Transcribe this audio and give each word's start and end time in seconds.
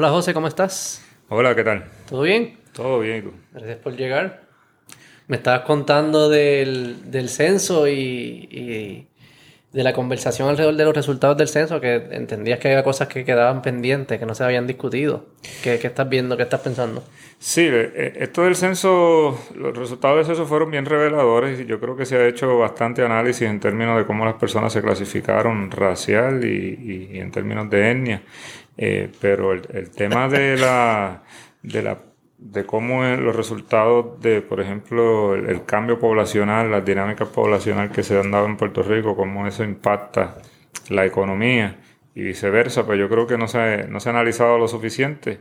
Hola 0.00 0.10
José, 0.10 0.32
¿cómo 0.32 0.46
estás? 0.46 1.04
Hola, 1.28 1.56
¿qué 1.56 1.64
tal? 1.64 1.86
¿Todo 2.08 2.22
bien? 2.22 2.56
Todo 2.72 3.00
bien, 3.00 3.16
¿y 3.16 3.22
tú? 3.22 3.32
Gracias 3.52 3.78
por 3.78 3.96
llegar. 3.96 4.42
Me 5.26 5.38
estabas 5.38 5.62
contando 5.62 6.28
del, 6.28 7.10
del 7.10 7.28
censo 7.28 7.88
y, 7.88 8.46
y 8.48 9.08
de 9.72 9.82
la 9.82 9.92
conversación 9.92 10.48
alrededor 10.48 10.76
de 10.76 10.84
los 10.84 10.94
resultados 10.94 11.36
del 11.36 11.48
censo, 11.48 11.80
que 11.80 11.96
entendías 12.12 12.60
que 12.60 12.68
había 12.68 12.84
cosas 12.84 13.08
que 13.08 13.24
quedaban 13.24 13.60
pendientes, 13.60 14.20
que 14.20 14.24
no 14.24 14.36
se 14.36 14.44
habían 14.44 14.68
discutido. 14.68 15.26
¿Qué, 15.64 15.80
qué 15.80 15.88
estás 15.88 16.08
viendo? 16.08 16.36
¿Qué 16.36 16.44
estás 16.44 16.60
pensando? 16.60 17.02
Sí, 17.40 17.62
eh, 17.62 17.92
eh, 17.92 18.12
esto 18.20 18.44
del 18.44 18.54
censo, 18.54 19.36
los 19.56 19.76
resultados 19.76 20.18
del 20.18 20.26
censo 20.26 20.46
fueron 20.46 20.70
bien 20.70 20.86
reveladores 20.86 21.58
y 21.58 21.66
yo 21.66 21.80
creo 21.80 21.96
que 21.96 22.06
se 22.06 22.16
ha 22.16 22.24
hecho 22.28 22.56
bastante 22.56 23.04
análisis 23.04 23.48
en 23.48 23.58
términos 23.58 23.98
de 23.98 24.06
cómo 24.06 24.24
las 24.24 24.34
personas 24.34 24.72
se 24.72 24.80
clasificaron 24.80 25.72
racial 25.72 26.44
y, 26.44 27.08
y 27.10 27.18
en 27.18 27.32
términos 27.32 27.68
de 27.68 27.90
etnia. 27.90 28.22
Eh, 28.78 29.10
pero 29.20 29.52
el, 29.52 29.62
el, 29.72 29.90
tema 29.90 30.28
de 30.28 30.56
la, 30.56 31.24
de 31.62 31.82
la 31.82 31.98
de 32.38 32.64
cómo 32.64 33.02
los 33.04 33.34
resultados 33.34 34.20
de, 34.20 34.40
por 34.40 34.60
ejemplo, 34.60 35.34
el, 35.34 35.64
cambio 35.64 35.98
poblacional, 35.98 36.70
las 36.70 36.84
dinámicas 36.84 37.28
poblacionales 37.28 37.90
que 37.90 38.04
se 38.04 38.18
han 38.18 38.30
dado 38.30 38.46
en 38.46 38.56
Puerto 38.56 38.82
Rico, 38.82 39.16
cómo 39.16 39.46
eso 39.46 39.64
impacta 39.64 40.36
la 40.88 41.04
economía 41.04 41.80
y 42.14 42.22
viceversa, 42.22 42.86
pues 42.86 42.98
yo 42.98 43.08
creo 43.08 43.26
que 43.26 43.36
no 43.36 43.48
se, 43.48 43.88
no 43.88 43.98
se 43.98 44.08
ha 44.08 44.12
analizado 44.12 44.56
lo 44.58 44.68
suficiente. 44.68 45.40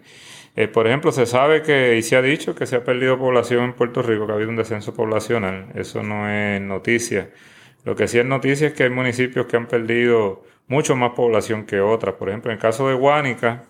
Eh, 0.55 0.67
por 0.67 0.87
ejemplo, 0.87 1.11
se 1.11 1.27
sabe 1.27 1.61
que, 1.61 1.97
y 1.97 2.01
se 2.01 2.15
ha 2.15 2.21
dicho 2.23 2.55
que 2.55 2.65
se 2.65 2.77
ha 2.77 2.83
perdido 2.83 3.19
población 3.19 3.65
en 3.65 3.73
Puerto 3.73 4.01
Rico, 4.01 4.25
que 4.25 4.31
ha 4.31 4.35
habido 4.35 4.49
un 4.49 4.55
descenso 4.55 4.95
poblacional. 4.95 5.67
Eso 5.75 6.01
no 6.01 6.27
es 6.27 6.59
noticia. 6.61 7.29
Lo 7.85 7.95
que 7.95 8.07
sí 8.07 8.17
es 8.17 8.25
noticia 8.25 8.67
es 8.67 8.73
que 8.73 8.83
hay 8.83 8.89
municipios 8.89 9.45
que 9.45 9.55
han 9.55 9.67
perdido 9.67 10.43
mucho 10.67 10.95
más 10.95 11.11
población 11.11 11.65
que 11.65 11.79
otras. 11.79 12.15
Por 12.15 12.29
ejemplo, 12.29 12.51
en 12.51 12.57
el 12.57 12.61
caso 12.61 12.87
de 12.87 12.95
Guánica, 12.95 13.65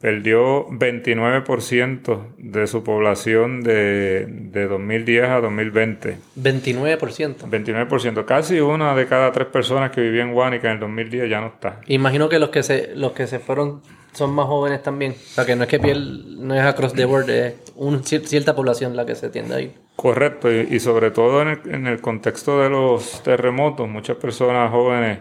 perdió 0.00 0.66
29% 0.68 2.34
de 2.38 2.66
su 2.66 2.82
población 2.82 3.62
de, 3.62 4.26
de, 4.26 4.66
2010 4.66 5.24
a 5.28 5.40
2020. 5.40 6.16
29%. 6.38 7.36
29%. 7.50 8.24
Casi 8.24 8.60
una 8.60 8.94
de 8.94 9.06
cada 9.06 9.30
tres 9.30 9.48
personas 9.48 9.90
que 9.90 10.00
vivía 10.00 10.22
en 10.22 10.32
Guánica 10.32 10.68
en 10.68 10.74
el 10.74 10.80
2010 10.80 11.28
ya 11.28 11.40
no 11.40 11.48
está. 11.48 11.80
Imagino 11.86 12.30
que 12.30 12.38
los 12.38 12.48
que 12.48 12.62
se, 12.62 12.94
los 12.96 13.12
que 13.12 13.26
se 13.26 13.40
fueron 13.40 13.82
son 14.12 14.34
más 14.34 14.46
jóvenes 14.46 14.82
también. 14.82 15.12
O 15.12 15.34
sea, 15.34 15.44
que 15.44 15.54
no 15.54 15.64
es 15.64 15.68
que 15.68 15.78
piel, 15.78 16.46
no 16.46 16.54
es 16.54 16.62
across 16.62 16.94
the 16.94 17.04
board, 17.04 17.28
es 17.28 17.54
una 17.76 18.02
cierta 18.02 18.56
población 18.56 18.96
la 18.96 19.04
que 19.04 19.14
se 19.14 19.28
tiende 19.28 19.54
ahí. 19.54 19.74
Correcto, 19.96 20.50
y, 20.50 20.66
y 20.70 20.80
sobre 20.80 21.10
todo 21.10 21.42
en 21.42 21.48
el, 21.48 21.60
en 21.66 21.86
el, 21.86 22.00
contexto 22.00 22.58
de 22.62 22.70
los 22.70 23.22
terremotos, 23.22 23.86
muchas 23.86 24.16
personas 24.16 24.70
jóvenes 24.70 25.18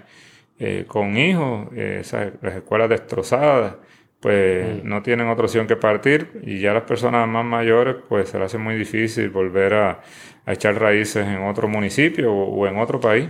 eh, 0.61 0.83
con 0.85 1.15
hijos, 1.15 1.69
eh, 1.73 1.99
esas, 2.01 2.33
las 2.41 2.53
escuelas 2.53 2.89
destrozadas, 2.89 3.75
pues 4.19 4.83
no 4.83 5.01
tienen 5.01 5.29
otra 5.29 5.45
opción 5.45 5.67
que 5.67 5.77
partir 5.77 6.41
y 6.43 6.59
ya 6.59 6.73
las 6.73 6.83
personas 6.83 7.25
más 7.29 7.45
mayores 7.45 7.95
pues 8.09 8.27
se 8.27 8.37
les 8.37 8.47
hace 8.47 8.57
muy 8.57 8.75
difícil 8.75 9.29
volver 9.29 9.73
a, 9.73 10.01
a 10.45 10.51
echar 10.51 10.77
raíces 10.77 11.25
en 11.25 11.43
otro 11.43 11.69
municipio 11.69 12.33
o, 12.33 12.59
o 12.59 12.67
en 12.67 12.77
otro 12.77 12.99
país. 12.99 13.29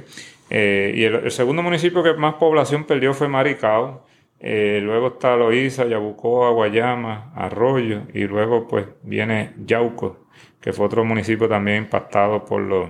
Eh, 0.50 0.92
y 0.96 1.04
el, 1.04 1.16
el, 1.16 1.30
segundo 1.30 1.62
municipio 1.62 2.02
que 2.02 2.16
más 2.16 2.34
población 2.36 2.86
perdió 2.86 3.14
fue 3.14 3.28
Maricao. 3.28 4.08
Luego 4.42 5.10
está 5.10 5.36
Loíza, 5.36 5.86
Yabucoa, 5.86 6.50
Guayama, 6.50 7.32
Arroyo 7.36 8.04
y 8.14 8.24
luego 8.24 8.68
pues 8.68 8.88
viene 9.04 9.54
Yauco, 9.66 10.26
que 10.60 10.74
fue 10.74 10.88
otro 10.88 11.06
municipio 11.06 11.48
también 11.48 11.84
impactado 11.84 12.44
por 12.46 12.62
los, 12.62 12.90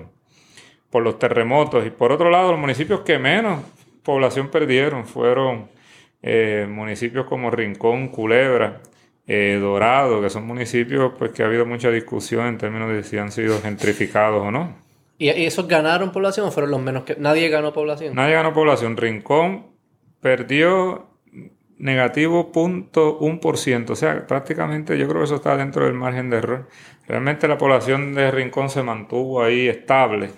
por 0.90 1.04
los 1.04 1.20
terremotos. 1.20 1.86
Y 1.86 1.90
por 1.90 2.14
otro 2.14 2.30
lado, 2.30 2.52
los 2.52 2.60
municipios 2.60 3.02
que 3.02 3.18
menos 3.18 3.60
población 4.10 4.50
perdieron 4.50 5.06
fueron 5.06 5.70
eh, 6.24 6.66
municipios 6.68 7.28
como 7.28 7.52
Rincón, 7.52 8.08
Culebra, 8.08 8.82
eh, 9.28 9.60
Dorado, 9.62 10.20
que 10.20 10.32
son 10.32 10.48
municipios 10.48 11.14
pues 11.20 11.32
que 11.32 11.44
ha 11.44 11.46
habido 11.46 11.64
mucha 11.68 11.92
discusión 11.92 12.48
en 12.48 12.58
términos 12.58 12.92
de 12.92 13.04
si 13.04 13.20
han 13.20 13.32
sido 13.32 13.62
gentrificados 13.62 14.42
o 14.42 14.50
no. 14.50 14.76
¿Y, 15.20 15.30
esos 15.30 15.68
ganaron 15.68 16.12
población 16.12 16.48
o 16.48 16.52
fueron 16.52 16.72
los 16.72 16.82
menos 16.82 17.04
que 17.04 17.18
nadie 17.18 17.50
ganó 17.50 17.72
población? 17.72 18.16
Nadie 18.16 18.34
ganó 18.34 18.52
población. 18.52 18.98
Rincón 18.98 19.68
perdió 20.22 21.10
negativo 21.78 22.52
punto 22.52 23.20
ciento, 23.56 23.94
o 23.94 23.96
sea, 23.96 24.26
prácticamente 24.26 24.98
yo 24.98 25.08
creo 25.08 25.20
que 25.20 25.26
eso 25.26 25.36
está 25.36 25.56
dentro 25.56 25.86
del 25.86 25.94
margen 25.94 26.32
de 26.32 26.38
error. 26.38 26.68
Realmente 27.08 27.48
la 27.48 27.60
población 27.60 28.16
de 28.16 28.32
Rincón 28.32 28.72
se 28.72 28.82
mantuvo 28.82 29.44
ahí 29.44 29.68
estable. 29.68 30.32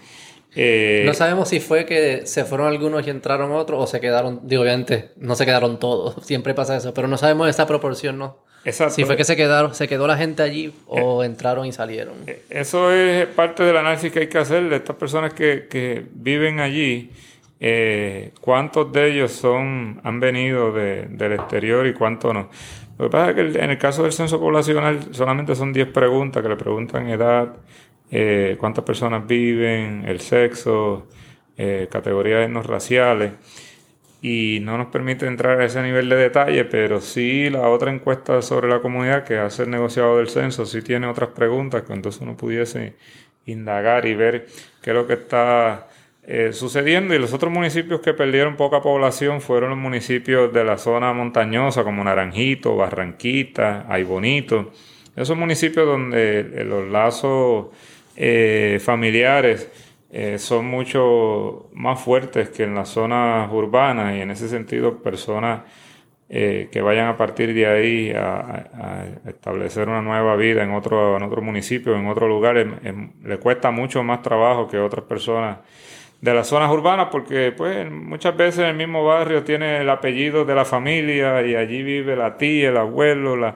Eh, 0.55 1.03
no 1.05 1.13
sabemos 1.13 1.49
si 1.49 1.59
fue 1.59 1.85
que 1.85 2.25
se 2.25 2.43
fueron 2.43 2.67
algunos 2.67 3.07
y 3.07 3.09
entraron 3.09 3.51
otros 3.53 3.81
o 3.81 3.87
se 3.87 4.01
quedaron, 4.01 4.41
digo, 4.43 4.63
obviamente 4.63 5.11
no 5.15 5.35
se 5.35 5.45
quedaron 5.45 5.79
todos, 5.79 6.15
siempre 6.25 6.53
pasa 6.53 6.75
eso, 6.75 6.93
pero 6.93 7.07
no 7.07 7.17
sabemos 7.17 7.49
esa 7.49 7.65
proporción, 7.67 8.17
¿no? 8.17 8.37
Exacto. 8.63 8.93
Si 8.93 9.05
fue 9.05 9.17
que 9.17 9.23
se 9.23 9.35
quedaron, 9.35 9.73
se 9.73 9.87
quedó 9.87 10.05
la 10.05 10.17
gente 10.17 10.43
allí 10.43 10.71
o 10.85 11.23
eh, 11.23 11.25
entraron 11.25 11.65
y 11.65 11.71
salieron. 11.71 12.13
Eso 12.49 12.91
es 12.91 13.25
parte 13.27 13.63
del 13.63 13.75
análisis 13.77 14.11
que 14.11 14.19
hay 14.19 14.27
que 14.27 14.37
hacer 14.37 14.69
de 14.69 14.75
estas 14.75 14.95
personas 14.97 15.33
que, 15.33 15.67
que 15.67 16.05
viven 16.13 16.59
allí. 16.59 17.09
Eh, 17.59 18.31
¿Cuántos 18.39 18.91
de 18.91 19.11
ellos 19.11 19.31
son, 19.31 19.99
han 20.03 20.19
venido 20.19 20.71
de, 20.71 21.07
del 21.09 21.33
exterior 21.33 21.87
y 21.87 21.93
cuántos 21.93 22.33
no? 22.33 22.49
Lo 22.97 23.05
que 23.05 23.11
pasa 23.11 23.29
es 23.31 23.35
que 23.35 23.63
en 23.63 23.69
el 23.69 23.77
caso 23.79 24.03
del 24.03 24.11
censo 24.11 24.39
poblacional 24.39 24.99
solamente 25.11 25.55
son 25.55 25.73
10 25.73 25.87
preguntas 25.87 26.43
que 26.43 26.49
le 26.49 26.55
preguntan 26.55 27.09
edad, 27.09 27.53
eh, 28.11 28.57
cuántas 28.59 28.83
personas 28.83 29.25
viven, 29.25 30.03
el 30.05 30.19
sexo, 30.19 31.07
eh, 31.57 31.87
categorías 31.89 32.49
no 32.49 32.61
raciales, 32.61 33.31
y 34.21 34.59
no 34.61 34.77
nos 34.77 34.87
permite 34.87 35.25
entrar 35.25 35.61
a 35.61 35.65
ese 35.65 35.81
nivel 35.81 36.07
de 36.09 36.15
detalle, 36.15 36.65
pero 36.65 37.01
sí 37.01 37.49
la 37.49 37.69
otra 37.69 37.91
encuesta 37.91 38.41
sobre 38.41 38.67
la 38.69 38.79
comunidad 38.79 39.23
que 39.23 39.37
hace 39.37 39.63
el 39.63 39.71
negociado 39.71 40.17
del 40.17 40.29
censo 40.29 40.65
sí 40.65 40.81
tiene 40.83 41.07
otras 41.07 41.29
preguntas 41.29 41.83
que 41.83 41.93
entonces 41.93 42.21
uno 42.21 42.37
pudiese 42.37 42.95
indagar 43.45 44.05
y 44.05 44.13
ver 44.13 44.45
qué 44.83 44.91
es 44.91 44.95
lo 44.95 45.07
que 45.07 45.13
está 45.13 45.87
eh, 46.23 46.53
sucediendo. 46.53 47.15
Y 47.15 47.19
los 47.19 47.33
otros 47.33 47.51
municipios 47.51 48.01
que 48.01 48.13
perdieron 48.13 48.57
poca 48.57 48.81
población 48.81 49.41
fueron 49.41 49.71
los 49.71 49.79
municipios 49.79 50.53
de 50.53 50.63
la 50.63 50.77
zona 50.77 51.13
montañosa 51.13 51.83
como 51.83 52.03
Naranjito, 52.03 52.75
Barranquita, 52.75 53.85
Aybonito. 53.89 54.71
Esos 55.15 55.35
municipios 55.35 55.85
donde 55.85 56.63
los 56.63 56.87
lazos 56.89 57.67
eh, 58.15 58.79
familiares 58.83 59.69
eh, 60.11 60.37
son 60.37 60.65
mucho 60.65 61.69
más 61.73 61.99
fuertes 61.99 62.49
que 62.49 62.63
en 62.63 62.75
las 62.75 62.89
zonas 62.89 63.51
urbanas 63.51 64.15
y 64.15 64.21
en 64.21 64.31
ese 64.31 64.49
sentido 64.49 65.01
personas 65.01 65.61
eh, 66.29 66.69
que 66.71 66.81
vayan 66.81 67.07
a 67.07 67.17
partir 67.17 67.53
de 67.53 67.65
ahí 67.65 68.11
a, 68.11 69.05
establecer 69.27 69.89
una 69.89 70.01
nueva 70.01 70.35
vida 70.35 70.63
en 70.63 70.71
otro, 70.71 71.17
en 71.17 71.23
otro 71.23 71.41
municipio, 71.41 71.95
en 71.95 72.07
otro 72.07 72.27
lugar, 72.27 72.57
es, 72.57 72.67
es, 72.83 72.93
le 73.23 73.37
cuesta 73.37 73.71
mucho 73.71 74.03
más 74.03 74.21
trabajo 74.21 74.67
que 74.67 74.77
otras 74.79 75.05
personas 75.05 75.57
de 76.21 76.33
las 76.33 76.47
zonas 76.47 76.71
urbanas 76.71 77.07
porque 77.11 77.51
pues 77.51 77.89
muchas 77.91 78.37
veces 78.37 78.59
en 78.59 78.67
el 78.67 78.75
mismo 78.75 79.03
barrio 79.03 79.43
tiene 79.43 79.81
el 79.81 79.89
apellido 79.89 80.45
de 80.45 80.55
la 80.55 80.65
familia 80.65 81.45
y 81.45 81.55
allí 81.55 81.81
vive 81.83 82.15
la 82.15 82.37
tía, 82.37 82.69
el 82.69 82.77
abuelo, 82.77 83.35
la, 83.35 83.55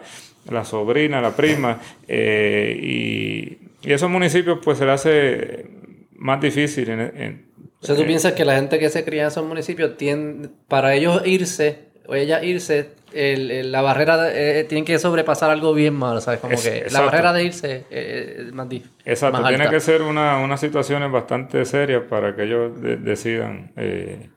la 0.50 0.66
sobrina, 0.66 1.22
la 1.22 1.36
prima 1.36 1.80
eh, 2.08 2.78
y 2.82 3.65
y 3.86 3.94
esos 3.94 4.10
municipios 4.10 4.60
pues 4.64 4.78
se 4.78 4.86
le 4.86 4.92
hace 4.92 5.66
más 6.12 6.42
difícil. 6.42 6.90
En, 6.90 7.00
en, 7.00 7.46
o 7.82 7.86
sea, 7.86 7.96
tú 7.96 8.06
piensas 8.06 8.34
que 8.34 8.46
la 8.46 8.56
gente 8.56 8.80
que 8.80 8.90
se 8.90 9.06
cría 9.06 9.24
en 9.24 9.28
esos 9.28 9.46
municipios, 9.46 9.96
tiene, 9.96 10.50
para 10.68 10.96
ellos 10.96 11.22
irse, 11.26 11.90
o 12.08 12.16
ella 12.16 12.44
irse, 12.44 12.92
el, 13.14 13.52
el, 13.52 13.72
la 13.72 13.82
barrera, 13.82 14.18
de, 14.18 14.60
eh, 14.60 14.64
tienen 14.64 14.86
que 14.86 14.98
sobrepasar 14.98 15.52
algo 15.52 15.74
bien 15.74 15.94
malo, 15.94 16.20
¿sabes? 16.20 16.40
Como 16.40 16.54
es, 16.54 16.64
que 16.64 16.78
exacto. 16.78 16.94
la 16.94 17.02
barrera 17.02 17.34
de 17.34 17.44
irse 17.44 17.86
eh, 17.92 18.46
es 18.48 18.54
más 18.54 18.68
difícil. 18.68 18.92
Exacto, 19.06 19.40
más 19.40 19.50
tiene 19.50 19.70
que 19.70 19.80
ser 19.80 20.02
una, 20.02 20.40
unas 20.40 20.60
situaciones 20.60 21.12
bastante 21.12 21.64
serias 21.66 22.04
para 22.10 22.36
que 22.36 22.44
ellos 22.44 22.82
de, 22.82 22.98
decidan 22.98 23.72
eh, 23.78 24.30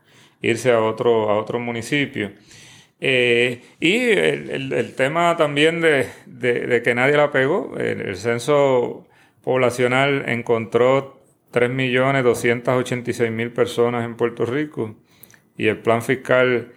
irse 0.43 0.71
a 0.71 0.81
otro, 0.81 1.31
a 1.31 1.39
otro 1.39 1.59
municipio. 1.59 2.33
Eh, 3.01 3.63
y 3.81 3.97
el, 3.97 4.51
el, 4.51 4.73
el, 4.73 4.95
tema 4.95 5.37
también 5.37 5.81
de, 5.81 6.07
de, 6.27 6.67
de, 6.67 6.83
que 6.83 6.95
nadie 6.95 7.17
la 7.17 7.31
pegó, 7.31 7.77
el, 7.79 8.03
el 8.03 8.17
censo 8.17 9.08
poblacional 9.43 10.29
encontró 10.29 11.19
3.286.000 11.53 13.53
personas 13.53 14.05
en 14.05 14.17
Puerto 14.17 14.45
Rico 14.45 14.97
y 15.57 15.69
el 15.69 15.79
plan 15.79 16.03
fiscal 16.03 16.73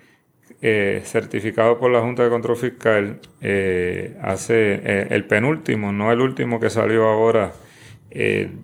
eh, 0.62 1.02
certificado 1.06 1.80
por 1.80 1.92
la 1.92 2.02
Junta 2.02 2.24
de 2.24 2.30
Control 2.30 2.56
Fiscal 2.56 3.20
eh, 3.42 4.16
hace 4.22 4.76
eh, 4.76 5.08
el 5.10 5.26
penúltimo, 5.26 5.92
no 5.92 6.12
el 6.12 6.22
último 6.22 6.60
que 6.60 6.70
salió 6.70 7.08
ahora 7.08 7.54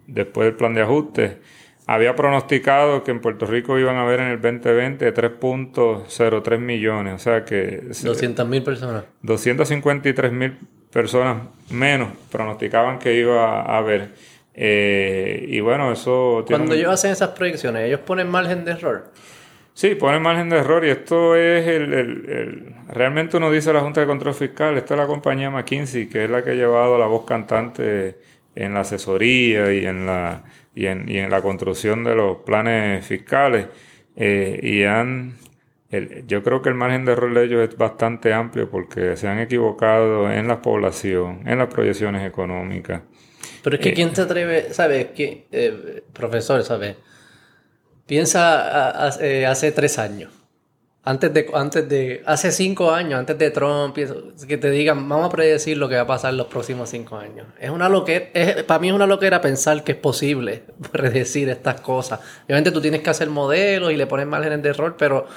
después 0.07 0.45
del 0.45 0.55
plan 0.55 0.73
de 0.73 0.81
ajuste, 0.81 1.38
había 1.85 2.17
pronosticado 2.17 3.03
que 3.03 3.11
en 3.11 3.21
Puerto 3.21 3.45
Rico 3.45 3.79
iban 3.79 3.95
a 3.95 4.01
haber 4.01 4.19
en 4.19 4.27
el 4.27 4.41
2020 4.41 5.13
3.03 5.13 6.59
millones, 6.59 7.13
o 7.13 7.19
sea 7.19 7.45
que... 7.45 7.83
200.000 7.83 8.63
personas. 8.63 9.05
253.000 9.23 10.57
personas 10.97 11.44
menos 11.69 12.09
pronosticaban 12.31 12.97
que 12.97 13.13
iba 13.13 13.61
a 13.61 13.77
haber. 13.77 14.15
Eh, 14.55 15.45
y 15.47 15.59
bueno, 15.59 15.91
eso... 15.91 16.44
Cuando 16.47 16.73
un... 16.73 16.79
ellos 16.79 16.91
hacen 16.91 17.11
esas 17.11 17.29
proyecciones, 17.29 17.83
ellos 17.83 17.99
ponen 17.99 18.27
margen 18.27 18.65
de 18.65 18.71
error. 18.71 19.13
Sí, 19.75 19.94
pone 19.94 20.19
margen 20.19 20.49
de 20.49 20.57
error 20.57 20.83
y 20.83 20.89
esto 20.89 21.35
es 21.35 21.67
el, 21.67 21.94
el, 21.94 22.73
Realmente 22.89 23.38
uno 23.38 23.51
dice 23.51 23.71
la 23.71 23.81
Junta 23.81 24.01
de 24.01 24.07
Control 24.07 24.33
Fiscal, 24.33 24.75
esto 24.75 24.95
es 24.95 24.99
la 24.99 25.05
compañía 25.05 25.51
McKinsey, 25.51 26.09
que 26.09 26.23
es 26.23 26.31
la 26.31 26.44
que 26.44 26.49
ha 26.49 26.55
llevado 26.55 26.97
la 26.97 27.05
voz 27.05 27.25
cantante 27.25 28.17
en 28.55 28.73
la 28.73 28.79
asesoría 28.79 29.71
y 29.71 29.85
en 29.85 30.07
la, 30.07 30.45
y 30.73 30.88
en, 30.88 31.07
y 31.07 31.19
en 31.19 31.29
la 31.29 31.43
construcción 31.43 32.03
de 32.03 32.15
los 32.15 32.38
planes 32.38 33.05
fiscales. 33.05 33.67
Eh, 34.15 34.59
y 34.63 34.83
han... 34.83 35.35
yo 35.89 36.44
creo 36.44 36.62
que 36.62 36.69
el 36.69 36.75
margen 36.75 37.06
de 37.06 37.13
error 37.13 37.34
de 37.34 37.45
ellos 37.45 37.69
es 37.69 37.78
bastante 37.78 38.34
amplio 38.34 38.69
porque 38.69 39.16
se 39.16 39.28
han 39.28 39.39
equivocado 39.39 40.30
en 40.31 40.48
la 40.48 40.62
población, 40.62 41.48
en 41.48 41.60
las 41.60 41.68
proyecciones 41.68 42.28
económicas. 42.28 43.01
Pero 43.63 43.78
es 43.78 43.81
que, 43.81 43.94
¿quién 43.94 44.13
se 44.13 44.22
atreve? 44.22 44.74
¿Sabes? 44.74 45.07
Eh, 45.18 46.04
profesor, 46.13 46.63
¿sabes? 46.63 46.98
Piensa 48.06 49.12
eh, 49.22 49.45
hace 49.45 49.72
tres 49.72 49.98
años. 49.98 50.31
Antes 51.04 51.34
de, 51.34 51.50
antes 51.54 51.88
de, 51.88 52.22
hace 52.25 52.51
cinco 52.51 52.92
años, 52.92 53.18
antes 53.18 53.38
de 53.38 53.50
Trump, 53.50 53.95
que 53.95 54.57
te 54.57 54.69
digan, 54.69 55.07
vamos 55.07 55.28
a 55.28 55.30
predecir 55.30 55.78
lo 55.78 55.88
que 55.88 55.95
va 55.95 56.01
a 56.01 56.07
pasar 56.07 56.31
en 56.31 56.38
los 56.38 56.48
próximos 56.48 56.89
cinco 56.89 57.18
años. 57.18 57.48
Es 57.62 57.69
una 57.69 57.88
loquera, 57.88 58.28
para 58.66 58.80
mí 58.80 58.89
es 58.89 58.94
una 58.94 59.07
loquera 59.07 59.39
pensar 59.39 59.86
que 59.86 59.94
es 59.94 59.98
posible 59.98 60.63
predecir 60.92 61.48
estas 61.48 61.80
cosas. 61.80 62.19
Obviamente 62.44 62.72
tú 62.72 62.81
tienes 62.81 63.01
que 63.01 63.10
hacer 63.10 63.30
modelos 63.30 63.94
y 63.94 63.95
le 63.95 64.06
pones 64.06 64.28
márgenes 64.28 64.62
de 64.62 64.69
error, 64.69 64.98
pero 64.98 65.28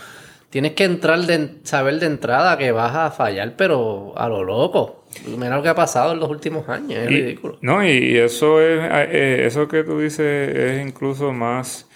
tienes 0.51 0.73
que 0.73 0.85
entrar 0.85 1.21
de, 1.21 1.61
saber 1.63 1.99
de 2.01 2.07
entrada 2.07 2.59
que 2.59 2.73
vas 2.73 2.95
a 2.95 3.11
fallar, 3.11 3.55
pero 3.57 4.13
a 4.17 4.29
lo 4.29 4.45
loco. 4.45 5.05
Mira 5.27 5.57
lo 5.57 5.63
que 5.63 5.69
ha 5.69 5.75
pasado 5.75 6.13
en 6.13 6.21
los 6.21 6.31
últimos 6.31 6.69
años, 6.69 7.01
es 7.01 7.09
ridículo. 7.09 7.59
No, 7.63 7.85
y 7.85 8.17
eso 8.17 8.61
es, 8.61 8.81
eh, 9.11 9.45
eso 9.47 9.67
que 9.67 9.83
tú 9.83 9.99
dices 9.99 10.55
es 10.55 10.87
incluso 10.87 11.33
más 11.33 11.89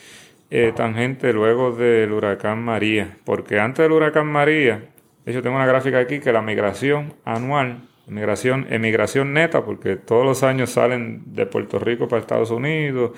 eh, 0.51 0.73
tangente 0.75 1.33
luego 1.33 1.73
del 1.73 2.13
huracán 2.13 2.63
María, 2.63 3.19
porque 3.25 3.61
antes 3.61 3.85
del 3.85 3.93
huracán 3.93 4.27
María, 4.27 4.89
de 5.25 5.33
hecho 5.33 5.43
tengo 5.43 5.57
una 5.57 5.67
gráfica 5.67 5.99
aquí 5.99 6.19
que 6.19 6.33
la 6.33 6.43
migración 6.43 7.15
anual, 7.25 7.89
migración, 8.07 8.67
emigración 8.71 9.33
neta, 9.33 9.65
porque 9.65 9.97
todos 9.97 10.25
los 10.25 10.43
años 10.43 10.71
salen 10.71 11.23
de 11.27 11.47
Puerto 11.47 11.79
Rico 11.79 12.09
para 12.09 12.21
Estados 12.21 12.51
Unidos, 12.51 13.13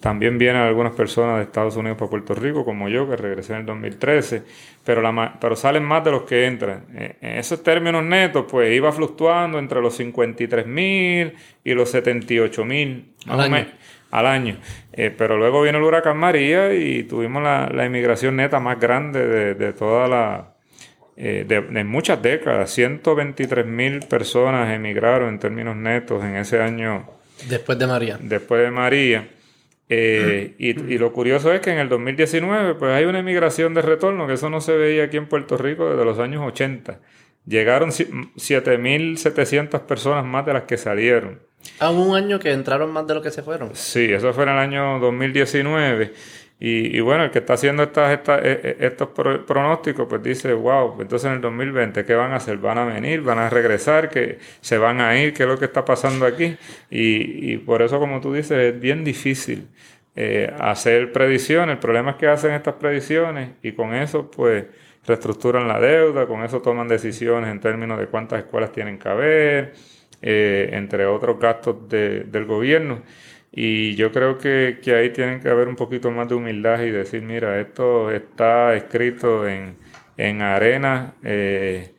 también 0.00 0.38
vienen 0.38 0.62
algunas 0.62 0.92
personas 0.92 1.36
de 1.36 1.44
Estados 1.44 1.76
Unidos 1.76 1.98
para 1.98 2.10
Puerto 2.10 2.34
Rico, 2.34 2.64
como 2.64 2.88
yo, 2.88 3.08
que 3.08 3.16
regresé 3.16 3.54
en 3.54 3.60
el 3.60 3.66
2013, 3.66 4.42
pero, 4.84 5.02
la, 5.02 5.38
pero 5.40 5.56
salen 5.56 5.84
más 5.84 6.04
de 6.04 6.10
los 6.10 6.22
que 6.22 6.46
entran. 6.46 6.84
Eh, 6.94 7.16
en 7.20 7.38
esos 7.38 7.62
términos 7.62 8.04
netos, 8.04 8.46
pues 8.50 8.74
iba 8.74 8.92
fluctuando 8.92 9.58
entre 9.58 9.80
los 9.80 9.96
53 9.96 10.66
mil 10.66 11.34
y 11.64 11.74
los 11.74 11.90
78 11.90 12.64
mil 12.64 13.12
al 14.10 14.26
año. 14.26 14.56
Eh, 14.92 15.14
pero 15.16 15.36
luego 15.36 15.62
viene 15.62 15.78
el 15.78 15.84
huracán 15.84 16.16
María 16.16 16.74
y 16.74 17.02
tuvimos 17.04 17.42
la, 17.42 17.70
la 17.72 17.84
inmigración 17.84 18.36
neta 18.36 18.60
más 18.60 18.78
grande 18.80 19.26
de, 19.26 19.54
de 19.54 19.72
toda 19.72 20.08
la... 20.08 20.52
Eh, 21.18 21.46
de, 21.48 21.84
muchas 21.84 22.20
décadas. 22.20 22.70
123 22.72 23.64
mil 23.64 24.00
personas 24.00 24.70
emigraron 24.74 25.30
en 25.30 25.38
términos 25.38 25.74
netos 25.74 26.22
en 26.22 26.36
ese 26.36 26.60
año. 26.60 27.06
Después 27.48 27.78
de 27.78 27.86
María. 27.86 28.18
Después 28.20 28.62
de 28.62 28.70
María. 28.70 29.28
Eh, 29.88 30.56
y, 30.58 30.70
y, 30.70 30.98
lo 30.98 31.12
curioso 31.12 31.52
es 31.52 31.60
que 31.60 31.70
en 31.70 31.78
el 31.78 31.88
2019 31.88 32.74
pues 32.74 32.90
hay 32.92 33.04
una 33.04 33.20
inmigración 33.20 33.72
de 33.72 33.82
retorno, 33.82 34.26
que 34.26 34.32
eso 34.32 34.50
no 34.50 34.60
se 34.60 34.76
veía 34.76 35.04
aquí 35.04 35.16
en 35.16 35.28
Puerto 35.28 35.56
Rico 35.56 35.88
desde 35.88 36.04
los 36.04 36.18
años 36.18 36.42
80. 36.44 36.98
Llegaron 37.46 37.90
7.700 37.90 39.80
personas 39.82 40.24
más 40.24 40.44
de 40.44 40.52
las 40.54 40.64
que 40.64 40.76
salieron. 40.76 41.38
¿A 41.78 41.90
un 41.90 42.16
año 42.16 42.40
que 42.40 42.50
entraron 42.52 42.92
más 42.92 43.06
de 43.06 43.14
lo 43.14 43.22
que 43.22 43.30
se 43.30 43.42
fueron? 43.42 43.70
Sí, 43.74 44.12
eso 44.12 44.32
fue 44.32 44.42
en 44.44 44.50
el 44.50 44.58
año 44.58 44.98
2019. 44.98 46.12
Y, 46.58 46.96
y 46.96 47.00
bueno, 47.00 47.24
el 47.24 47.30
que 47.30 47.40
está 47.40 47.54
haciendo 47.54 47.82
estas, 47.82 48.12
estas, 48.12 48.42
e, 48.42 48.76
e, 48.80 48.86
estos 48.86 49.08
pronósticos, 49.10 50.06
pues 50.08 50.22
dice, 50.22 50.54
wow, 50.54 51.00
entonces 51.02 51.26
en 51.26 51.34
el 51.34 51.40
2020, 51.42 52.04
¿qué 52.04 52.14
van 52.14 52.32
a 52.32 52.36
hacer? 52.36 52.56
¿Van 52.56 52.78
a 52.78 52.84
venir? 52.86 53.20
¿Van 53.20 53.38
a 53.38 53.50
regresar? 53.50 54.08
¿Que 54.08 54.38
se 54.62 54.78
van 54.78 55.00
a 55.02 55.18
ir? 55.18 55.34
¿Qué 55.34 55.42
es 55.42 55.48
lo 55.48 55.58
que 55.58 55.66
está 55.66 55.84
pasando 55.84 56.24
aquí? 56.24 56.56
Y, 56.90 57.58
por 57.58 57.82
eso, 57.82 57.98
como 57.98 58.20
tú 58.20 58.32
dices, 58.32 58.74
es 58.74 58.80
bien 58.80 59.04
difícil 59.04 59.68
eh, 60.14 60.50
hacer 60.58 61.12
predicciones. 61.12 61.74
El 61.74 61.80
problema 61.80 62.12
es 62.12 62.16
que 62.16 62.26
hacen 62.26 62.52
estas 62.52 62.74
predicciones 62.74 63.50
y 63.62 63.72
con 63.72 63.94
eso, 63.94 64.30
pues, 64.30 64.64
reestructuran 65.06 65.68
la 65.68 65.78
deuda, 65.78 66.26
con 66.26 66.42
eso 66.42 66.62
toman 66.62 66.88
decisiones 66.88 67.50
en 67.50 67.60
términos 67.60 67.98
de 67.98 68.06
cuántas 68.06 68.40
escuelas 68.40 68.72
tienen 68.72 68.98
que 68.98 69.08
haber 69.08 69.74
eh, 70.22 70.70
entre 70.72 71.06
otros 71.06 71.38
gastos 71.38 71.88
del 71.88 72.44
gobierno. 72.46 73.02
Y 73.58 73.94
yo 73.96 74.12
creo 74.12 74.36
que, 74.36 74.78
ahí 74.94 75.14
tienen 75.14 75.40
que 75.40 75.48
haber 75.48 75.66
un 75.66 75.76
poquito 75.76 76.10
más 76.10 76.28
de 76.28 76.34
humildad 76.34 76.82
y 76.82 76.90
decir, 76.90 77.22
mira, 77.22 77.58
esto 77.58 78.10
está 78.10 78.74
escrito 78.74 79.48
en, 79.48 79.78
en 80.18 80.42
arena 80.42 81.14
eh, 81.24 81.94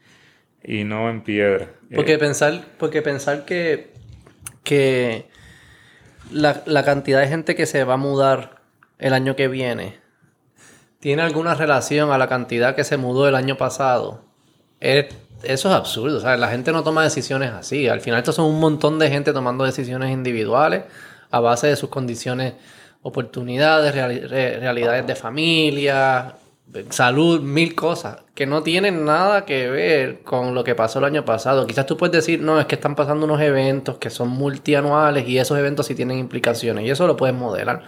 y 0.63 0.83
no 0.83 1.09
en 1.09 1.21
piedra. 1.23 1.71
Porque 1.95 2.13
eh, 2.13 2.17
pensar, 2.19 2.63
porque 2.77 3.01
pensar 3.01 3.43
que, 3.45 3.91
que 4.63 5.25
la, 6.31 6.61
la 6.67 6.85
cantidad 6.85 7.21
de 7.21 7.27
gente 7.27 7.55
que 7.55 7.65
se 7.65 7.83
va 7.83 7.95
a 7.95 7.97
mudar 7.97 8.61
el 8.99 9.13
año 9.13 9.35
que 9.35 9.47
viene 9.47 9.99
tiene 10.99 11.23
alguna 11.23 11.55
relación 11.55 12.11
a 12.11 12.19
la 12.19 12.27
cantidad 12.27 12.75
que 12.75 12.83
se 12.83 12.97
mudó 12.97 13.27
el 13.27 13.33
año 13.33 13.57
pasado 13.57 14.25
es 14.79 15.07
eso 15.41 15.69
es 15.69 15.75
absurdo. 15.75 16.19
O 16.19 16.35
la 16.35 16.49
gente 16.49 16.71
no 16.71 16.83
toma 16.83 17.03
decisiones 17.03 17.51
así. 17.51 17.87
Al 17.87 18.01
final, 18.01 18.19
estos 18.19 18.35
son 18.35 18.45
un 18.45 18.59
montón 18.59 18.99
de 18.99 19.09
gente 19.09 19.33
tomando 19.33 19.63
decisiones 19.63 20.11
individuales 20.11 20.83
a 21.37 21.39
base 21.39 21.67
de 21.67 21.75
sus 21.75 21.89
condiciones, 21.89 22.53
oportunidades, 23.01 23.95
realidades 23.95 25.07
de 25.07 25.15
familia, 25.15 26.35
salud, 26.89 27.41
mil 27.41 27.75
cosas 27.75 28.17
que 28.35 28.45
no 28.45 28.61
tienen 28.61 29.05
nada 29.05 29.45
que 29.45 29.69
ver 29.69 30.19
con 30.23 30.53
lo 30.53 30.63
que 30.63 30.75
pasó 30.75 30.99
el 30.99 31.05
año 31.05 31.23
pasado. 31.23 31.65
Quizás 31.65 31.85
tú 31.85 31.97
puedes 31.97 32.11
decir, 32.11 32.41
no, 32.41 32.59
es 32.59 32.65
que 32.65 32.75
están 32.75 32.95
pasando 32.95 33.25
unos 33.25 33.41
eventos 33.41 33.97
que 33.97 34.09
son 34.09 34.29
multianuales 34.29 35.27
y 35.27 35.37
esos 35.37 35.57
eventos 35.57 35.85
sí 35.85 35.95
tienen 35.95 36.19
implicaciones 36.19 36.85
y 36.85 36.89
eso 36.89 37.07
lo 37.07 37.15
puedes 37.15 37.35
modelar 37.35 37.83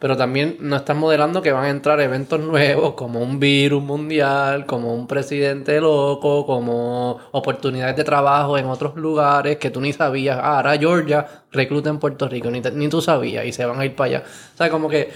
pero 0.00 0.16
también 0.16 0.56
no 0.60 0.76
están 0.76 0.98
modelando 0.98 1.42
que 1.42 1.52
van 1.52 1.66
a 1.66 1.68
entrar 1.68 2.00
eventos 2.00 2.40
nuevos 2.40 2.94
como 2.94 3.20
un 3.20 3.38
virus 3.38 3.82
mundial, 3.82 4.64
como 4.64 4.94
un 4.94 5.06
presidente 5.06 5.78
loco, 5.78 6.46
como 6.46 7.18
oportunidades 7.32 7.96
de 7.96 8.04
trabajo 8.04 8.56
en 8.56 8.64
otros 8.64 8.96
lugares 8.96 9.58
que 9.58 9.70
tú 9.70 9.80
ni 9.82 9.92
sabías. 9.92 10.38
Ah, 10.40 10.56
ahora 10.56 10.78
Georgia 10.78 11.26
recluta 11.52 11.90
en 11.90 11.98
Puerto 11.98 12.28
Rico, 12.28 12.50
ni, 12.50 12.60
ni 12.60 12.88
tú 12.88 13.02
sabías 13.02 13.44
y 13.44 13.52
se 13.52 13.66
van 13.66 13.78
a 13.78 13.84
ir 13.84 13.94
para 13.94 14.06
allá. 14.06 14.24
O 14.54 14.56
sea, 14.56 14.70
como 14.70 14.88
que 14.88 15.10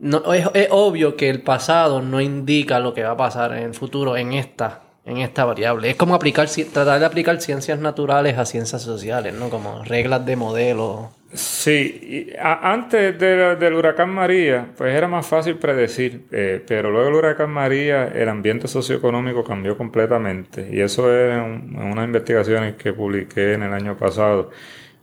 es, 0.00 0.46
es 0.54 0.68
obvio 0.72 1.16
que 1.16 1.30
el 1.30 1.42
pasado 1.42 2.02
no 2.02 2.20
indica 2.20 2.80
lo 2.80 2.92
que 2.92 3.04
va 3.04 3.12
a 3.12 3.16
pasar 3.16 3.52
en 3.52 3.62
el 3.62 3.74
futuro 3.74 4.16
en 4.16 4.32
esta 4.32 4.82
en 5.04 5.18
esta 5.18 5.44
variable. 5.44 5.90
Es 5.90 5.96
como 5.96 6.14
aplicar, 6.14 6.48
tratar 6.72 7.00
de 7.00 7.06
aplicar 7.06 7.40
ciencias 7.40 7.78
naturales 7.78 8.38
a 8.38 8.44
ciencias 8.44 8.82
sociales, 8.82 9.34
¿no? 9.34 9.50
Como 9.50 9.82
reglas 9.84 10.24
de 10.26 10.36
modelo. 10.36 11.10
Sí, 11.32 12.32
antes 12.40 13.16
del 13.18 13.74
huracán 13.74 14.10
María, 14.10 14.66
pues 14.76 14.92
era 14.94 15.06
más 15.06 15.24
fácil 15.26 15.56
predecir, 15.58 16.24
eh, 16.32 16.60
pero 16.66 16.90
luego 16.90 17.06
del 17.06 17.14
huracán 17.14 17.50
María 17.50 18.08
el 18.08 18.28
ambiente 18.28 18.66
socioeconómico 18.66 19.44
cambió 19.44 19.76
completamente 19.76 20.68
y 20.72 20.80
eso 20.80 21.14
es 21.14 21.32
en 21.32 21.76
unas 21.76 22.04
investigaciones 22.04 22.74
que 22.74 22.92
publiqué 22.92 23.54
en 23.54 23.62
el 23.62 23.72
año 23.72 23.96
pasado. 23.96 24.50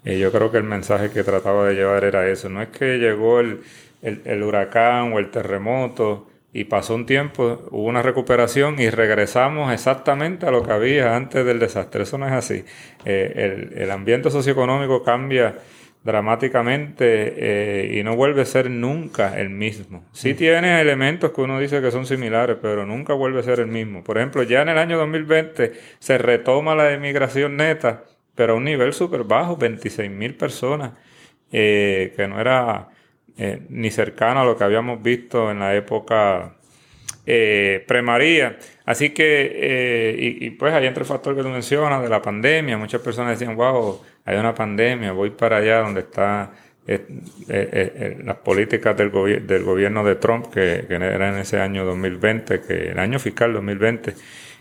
Y 0.04 0.20
yo 0.20 0.32
creo 0.32 0.52
que 0.52 0.58
el 0.58 0.64
mensaje 0.64 1.12
que 1.12 1.24
trataba 1.24 1.68
de 1.68 1.76
llevar 1.76 2.04
era 2.04 2.28
eso, 2.28 2.50
no 2.50 2.62
es 2.62 2.70
que 2.70 2.98
llegó 2.98 3.40
el, 3.40 3.62
el 4.02 4.44
huracán 4.44 5.14
o 5.14 5.20
el 5.20 5.32
terremoto, 5.32 6.28
y 6.58 6.64
pasó 6.64 6.96
un 6.96 7.06
tiempo, 7.06 7.68
hubo 7.70 7.84
una 7.84 8.02
recuperación 8.02 8.80
y 8.80 8.90
regresamos 8.90 9.72
exactamente 9.72 10.48
a 10.48 10.52
lo 10.52 10.64
que 10.64 10.72
había 10.72 11.16
antes 11.16 11.46
del 11.46 11.60
desastre. 11.60 12.02
Eso 12.02 12.18
no 12.18 12.26
es 12.26 12.34
así. 12.34 12.66
Eh, 13.06 13.72
el, 13.76 13.92
ambiente 13.92 14.32
socioeconómico 14.32 15.04
cambia 15.04 15.56
dramáticamente 16.08 17.34
eh, 17.36 18.00
y 18.00 18.04
no 18.04 18.16
vuelve 18.16 18.44
a 18.44 18.46
ser 18.46 18.72
nunca 18.72 19.38
el 19.38 19.50
mismo. 19.50 20.06
Sí 20.14 20.34
mm. 20.34 20.38
tiene 20.38 20.80
elementos 20.82 21.32
que 21.32 21.42
uno 21.42 21.60
dice 21.60 21.82
que 21.82 21.92
son 21.92 22.06
similares, 22.06 22.56
pero 22.62 22.86
nunca 22.86 23.14
vuelve 23.14 23.42
a 23.42 23.44
ser 23.44 23.60
el 23.60 23.68
mismo. 23.68 24.06
Por 24.06 24.18
ejemplo, 24.18 24.42
ya 24.44 24.62
en 24.62 24.70
el 24.70 24.78
año 24.78 24.98
2020 24.98 25.74
se 26.00 26.18
retoma 26.18 26.76
la 26.76 26.94
emigración 26.94 27.58
neta, 27.58 28.06
pero 28.36 28.54
a 28.54 28.56
un 28.56 28.64
nivel 28.64 28.94
súper 28.94 29.26
bajo, 29.26 29.58
26 29.58 30.10
mil 30.10 30.34
personas, 30.36 30.94
eh, 31.52 32.14
que 32.16 32.26
no 32.26 32.40
era 32.40 32.88
eh, 33.38 33.64
ni 33.68 33.92
cercano 33.92 34.40
a 34.40 34.46
lo 34.46 34.56
que 34.56 34.64
habíamos 34.64 35.04
visto 35.04 35.52
en 35.52 35.60
la 35.60 35.76
época 35.76 36.58
eh, 37.30 37.84
premaría. 37.86 38.58
Así 38.86 39.10
que, 39.10 39.52
eh, 39.54 40.16
y, 40.18 40.50
pues 40.52 40.74
hay 40.74 40.86
entre 40.88 41.02
el 41.02 41.08
factor 41.08 41.36
que 41.36 41.44
tú 41.44 41.50
mencionas 41.50 42.02
de 42.02 42.08
la 42.08 42.22
pandemia. 42.22 42.78
Muchas 42.78 43.02
personas 43.02 43.38
decían, 43.38 43.58
wow, 43.58 44.02
hay 44.28 44.38
una 44.38 44.54
pandemia, 44.54 45.14
voy 45.14 45.32
para 45.32 45.58
allá 45.58 45.80
donde 45.80 46.02
está 46.02 46.52
las 46.88 48.38
políticas 48.38 48.96
del, 48.96 49.12
del 49.46 49.64
gobierno 49.64 50.04
de 50.06 50.16
Trump, 50.16 50.48
que, 50.54 50.86
era 50.90 51.30
en 51.30 51.38
ese 51.38 51.60
año 51.60 51.84
2020, 51.86 52.62
que 52.62 52.92
el 52.92 53.00
año 53.00 53.20
fiscal 53.20 53.54
2020 53.54 54.14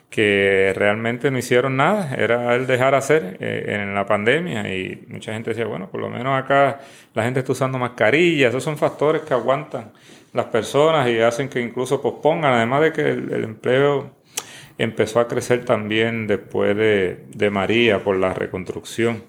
que 0.09 0.73
realmente 0.75 1.31
no 1.31 1.39
hicieron 1.39 1.77
nada, 1.77 2.15
era 2.17 2.55
el 2.55 2.67
dejar 2.67 2.95
hacer 2.95 3.37
eh, 3.41 3.81
en 3.81 3.95
la 3.95 4.07
pandemia 4.07 4.73
y 4.75 5.05
mucha 5.09 5.33
gente 5.33 5.51
decía, 5.51 5.67
bueno, 5.67 5.91
por 5.91 6.01
lo 6.01 6.09
menos 6.09 6.43
acá 6.43 6.81
la 7.13 7.25
gente 7.25 7.41
está 7.41 7.53
usando 7.53 7.77
mascarillas, 7.77 8.51
esos 8.51 8.63
son 8.63 8.79
factores 8.79 9.23
que 9.23 9.35
aguantan 9.35 9.93
las 10.33 10.47
personas 10.47 11.09
y 11.09 11.19
hacen 11.19 11.49
que 11.49 11.61
incluso 11.61 12.01
pospongan, 12.01 12.55
además 12.55 12.83
de 12.83 12.93
que 12.93 13.03
el, 13.11 13.45
empleo 13.45 14.11
empezó 14.79 15.21
a 15.21 15.27
crecer 15.27 15.65
también 15.65 16.27
después 16.27 16.77
de, 16.77 17.25
de 17.35 17.51
María 17.51 18.05
por 18.05 18.17
la 18.17 18.33
reconstrucción. 18.33 19.23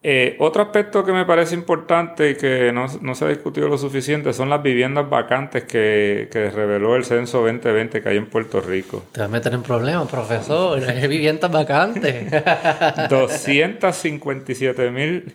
Eh, 0.00 0.36
otro 0.38 0.62
aspecto 0.62 1.04
que 1.04 1.12
me 1.12 1.24
parece 1.24 1.56
importante 1.56 2.30
y 2.30 2.34
que 2.36 2.72
no, 2.72 3.14
se 3.14 3.24
ha 3.24 3.28
discutido 3.28 3.68
lo 3.68 3.76
suficiente 3.76 4.32
son 4.32 4.48
las 4.48 4.62
viviendas 4.62 5.10
vacantes 5.10 5.64
que, 5.64 6.28
reveló 6.54 6.94
el 6.94 7.04
censo 7.04 7.38
2020 7.38 8.00
que 8.00 8.08
hay 8.08 8.16
en 8.16 8.26
Puerto 8.26 8.60
Rico. 8.60 9.04
Te 9.10 9.20
vas 9.20 9.28
a 9.28 9.32
meter 9.32 9.52
en 9.54 9.62
problemas, 9.62 10.08
profesor. 10.08 10.80
Hay 10.88 11.08
viviendas 11.08 11.50
vacantes. 11.50 12.30
257 13.10 14.90
mil 14.92 15.34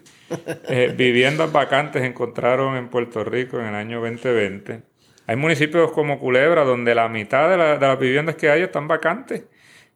eh, 0.69 0.93
viviendas 0.95 1.51
vacantes 1.51 2.01
encontraron 2.03 2.77
en 2.77 2.87
Puerto 2.87 3.23
Rico 3.25 3.59
en 3.59 3.65
el 3.65 3.75
año 3.75 3.99
2020. 3.99 4.81
Hay 5.27 5.35
municipios 5.35 5.91
como 5.91 6.19
Culebra 6.19 6.63
donde 6.63 6.95
la 6.95 7.09
mitad 7.09 7.49
de, 7.49 7.57
de 7.57 7.87
las 7.87 7.99
viviendas 7.99 8.35
que 8.35 8.49
hay 8.49 8.61
están 8.61 8.87
vacantes. 8.87 9.43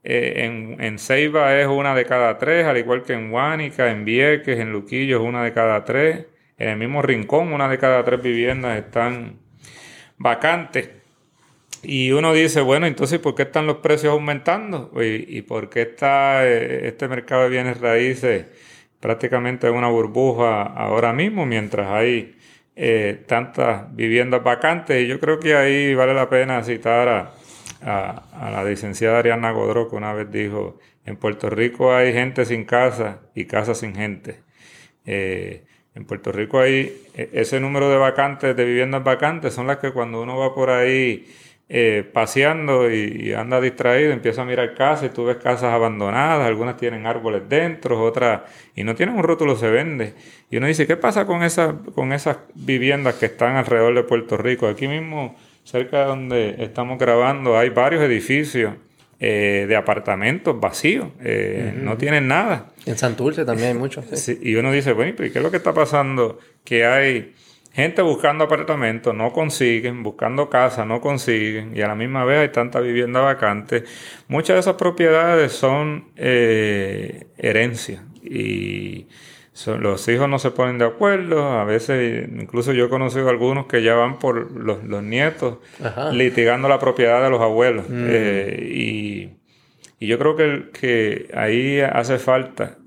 Eh, 0.09 0.45
en, 0.45 0.77
en, 0.79 0.99
Ceiba 0.99 1.59
es 1.59 1.67
una 1.67 1.93
de 1.93 2.05
cada 2.05 2.37
tres, 2.37 2.65
al 2.65 2.77
igual 2.77 3.03
que 3.03 3.11
en 3.11 3.29
Huánica, 3.29 3.91
en 3.91 4.05
Vieques, 4.05 4.57
en 4.57 4.71
Luquillo 4.71 5.17
es 5.17 5.21
una 5.27 5.43
de 5.43 5.51
cada 5.51 5.83
tres. 5.83 6.27
En 6.57 6.69
el 6.69 6.77
mismo 6.77 7.01
rincón, 7.01 7.51
una 7.51 7.67
de 7.67 7.77
cada 7.77 8.05
tres 8.05 8.21
viviendas 8.21 8.77
están 8.77 9.39
vacantes. 10.17 10.91
Y 11.83 12.11
uno 12.13 12.31
dice, 12.31 12.61
bueno, 12.61 12.87
entonces, 12.87 13.19
¿por 13.19 13.35
qué 13.35 13.43
están 13.43 13.67
los 13.67 13.77
precios 13.77 14.13
aumentando? 14.13 14.91
¿Y, 15.03 15.41
por 15.41 15.69
qué 15.69 15.81
está 15.81 16.47
eh, 16.47 16.87
este 16.87 17.09
mercado 17.09 17.43
de 17.43 17.49
bienes 17.49 17.81
raíces 17.81 18.45
prácticamente 19.01 19.67
en 19.67 19.75
una 19.75 19.89
burbuja 19.89 20.63
ahora 20.63 21.11
mismo, 21.11 21.45
mientras 21.45 21.87
hay 21.87 22.37
eh, 22.77 23.23
tantas 23.27 23.93
viviendas 23.93 24.41
vacantes? 24.41 25.03
Y 25.03 25.07
yo 25.07 25.19
creo 25.19 25.37
que 25.37 25.53
ahí 25.53 25.93
vale 25.95 26.13
la 26.13 26.29
pena 26.29 26.63
citar 26.63 27.09
a, 27.09 27.33
a, 27.81 28.49
la 28.51 28.63
licenciada 28.63 29.19
Ariana 29.19 29.51
Godró, 29.51 29.89
que 29.89 29.95
una 29.95 30.13
vez 30.13 30.31
dijo, 30.31 30.79
en 31.05 31.15
Puerto 31.15 31.49
Rico 31.49 31.93
hay 31.93 32.13
gente 32.13 32.45
sin 32.45 32.65
casa 32.65 33.21
y 33.35 33.45
casa 33.45 33.75
sin 33.75 33.95
gente. 33.95 34.41
Eh, 35.05 35.63
en 35.95 36.05
Puerto 36.05 36.31
Rico 36.31 36.59
hay 36.59 37.05
e, 37.15 37.29
ese 37.33 37.59
número 37.59 37.89
de 37.89 37.97
vacantes, 37.97 38.55
de 38.55 38.65
viviendas 38.65 39.03
vacantes, 39.03 39.53
son 39.53 39.67
las 39.67 39.77
que 39.77 39.91
cuando 39.91 40.21
uno 40.21 40.37
va 40.37 40.53
por 40.53 40.69
ahí 40.69 41.25
eh, 41.69 42.09
paseando 42.13 42.89
y, 42.89 43.33
anda 43.33 43.59
distraído, 43.59 44.11
empieza 44.11 44.43
a 44.43 44.45
mirar 44.45 44.73
casas 44.73 45.11
y 45.11 45.13
tú 45.13 45.25
ves 45.25 45.35
casas 45.37 45.73
abandonadas, 45.73 46.47
algunas 46.47 46.77
tienen 46.77 47.05
árboles 47.05 47.49
dentro, 47.49 48.01
otras 48.01 48.43
y 48.73 48.85
no 48.85 48.95
tienen 48.95 49.15
un 49.15 49.23
rótulo, 49.23 49.55
se 49.57 49.69
vende. 49.69 50.13
Y 50.49 50.57
uno 50.57 50.67
dice, 50.67 50.87
¿qué 50.87 50.95
pasa 50.95 51.25
con, 51.25 51.43
esas 51.43 51.73
con 51.93 52.13
esas 52.13 52.37
viviendas 52.55 53.15
que 53.15 53.25
están 53.25 53.57
alrededor 53.57 53.95
de 53.95 54.03
Puerto 54.03 54.37
Rico? 54.37 54.67
Aquí 54.67 54.87
mismo 54.87 55.35
cerca 55.67 55.99
de 55.99 56.05
donde 56.05 56.55
estamos 56.59 56.97
grabando, 56.97 57.57
hay 57.57 57.69
varios 57.69 58.01
edificios 58.01 58.73
eh, 59.19 59.65
de 59.67 59.75
apartamentos 59.75 60.57
vacíos, 60.57 61.09
eh, 61.21 61.73
no 61.75 61.97
tienen 61.97 62.27
nada. 62.29 62.67
En 62.85 62.97
Santurce 62.97 63.43
también 63.43 63.69
hay 63.69 63.73
muchos. 63.73 64.05
y 64.41 64.55
uno 64.55 64.71
dice, 64.71 64.93
bueno, 64.93 65.25
¿y 65.25 65.29
qué 65.29 65.39
es 65.39 65.43
lo 65.43 65.51
que 65.51 65.57
está 65.57 65.73
pasando? 65.73 66.39
Que 66.63 66.85
hay 66.85 67.33
gente 67.73 68.01
buscando 68.01 68.45
apartamentos, 68.45 69.13
no 69.13 69.33
consiguen, 69.33 70.03
buscando 70.03 70.49
casa, 70.49 70.85
no 70.85 71.01
consiguen, 71.01 71.75
y 71.75 71.81
a 71.81 71.89
la 71.89 71.95
misma 71.95 72.23
vez 72.23 72.39
hay 72.39 72.49
tanta 72.49 72.79
vivienda 72.79 73.19
vacante. 73.19 73.83
Muchas 74.29 74.55
de 74.55 74.59
esas 74.61 74.75
propiedades 74.75 75.51
son 75.51 76.11
eh, 76.15 77.27
herencias 77.37 78.01
y 78.23 79.07
los 79.65 80.07
hijos 80.07 80.29
no 80.29 80.39
se 80.39 80.51
ponen 80.51 80.77
de 80.77 80.85
acuerdo, 80.85 81.51
a 81.51 81.63
veces 81.63 82.29
incluso 82.31 82.73
yo 82.73 82.85
he 82.85 82.89
conocido 82.89 83.29
algunos 83.29 83.65
que 83.65 83.81
ya 83.81 83.95
van 83.95 84.19
por 84.19 84.51
los, 84.51 84.83
nietos 85.03 85.57
litigando 86.11 86.67
la 86.67 86.79
propiedad 86.79 87.23
de 87.23 87.29
los 87.29 87.41
abuelos. 87.41 87.89
Mm. 87.89 88.05
Eh, 88.07 88.71
y, 88.73 89.37
yo 89.99 90.19
creo 90.19 90.35
que, 90.35 90.69
que 90.79 91.31
ahí 91.33 91.79
hace 91.79 92.19
falta 92.19 92.77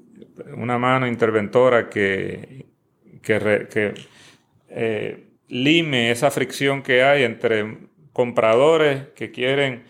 una 0.57 0.79
mano 0.79 1.09
interventora 1.09 1.89
que, 1.89 2.67
que, 3.23 3.95
eh, 4.69 5.25
lime 5.49 6.11
esa 6.13 6.31
fricción 6.31 6.83
que 6.83 7.03
hay 7.03 7.25
entre 7.25 7.79
compradores 8.13 9.09
que 9.17 9.31
quieren 9.31 9.83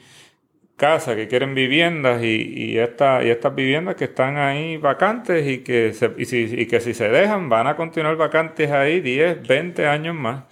casas, 0.80 1.14
que 1.14 1.28
quieren 1.28 1.54
viviendas 1.54 2.22
y, 2.22 2.54
y, 2.56 2.78
esta, 2.78 3.22
y 3.22 3.28
estas 3.28 3.54
viviendas 3.54 3.96
que 3.96 4.04
están 4.04 4.38
ahí 4.38 4.78
vacantes 4.78 5.46
y 5.46 5.58
que, 5.58 5.94
y, 6.16 6.24
si, 6.24 6.38
y 6.38 6.66
que 6.66 6.80
si 6.80 6.94
se 6.94 7.10
dejan 7.10 7.50
van 7.50 7.66
a 7.66 7.76
continuar 7.76 8.16
vacantes 8.16 8.70
ahí 8.70 9.00
10, 9.00 9.46
20 9.46 9.86
años 9.86 10.14
más. 10.14 10.44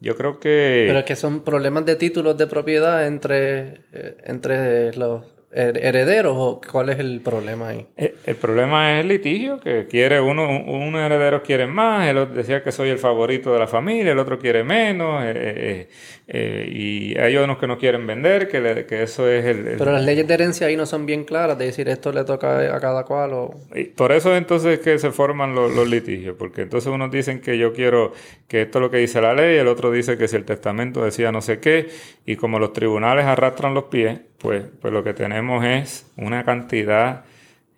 Yo 0.00 0.16
creo 0.16 0.40
que... 0.40 0.84
Pero 0.86 1.00
es 1.00 1.04
que 1.04 1.14
son 1.14 1.44
problemas 1.44 1.84
de 1.84 1.96
títulos 1.96 2.38
de 2.38 2.46
propiedad 2.46 3.06
entre, 3.06 3.82
eh, 3.92 4.16
entre 4.24 4.94
los 4.94 5.35
herederos 5.56 6.36
o 6.36 6.60
cuál 6.60 6.90
es 6.90 6.98
el 6.98 7.20
problema 7.22 7.68
ahí? 7.68 7.86
Eh, 7.96 8.14
el, 8.26 8.36
problema 8.36 8.94
es 8.94 9.00
el 9.00 9.08
litigio, 9.08 9.58
que 9.58 9.86
quiere 9.86 10.20
uno, 10.20 10.62
unos 10.64 11.00
herederos 11.00 11.42
quieren 11.42 11.70
más, 11.70 12.06
el 12.08 12.18
otro 12.18 12.34
decía 12.34 12.62
que 12.62 12.70
soy 12.70 12.90
el 12.90 12.98
favorito 12.98 13.52
de 13.52 13.58
la 13.58 13.66
familia, 13.66 14.12
el 14.12 14.18
otro 14.18 14.38
quiere 14.38 14.64
menos, 14.64 15.22
eh, 15.24 15.88
eh, 16.28 16.68
y 16.70 17.18
hay 17.18 17.36
unos 17.36 17.56
que 17.56 17.66
no 17.66 17.78
quieren 17.78 18.06
vender, 18.06 18.48
que, 18.48 18.84
que 18.86 19.02
eso 19.02 19.28
es 19.30 19.46
el, 19.46 19.76
Pero 19.78 19.92
las 19.92 20.04
leyes 20.04 20.28
de 20.28 20.34
herencia 20.34 20.66
ahí 20.66 20.76
no 20.76 20.84
son 20.84 21.06
bien 21.06 21.24
claras, 21.24 21.56
de 21.56 21.64
decir 21.64 21.88
esto 21.88 22.12
le 22.12 22.24
toca 22.24 22.74
a 22.74 22.80
cada 22.80 23.04
cual 23.04 23.32
o... 23.32 23.54
por 23.96 24.12
eso 24.12 24.36
entonces 24.36 24.78
es 24.78 24.80
que 24.80 24.98
se 24.98 25.10
forman 25.10 25.54
los, 25.54 25.74
los 25.74 25.88
litigios, 25.88 26.36
porque 26.38 26.62
entonces 26.62 26.92
unos 26.92 27.10
dicen 27.10 27.40
que 27.40 27.56
yo 27.56 27.72
quiero 27.72 28.12
que 28.46 28.62
esto 28.62 28.78
es 28.78 28.82
lo 28.82 28.90
que 28.90 28.98
dice 28.98 29.22
la 29.22 29.32
ley, 29.32 29.56
el 29.56 29.68
otro 29.68 29.90
dice 29.90 30.18
que 30.18 30.28
si 30.28 30.36
el 30.36 30.44
testamento 30.44 31.02
decía 31.02 31.32
no 31.32 31.40
sé 31.40 31.60
qué, 31.60 31.88
y 32.26 32.36
como 32.36 32.58
los 32.58 32.74
tribunales 32.74 33.24
arrastran 33.24 33.72
los 33.72 33.84
pies, 33.84 34.20
pues, 34.38 34.64
pues 34.80 34.92
lo 34.92 35.02
que 35.02 35.14
tenemos 35.14 35.64
es 35.64 36.06
una 36.16 36.44
cantidad 36.44 37.24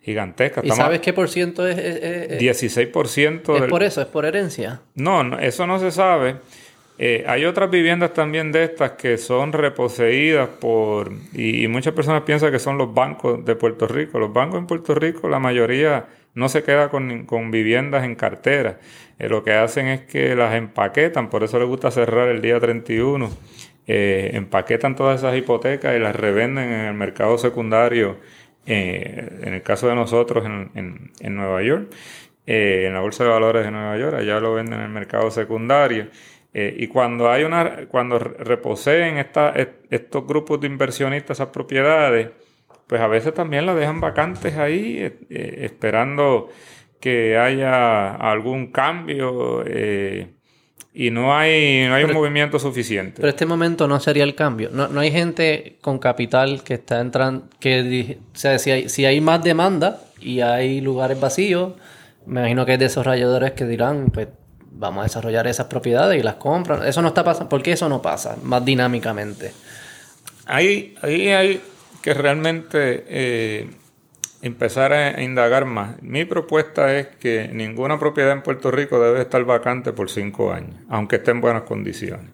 gigantesca. 0.01 0.61
¿Y 0.63 0.71
sabes 0.71 0.99
qué 1.01 1.13
por 1.13 1.29
ciento 1.29 1.67
es? 1.67 1.77
16%. 2.39 3.63
¿Es 3.63 3.69
por 3.69 3.83
eso? 3.83 4.01
¿Es 4.01 4.07
por 4.07 4.25
herencia? 4.25 4.81
No, 4.95 5.39
eso 5.39 5.67
no 5.67 5.79
se 5.79 5.91
sabe. 5.91 6.37
Eh, 7.01 7.23
hay 7.27 7.45
otras 7.45 7.71
viviendas 7.71 8.13
también 8.13 8.51
de 8.51 8.65
estas 8.65 8.91
que 8.91 9.17
son 9.17 9.53
reposeídas 9.53 10.49
por, 10.49 11.13
y, 11.31 11.65
muchas 11.69 11.93
personas 11.93 12.23
piensan 12.23 12.51
que 12.51 12.59
son 12.59 12.77
los 12.77 12.93
bancos 12.93 13.45
de 13.45 13.55
Puerto 13.55 13.87
Rico. 13.87 14.19
Los 14.19 14.33
bancos 14.33 14.59
en 14.59 14.67
Puerto 14.67 14.93
Rico, 14.93 15.29
la 15.29 15.39
mayoría 15.39 16.07
no 16.33 16.49
se 16.49 16.61
queda 16.61 16.89
con, 16.89 17.51
viviendas 17.51 18.03
en 18.03 18.15
cartera. 18.15 18.79
Eh, 19.17 19.29
lo 19.29 19.45
que 19.45 19.53
hacen 19.53 19.87
es 19.87 20.01
que 20.01 20.35
las 20.35 20.53
empaquetan, 20.55 21.29
por 21.29 21.43
eso 21.43 21.57
les 21.57 21.69
gusta 21.69 21.89
cerrar 21.89 22.27
el 22.27 22.41
día 22.41 22.59
31 22.59 23.29
eh, 23.91 24.37
empaquetan 24.37 24.95
todas 24.95 25.19
esas 25.19 25.35
hipotecas 25.35 25.95
y 25.95 25.99
las 25.99 26.15
revenden 26.15 26.71
en 26.71 26.81
el 26.81 26.93
mercado 26.93 27.39
secundario, 27.39 28.17
eh, 28.67 29.39
en 29.41 29.55
el 29.55 29.63
caso 29.63 29.87
de 29.87 29.95
nosotros 29.95 30.45
en, 30.45 31.11
Nueva 31.35 31.63
York, 31.63 31.91
eh, 32.45 32.83
en 32.85 32.93
la 32.93 32.99
Bolsa 32.99 33.23
de 33.23 33.31
Valores 33.31 33.65
de 33.65 33.71
Nueva 33.71 33.97
York, 33.97 34.17
allá 34.19 34.39
lo 34.39 34.53
venden 34.53 34.75
en 34.75 34.85
el 34.85 34.91
mercado 34.91 35.31
secundario. 35.31 36.07
y 36.53 36.87
cuando 36.87 37.31
hay 37.31 37.43
una, 37.43 37.87
cuando 37.87 38.19
reposeen 38.19 39.17
estos 39.89 40.27
grupos 40.27 40.61
de 40.61 40.67
inversionistas 40.67 41.37
esas 41.37 41.49
propiedades, 41.49 42.29
pues 42.87 43.01
a 43.01 43.07
veces 43.07 43.33
también 43.33 43.65
las 43.65 43.75
dejan 43.75 44.01
vacantes 44.01 44.55
ahí, 44.57 45.01
esperando 45.29 46.49
que 46.99 47.37
haya 47.37 48.15
algún 48.15 48.71
cambio 48.71 49.63
y 50.99 51.11
no 51.11 51.33
hay, 51.33 51.87
no 51.87 51.95
hay 51.95 52.03
un 52.03 52.11
movimiento 52.11 52.59
suficiente. 52.59 53.21
Pero 53.21 53.29
este 53.29 53.45
momento 53.45 53.87
no 53.87 54.01
sería 54.01 54.25
el 54.25 54.35
cambio. 54.35 54.69
No, 54.73 54.89
no 54.89 54.99
hay 54.99 55.13
gente 55.13 55.77
con 55.79 55.97
capital 55.97 56.61
que 56.61 56.73
está 56.73 56.99
entrando, 56.99 57.45
que 57.61 58.19
o 58.33 58.37
sea, 58.37 58.59
si 58.59 58.71
hay, 58.71 58.89
si 58.89 59.05
hay 59.05 59.21
más 59.21 59.41
demanda 59.41 60.01
y 60.19 60.41
hay 60.41 60.81
lugares 60.81 61.17
vacíos, 61.17 61.71
me 62.25 62.41
imagino 62.41 62.65
que 62.65 62.73
hay 62.73 62.77
desarrolladores 62.77 63.53
que 63.53 63.63
dirán, 63.63 64.09
pues 64.11 64.27
vamos 64.71 64.99
a 64.99 65.03
desarrollar 65.03 65.47
esas 65.47 65.67
propiedades 65.67 66.19
y 66.19 66.21
las 66.21 66.35
compran. 66.35 66.85
Eso 66.85 67.01
no 67.01 67.07
está 67.07 67.23
pasando. 67.23 67.47
¿Por 67.47 67.63
qué 67.63 67.71
eso 67.71 67.87
no 67.87 68.01
pasa 68.01 68.35
más 68.43 68.65
dinámicamente? 68.65 69.53
Ahí, 70.47 70.95
ahí 71.01 71.29
hay 71.29 71.61
que 72.01 72.13
realmente 72.13 73.05
eh, 73.07 73.69
empezar 74.41 74.93
a 74.93 75.21
indagar 75.21 75.65
más. 75.65 76.01
Mi 76.01 76.25
propuesta 76.25 76.97
es 76.97 77.07
que 77.07 77.49
ninguna 77.51 77.99
propiedad 77.99 78.31
en 78.31 78.41
Puerto 78.41 78.71
Rico 78.71 78.99
debe 79.01 79.21
estar 79.21 79.43
vacante 79.43 79.93
por 79.93 80.09
cinco 80.09 80.53
años, 80.53 80.75
aunque 80.89 81.17
esté 81.17 81.31
en 81.31 81.41
buenas 81.41 81.63
condiciones. 81.63 82.31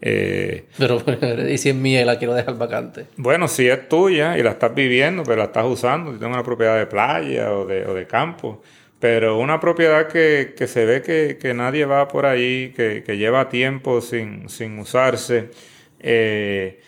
Eh, 0.00 0.66
pero, 0.76 1.02
¿y 1.48 1.58
si 1.58 1.70
es 1.70 1.74
mía 1.74 2.02
y 2.02 2.04
la 2.04 2.18
quiero 2.18 2.34
dejar 2.34 2.58
vacante? 2.58 3.06
Bueno, 3.16 3.48
si 3.48 3.68
es 3.68 3.88
tuya 3.88 4.36
y 4.38 4.42
la 4.42 4.50
estás 4.50 4.74
viviendo, 4.74 5.22
pero 5.22 5.36
la 5.36 5.44
estás 5.44 5.64
usando, 5.64 6.12
si 6.12 6.18
tienes 6.18 6.34
una 6.34 6.44
propiedad 6.44 6.78
de 6.78 6.86
playa 6.86 7.52
o 7.52 7.64
de, 7.64 7.86
o 7.86 7.94
de 7.94 8.06
campo, 8.06 8.62
pero 8.98 9.38
una 9.38 9.60
propiedad 9.60 10.08
que, 10.08 10.54
que 10.56 10.66
se 10.66 10.84
ve 10.84 11.02
que, 11.02 11.38
que, 11.40 11.54
nadie 11.54 11.84
va 11.84 12.08
por 12.08 12.26
ahí, 12.26 12.72
que, 12.76 13.02
que 13.04 13.16
lleva 13.16 13.48
tiempo 13.48 14.00
sin, 14.00 14.48
sin 14.48 14.78
usarse, 14.78 15.50
eh, 16.00 16.80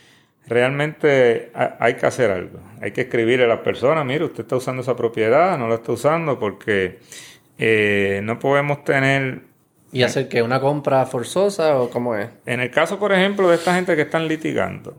realmente 0.46 1.50
hay 1.54 1.94
que 1.94 2.06
hacer 2.06 2.30
algo. 2.30 2.60
Hay 2.80 2.92
que 2.92 3.02
escribirle 3.02 3.44
a 3.44 3.48
la 3.48 3.62
persona, 3.62 4.04
mire, 4.04 4.24
usted 4.24 4.42
está 4.42 4.56
usando 4.56 4.82
esa 4.82 4.96
propiedad, 4.96 5.58
no 5.58 5.68
la 5.68 5.76
está 5.76 5.92
usando 5.92 6.38
porque 6.38 6.98
eh, 7.58 8.20
no 8.22 8.38
podemos 8.38 8.84
tener 8.84 9.42
¿Y 9.92 10.02
hacer 10.02 10.28
que 10.28 10.42
una 10.42 10.60
compra 10.60 11.06
forzosa 11.06 11.80
o 11.80 11.88
cómo 11.88 12.16
es? 12.16 12.28
En 12.44 12.60
el 12.60 12.70
caso, 12.70 12.98
por 12.98 13.12
ejemplo, 13.12 13.48
de 13.48 13.54
esta 13.54 13.74
gente 13.74 13.94
que 13.96 14.02
están 14.02 14.28
litigando, 14.28 14.94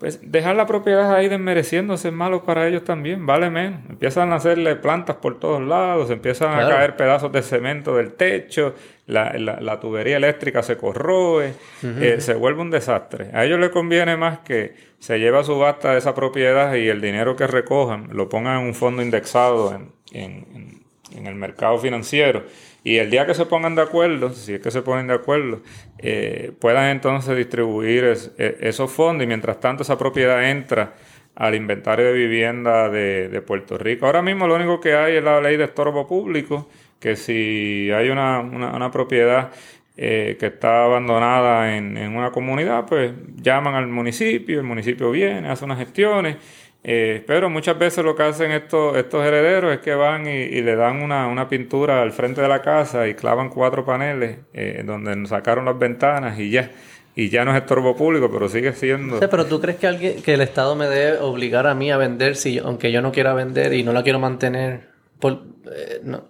pues 0.00 0.18
dejar 0.22 0.56
la 0.56 0.66
propiedad 0.66 1.14
ahí 1.14 1.28
desmereciéndose 1.28 2.08
es 2.08 2.14
malo 2.14 2.42
para 2.42 2.66
ellos 2.66 2.84
también, 2.84 3.26
vale 3.26 3.50
menos. 3.50 3.80
Empiezan 3.90 4.32
a 4.32 4.36
hacerle 4.36 4.74
plantas 4.76 5.16
por 5.16 5.38
todos 5.38 5.60
lados, 5.60 6.08
empiezan 6.08 6.58
a 6.58 6.66
caer 6.66 6.96
pedazos 6.96 7.30
de 7.30 7.42
cemento 7.42 7.94
del 7.96 8.14
techo, 8.14 8.74
la, 9.06 9.78
tubería 9.78 10.16
eléctrica 10.16 10.62
se 10.62 10.78
corroe, 10.78 11.52
eh, 11.82 12.16
se 12.18 12.32
vuelve 12.32 12.62
un 12.62 12.70
desastre. 12.70 13.28
A 13.34 13.44
ellos 13.44 13.60
les 13.60 13.68
conviene 13.68 14.16
más 14.16 14.38
que 14.38 14.74
se 14.98 15.18
lleve 15.18 15.38
a 15.38 15.44
subasta 15.44 15.94
esa 15.98 16.14
propiedad 16.14 16.74
y 16.76 16.88
el 16.88 17.02
dinero 17.02 17.36
que 17.36 17.46
recojan 17.46 18.08
lo 18.10 18.30
pongan 18.30 18.60
en 18.60 18.68
un 18.68 18.74
fondo 18.74 19.02
indexado 19.02 19.78
en 20.12 21.26
el 21.26 21.34
mercado 21.34 21.78
financiero 21.78 22.44
y 22.82 22.96
el 22.96 23.10
día 23.10 23.26
que 23.26 23.34
se 23.34 23.46
pongan 23.46 23.74
de 23.74 23.82
acuerdo, 23.82 24.32
si 24.32 24.54
es 24.54 24.60
que 24.60 24.70
se 24.70 24.82
ponen 24.82 25.06
de 25.06 25.14
acuerdo, 25.14 25.60
eh, 25.98 26.52
puedan 26.58 26.90
entonces 26.90 27.36
distribuir 27.36 28.04
e, 28.38 28.56
esos 28.60 28.90
fondos 28.90 29.24
y 29.24 29.26
mientras 29.26 29.60
tanto 29.60 29.82
esa 29.82 29.98
propiedad 29.98 30.48
entra 30.48 30.94
al 31.34 31.54
inventario 31.54 32.06
de 32.06 32.12
vivienda 32.12 32.88
de, 32.88 33.42
Puerto 33.46 33.78
Rico. 33.78 34.06
Ahora 34.06 34.22
mismo 34.22 34.46
lo 34.46 34.56
único 34.56 34.80
que 34.80 34.94
hay 34.94 35.16
es 35.16 35.24
la 35.24 35.40
ley 35.40 35.56
de 35.56 35.64
estorbo 35.64 36.06
público, 36.06 36.68
que 36.98 37.16
si 37.16 37.90
hay 37.90 38.10
una, 38.10 38.40
una, 38.40 38.90
propiedad 38.90 39.50
eh, 39.96 40.36
que 40.38 40.46
está 40.46 40.84
abandonada 40.84 41.76
en, 41.76 41.96
en, 41.96 42.14
una 42.14 42.30
comunidad, 42.30 42.86
pues 42.86 43.12
llaman 43.36 43.74
al 43.74 43.86
municipio, 43.86 44.58
el 44.58 44.66
municipio 44.66 45.10
viene, 45.10 45.48
hace 45.48 45.64
unas 45.64 45.78
gestiones 45.78 46.36
eh, 46.82 47.22
pero 47.26 47.50
muchas 47.50 47.78
veces 47.78 48.04
lo 48.04 48.16
que 48.16 48.22
hacen 48.22 48.52
estos, 48.52 48.96
estos 48.96 49.24
herederos 49.24 49.74
es 49.74 49.80
que 49.80 49.94
van 49.94 50.26
y, 50.26 50.62
le 50.62 50.76
dan 50.76 51.02
una, 51.02 51.48
pintura 51.48 52.00
al 52.00 52.12
frente 52.12 52.40
de 52.40 52.48
la 52.48 52.62
casa 52.62 53.06
y 53.06 53.14
clavan 53.14 53.50
cuatro 53.50 53.84
paneles 53.84 54.38
eh, 54.54 54.82
donde 54.84 55.26
sacaron 55.26 55.66
las 55.66 55.78
ventanas 55.78 56.38
y 56.38 56.50
ya. 56.50 56.70
Y 57.14 57.28
ya 57.28 57.44
no 57.44 57.50
es 57.50 57.60
estorbo 57.60 57.96
público, 57.96 58.30
pero 58.32 58.48
sigue 58.48 58.72
siendo. 58.72 59.18
pero 59.20 59.44
tú 59.44 59.60
crees 59.60 59.78
que 59.78 59.86
alguien, 59.86 60.22
que 60.22 60.34
el 60.34 60.40
Estado 60.40 60.74
me 60.76 60.86
debe 60.88 61.18
obligar 61.18 61.66
a 61.66 61.74
mí 61.74 61.90
a 61.90 61.96
vender 61.96 62.36
si 62.36 62.58
aunque 62.58 62.92
yo 62.92 63.02
no 63.02 63.12
quiera 63.12 63.34
vender 63.34 63.74
y 63.74 63.82
no 63.82 63.92
la 63.92 64.02
quiero 64.02 64.20
mantener. 64.20 64.88
Por, 65.18 65.42
eh, 65.70 66.00
no, 66.02 66.28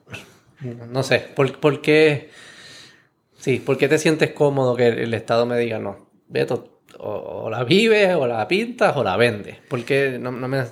no 0.90 1.02
sé. 1.02 1.26
¿Por, 1.36 1.60
¿Por 1.60 1.80
qué? 1.80 2.30
Sí, 3.36 3.58
¿por 3.64 3.78
qué 3.78 3.88
te 3.88 3.98
sientes 3.98 4.32
cómodo 4.32 4.74
que 4.74 4.88
el 4.88 5.14
Estado 5.14 5.46
me 5.46 5.58
diga 5.58 5.78
no? 5.78 6.10
Beto, 6.28 6.79
o, 7.02 7.48
la 7.50 7.64
vives, 7.64 8.14
o 8.14 8.26
la 8.26 8.46
pintas, 8.46 8.96
o 8.96 9.04
la 9.04 9.16
vendes. 9.16 9.56
Porque 9.68 10.18
no, 10.20 10.30
no 10.30 10.48
me... 10.48 10.64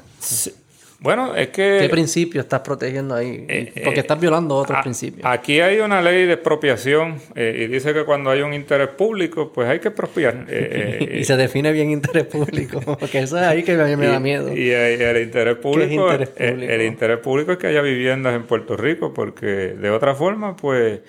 Bueno, 1.00 1.37
es 1.37 1.49
que... 1.49 1.78
¿Qué 1.80 1.88
principio 1.88 2.40
estás 2.40 2.61
protegiendo 2.61 3.14
ahí? 3.14 3.47
Eh, 3.49 3.70
Porque 3.85 4.00
eh, 4.00 4.02
estás 4.02 4.18
violando 4.18 4.56
otros 4.56 4.80
principios. 4.82 5.25
Aquí 5.25 5.61
hay 5.61 5.78
una 5.78 6.02
ley 6.02 6.26
de 6.26 6.32
expropiación 6.32 7.20
eh, 7.37 7.61
y 7.64 7.73
dice 7.73 7.94
que 7.94 8.04
cuando 8.04 8.30
hay 8.30 8.40
un 8.40 8.52
interés 8.52 8.88
público, 8.88 9.52
pues 9.52 9.68
hay 9.68 9.78
que 9.78 9.88
expropiar. 9.88 10.47
y 11.12 11.23
se 11.23 11.37
define 11.37 11.70
bien 11.70 11.92
interés 11.92 12.25
público, 12.25 12.80
porque 12.99 13.20
eso 13.20 13.38
es 13.38 13.44
ahí 13.44 13.62
que 13.62 13.76
me, 13.76 14.06
da 14.08 14.18
miedo. 14.18 14.52
Y, 14.52 14.70
el 14.70 15.23
interés 15.23 15.56
público, 15.56 16.11
el 16.11 16.82
interés 16.82 17.18
público 17.18 17.52
es 17.52 17.58
que 17.58 17.68
haya 17.68 17.80
viviendas 17.80 18.35
en 18.35 18.42
Puerto 18.42 18.76
Rico, 18.76 19.14
porque 19.14 19.47
de 19.47 19.90
otra 19.90 20.16
forma, 20.16 20.56
pues 20.56 21.00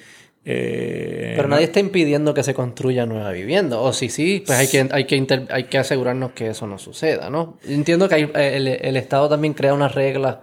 eh, 0.46 1.34
Pero 1.36 1.48
nadie 1.48 1.65
está 1.65 1.79
impidiendo 1.79 2.34
que 2.34 2.43
se 2.43 2.53
construya 2.53 3.05
nueva 3.05 3.31
vivienda. 3.31 3.77
O 3.79 3.93
si 3.93 4.10
sí, 4.10 4.43
pues 4.46 4.58
hay 4.58 4.67
que, 4.67 4.88
hay 4.91 5.05
que, 5.05 5.48
hay 5.50 5.63
que 5.65 5.77
asegurarnos 5.77 6.31
que 6.31 6.50
eso 6.50 6.65
no 6.67 6.77
suceda, 6.77 7.29
¿no? 7.29 7.58
Entiendo 7.67 8.08
que 8.08 8.29
eh, 8.34 8.79
el, 8.81 8.98
Estado 8.98 9.29
también 9.29 9.53
crea 9.53 9.74
unas 9.74 9.93
reglas 9.93 10.38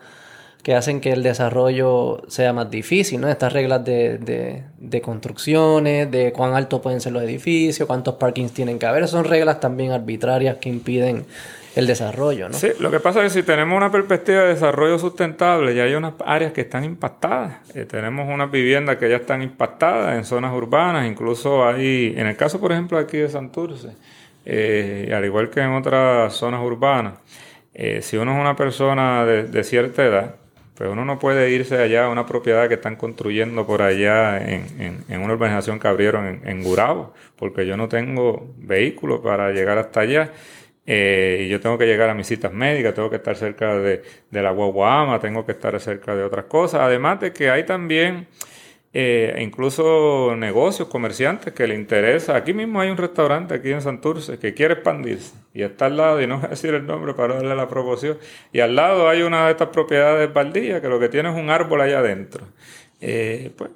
que 0.62 0.74
hacen 0.74 1.00
que 1.00 1.12
el 1.12 1.22
desarrollo 1.22 2.22
sea 2.28 2.52
más 2.52 2.70
difícil, 2.70 3.20
¿no? 3.20 3.28
Estas 3.28 3.52
reglas 3.52 3.84
de, 3.84 4.64
de, 4.78 5.00
construcciones, 5.00 6.10
de 6.10 6.32
cuán 6.32 6.54
altos 6.54 6.80
pueden 6.80 7.00
ser 7.00 7.12
los 7.12 7.22
edificios, 7.22 7.86
cuántos 7.86 8.14
parkings 8.16 8.52
tienen 8.52 8.78
que 8.78 8.86
haber. 8.86 9.06
Son 9.06 9.24
reglas 9.24 9.60
también 9.60 9.92
arbitrarias 9.92 10.56
que 10.56 10.68
impiden 10.68 11.24
el 11.76 11.86
desarrollo, 11.86 12.48
¿no? 12.48 12.54
Sí, 12.54 12.68
lo 12.80 12.90
que 12.90 13.00
pasa 13.00 13.22
es 13.22 13.34
que 13.34 13.40
si 13.40 13.46
tenemos 13.46 13.76
una 13.76 13.92
perspectiva 13.92 14.40
de 14.40 14.48
desarrollo 14.48 14.98
sustentable, 14.98 15.74
ya 15.74 15.84
hay 15.84 15.94
unas 15.94 16.14
áreas 16.24 16.52
que 16.52 16.62
están 16.62 16.84
impactadas. 16.84 17.58
Eh, 17.76 17.84
tenemos 17.84 18.26
unas 18.32 18.50
viviendas 18.50 18.96
que 18.96 19.10
ya 19.10 19.16
están 19.16 19.42
impactadas 19.42 20.16
en 20.16 20.24
zonas 20.24 20.54
urbanas, 20.54 21.06
incluso 21.06 21.66
hay, 21.66 22.14
en 22.16 22.28
el 22.28 22.36
caso, 22.36 22.58
por 22.60 22.72
ejemplo, 22.72 22.96
aquí 22.96 23.18
de 23.18 23.28
Santurce, 23.28 23.90
eh, 24.46 25.12
al 25.14 25.22
igual 25.26 25.50
que 25.50 25.60
en 25.60 25.72
otras 25.72 26.32
zonas 26.32 26.62
urbanas, 26.64 27.18
eh, 27.74 28.00
si 28.00 28.16
uno 28.16 28.32
es 28.32 28.40
una 28.40 28.56
persona 28.56 29.26
de, 29.26 29.62
cierta 29.62 30.02
edad, 30.02 30.36
pues 30.76 30.88
uno 30.88 31.04
no 31.04 31.18
puede 31.18 31.50
irse 31.50 31.76
allá 31.76 32.06
a 32.06 32.08
una 32.08 32.24
propiedad 32.24 32.68
que 32.68 32.74
están 32.74 32.96
construyendo 32.96 33.66
por 33.66 33.82
allá 33.82 34.38
en, 34.38 35.04
una 35.10 35.34
urbanización 35.34 35.78
que 35.78 35.88
abrieron 35.88 36.26
en, 36.26 36.48
en 36.48 36.62
Gurabo, 36.62 37.12
porque 37.38 37.66
yo 37.66 37.76
no 37.76 37.86
tengo 37.88 38.54
vehículo 38.56 39.20
para 39.20 39.50
llegar 39.50 39.76
hasta 39.76 40.00
allá. 40.00 40.32
Eh, 40.86 41.44
y 41.46 41.48
yo 41.48 41.60
tengo 41.60 41.76
que 41.76 41.86
llegar 41.86 42.08
a 42.08 42.14
mis 42.14 42.28
citas 42.28 42.52
médicas, 42.52 42.94
tengo 42.94 43.10
que 43.10 43.16
estar 43.16 43.36
cerca 43.36 43.76
de, 43.76 44.02
la 44.30 44.50
guaguama, 44.52 45.18
tengo 45.18 45.44
que 45.44 45.52
estar 45.52 45.78
cerca 45.80 46.14
de 46.14 46.22
otras 46.22 46.44
cosas. 46.44 46.80
Además 46.82 47.20
de 47.20 47.32
que 47.32 47.50
hay 47.50 47.64
también 47.64 48.28
eh, 48.92 49.36
incluso 49.42 50.34
negocios, 50.36 50.88
comerciantes 50.88 51.52
que 51.52 51.66
le 51.66 51.74
interesa. 51.74 52.36
Aquí 52.36 52.54
mismo 52.54 52.80
hay 52.80 52.90
un 52.90 52.96
restaurante 52.96 53.54
aquí 53.54 53.72
en 53.72 53.82
Santurce 53.82 54.38
que 54.38 54.54
quiere 54.54 54.74
expandirse 54.74 55.34
y 55.52 55.62
está 55.62 55.86
al 55.86 55.96
lado, 55.96 56.22
y 56.22 56.26
no 56.26 56.36
voy 56.38 56.46
a 56.46 56.48
decir 56.50 56.72
el 56.72 56.86
nombre 56.86 57.14
para 57.14 57.34
darle 57.34 57.56
la 57.56 57.68
proporción, 57.68 58.18
y 58.52 58.60
al 58.60 58.76
lado 58.76 59.08
hay 59.08 59.22
una 59.22 59.46
de 59.46 59.52
estas 59.52 59.68
propiedades 59.68 60.32
baldías 60.32 60.80
que 60.80 60.88
lo 60.88 61.00
que 61.00 61.08
tiene 61.08 61.30
es 61.30 61.36
un 61.36 61.50
árbol 61.50 61.80
allá 61.80 61.98
adentro. 61.98 62.46
Eh, 63.00 63.50
pues 63.56 63.70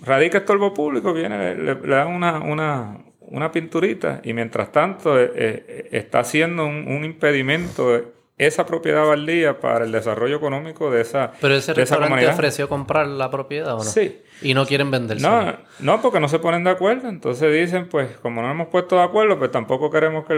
radica 0.00 0.38
estorbo 0.38 0.74
público, 0.74 1.12
viene, 1.12 1.54
le, 1.54 1.74
le 1.74 1.94
dan 1.94 2.08
una, 2.08 2.40
una, 2.40 2.98
una 3.34 3.50
pinturita 3.50 4.20
y 4.22 4.32
mientras 4.32 4.70
tanto 4.70 5.20
eh, 5.20 5.32
eh, 5.34 5.88
está 5.90 6.20
haciendo 6.20 6.64
un, 6.66 7.04
impedimento 7.04 8.12
esa 8.38 8.64
propiedad 8.64 9.06
baldía 9.06 9.60
para 9.60 9.84
el 9.84 9.92
desarrollo 9.92 10.36
económico 10.36 10.90
de 10.90 11.02
esa 11.02 11.32
Pero 11.40 11.54
ese 11.54 11.74
restaurante 11.74 12.26
ofreció 12.26 12.68
comprar 12.68 13.06
la 13.06 13.30
propiedad 13.30 13.74
o 13.74 13.78
no? 13.78 13.84
Sí. 13.84 14.20
Y 14.42 14.54
no 14.54 14.66
quieren 14.66 14.90
venderse. 14.90 15.24
No, 15.24 15.56
no, 15.78 16.02
porque 16.02 16.18
no 16.18 16.28
se 16.28 16.40
ponen 16.40 16.64
de 16.64 16.70
acuerdo. 16.70 17.08
Entonces 17.08 17.52
dicen, 17.52 17.88
pues, 17.88 18.16
como 18.20 18.42
no 18.42 18.50
hemos 18.50 18.66
puesto 18.68 18.96
de 18.96 19.02
acuerdo, 19.02 19.38
pues 19.38 19.52
tampoco 19.52 19.90
queremos 19.90 20.26
que 20.26 20.34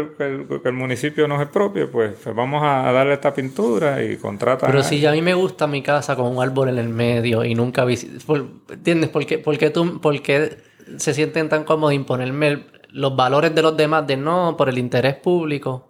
el, 0.65 0.73
municipio 0.73 1.27
nos 1.27 1.41
expropie, 1.41 1.87
pues, 1.87 2.15
pues, 2.23 2.37
vamos 2.37 2.63
a, 2.63 2.93
darle 2.93 3.15
esta 3.15 3.33
pintura 3.33 4.03
y 4.05 4.17
contratar. 4.19 4.71
Pero 4.71 4.83
si 4.83 5.05
a 5.07 5.13
mí 5.13 5.23
me 5.23 5.33
gusta 5.33 5.67
mi 5.67 5.83
casa 5.83 6.15
con 6.15 6.27
un 6.27 6.43
árbol 6.43 6.69
en 6.69 6.79
el 6.79 6.91
medio 6.91 7.45
y 7.45 7.55
nunca 7.55 7.87
¿Entiendes? 7.87 9.09
¿Por 9.11 9.25
qué, 9.25 9.39
por 9.39 9.57
qué 9.57 9.71
tú, 9.71 10.01
por 10.01 10.21
qué 10.21 10.59
se 10.99 11.15
sienten 11.15 11.49
tan 11.49 11.65
cómodos 11.65 11.95
imponerme 11.95 12.49
el, 12.49 12.67
los 12.97 13.15
valores 13.15 13.55
de 13.55 13.61
los 13.61 13.77
demás 13.77 14.07
de 14.07 14.17
no 14.17 14.57
por 14.57 14.71
el 14.71 14.79
interés 14.79 15.17
público. 15.17 15.89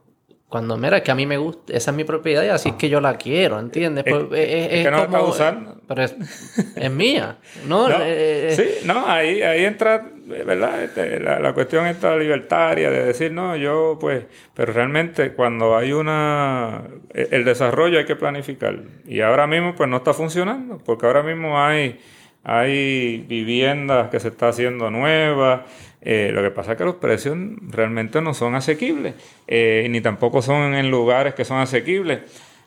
Cuando, 0.49 0.77
mira, 0.77 0.99
es 0.99 1.03
que 1.03 1.11
a 1.11 1.15
mí 1.15 1.27
me 1.27 1.37
gusta, 1.37 1.73
esa 1.73 1.91
es 1.91 1.97
mi 1.97 2.05
propiedad 2.05 2.45
y 2.45 2.49
así 2.49 2.71
es 2.71 2.75
que 2.77 2.89
yo 2.89 3.01
la 3.01 3.17
quiero, 3.17 3.59
¿entiendes? 3.59 4.05
Es, 4.07 4.13
pues, 4.13 4.29
que 4.29 4.89
no 4.91 4.99
la 4.99 5.05
está 5.05 5.23
usando. 5.23 5.77
Pero 5.87 6.03
es, 6.03 6.91
mía, 6.91 7.39
¿no? 7.67 7.89
Eh, 7.89 7.95
eh, 8.03 8.55
sí, 8.57 8.87
no, 8.87 9.07
ahí, 9.07 9.43
ahí 9.43 9.65
entra, 9.65 10.05
¿verdad? 10.25 10.83
Este, 10.83 11.21
la, 11.21 11.39
la, 11.41 11.53
cuestión 11.53 11.87
esta 11.87 12.17
libertaria 12.17 12.91
de 12.91 13.05
decir, 13.05 13.33
no, 13.33 13.57
yo 13.57 13.99
pues, 14.01 14.25
pero 14.55 14.73
realmente 14.73 15.33
cuando 15.33 15.77
hay 15.77 15.93
una, 15.93 16.83
el 17.13 17.45
desarrollo 17.45 17.99
hay 17.99 18.05
que 18.05 18.17
planificar. 18.17 18.81
Y 19.07 19.21
ahora 19.21 19.47
mismo 19.47 19.75
pues 19.77 19.89
no 19.89 19.99
está 19.99 20.13
funcionando, 20.13 20.79
porque 20.85 21.07
ahora 21.07 21.23
mismo 21.23 21.61
hay, 21.61 22.01
hay 22.49 23.25
viviendas 23.27 24.09
que 24.09 24.21
se 24.21 24.29
está 24.29 24.49
haciendo 24.49 24.89
nuevas, 24.89 25.63
eh, 26.01 26.31
lo 26.33 26.43
que 26.43 26.53
pasa 26.53 26.73
es 26.73 26.79
que 26.79 26.85
los 26.85 26.95
precios 26.95 27.37
realmente 27.71 28.21
no 28.21 28.35
son 28.35 28.55
asequibles, 28.55 29.15
eh, 29.49 29.89
ni 29.91 30.01
tampoco 30.01 30.41
son 30.43 30.75
en 30.75 30.89
lugares 30.89 31.35
que 31.35 31.45
son 31.45 31.59
asequibles. 31.59 32.21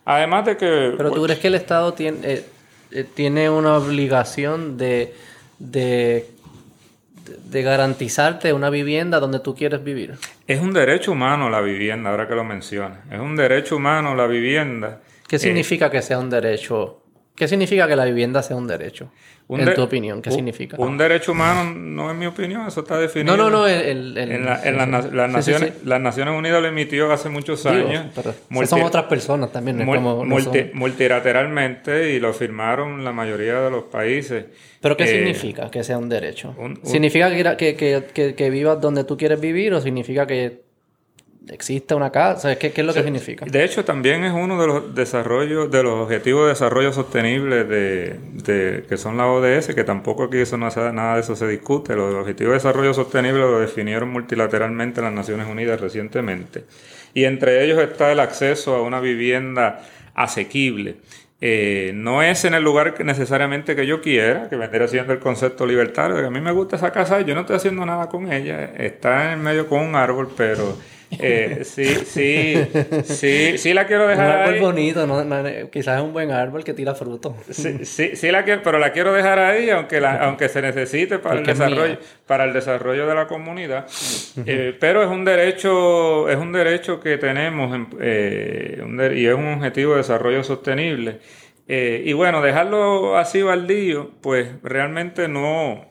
Además 0.04 0.46
de 0.48 0.58
que... 0.58 0.94
Pero 0.98 1.12
tú 1.13 1.24
crees 1.24 1.39
que 1.39 1.48
el 1.48 1.56
Estado 1.56 1.94
tiene, 1.94 2.44
eh, 2.92 3.06
tiene 3.15 3.50
una 3.50 3.78
obligación 3.78 4.78
de, 4.78 5.13
de, 5.60 6.26
de 7.46 7.62
garantizarte 7.62 8.52
una 8.52 8.70
vivienda 8.70 9.22
donde 9.22 9.39
tú 9.39 9.56
quieres 9.56 9.82
vivir. 9.82 10.15
Es 10.46 10.60
un 10.60 10.74
derecho 10.74 11.13
humano 11.13 11.50
la 11.50 11.62
vivienda, 11.62 12.10
ahora 12.10 12.28
que 12.28 12.36
lo 12.36 12.44
mencionas. 12.44 13.00
Es 13.10 13.20
un 13.20 13.38
derecho 13.38 13.78
humano 13.78 14.13
la 14.13 14.28
vivienda. 14.28 15.00
¿Qué 15.26 15.39
significa 15.39 15.89
que 15.89 16.02
sea 16.02 16.20
un 16.20 16.30
derecho? 16.30 17.02
¿Qué 17.39 17.47
significa 17.47 17.88
que 17.88 17.95
la 17.95 18.04
vivienda 18.04 18.43
sea 18.43 18.58
un 18.58 18.67
derecho? 18.67 19.10
en 19.47 19.73
tu 19.73 19.82
opinión, 19.82 20.21
¿qué 20.21 20.30
significa? 20.30 20.75
Un 20.78 20.97
derecho 20.97 21.32
humano 21.32 21.73
no 21.73 22.12
es 22.12 22.17
mi 22.17 22.25
opinión, 22.25 22.67
eso 22.67 22.82
está 22.82 22.99
definido. 22.99 23.36
No, 23.38 23.49
no, 23.49 23.62
no. 23.62 23.67
en, 23.67 24.13
las, 24.45 25.32
Naciones, 25.32 25.73
las 25.86 26.02
Naciones 26.02 26.38
Unidas 26.38 26.62
lo 26.62 26.67
emitió 26.67 27.10
hace 27.12 27.30
muchos 27.30 27.65
años. 27.65 28.08
son 28.65 28.82
otras 28.82 29.06
personas 29.06 29.54
también. 29.54 29.84
multilateralmente 30.73 32.12
y 32.12 32.19
lo 32.19 32.34
firmaron 32.34 33.06
la 33.06 33.13
mayoría 33.13 33.62
de 33.62 33.71
los 33.71 33.86
países. 33.86 34.43
¿Pero 34.82 34.97
qué 34.97 35.06
eh, 35.06 35.08
significa 35.08 35.71
que 35.71 35.84
sea 35.84 35.97
un 35.97 36.10
derecho? 36.10 36.54
¿Significa 36.84 37.30
que, 37.56 37.75
que, 37.75 38.04
que, 38.13 38.36
que, 38.36 38.49
vivas 38.49 38.82
donde 38.82 39.06
tú 39.06 39.15
quieres 39.15 39.39
vivir 39.39 39.73
o 39.73 39.82
significa 39.82 40.28
que 40.28 40.69
existe 41.52 41.96
una 41.96 42.12
casa. 42.12 42.56
¿Qué, 42.58 42.72
qué 42.72 42.82
es 42.82 42.88
lo 42.88 42.94
que 42.94 43.04
significa? 43.04 43.46
De 43.46 43.64
hecho, 43.64 43.86
también 43.86 44.24
es 44.24 44.34
uno 44.34 44.60
de 44.60 44.68
los 44.68 44.96
desarrollos, 44.96 45.70
de 45.72 45.84
los 45.84 45.94
objetivos 45.94 46.44
de 46.44 46.50
desarrollo 46.50 46.94
sostenible 46.94 47.64
de, 47.64 48.20
de 48.44 48.86
que 48.88 48.98
son 48.98 49.18
la 49.18 49.28
ODS, 49.28 49.74
que 49.74 49.84
tampoco 49.84 50.24
aquí 50.24 50.38
eso 50.38 50.58
no, 50.58 50.70
nada 50.70 51.16
de 51.16 51.22
eso 51.22 51.36
se 51.36 51.48
discute. 51.48 51.96
Los 51.96 52.14
objetivos 52.14 52.52
de 52.52 52.56
desarrollo 52.56 52.94
sostenible 52.94 53.40
lo 53.40 53.60
definieron 53.60 54.10
multilateralmente 54.10 55.02
las 55.02 55.14
Naciones 55.14 55.48
Unidas 55.48 55.80
recientemente. 55.80 56.64
Y 57.14 57.26
entre 57.26 57.64
ellos 57.64 57.80
está 57.80 58.12
el 58.12 58.20
acceso 58.20 58.76
a 58.76 58.82
una 58.82 59.00
vivienda 59.00 59.82
asequible. 60.14 60.98
Eh, 61.42 61.94
no 61.96 62.22
es 62.22 62.44
en 62.44 62.54
el 62.54 62.64
lugar 62.64 62.94
que 62.94 63.06
necesariamente 63.06 63.76
que 63.76 63.88
yo 63.88 64.02
quiera, 64.02 64.50
que 64.50 64.58
vendría 64.58 64.88
siendo 64.90 65.14
el 65.14 65.20
concepto 65.20 65.66
libertario, 65.66 66.18
de 66.18 66.22
que 66.22 66.28
a 66.28 66.32
mí 66.32 66.42
me 66.42 66.52
gusta 66.52 66.76
esa 66.76 66.92
casa, 66.92 67.22
yo 67.22 67.34
no 67.34 67.42
estoy 67.42 67.56
haciendo 67.56 67.86
nada 67.86 68.10
con 68.10 68.32
ella, 68.32 68.66
está 68.78 69.32
en 69.32 69.42
medio 69.42 69.68
con 69.68 69.80
un 69.80 69.96
árbol, 69.96 70.30
pero 70.36 70.78
eh, 71.12 71.62
sí, 71.63 71.86
sí, 72.06 72.56
sí, 73.04 73.58
sí 73.58 73.74
la 73.74 73.88
quiero 73.88 74.08
dejar. 74.08 74.28
Un 74.28 74.32
árbol 74.32 74.60
bonito, 74.60 75.08
no, 75.08 75.69
quizás 75.72 75.98
es 75.98 76.04
un 76.04 76.13
buen 76.13 76.32
árbol 76.32 76.63
que 76.63 76.74
tira 76.74 76.93
fruto. 76.93 77.36
Sí, 77.50 77.86
sí, 77.86 78.15
sí, 78.15 78.32
la 78.32 78.43
quiero, 78.43 78.62
pero 78.63 78.78
la 78.78 78.91
quiero 78.91 79.13
dejar 79.13 79.39
ahí, 79.39 79.69
aunque 79.69 80.00
la, 80.00 80.24
aunque 80.26 80.50
se 80.50 80.62
necesite 80.62 81.19
para 81.19 81.39
el 81.39 81.45
desarrollo, 81.45 81.98
para 82.28 82.43
el 82.43 82.54
desarrollo 82.54 83.08
de 83.08 83.15
la 83.15 83.28
comunidad. 83.28 83.88
Eh, 84.45 84.76
pero 84.80 85.02
es 85.02 85.10
un 85.10 85.26
derecho, 85.26 86.30
es 86.30 86.38
un 86.38 86.52
derecho 86.52 87.00
que 87.00 87.17
tenemos 87.17 87.78
eh, 88.00 88.84
y 89.15 89.26
es 89.26 89.34
un 89.34 89.48
objetivo 89.54 89.93
de 89.93 89.98
desarrollo 89.98 90.43
sostenible. 90.43 91.19
y 91.67 92.13
bueno, 92.13 92.41
dejarlo 92.41 93.17
así 93.17 93.41
baldío, 93.41 94.12
pues 94.22 94.50
realmente 94.63 95.28
no 95.28 95.89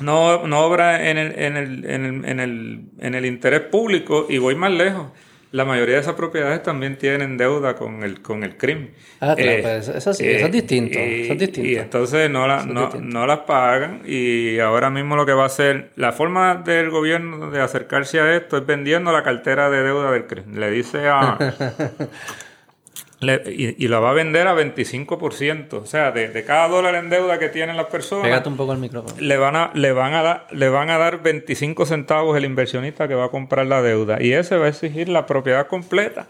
no, 0.00 0.46
no 0.46 0.60
obra 0.60 1.08
en 1.08 1.18
el, 1.18 1.38
en, 1.38 1.56
el, 1.56 1.84
en, 1.84 2.04
el, 2.04 2.24
en, 2.24 2.40
el, 2.40 2.80
en 2.98 3.14
el 3.14 3.26
interés 3.26 3.60
público 3.60 4.26
y 4.28 4.38
voy 4.38 4.54
más 4.54 4.72
lejos. 4.72 5.06
La 5.52 5.64
mayoría 5.64 5.94
de 5.94 6.00
esas 6.00 6.14
propiedades 6.14 6.64
también 6.64 6.98
tienen 6.98 7.36
deuda 7.36 7.76
con 7.76 8.02
el, 8.02 8.20
con 8.22 8.42
el 8.42 8.56
crimen. 8.56 8.90
Ah, 9.20 9.34
claro, 9.36 9.52
eh, 9.52 9.60
pues 9.62 9.86
eso 9.86 10.12
sí, 10.12 10.28
eso 10.28 10.46
es 10.46 10.52
distinto. 10.52 10.98
eso 10.98 11.32
es 11.32 11.38
distinto. 11.38 11.70
Y 11.70 11.76
entonces 11.76 12.28
no, 12.28 12.48
la, 12.48 12.64
no, 12.64 12.90
no, 13.00 13.24
las 13.24 13.40
pagan 13.40 14.02
y 14.04 14.58
ahora 14.58 14.90
mismo 14.90 15.14
lo 15.14 15.24
que 15.24 15.32
va 15.32 15.44
a 15.44 15.46
hacer, 15.46 15.90
la 15.94 16.10
forma 16.10 16.56
del 16.56 16.90
gobierno 16.90 17.52
de 17.52 17.60
acercarse 17.60 18.18
a 18.18 18.34
esto 18.34 18.56
es 18.56 18.66
vendiendo 18.66 19.12
la 19.12 19.22
cartera 19.22 19.70
de 19.70 19.84
deuda 19.84 20.10
del 20.10 20.26
crimen. 20.26 20.58
Le 20.58 20.70
dice 20.72 21.06
a... 21.06 21.38
y, 23.20 23.88
la 23.88 24.00
va 24.00 24.10
a 24.10 24.12
vender 24.12 24.46
a 24.46 24.54
25%. 24.54 25.72
O 25.74 25.86
sea, 25.86 26.12
de, 26.12 26.44
cada 26.44 26.68
dólar 26.68 26.94
en 26.96 27.10
deuda 27.10 27.38
que 27.38 27.48
tienen 27.48 27.76
las 27.76 27.86
personas. 27.86 28.24
Pégate 28.24 28.48
un 28.48 28.56
poco 28.56 28.72
el 28.72 28.78
micrófono. 28.78 29.14
Le 29.18 29.36
van, 29.36 29.56
a, 29.56 29.70
le, 29.74 29.92
van 29.92 30.14
a 30.14 30.22
dar, 30.22 30.46
le 30.50 30.68
van 30.68 30.90
a 30.90 30.98
dar 30.98 31.22
25 31.22 31.86
centavos 31.86 32.36
el 32.36 32.44
inversionista 32.44 33.08
que 33.08 33.14
va 33.14 33.26
a 33.26 33.30
comprar 33.30 33.66
la 33.66 33.82
deuda. 33.82 34.22
Y 34.22 34.32
ese 34.32 34.56
va 34.56 34.66
a 34.66 34.68
exigir 34.68 35.08
la 35.08 35.26
propiedad 35.26 35.66
completa. 35.66 36.28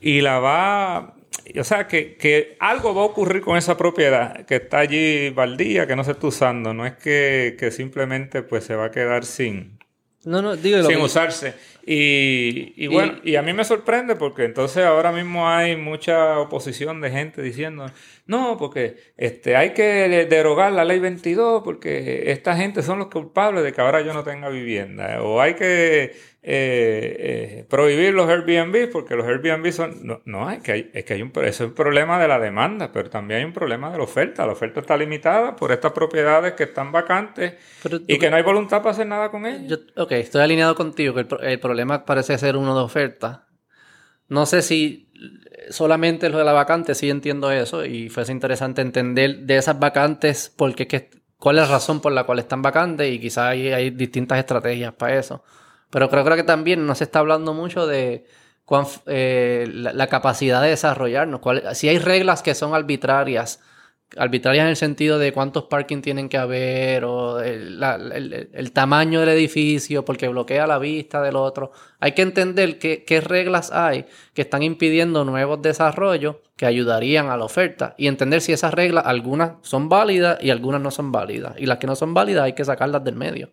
Y 0.00 0.20
la 0.20 0.38
va. 0.38 1.14
O 1.58 1.64
sea, 1.64 1.86
que, 1.86 2.16
que 2.16 2.56
algo 2.58 2.94
va 2.94 3.02
a 3.02 3.04
ocurrir 3.04 3.42
con 3.42 3.56
esa 3.56 3.76
propiedad 3.76 4.46
que 4.46 4.56
está 4.56 4.78
allí 4.78 5.30
baldía, 5.30 5.86
que 5.86 5.94
no 5.94 6.04
se 6.04 6.12
está 6.12 6.26
usando. 6.26 6.72
No 6.72 6.86
es 6.86 6.94
que, 6.94 7.56
que 7.58 7.70
simplemente 7.70 8.42
pues 8.42 8.64
se 8.64 8.74
va 8.76 8.86
a 8.86 8.90
quedar 8.90 9.24
sin, 9.24 9.78
no, 10.24 10.40
no, 10.40 10.56
digo 10.56 10.82
sin 10.84 11.00
usarse. 11.00 11.54
Y, 11.86 12.72
y 12.76 12.86
bueno, 12.86 13.18
y, 13.22 13.36
a 13.36 13.42
mí 13.42 13.52
me 13.52 13.62
sorprende 13.62 14.16
porque 14.16 14.44
entonces 14.44 14.84
ahora 14.84 15.12
mismo 15.12 15.48
hay 15.48 15.76
mucha 15.76 16.38
oposición 16.38 17.02
de 17.02 17.10
gente 17.10 17.42
diciendo, 17.42 17.86
no, 18.26 18.56
porque 18.56 18.96
este, 19.18 19.54
hay 19.54 19.74
que 19.74 20.26
derogar 20.30 20.72
la 20.72 20.84
ley 20.86 20.98
22 20.98 21.62
porque 21.62 22.32
esta 22.32 22.56
gente 22.56 22.82
son 22.82 22.98
los 22.98 23.08
culpables 23.08 23.62
de 23.62 23.72
que 23.74 23.82
ahora 23.82 24.00
yo 24.00 24.14
no 24.14 24.24
tenga 24.24 24.48
vivienda. 24.48 25.22
O 25.22 25.42
hay 25.42 25.54
que 25.54 26.04
eh, 26.04 26.12
eh, 26.42 27.66
prohibir 27.68 28.14
los 28.14 28.26
Airbnb 28.30 28.90
porque 28.90 29.14
los 29.14 29.26
Airbnb 29.26 29.70
son... 29.72 30.06
No, 30.06 30.22
no 30.24 30.50
es 30.50 30.62
que 30.62 30.72
hay, 30.72 30.90
es 30.94 31.04
que 31.04 31.14
hay 31.14 31.22
un, 31.22 31.32
eso 31.36 31.64
es 31.64 31.68
un 31.68 31.74
problema 31.74 32.18
de 32.18 32.26
la 32.26 32.38
demanda, 32.38 32.92
pero 32.92 33.10
también 33.10 33.40
hay 33.40 33.44
un 33.44 33.52
problema 33.52 33.90
de 33.90 33.98
la 33.98 34.04
oferta. 34.04 34.46
La 34.46 34.52
oferta 34.52 34.80
está 34.80 34.96
limitada 34.96 35.54
por 35.54 35.70
estas 35.70 35.92
propiedades 35.92 36.54
que 36.54 36.64
están 36.64 36.92
vacantes 36.92 37.54
y 38.06 38.18
que 38.18 38.30
no 38.30 38.36
hay 38.36 38.42
voluntad 38.42 38.78
para 38.78 38.92
hacer 38.92 39.06
nada 39.06 39.30
con 39.30 39.44
ellas. 39.44 39.80
ok, 39.96 40.12
estoy 40.12 40.40
alineado 40.40 40.74
contigo, 40.74 41.12
que 41.12 41.20
el, 41.20 41.28
el 41.42 41.60
problema 41.60 42.06
parece 42.06 42.38
ser 42.38 42.56
uno 42.56 42.74
de 42.74 42.84
oferta. 42.84 43.48
No 44.28 44.46
sé 44.46 44.62
si 44.62 45.10
solamente 45.70 46.28
lo 46.28 46.38
de 46.38 46.44
la 46.44 46.52
vacante, 46.52 46.94
sí 46.94 47.10
entiendo 47.10 47.50
eso 47.50 47.84
y 47.84 48.08
fuese 48.08 48.32
interesante 48.32 48.82
entender 48.82 49.40
de 49.40 49.56
esas 49.56 49.78
vacantes 49.78 50.52
porque 50.54 50.86
que, 50.86 51.10
cuál 51.38 51.58
es 51.58 51.68
la 51.68 51.74
razón 51.74 52.00
por 52.00 52.12
la 52.12 52.24
cual 52.24 52.38
están 52.38 52.62
vacantes 52.62 53.12
y 53.12 53.18
quizás 53.18 53.50
hay, 53.50 53.90
distintas 53.90 54.38
estrategias 54.38 54.94
para 54.94 55.18
eso. 55.18 55.44
Pero 55.90 56.08
creo, 56.08 56.24
creo 56.24 56.36
que 56.36 56.42
también 56.42 56.86
no 56.86 56.94
se 56.94 57.04
está 57.04 57.20
hablando 57.20 57.54
mucho 57.54 57.86
de 57.86 58.26
eh, 59.06 59.66
la, 59.70 60.06
capacidad 60.06 60.62
de 60.62 60.70
desarrollarnos. 60.70 61.40
si 61.74 61.88
hay 61.88 61.98
reglas 61.98 62.42
que 62.42 62.54
son 62.54 62.74
arbitrarias, 62.74 63.60
arbitrarias 64.16 64.64
en 64.64 64.70
el 64.70 64.76
sentido 64.76 65.18
de 65.18 65.32
cuántos 65.32 65.64
parking 65.64 66.00
tienen 66.00 66.28
que 66.28 66.38
haber 66.38 67.04
o 67.04 67.40
el, 67.40 67.80
tamaño 68.72 69.20
del 69.20 69.30
edificio 69.30 70.04
porque 70.04 70.28
bloquea 70.28 70.66
la 70.66 70.78
vista 70.78 71.22
del 71.22 71.36
otro. 71.36 71.72
Hay 72.00 72.12
que 72.12 72.22
entender 72.22 72.78
qué, 72.78 73.04
qué 73.04 73.20
reglas 73.20 73.72
hay 73.72 74.06
que 74.34 74.42
están 74.42 74.62
impidiendo 74.62 75.24
nuevos 75.24 75.62
desarrollos 75.62 76.36
que 76.56 76.66
ayudarían 76.66 77.28
a 77.28 77.36
la 77.36 77.44
oferta 77.44 77.94
y 77.98 78.06
entender 78.06 78.40
si 78.40 78.52
esas 78.52 78.74
reglas 78.74 79.04
algunas 79.06 79.52
son 79.62 79.88
válidas 79.88 80.38
y 80.42 80.50
algunas 80.50 80.80
no 80.80 80.90
son 80.90 81.12
válidas. 81.12 81.54
Y 81.58 81.66
las 81.66 81.78
que 81.78 81.86
no 81.86 81.96
son 81.96 82.14
válidas 82.14 82.44
hay 82.44 82.52
que 82.52 82.64
sacarlas 82.64 83.04
del 83.04 83.16
medio. 83.16 83.50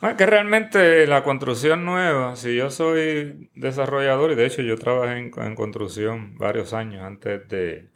Bueno, 0.00 0.16
que 0.18 0.26
realmente 0.26 1.06
la 1.06 1.22
construcción 1.22 1.86
nueva, 1.86 2.36
si 2.36 2.54
yo 2.54 2.70
soy 2.70 3.48
desarrollador, 3.54 4.30
y 4.30 4.34
de 4.34 4.44
hecho 4.44 4.60
yo 4.60 4.76
trabajé 4.76 5.16
en, 5.16 5.54
construcción 5.54 6.36
varios 6.36 6.74
años 6.74 7.02
antes 7.02 7.48
de, 7.48 7.88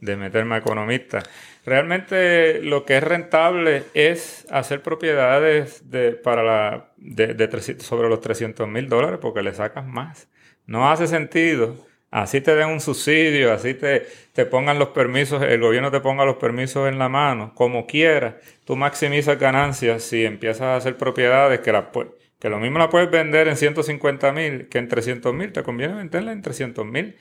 meterme 0.00 0.56
a 0.56 0.58
economista, 0.58 1.22
realmente 1.64 2.60
lo 2.62 2.84
que 2.84 2.96
es 2.96 3.02
rentable 3.02 3.84
es 3.94 4.46
hacer 4.50 4.82
propiedades 4.82 5.90
de, 5.90 6.12
para 6.12 6.42
la, 6.42 6.92
de, 6.96 7.76
sobre 7.78 8.08
los 8.08 8.20
300 8.20 8.68
mil 8.68 8.88
dólares 8.88 9.18
porque 9.20 9.42
le 9.42 9.54
sacas 9.54 9.86
más. 9.86 10.28
No 10.66 10.90
hace 10.90 11.06
sentido 11.06 11.76
Así 12.14 12.40
te 12.40 12.54
den 12.54 12.68
un 12.68 12.80
subsidio, 12.80 13.52
así 13.52 13.74
te, 13.74 14.06
te 14.32 14.46
pongan 14.46 14.78
los 14.78 14.90
permisos, 14.90 15.42
el 15.42 15.60
gobierno 15.60 15.90
te 15.90 15.98
ponga 15.98 16.24
los 16.24 16.36
permisos 16.36 16.88
en 16.88 16.96
la 16.96 17.08
mano, 17.08 17.52
como 17.56 17.88
quieras. 17.88 18.36
Tú 18.64 18.76
maximizas 18.76 19.36
ganancias 19.36 20.04
si 20.04 20.24
empiezas 20.24 20.62
a 20.62 20.76
hacer 20.76 20.96
propiedades 20.96 21.58
que, 21.58 21.72
la, 21.72 21.90
que 22.38 22.48
lo 22.48 22.60
mismo 22.60 22.78
la 22.78 22.88
puedes 22.88 23.10
vender 23.10 23.48
en 23.48 23.56
150 23.56 24.30
mil 24.30 24.68
que 24.68 24.78
en 24.78 24.86
300 24.86 25.34
mil. 25.34 25.50
Te 25.50 25.64
conviene 25.64 25.94
venderla 25.94 26.30
en 26.30 26.40
300 26.40 26.86
mil 26.86 27.16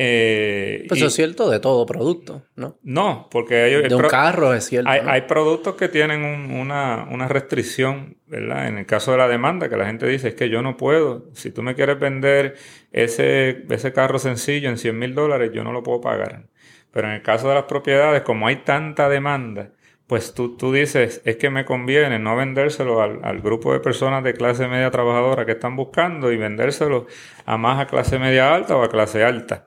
eh, 0.00 0.84
pues 0.86 1.00
eso 1.00 1.08
es 1.08 1.14
cierto 1.14 1.50
de 1.50 1.58
todo 1.58 1.84
producto, 1.84 2.44
¿no? 2.54 2.78
No, 2.84 3.26
porque 3.32 3.56
hay, 3.56 3.88
de 3.88 3.94
un 3.96 4.02
carro 4.02 4.54
es 4.54 4.64
cierto. 4.66 4.88
Hay, 4.88 5.22
productos 5.22 5.74
que 5.74 5.88
tienen 5.88 6.22
una, 6.22 7.08
una, 7.10 7.26
restricción, 7.26 8.16
¿verdad? 8.28 8.68
En 8.68 8.78
el 8.78 8.86
caso 8.86 9.10
de 9.10 9.18
la 9.18 9.26
demanda, 9.26 9.68
que 9.68 9.76
la 9.76 9.86
gente 9.86 10.06
dice 10.06 10.28
es 10.28 10.34
que 10.36 10.50
yo 10.50 10.62
no 10.62 10.76
puedo. 10.76 11.24
Si 11.32 11.50
tú 11.50 11.64
me 11.64 11.74
quieres 11.74 11.98
vender 11.98 12.54
ese, 12.92 13.64
ese 13.68 13.92
carro 13.92 14.20
sencillo 14.20 14.68
en 14.68 14.78
100 14.78 14.96
mil 14.96 15.16
dólares, 15.16 15.50
yo 15.52 15.64
no 15.64 15.72
lo 15.72 15.82
puedo 15.82 16.00
pagar. 16.00 16.44
Pero 16.92 17.08
en 17.08 17.14
el 17.14 17.22
caso 17.22 17.48
de 17.48 17.56
las 17.56 17.64
propiedades, 17.64 18.22
como 18.22 18.46
hay 18.46 18.62
tanta 18.62 19.08
demanda, 19.08 19.72
pues 20.08 20.32
tú, 20.32 20.56
tú 20.56 20.72
dices, 20.72 21.20
es 21.26 21.36
que 21.36 21.50
me 21.50 21.66
conviene 21.66 22.18
no 22.18 22.34
vendérselo 22.34 23.02
al, 23.02 23.20
al, 23.22 23.40
grupo 23.42 23.74
de 23.74 23.80
personas 23.80 24.24
de 24.24 24.32
clase 24.32 24.66
media 24.66 24.90
trabajadora 24.90 25.44
que 25.44 25.52
están 25.52 25.76
buscando 25.76 26.32
y 26.32 26.38
vendérselo 26.38 27.06
a 27.44 27.58
más 27.58 27.78
a 27.78 27.86
clase 27.86 28.18
media 28.18 28.54
alta 28.54 28.74
o 28.74 28.82
a 28.82 28.88
clase 28.88 29.22
alta. 29.22 29.66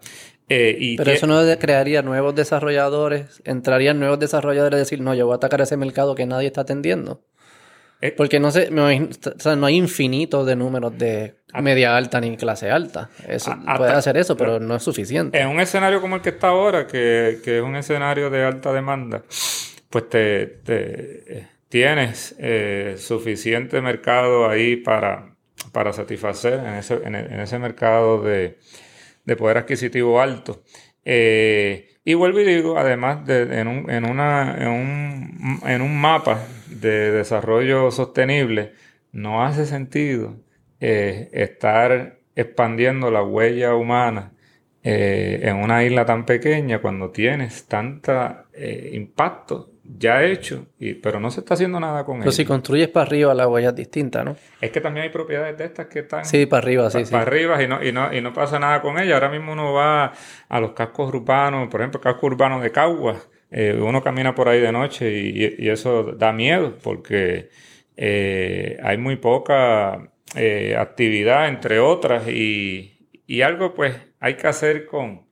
Eh, 0.49 0.95
Pero 0.97 1.11
eso 1.11 1.27
no 1.27 1.41
crearía 1.59 2.01
nuevos 2.01 2.33
desarrolladores, 2.33 3.41
entrarían 3.45 3.99
nuevos 3.99 4.19
desarrolladores 4.19 4.77
a 4.77 4.79
decir, 4.79 4.99
no, 4.99 5.13
yo 5.13 5.27
voy 5.27 5.33
a 5.33 5.35
atacar 5.37 5.61
ese 5.61 5.77
mercado 5.77 6.15
que 6.15 6.25
nadie 6.25 6.47
está 6.47 6.61
atendiendo. 6.61 7.21
Eh, 8.01 8.11
Porque 8.11 8.39
no 8.39 8.49
sé, 8.49 8.71
no 8.71 8.87
hay, 8.87 9.07
no 9.57 9.65
hay 9.67 9.75
infinito 9.75 10.43
de 10.43 10.55
números 10.55 10.97
de 10.97 11.35
media 11.61 11.95
alta 11.95 12.19
ni 12.19 12.35
clase 12.35 12.71
alta. 12.71 13.11
Eso, 13.27 13.55
puede 13.77 13.91
hacer 13.91 14.17
eso, 14.17 14.35
pero 14.35 14.59
no 14.59 14.75
es 14.75 14.81
suficiente. 14.81 15.39
En 15.39 15.49
un 15.49 15.59
escenario 15.59 16.01
como 16.01 16.15
el 16.15 16.23
que 16.23 16.29
está 16.29 16.47
ahora, 16.47 16.87
que, 16.87 17.39
que 17.43 17.59
es 17.59 17.63
un 17.63 17.75
escenario 17.75 18.31
de 18.31 18.43
alta 18.43 18.73
demanda, 18.73 19.21
pues 19.91 20.09
te, 20.09 20.61
eh, 20.67 21.47
tienes 21.69 22.35
suficiente 22.97 23.79
mercado 23.81 24.49
ahí 24.49 24.77
para, 24.77 25.35
para 25.71 25.93
satisfacer 25.93 26.53
en 26.53 26.73
ese, 26.73 26.95
en 27.03 27.15
ese 27.15 27.59
mercado 27.59 28.23
de 28.23 28.57
de 29.25 29.35
poder 29.35 29.57
adquisitivo 29.57 30.21
alto. 30.21 30.63
Eh, 31.03 31.89
y 32.03 32.13
vuelvo 32.13 32.39
y 32.39 32.45
digo, 32.45 32.77
además, 32.77 33.25
de, 33.25 33.59
en, 33.59 33.67
un, 33.67 33.89
en, 33.89 34.09
una, 34.09 34.55
en, 34.57 34.67
un, 34.67 35.59
en, 35.65 35.81
un, 35.81 35.99
mapa 35.99 36.45
de 36.67 37.11
desarrollo 37.11 37.91
sostenible, 37.91 38.73
no 39.11 39.43
hace 39.43 39.65
sentido 39.65 40.35
eh, 40.79 41.29
estar 41.33 42.19
expandiendo 42.35 43.11
la 43.11 43.23
huella 43.23 43.75
humana 43.75 44.33
eh, 44.83 45.41
en 45.43 45.57
una 45.57 45.83
isla 45.83 46.05
tan 46.05 46.25
pequeña 46.25 46.81
cuando 46.81 47.11
tienes 47.11 47.67
tanto 47.67 48.13
impacto 48.93 49.69
ya 49.83 50.23
hecho, 50.23 50.67
y, 50.79 50.93
pero 50.93 51.19
no 51.19 51.31
se 51.31 51.39
está 51.39 51.55
haciendo 51.55 51.79
nada 51.79 52.05
con 52.05 52.19
Pero 52.19 52.31
si 52.31 52.45
construyes 52.45 52.87
para 52.89 53.05
arriba, 53.05 53.33
la 53.33 53.47
huella 53.47 53.69
es 53.69 53.75
distinta, 53.75 54.23
¿no? 54.23 54.35
Es 54.59 54.71
que 54.71 54.79
también 54.79 55.05
hay 55.05 55.09
propiedades 55.09 55.57
de 55.57 55.65
estas 55.65 55.87
que 55.87 55.99
están... 55.99 56.23
Sí, 56.25 56.45
para 56.45 56.63
arriba, 56.63 56.89
sí, 56.89 56.97
para, 56.97 57.05
sí. 57.05 57.11
para 57.11 57.23
arriba 57.23 57.63
y 57.63 57.67
no, 57.67 57.83
y, 57.83 57.91
no, 57.91 58.13
y 58.13 58.21
no 58.21 58.33
pasa 58.33 58.59
nada 58.59 58.81
con 58.81 58.99
ellas. 58.99 59.15
Ahora 59.15 59.29
mismo 59.29 59.53
uno 59.53 59.73
va 59.73 60.13
a 60.47 60.59
los 60.59 60.71
cascos 60.73 61.13
urbanos, 61.13 61.67
por 61.69 61.81
ejemplo, 61.81 61.99
el 61.99 62.03
casco 62.03 62.27
urbano 62.27 62.61
de 62.61 62.71
Caguas, 62.71 63.27
eh, 63.49 63.77
uno 63.81 64.01
camina 64.03 64.33
por 64.35 64.47
ahí 64.47 64.61
de 64.61 64.71
noche 64.71 65.11
y, 65.11 65.55
y 65.57 65.69
eso 65.69 66.03
da 66.13 66.31
miedo 66.31 66.77
porque 66.81 67.49
eh, 67.97 68.77
hay 68.81 68.97
muy 68.97 69.17
poca 69.17 70.11
eh, 70.35 70.75
actividad, 70.77 71.49
entre 71.49 71.79
otras, 71.79 72.27
y, 72.27 73.07
y 73.27 73.41
algo 73.41 73.73
pues 73.73 73.95
hay 74.19 74.35
que 74.35 74.47
hacer 74.47 74.85
con, 74.85 75.27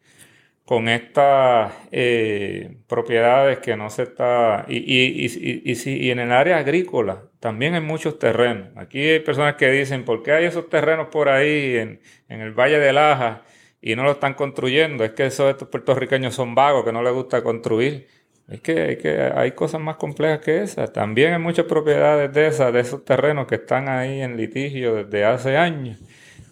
con 0.69 0.87
estas 0.87 1.73
eh, 1.91 2.77
propiedades 2.87 3.57
que 3.57 3.75
no 3.75 3.89
se 3.89 4.03
está... 4.03 4.65
Y, 4.67 4.77
y, 4.77 5.25
y, 5.25 5.71
y, 5.73 6.11
en 6.11 6.19
el 6.19 6.31
área 6.31 6.59
agrícola 6.59 7.23
también 7.39 7.73
hay 7.73 7.81
muchos 7.81 8.19
terrenos. 8.19 8.67
Aquí 8.75 8.99
hay 8.99 9.19
personas 9.19 9.55
que 9.55 9.71
dicen, 9.71 10.05
¿por 10.05 10.21
qué 10.21 10.33
hay 10.33 10.45
esos 10.45 10.69
terrenos 10.69 11.07
por 11.07 11.27
ahí 11.27 11.75
en, 11.75 12.01
en 12.27 12.41
el 12.41 12.51
Valle 12.51 12.77
de 12.77 12.93
Laja 12.93 13.41
y 13.81 13.95
no 13.95 14.03
lo 14.03 14.11
están 14.11 14.35
construyendo? 14.35 15.03
Es 15.03 15.13
que 15.13 15.25
esos 15.25 15.49
estos 15.49 15.69
puertorriqueños 15.69 16.35
son 16.35 16.53
vagos, 16.53 16.85
que 16.85 16.91
no 16.91 17.01
les 17.01 17.13
gusta 17.13 17.41
construir. 17.41 18.07
Es 18.47 18.61
que, 18.61 18.79
hay 18.79 18.97
que 18.97 19.21
hay 19.21 19.53
cosas 19.53 19.81
más 19.81 19.95
complejas 19.95 20.41
que 20.41 20.61
esas. 20.61 20.93
También 20.93 21.33
hay 21.33 21.39
muchas 21.39 21.65
propiedades 21.65 22.31
de 22.31 22.45
esas, 22.45 22.71
de 22.71 22.81
esos 22.81 23.03
terrenos 23.03 23.47
que 23.47 23.55
están 23.55 23.89
ahí 23.89 24.21
en 24.21 24.37
litigio 24.37 25.03
desde 25.03 25.25
hace 25.25 25.57
años. 25.57 25.97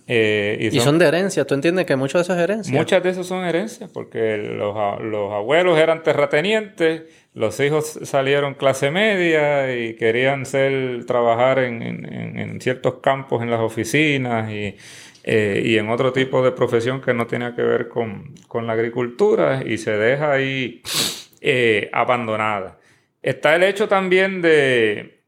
Eh, 0.10 0.70
Y 0.72 0.80
son 0.80 0.98
de 1.00 1.06
herencia. 1.08 1.46
¿Tú 1.46 1.54
entiendes 1.54 1.86
que 1.86 1.96
mucho 1.98 2.18
de 2.18 2.22
eso 2.24 2.34
es 2.34 2.40
herencia? 2.40 2.74
Muchas 2.78 3.04
de 3.04 3.10
esas 3.10 3.28
son 3.28 3.44
herencias, 3.44 3.90
porque 3.94 4.38
los, 4.38 4.74
los 5.02 5.34
abuelos 5.34 5.78
eran 5.78 6.02
terratenientes, 6.02 7.04
los 7.34 7.60
hijos 7.60 8.00
salieron 8.04 8.54
clase 8.54 8.90
media 8.90 9.76
y 9.76 9.96
querían 9.96 10.46
ser, 10.46 11.06
trabajar 11.06 11.60
en, 11.60 11.82
en- 11.84 12.62
ciertos 12.62 12.96
campos 13.02 13.44
en 13.44 13.52
las 13.52 13.60
oficinas 13.60 14.50
y, 14.50 14.76
eh, 15.24 15.62
y 15.64 15.78
en 15.78 15.90
otro 15.90 16.12
tipo 16.14 16.42
de 16.44 16.52
profesión 16.54 17.02
que 17.02 17.14
no 17.14 17.28
tenía 17.28 17.54
que 17.54 17.62
ver 17.62 17.88
con, 17.90 18.34
con 18.48 18.66
la 18.66 18.74
agricultura 18.74 19.62
y 19.66 19.78
se 19.78 19.92
deja 19.92 20.32
ahí 20.32 20.82
eh, 21.42 21.90
abandonada. 21.94 22.80
Está 23.22 23.56
el 23.56 23.64
hecho 23.64 23.88
también 23.90 24.42
de 24.42 25.20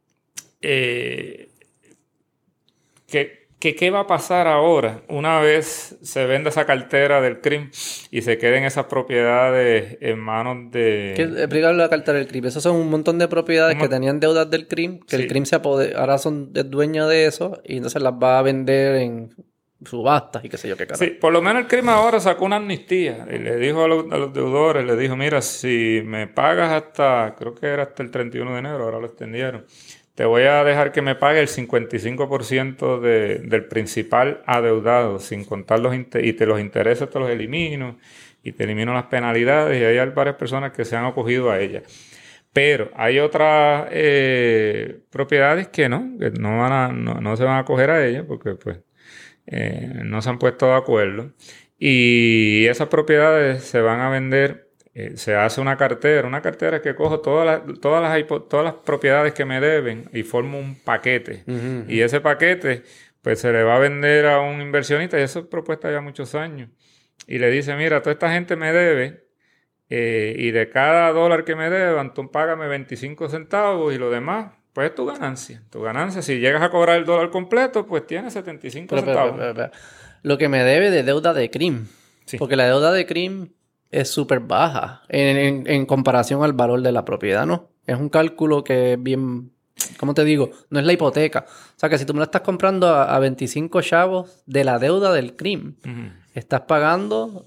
que, 3.07 3.38
que 3.59 3.75
qué 3.75 3.91
va 3.91 4.01
a 4.01 4.07
pasar 4.07 4.47
ahora 4.47 5.01
una 5.09 5.39
vez 5.41 5.97
se 6.01 6.25
venda 6.25 6.49
esa 6.49 6.65
cartera 6.65 7.19
del 7.21 7.41
CRIM 7.41 7.71
y 8.09 8.21
se 8.21 8.37
queden 8.37 8.63
esas 8.63 8.85
propiedades 8.85 9.97
en 9.99 10.17
manos 10.19 10.71
de... 10.71 11.13
¿Qué, 11.15 11.23
explícale 11.23 11.77
la 11.77 11.89
cartera 11.89 12.17
del 12.19 12.27
CRIM. 12.27 12.45
Esos 12.45 12.63
son 12.63 12.77
un 12.77 12.89
montón 12.89 13.19
de 13.19 13.27
propiedades 13.27 13.77
que 13.77 13.89
tenían 13.89 14.19
deudas 14.21 14.49
del 14.49 14.67
CRIM, 14.67 14.99
que 15.01 15.17
Sí. 15.17 15.23
el 15.23 15.27
CRIM 15.27 15.45
se 15.45 15.61
apode- 15.61 15.93
ahora 15.95 16.17
son 16.17 16.51
es 16.55 16.69
dueño 16.69 17.07
de 17.07 17.25
eso 17.25 17.61
y 17.65 17.77
entonces 17.77 18.01
las 18.01 18.13
va 18.13 18.39
a 18.39 18.41
vender 18.43 18.95
en 18.95 19.29
subastas 19.85 20.43
y 20.43 20.49
qué 20.49 20.57
sé 20.57 20.67
yo 20.67 20.75
qué 20.75 20.85
carajo. 20.87 21.03
Sí, 21.03 21.11
por 21.11 21.31
lo 21.31 21.41
menos 21.41 21.61
el 21.63 21.67
CRIM 21.67 21.87
ahora 21.89 22.19
sacó 22.19 22.43
una 22.45 22.57
amnistía 22.57 23.25
y 23.31 23.37
le 23.39 23.55
dijo 23.57 23.83
a 23.83 23.87
los, 23.87 24.11
a 24.11 24.17
los 24.17 24.33
deudores, 24.33 24.85
le 24.85 24.95
dijo, 24.97 25.15
mira, 25.15 25.41
si 25.41 26.01
me 26.05 26.27
pagas 26.27 26.71
hasta, 26.71 27.33
creo 27.37 27.55
que 27.55 27.67
era 27.67 27.83
hasta 27.83 28.03
el 28.03 28.11
31 28.11 28.53
de 28.53 28.59
enero, 28.59 28.83
ahora 28.83 28.99
lo 28.99 29.05
extendieron, 29.07 29.65
te 30.19 30.25
voy 30.25 30.43
a 30.43 30.65
dejar 30.65 30.91
que 30.91 31.01
me 31.01 31.15
pague 31.15 31.39
el 31.39 31.47
55% 31.47 32.99
de, 32.99 33.39
del 33.39 33.63
principal 33.67 34.43
adeudado, 34.45 35.17
sin 35.19 35.45
contar 35.45 35.79
los 35.79 35.95
intereses, 35.95 36.29
y 36.29 36.33
te 36.33 36.45
los 36.45 36.59
intereses 36.59 37.09
te 37.09 37.19
los 37.19 37.29
elimino, 37.29 37.97
y 38.43 38.51
te 38.51 38.65
elimino 38.65 38.93
las 38.93 39.05
penalidades, 39.05 39.79
y 39.81 39.85
hay 39.85 40.09
varias 40.09 40.35
personas 40.35 40.73
que 40.73 40.83
se 40.83 40.97
han 40.97 41.05
acogido 41.05 41.49
a 41.51 41.61
ella. 41.61 41.83
Pero 42.51 42.91
hay 42.95 43.19
otras 43.19 43.87
eh, 43.91 44.99
propiedades 45.09 45.69
que 45.69 45.87
no, 45.87 46.17
que 46.19 46.31
no, 46.31 46.57
van 46.57 46.73
a, 46.73 46.89
no, 46.89 47.37
se 47.37 47.45
van 47.45 47.55
a 47.55 47.59
acoger 47.59 47.89
a 47.89 48.05
ella, 48.05 48.25
porque 48.27 48.55
pues 48.55 48.79
eh, 49.47 50.01
no 50.03 50.21
se 50.21 50.31
han 50.31 50.37
puesto 50.37 50.65
de 50.65 50.75
acuerdo. 50.75 51.31
Y 51.77 52.65
esas 52.65 52.89
propiedades 52.89 53.63
se 53.63 53.79
van 53.79 54.01
a 54.01 54.09
vender, 54.09 54.68
eh, 54.93 55.17
se 55.17 55.35
hace 55.35 55.61
una 55.61 55.77
cartera, 55.77 56.27
una 56.27 56.41
cartera 56.41 56.81
que 56.81 56.95
cojo 56.95 57.19
todas 57.19 57.45
las, 57.45 57.79
todas, 57.79 58.01
las, 58.01 58.27
todas 58.49 58.65
las 58.65 58.73
propiedades 58.73 59.33
que 59.33 59.45
me 59.45 59.59
deben 59.61 60.09
y 60.13 60.23
formo 60.23 60.57
un 60.59 60.75
paquete. 60.75 61.43
Y 61.87 62.01
ese 62.01 62.21
paquete, 62.21 62.83
pues 63.21 63.39
se 63.39 63.51
le 63.51 63.63
va 63.63 63.75
a 63.75 63.79
vender 63.79 64.25
a 64.25 64.39
un 64.41 64.61
inversionista, 64.61 65.19
y 65.19 65.23
eso 65.23 65.39
es 65.39 65.45
propuesta 65.45 65.91
ya 65.91 66.01
muchos 66.01 66.33
años. 66.35 66.69
Y 67.27 67.37
le 67.37 67.51
dice, 67.51 67.75
mira, 67.75 68.01
toda 68.01 68.13
esta 68.13 68.31
gente 68.31 68.55
me 68.55 68.71
debe, 68.73 69.25
eh, 69.89 70.35
y 70.37 70.51
de 70.51 70.69
cada 70.69 71.11
dólar 71.11 71.43
que 71.45 71.55
me 71.55 71.69
deban, 71.69 72.13
tú 72.13 72.31
págame 72.31 72.67
25 72.67 73.29
centavos 73.29 73.93
y 73.93 73.97
lo 73.97 74.09
demás, 74.09 74.53
pues 74.73 74.89
es 74.89 74.95
tu 74.95 75.05
ganancia. 75.05 75.61
Tu 75.69 75.81
ganancia, 75.81 76.21
si 76.21 76.39
llegas 76.39 76.61
a 76.63 76.69
cobrar 76.71 76.97
el 76.97 77.05
dólar 77.05 77.29
completo, 77.29 77.85
pues 77.85 78.07
tienes 78.07 78.33
75 78.33 78.87
Pero, 78.89 79.05
centavos. 79.05 79.31
pero, 79.37 79.53
pero, 79.53 79.71
pero, 79.71 79.83
Lo 80.23 80.37
que 80.37 80.49
me 80.49 80.63
debe 80.63 80.89
de 80.89 81.03
deuda 81.03 81.33
de 81.33 81.49
CRIM. 81.49 81.85
Sí. 82.25 82.37
Porque 82.37 82.55
la 82.55 82.65
deuda 82.67 82.91
de 82.91 83.05
CRIM 83.05 83.49
es 83.91 84.09
súper 84.09 84.39
baja 84.41 85.01
en, 85.09 85.37
en- 85.37 85.63
en 85.67 85.85
comparación 85.85 86.43
al 86.43 86.53
valor 86.53 86.81
de 86.81 86.91
la 86.91 87.05
propiedad, 87.05 87.45
¿no? 87.45 87.69
Es 87.85 87.97
un 87.99 88.09
cálculo 88.09 88.63
que 88.63 88.93
es 88.93 89.01
bien... 89.03 89.51
¿Cómo 89.97 90.13
te 90.13 90.23
digo? 90.25 90.51
No 90.69 90.79
es 90.79 90.85
la 90.85 90.91
hipoteca. 90.93 91.45
O 91.47 91.79
sea 91.79 91.89
que 91.89 91.97
si 91.97 92.05
tú 92.05 92.13
me 92.13 92.19
la 92.19 92.25
estás 92.25 92.41
comprando 92.41 92.87
a, 92.89 93.15
a 93.15 93.19
25 93.19 93.81
chavos 93.81 94.43
de 94.45 94.63
la 94.65 94.77
deuda 94.77 95.13
del 95.13 95.35
CRIM, 95.37 95.75
Ujú. 95.83 96.11
estás 96.33 96.61
pagando 96.61 97.45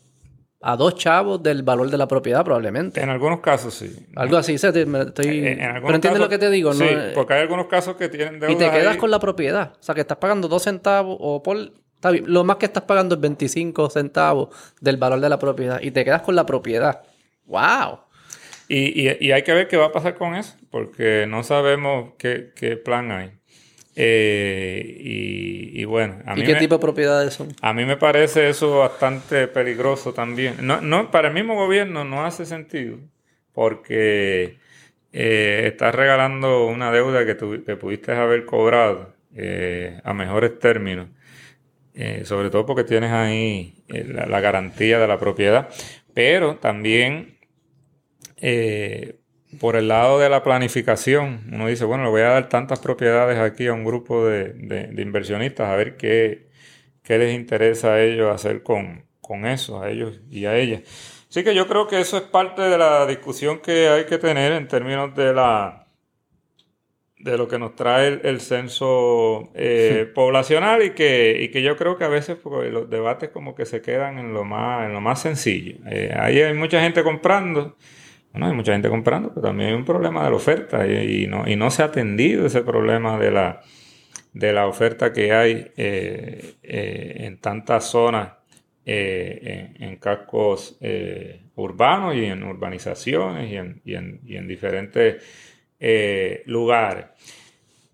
a 0.63 0.77
dos 0.77 0.95
chavos 0.95 1.43
del 1.43 1.63
valor 1.63 1.91
de 1.91 1.99
la 1.99 2.09
propiedad 2.09 2.43
probablemente. 2.45 3.03
En 3.03 3.11
algunos 3.11 3.41
casos 3.41 3.75
sí. 3.75 3.95
Algo 4.17 4.37
así, 4.39 4.55
estoy... 4.55 4.71
En- 4.77 5.13
Pero 5.13 5.77
entiendes 5.77 6.01
casos- 6.03 6.19
lo 6.21 6.29
que 6.31 6.39
te 6.39 6.51
digo, 6.51 6.73
Sí, 6.73 6.85
¿no? 6.85 6.87
Eh, 6.91 7.13
porque 7.15 7.35
hay 7.35 7.43
algunos 7.43 7.67
casos 7.67 7.97
que 7.97 8.09
tienen 8.09 8.41
deudas 8.41 8.55
Y 8.57 8.59
te 8.59 8.71
quedas 8.71 8.93
ahí. 8.95 8.97
con 8.99 9.11
la 9.11 9.19
propiedad. 9.21 9.73
O 9.79 9.83
sea, 9.83 9.95
que 9.95 10.01
estás 10.01 10.19
pagando 10.19 10.49
dos 10.49 10.63
centavos 10.63 11.17
o 11.21 11.43
por... 11.43 11.57
Está 12.03 12.11
bien, 12.11 12.25
lo 12.27 12.43
más 12.43 12.57
que 12.57 12.67
estás 12.67 12.83
pagando 12.83 13.15
es 13.15 13.21
25 13.21 13.89
centavos 13.89 14.49
del 14.81 14.97
valor 14.97 15.21
de 15.21 15.29
la 15.29 15.39
propiedad 15.39 15.81
y 15.81 15.93
te 15.93 16.05
quedas 16.05 16.23
con 16.23 16.35
la 16.35 16.45
propiedad. 16.45 17.03
¡Wow! 17.47 18.01
Y, 18.69 19.09
y- 19.09 19.17
y 19.21 19.31
hay 19.31 19.43
que 19.43 19.53
ver 19.53 19.69
qué 19.69 19.77
va 19.77 19.87
a 19.87 19.93
pasar 19.93 20.17
con 20.17 20.35
eso, 20.35 20.57
porque 20.71 21.27
no 21.29 21.45
sabemos 21.45 22.15
qué, 22.19 22.51
qué 22.57 22.77
plan 22.77 23.13
hay. 23.13 23.31
Eh, 23.95 24.97
y, 24.99 25.81
y 25.81 25.85
bueno, 25.85 26.19
a 26.27 26.35
¿Y 26.35 26.41
mí, 26.41 26.47
qué 26.47 26.55
me, 26.55 26.59
tipo 26.59 26.75
de 26.77 26.81
propiedades 26.81 27.35
son? 27.35 27.49
a 27.61 27.73
mí 27.73 27.85
me 27.85 27.97
parece 27.97 28.49
eso 28.49 28.79
bastante 28.81 29.47
peligroso 29.47 30.13
también. 30.13 30.57
No, 30.67 30.81
no, 30.81 31.11
para 31.13 31.29
el 31.29 31.35
mismo 31.35 31.55
gobierno 31.55 32.05
no 32.05 32.25
hace 32.25 32.47
sentido, 32.47 32.99
porque 33.53 34.57
eh, 35.13 35.65
estás 35.67 35.95
regalando 35.95 36.67
una 36.67 36.91
deuda 36.91 37.27
que, 37.27 37.35
tu- 37.35 37.65
que 37.65 37.77
pudiste 37.77 38.13
haber 38.13 38.47
cobrado 38.47 39.15
eh, 39.37 40.01
a 40.05 40.15
mejores 40.15 40.59
términos. 40.59 41.09
Eh, 41.95 42.23
sobre 42.25 42.49
todo 42.49 42.65
porque 42.65 42.85
tienes 42.85 43.13
ahí 43.13 43.85
eh, 43.89 44.05
la, 44.05 44.41
garantía 44.41 44.99
de 44.99 45.07
la 45.07 45.19
propiedad, 45.19 45.69
pero 46.15 46.57
también 46.57 47.37
eh, 48.39 49.17
por 49.61 49.77
el 49.77 49.89
lado 49.89 50.19
de 50.19 50.31
la 50.31 50.43
planificación, 50.43 51.43
uno 51.53 51.67
dice, 51.67 51.85
bueno, 51.85 52.05
le 52.05 52.11
voy 52.11 52.23
a 52.23 52.29
dar 52.29 52.49
tantas 52.49 52.81
propiedades 52.81 53.39
aquí 53.39 53.67
a 53.67 53.75
un 53.75 53.85
grupo 53.85 54.27
de, 54.27 54.91
inversionistas 54.97 55.69
a 55.69 55.77
ver 55.77 55.99
qué, 55.99 56.49
qué 57.03 57.19
les 57.19 57.35
interesa 57.35 57.95
a 57.95 58.03
ellos 58.03 58.35
hacer 58.35 58.63
con, 58.63 59.05
con 59.21 59.45
eso, 59.45 59.83
a 59.83 59.91
ellos 59.91 60.19
y 60.31 60.47
a 60.47 60.57
ellas. 60.57 60.83
Así 61.29 61.45
que 61.45 61.55
yo 61.55 61.67
creo 61.67 61.89
que 61.89 62.01
eso 62.01 62.17
es 62.17 62.23
parte 62.25 62.63
de 62.63 62.79
la 62.79 63.07
discusión 63.07 63.61
que 63.61 63.89
hay 63.89 64.07
que 64.07 64.19
tener 64.19 64.53
en 64.53 64.67
términos 64.67 65.15
de 65.15 65.35
la 65.35 65.82
de 67.23 67.39
lo 67.39 67.49
que 67.49 67.59
nos 67.59 67.75
trae 67.75 68.09
el, 68.09 68.21
el 68.25 68.41
censo 68.41 69.51
eh, 69.55 70.11
poblacional 70.15 70.83
y 70.83 70.91
que, 70.91 71.39
y 71.41 71.49
que 71.49 71.63
yo 71.63 71.77
creo 71.77 71.97
que 71.97 72.05
a 72.05 72.09
veces 72.09 72.37
pues, 72.43 72.73
los 72.73 72.91
debates 72.91 73.31
como 73.31 73.55
que 73.55 73.65
se 73.65 73.81
quedan 73.81 74.19
en 74.19 74.33
lo 74.35 74.45
más, 74.45 74.87
en 74.87 74.93
lo 74.93 75.01
más 75.01 75.21
sencillo. 75.21 75.77
Eh, 75.91 76.15
ahí 76.19 76.41
hay 76.41 76.55
mucha 76.55 76.81
gente 76.81 77.03
comprando, 77.03 77.77
bueno, 78.33 78.47
hay 78.47 78.55
mucha 78.55 78.73
gente 78.73 78.89
comprando, 78.89 79.31
pero 79.31 79.47
también 79.47 79.71
hay 79.71 79.75
un 79.77 79.85
problema 79.85 80.25
de 80.25 80.31
la 80.31 80.37
oferta 80.37 80.87
y, 80.87 81.25
y 81.25 81.27
no, 81.27 81.49
y 81.49 81.57
no 81.57 81.71
se 81.71 81.83
ha 81.83 81.87
atendido 81.87 82.47
ese 82.47 82.63
problema 82.63 83.19
de 83.19 83.31
la, 83.31 83.61
de 84.33 84.53
la 84.53 84.67
oferta 84.67 85.13
que 85.13 85.33
hay 85.33 85.73
eh, 85.77 86.55
eh, 86.63 87.15
en 87.19 87.39
tantas 87.39 87.85
zonas, 87.91 88.33
eh, 88.85 89.75
en, 89.79 89.83
en 89.91 89.97
cascos 89.97 90.79
urbanos 91.55 92.17
y 92.17 92.25
en 92.25 92.43
urbanizaciones 92.43 93.51
y 93.51 93.57
en, 93.57 93.81
y 93.85 93.95
en, 93.95 94.21
y 94.25 94.37
en 94.37 94.49
diferentes 94.49 95.23
eh, 95.83 96.45
lugares. 96.47 97.07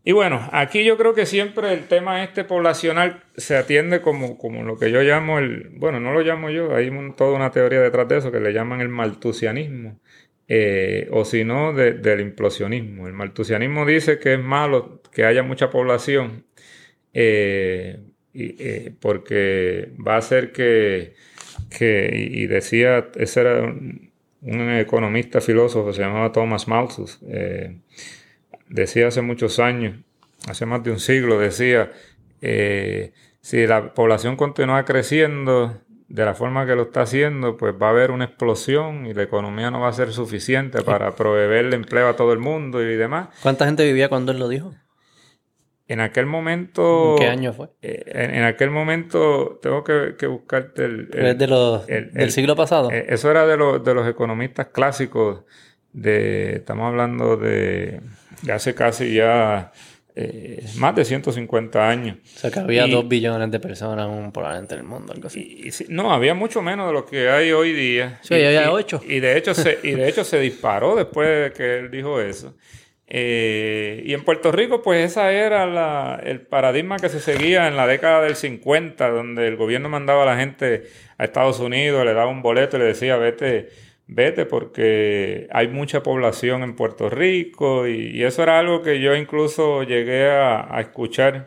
Y 0.05 0.13
bueno, 0.13 0.49
aquí 0.53 0.85
yo 0.85 0.97
creo 0.97 1.15
que 1.15 1.27
siempre 1.27 1.73
el 1.73 1.87
tema 1.89 2.23
este 2.25 2.45
poblacional 2.45 3.23
se 3.37 3.57
atiende 3.57 4.01
como, 4.01 4.39
como 4.39 4.63
lo 4.63 4.79
que 4.79 4.91
yo 4.91 5.03
llamo 5.03 5.39
el, 5.39 5.71
bueno, 5.77 6.01
no 6.01 6.13
lo 6.13 6.21
llamo 6.23 6.51
yo, 6.51 6.75
hay 6.75 6.91
toda 7.17 7.33
una 7.37 7.51
teoría 7.51 7.81
detrás 7.81 8.09
de 8.09 8.19
eso 8.19 8.33
que 8.33 8.41
le 8.41 8.53
llaman 8.53 8.81
el 8.81 8.89
maltusianismo, 8.89 10.01
eh, 10.49 11.09
o 11.11 11.25
si 11.27 11.45
no, 11.45 11.73
de- 11.75 11.95
del 11.95 12.21
implosionismo. 12.21 13.07
El 13.07 13.13
maltusianismo 13.15 13.85
dice 13.87 14.19
que 14.19 14.35
es 14.35 14.41
malo 14.41 15.03
que 15.13 15.25
haya 15.27 15.43
mucha 15.43 15.71
población, 15.71 16.47
eh, 17.13 17.99
eh, 18.35 18.93
porque 19.01 19.91
va 20.07 20.15
a 20.15 20.19
hacer 20.19 20.53
que, 20.53 21.15
que 21.71 22.11
y 22.15 22.45
y 22.45 22.47
decía, 22.47 23.09
ese 23.17 23.41
era 23.43 23.75
un- 24.43 24.71
economista 24.71 25.41
filósofo, 25.41 25.93
se 25.93 26.01
llamaba 26.03 26.33
Thomas 26.33 26.69
Malthus, 26.69 27.19
eh, 27.29 27.81
decía 28.69 29.09
hace 29.09 29.23
muchos 29.23 29.59
años, 29.59 29.97
hace 30.49 30.67
más 30.67 30.83
de 30.83 30.91
un 30.91 31.01
siglo, 31.01 31.39
decía, 31.39 31.91
eh, 32.41 33.13
si 33.41 33.67
la 33.67 33.95
población 33.95 34.37
continúa 34.37 34.85
creciendo 34.85 35.81
de 36.09 36.25
la 36.25 36.35
forma 36.35 36.67
que 36.67 36.75
lo 36.75 36.83
está 36.85 37.03
haciendo, 37.03 37.57
pues 37.57 37.75
va 37.81 37.89
a 37.89 37.91
haber 37.91 38.11
una 38.11 38.25
explosión 38.25 39.05
y 39.07 39.13
la 39.13 39.23
economía 39.25 39.71
no 39.71 39.81
va 39.81 39.89
a 39.89 39.93
ser 39.93 40.13
suficiente 40.13 40.83
para 40.83 41.15
proveerle 41.15 41.77
empleo 41.77 42.09
a 42.09 42.17
todo 42.17 42.33
el 42.33 42.39
mundo 42.39 42.83
y 42.83 42.97
demás. 42.97 43.29
¿Cuánta 43.43 43.67
gente 43.67 43.85
vivía 43.85 44.09
cuando 44.09 44.33
él 44.33 44.39
lo 44.39 44.49
dijo? 44.49 44.75
En 45.89 46.01
aquel 46.01 46.27
momento... 46.27 47.13
¿En 47.13 47.19
qué 47.19 47.27
año 47.27 47.53
fue? 47.53 47.69
Eh, 47.83 48.31
en, 48.35 48.45
aquel 48.45 48.71
momento, 48.71 49.59
tengo 49.63 49.83
que, 49.83 50.27
buscarte 50.27 50.85
el... 50.85 51.09
¿Es 51.13 51.39
de 51.39 51.47
los, 51.47 51.87
del 51.87 52.31
siglo 52.31 52.55
pasado? 52.55 52.91
Eh, 52.91 53.07
eso 53.09 53.31
era 53.31 53.47
de, 53.47 53.57
los, 53.57 53.83
de 53.83 53.95
los 53.95 54.07
economistas 54.07 54.69
clásicos 54.69 55.45
de... 55.93 56.57
Estamos 56.57 56.89
hablando 56.89 57.39
de, 57.39 58.03
de 58.43 58.53
hace 58.53 58.75
casi 58.75 59.15
ya 59.15 59.73
eh, 60.21 60.65
más 60.79 60.97
de 60.97 61.05
150 61.05 61.89
años. 61.89 62.17
O 62.35 62.39
sea 62.41 62.51
que 62.51 62.59
había 62.59 62.89
dos 62.89 63.07
billones 63.07 63.53
de 63.53 63.61
personas 63.61 64.09
probablemente 64.33 64.75
en 64.75 64.81
el 64.81 64.87
mundo, 64.87 65.13
algo 65.13 65.29
así. 65.29 65.71
no, 65.91 66.13
había 66.13 66.35
mucho 66.35 66.61
menos 66.61 66.89
de 66.89 66.93
lo 66.93 67.07
que 67.07 67.31
hay 67.31 67.53
hoy 67.53 67.73
día. 67.73 68.19
Sí, 68.23 68.35
había 68.35 68.73
ocho. 68.73 69.01
Y, 69.07 69.21
de 69.21 69.39
hecho 69.39 69.55
se, 69.55 69.79
y 69.81 69.93
de 69.93 70.09
hecho 70.09 70.25
se 70.25 70.41
disparó 70.41 70.97
después 70.97 71.45
de 71.45 71.53
que 71.53 71.79
él 71.79 71.91
dijo 71.93 72.21
eso. 72.21 72.57
Eh, 73.09 74.03
y 74.05 74.13
en 74.13 74.23
Puerto 74.23 74.53
Rico, 74.53 74.83
pues 74.83 75.05
esa 75.05 75.33
era 75.33 75.67
la, 75.67 76.21
el 76.23 76.43
paradigma 76.43 76.99
que 76.99 77.09
se 77.09 77.21
seguía 77.21 77.67
en 77.67 77.77
la 77.77 77.87
década 77.87 78.23
del 78.23 78.37
50, 78.37 79.09
donde 79.09 79.49
el 79.49 79.57
gobierno 79.57 79.89
mandaba 79.89 80.25
a 80.25 80.27
la 80.27 80.37
gente 80.37 80.85
a 81.17 81.25
Estados 81.25 81.59
Unidos, 81.59 82.05
le 82.05 82.13
daba 82.13 82.31
un 82.31 82.43
boleto 82.43 82.77
y 82.77 82.81
le 82.81 82.87
decía, 82.87 83.17
vete 83.17 83.69
vete 84.09 84.47
porque 84.47 85.47
hay 85.53 85.69
mucha 85.69 86.03
población 86.03 86.63
en 86.63 86.75
Puerto 86.75 87.11
Rico 87.11 87.87
y, 87.87 88.25
eso 88.25 88.43
era 88.43 88.59
algo 88.59 88.83
que 88.83 89.01
yo 89.01 89.15
incluso 89.15 89.83
llegué 89.85 90.29
a, 90.31 90.81
escuchar 90.81 91.47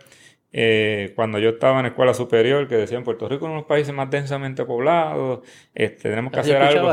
eh, 0.54 1.14
cuando 1.16 1.40
yo 1.40 1.52
estaba 1.52 1.80
en 1.80 1.86
escuela 1.86 2.14
superior, 2.14 2.68
que 2.68 2.76
decían 2.76 3.04
Puerto 3.04 3.30
Rico 3.30 3.46
es 3.46 3.50
uno 3.50 3.54
de 3.54 3.60
los 3.60 3.68
países 3.68 3.94
más 3.94 4.10
densamente 4.10 4.66
poblados, 4.66 5.40
este, 5.74 6.10
tenemos 6.10 6.34
que 6.34 6.42
hacer 6.42 6.62
algo 6.62 6.92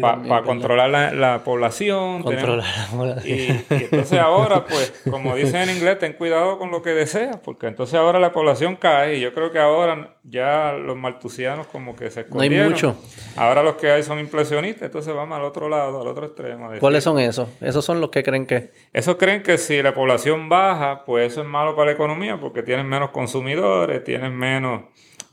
para 0.00 0.42
controlar 0.42 1.14
la, 1.14 1.44
población. 1.44 2.24
Controlar 2.24 2.66
la 2.66 2.86
población. 2.96 3.38
Y, 3.38 3.64
entonces 3.70 4.18
ahora, 4.18 4.64
pues, 4.64 5.04
como 5.08 5.36
dicen 5.36 5.68
en 5.68 5.76
inglés, 5.76 6.00
ten 6.00 6.14
cuidado 6.14 6.58
con 6.58 6.72
lo 6.72 6.82
que 6.82 6.90
deseas, 6.90 7.36
porque 7.36 7.68
entonces 7.68 7.94
ahora 7.94 8.18
la 8.18 8.32
población 8.32 8.74
cae 8.74 9.16
y 9.16 9.20
yo 9.20 9.32
creo 9.32 9.52
que 9.52 9.60
ahora 9.60 10.16
ya 10.24 10.72
los 10.72 10.96
maltusianos 10.96 11.68
como 11.68 11.94
que 11.94 12.10
se 12.10 12.22
escondieron. 12.22 12.58
No 12.58 12.64
hay 12.64 12.70
mucho. 12.70 12.96
Ahora 13.36 13.62
los 13.62 13.76
que 13.76 13.90
hay 13.90 14.02
son 14.02 14.18
impresionistas, 14.18 14.86
entonces 14.86 15.14
vamos 15.14 15.38
al 15.38 15.44
otro 15.44 15.68
lado, 15.68 16.00
al 16.00 16.08
otro 16.08 16.26
extremo. 16.26 16.70
¿Cuáles 16.80 17.04
son 17.04 17.20
esos? 17.20 17.48
Esos 17.60 17.84
son 17.84 18.00
los 18.00 18.10
que 18.10 18.24
creen 18.24 18.46
que... 18.46 18.72
Esos 18.92 19.14
creen 19.14 19.44
que 19.44 19.58
si 19.58 19.80
la 19.80 19.94
población 19.94 20.48
baja, 20.48 21.04
pues 21.04 21.32
eso 21.32 21.42
es 21.42 21.46
malo 21.46 21.76
para 21.76 21.86
la 21.86 21.92
economía 21.92 22.38
porque 22.40 22.64
tienen 22.64 22.86
menos 22.86 22.95
consumidores, 23.10 24.04
tienen 24.04 24.36
menos 24.36 24.82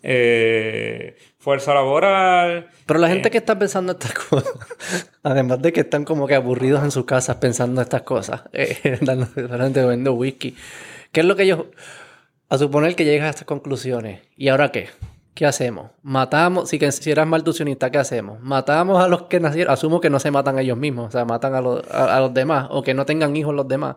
eh, 0.04 1.16
fuerza 1.40 1.74
laboral. 1.74 2.70
Pero 2.86 3.00
la 3.00 3.08
gente 3.08 3.30
eh, 3.30 3.32
que 3.32 3.38
está 3.38 3.58
pensando 3.58 3.94
estas 3.94 4.14
cosas, 4.30 4.54
además 5.24 5.62
de 5.62 5.72
que 5.72 5.80
están 5.82 6.04
como 6.04 6.28
que 6.28 6.36
aburridos 6.36 6.84
en 6.84 6.92
sus 6.92 7.06
casas 7.06 7.38
pensando 7.38 7.82
estas 7.82 8.02
cosas, 8.02 8.44
eh, 8.54 9.00
vende 9.02 10.10
whisky, 10.10 10.56
¿qué 11.12 11.22
es 11.22 11.26
lo 11.26 11.36
que 11.36 11.44
ellos, 11.44 11.66
a 12.50 12.58
suponer 12.58 12.96
que 12.96 13.06
llegas 13.06 13.28
a 13.28 13.30
estas 13.30 13.46
conclusiones, 13.46 14.22
¿y 14.36 14.50
ahora 14.50 14.72
qué? 14.72 14.90
¿Qué 15.34 15.48
hacemos? 15.48 15.90
Matamos, 16.04 16.70
si, 16.70 16.80
si 16.92 17.10
eras 17.10 17.26
maltusionista, 17.26 17.90
¿qué 17.90 17.98
hacemos? 17.98 18.40
Matamos 18.42 19.04
a 19.04 19.08
los 19.08 19.24
que 19.24 19.40
nacieron, 19.40 19.74
asumo 19.74 20.00
que 20.00 20.12
no 20.12 20.20
se 20.20 20.30
matan 20.30 20.60
ellos 20.60 20.78
mismos, 20.78 21.08
o 21.08 21.12
sea, 21.12 21.26
matan 21.26 21.56
a 21.56 21.62
los, 21.62 21.90
a 21.90 22.20
los 22.20 22.34
demás, 22.34 22.68
o 22.70 22.84
que 22.84 22.94
no 22.94 23.06
tengan 23.06 23.36
hijos 23.36 23.56
los 23.56 23.68
demás 23.68 23.96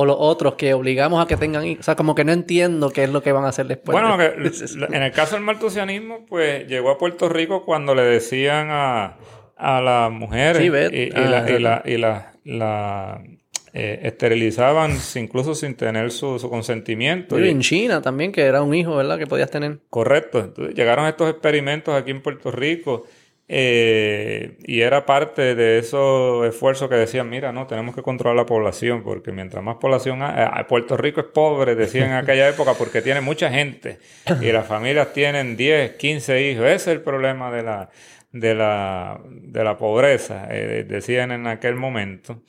o 0.00 0.04
los 0.04 0.16
otros 0.16 0.54
que 0.54 0.74
obligamos 0.74 1.20
a 1.20 1.26
que 1.26 1.36
tengan 1.36 1.66
hijos. 1.66 1.80
O 1.80 1.82
sea, 1.82 1.96
como 1.96 2.14
que 2.14 2.22
no 2.22 2.30
entiendo 2.30 2.90
qué 2.90 3.02
es 3.02 3.10
lo 3.10 3.20
que 3.20 3.32
van 3.32 3.44
a 3.44 3.48
hacer 3.48 3.66
después. 3.66 4.00
Bueno, 4.00 4.16
en 4.22 5.02
el 5.02 5.10
caso 5.10 5.34
del 5.34 5.42
maltusianismo, 5.42 6.24
pues 6.24 6.68
llegó 6.68 6.90
a 6.90 6.98
Puerto 6.98 7.28
Rico 7.28 7.64
cuando 7.64 7.96
le 7.96 8.02
decían 8.02 8.68
a, 8.70 9.16
a 9.56 9.80
las 9.80 10.12
mujeres 10.12 10.62
y, 10.62 10.70
la, 10.70 11.82
y, 11.84 11.96
la, 11.96 13.24
eh, 13.72 13.98
esterilizaban 14.04 14.96
incluso 15.16 15.56
sin 15.56 15.74
tener 15.74 16.12
su, 16.12 16.38
su 16.38 16.48
consentimiento. 16.48 17.36
Y 17.36 17.48
en 17.48 17.58
China 17.60 18.00
también, 18.00 18.30
que 18.30 18.42
era 18.42 18.62
un 18.62 18.72
hijo, 18.76 18.94
¿verdad? 18.94 19.18
Que 19.18 19.26
podías 19.26 19.50
tener. 19.50 19.80
Correcto. 19.90 20.38
Entonces 20.38 20.76
llegaron 20.76 21.08
estos 21.08 21.28
experimentos 21.28 22.00
aquí 22.00 22.12
en 22.12 22.22
Puerto 22.22 22.52
Rico 22.52 23.06
eh, 23.50 24.58
y 24.66 24.82
era 24.82 25.06
parte 25.06 25.54
de 25.54 25.78
esos 25.78 26.46
esfuerzos 26.46 26.90
que 26.90 26.96
decían, 26.96 27.30
mira, 27.30 27.50
no, 27.50 27.66
tenemos 27.66 27.94
que 27.94 28.02
controlar 28.02 28.36
la 28.36 28.44
población, 28.44 29.02
porque 29.02 29.32
mientras 29.32 29.64
más 29.64 29.76
población 29.76 30.22
hay, 30.22 30.60
eh, 30.60 30.64
Puerto 30.68 30.98
Rico 30.98 31.20
es 31.20 31.26
pobre, 31.26 31.74
decían 31.74 32.10
en 32.10 32.16
aquella 32.16 32.46
época, 32.50 32.74
porque 32.74 33.00
tiene 33.00 33.22
mucha 33.22 33.50
gente 33.50 33.98
y 34.42 34.52
las 34.52 34.66
familias 34.66 35.14
tienen 35.14 35.56
10, 35.56 35.92
15 35.92 36.42
hijos. 36.42 36.66
Ese 36.66 36.74
es 36.74 36.86
el 36.88 37.00
problema 37.00 37.50
de 37.50 37.62
la, 37.62 37.88
de 38.32 38.54
la, 38.54 39.18
de 39.26 39.64
la 39.64 39.78
pobreza, 39.78 40.46
eh, 40.50 40.84
decían 40.86 41.32
en 41.32 41.46
aquel 41.46 41.74
momento. 41.74 42.42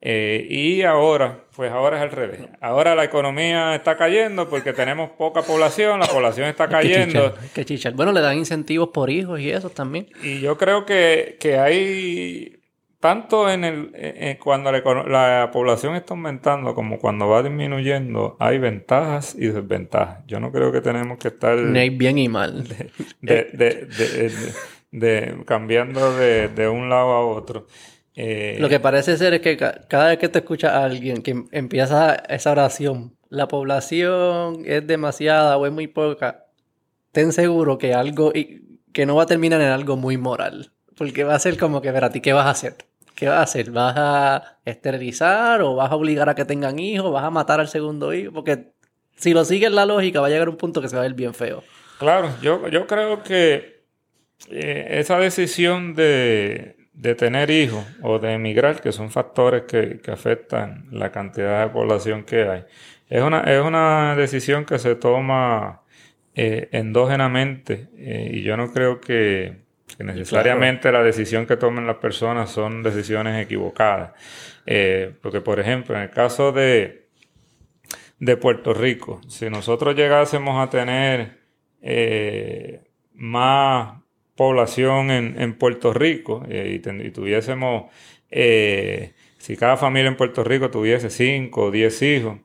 Eh, 0.00 0.46
y 0.48 0.82
ahora, 0.82 1.44
pues 1.56 1.72
ahora 1.72 1.96
es 1.96 2.02
al 2.04 2.12
revés. 2.12 2.42
Ahora 2.60 2.94
la 2.94 3.02
economía 3.04 3.74
está 3.74 3.96
cayendo 3.96 4.48
porque 4.48 4.72
tenemos 4.72 5.10
poca 5.10 5.42
población, 5.42 5.98
la 5.98 6.06
población 6.06 6.48
está 6.48 6.68
cayendo. 6.68 7.34
Qué 7.52 7.64
chicha. 7.64 7.90
Bueno, 7.90 8.12
le 8.12 8.20
dan 8.20 8.38
incentivos 8.38 8.90
por 8.90 9.10
hijos 9.10 9.40
y 9.40 9.50
eso 9.50 9.70
también. 9.70 10.06
Y 10.22 10.40
yo 10.40 10.56
creo 10.56 10.86
que, 10.86 11.36
que 11.40 11.58
hay, 11.58 12.60
tanto 13.00 13.50
en 13.50 13.64
el, 13.64 14.38
cuando 14.38 14.70
la, 14.70 15.50
población 15.52 15.96
está 15.96 16.14
aumentando 16.14 16.76
como 16.76 17.00
cuando 17.00 17.26
va 17.26 17.42
disminuyendo, 17.42 18.36
hay 18.38 18.58
ventajas 18.58 19.34
y 19.36 19.48
desventajas. 19.48 20.24
Yo 20.28 20.38
no 20.38 20.52
creo 20.52 20.70
que 20.70 20.80
tenemos 20.80 21.18
que 21.18 21.26
estar... 21.28 21.58
Ni 21.58 21.90
bien 21.90 22.18
y 22.18 22.28
mal. 22.28 22.64
de, 24.92 25.36
cambiando 25.44 26.16
de 26.16 26.68
un 26.68 26.88
lado 26.88 27.10
a 27.14 27.26
otro. 27.26 27.66
Eh, 28.20 28.56
Lo 28.58 28.68
que 28.68 28.80
parece 28.80 29.16
ser 29.16 29.32
es 29.34 29.40
que 29.42 29.56
cada 29.56 30.08
vez 30.08 30.18
que 30.18 30.28
te 30.28 30.40
escucha 30.40 30.76
a 30.76 30.84
alguien 30.84 31.22
que 31.22 31.44
empieza 31.52 32.16
esa 32.28 32.50
oración, 32.50 33.16
la 33.28 33.46
población 33.46 34.64
es 34.66 34.84
demasiada 34.84 35.56
o 35.56 35.64
es 35.66 35.72
muy 35.72 35.86
poca, 35.86 36.46
ten 37.12 37.30
seguro 37.30 37.78
que 37.78 37.94
algo 37.94 38.32
que 38.92 39.06
no 39.06 39.14
va 39.14 39.22
a 39.22 39.26
terminar 39.26 39.60
en 39.60 39.68
algo 39.68 39.96
muy 39.96 40.16
moral. 40.16 40.72
Porque 40.96 41.22
va 41.22 41.36
a 41.36 41.38
ser 41.38 41.56
como 41.56 41.80
que, 41.80 41.92
ver, 41.92 42.02
a 42.02 42.10
ti, 42.10 42.20
¿qué 42.20 42.32
vas 42.32 42.46
a 42.46 42.50
hacer? 42.50 42.74
¿Qué 43.14 43.28
vas 43.28 43.38
a 43.38 43.42
hacer? 43.42 43.70
¿Vas 43.70 43.94
a 43.96 44.58
esterilizar 44.64 45.62
o 45.62 45.76
vas 45.76 45.92
a 45.92 45.94
obligar 45.94 46.28
a 46.28 46.34
que 46.34 46.44
tengan 46.44 46.80
hijos? 46.80 47.12
¿Vas 47.12 47.22
a 47.22 47.30
matar 47.30 47.60
al 47.60 47.68
segundo 47.68 48.12
hijo? 48.12 48.32
Porque 48.32 48.72
si 49.14 49.32
lo 49.32 49.44
sigues 49.44 49.70
la 49.70 49.86
lógica, 49.86 50.20
va 50.20 50.26
a 50.26 50.30
llegar 50.30 50.48
un 50.48 50.56
punto 50.56 50.82
que 50.82 50.88
se 50.88 50.96
va 50.96 51.02
a 51.02 51.06
ver 51.06 51.14
bien 51.14 51.34
feo. 51.34 51.62
Claro, 52.00 52.32
yo, 52.42 52.66
yo 52.66 52.88
creo 52.88 53.22
que 53.22 53.84
eh, 54.50 54.86
esa 54.98 55.20
decisión 55.20 55.94
de, 55.94 56.77
de 56.98 57.14
tener 57.14 57.48
hijos 57.50 57.84
o 58.02 58.18
de 58.18 58.32
emigrar, 58.32 58.80
que 58.80 58.90
son 58.90 59.10
factores 59.10 59.62
que, 59.62 60.00
afectan 60.10 60.88
la 60.90 61.12
cantidad 61.12 61.64
de 61.64 61.72
población 61.72 62.24
que 62.24 62.42
hay, 62.42 62.64
es 63.08 63.22
una, 63.22 63.42
es 63.42 63.62
una 63.62 64.16
decisión 64.16 64.64
que 64.64 64.80
se 64.80 64.96
toma 64.96 65.82
eh, 66.34 66.68
endógenamente 66.72 67.88
eh, 67.96 68.30
y 68.34 68.42
yo 68.42 68.56
no 68.56 68.72
creo 68.72 69.00
que, 69.00 69.68
necesariamente 70.00 70.92
la 70.92 71.02
decisión 71.02 71.46
que 71.46 71.56
tomen 71.56 71.86
las 71.86 71.96
personas 71.96 72.50
son 72.50 72.82
decisiones 72.82 73.42
equivocadas. 73.42 74.12
Eh, 74.66 75.12
porque, 75.22 75.40
por 75.40 75.58
ejemplo, 75.58 75.96
en 75.96 76.02
el 76.02 76.10
caso 76.10 76.52
de, 76.52 77.08
de 78.18 78.36
Puerto 78.36 78.74
Rico, 78.74 79.20
si 79.28 79.48
nosotros 79.48 79.96
llegásemos 79.96 80.60
a 80.62 80.68
tener 80.68 81.38
más 83.14 83.97
población 84.38 85.10
en, 85.10 85.54
Puerto 85.54 85.92
Rico 85.92 86.44
eh, 86.48 86.80
y, 86.80 87.10
tuviésemos, 87.10 87.86
eh, 88.30 89.14
si 89.36 89.56
cada 89.56 89.76
familia 89.76 90.08
en 90.08 90.16
Puerto 90.16 90.44
Rico 90.44 90.70
tuviese 90.70 91.10
5 91.10 91.60
o 91.60 91.70
10 91.72 92.02
hijos, 92.02 92.38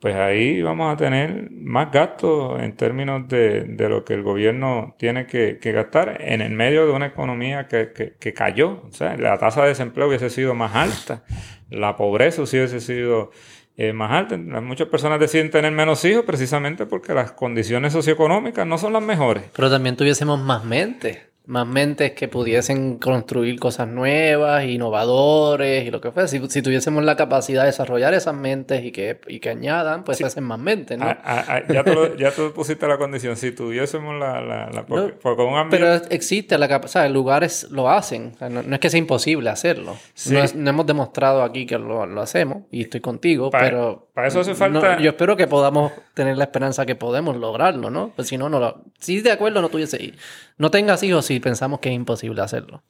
pues 0.00 0.16
ahí 0.16 0.62
vamos 0.62 0.94
a 0.94 0.96
tener 0.96 1.50
más 1.50 1.92
gastos 1.92 2.58
en 2.62 2.74
términos 2.74 3.28
de, 3.28 3.66
lo 3.76 4.02
que 4.02 4.14
el 4.14 4.22
gobierno 4.22 4.94
tiene 4.98 5.26
que, 5.26 5.58
gastar 5.62 6.22
en 6.22 6.40
el 6.40 6.52
medio 6.52 6.86
de 6.86 6.92
una 6.92 7.08
economía 7.08 7.68
que, 7.68 7.92
que, 8.18 8.32
cayó. 8.32 8.84
O 8.88 8.92
sea, 8.92 9.18
la 9.18 9.36
tasa 9.36 9.60
de 9.62 9.68
desempleo 9.68 10.08
hubiese 10.08 10.30
sido 10.30 10.54
más 10.54 10.74
alta, 10.74 11.22
la 11.68 11.96
pobreza 11.96 12.40
hubiese 12.40 12.80
sido 12.80 13.30
eh, 13.78 13.92
más 13.92 14.10
alta. 14.10 14.38
Muchas 14.62 14.88
personas 14.88 15.20
deciden 15.20 15.50
tener 15.50 15.70
menos 15.70 16.02
hijos 16.06 16.24
precisamente 16.24 16.86
porque 16.86 17.12
las 17.12 17.32
condiciones 17.32 17.92
socioeconómicas 17.92 18.66
no 18.66 18.78
son 18.78 18.94
las 18.94 19.02
mejores. 19.02 19.44
Pero 19.54 19.70
también 19.70 19.96
tuviésemos 19.96 20.40
más 20.40 20.64
mente. 20.64 21.26
Más 21.46 21.64
mentes 21.66 22.10
que 22.12 22.26
pudiesen 22.26 22.98
construir 22.98 23.60
cosas 23.60 23.86
nuevas, 23.86 24.64
innovadores 24.64 25.86
y 25.86 25.90
lo 25.90 26.00
que 26.00 26.10
fuera. 26.10 26.26
Si, 26.28 26.40
si 26.48 26.60
tuviésemos 26.62 27.04
la 27.04 27.16
capacidad 27.16 27.62
de 27.62 27.66
desarrollar 27.68 28.14
esas 28.14 28.34
mentes 28.34 28.84
y 28.84 28.90
que, 28.90 29.20
y 29.28 29.38
que 29.38 29.50
añadan, 29.50 30.02
pues 30.04 30.18
se 30.18 30.24
hacen 30.24 30.42
más 30.44 30.58
mentes, 30.58 30.98
¿no? 30.98 31.04
Ah, 31.06 31.18
ah, 31.24 31.44
ah, 31.48 31.60
ya, 31.72 31.84
tú, 31.84 32.16
ya 32.18 32.30
tú 32.32 32.52
pusiste 32.52 32.86
la 32.88 32.98
condición. 32.98 33.36
Si 33.36 33.52
tuviésemos 33.52 34.14
la... 34.18 34.40
la, 34.40 34.70
la 34.70 34.86
porque, 34.86 35.12
porque 35.14 35.42
un 35.42 35.56
ambiente... 35.56 35.86
Pero 35.86 36.04
existe 36.10 36.58
la 36.58 36.66
capacidad, 36.68 37.08
lugares 37.10 37.68
lo 37.70 37.88
hacen. 37.90 38.32
O 38.34 38.38
sea, 38.38 38.48
no, 38.48 38.62
no, 38.62 38.74
es 38.74 38.80
que 38.80 38.90
sea 38.90 38.98
imposible 38.98 39.48
hacerlo. 39.48 39.96
Sí. 40.14 40.34
No, 40.34 40.40
es- 40.42 40.54
no 40.56 40.68
hemos 40.70 40.86
demostrado 40.86 41.42
aquí 41.42 41.64
que 41.66 41.78
lo, 41.78 42.06
lo 42.06 42.20
hacemos 42.22 42.64
y 42.72 42.82
estoy 42.82 43.00
contigo, 43.00 43.50
Pa- 43.50 43.60
pero... 43.60 44.08
para 44.14 44.26
eso 44.28 44.40
hace 44.40 44.54
falta- 44.56 44.98
yo 44.98 45.10
espero 45.10 45.36
que 45.36 45.46
podamos 45.46 45.92
tener 46.14 46.36
la 46.38 46.44
esperanza 46.44 46.84
que 46.86 46.96
podemos 46.96 47.36
lograrlo, 47.36 47.88
¿no? 47.90 48.10
Pues 48.16 48.26
si 48.28 48.36
no, 48.36 48.48
no 48.48 48.58
lo... 48.58 48.82
Si 48.98 49.20
de 49.20 49.30
acuerdo 49.30 49.62
no 49.62 49.68
tuviese... 49.68 50.12
No 50.58 50.70
tengas 50.70 51.02
hijos 51.02 51.26
si 51.26 51.38
pensamos 51.38 51.80
que 51.80 51.90
es 51.90 51.94
imposible 51.94 52.40
hacerlo. 52.40 52.82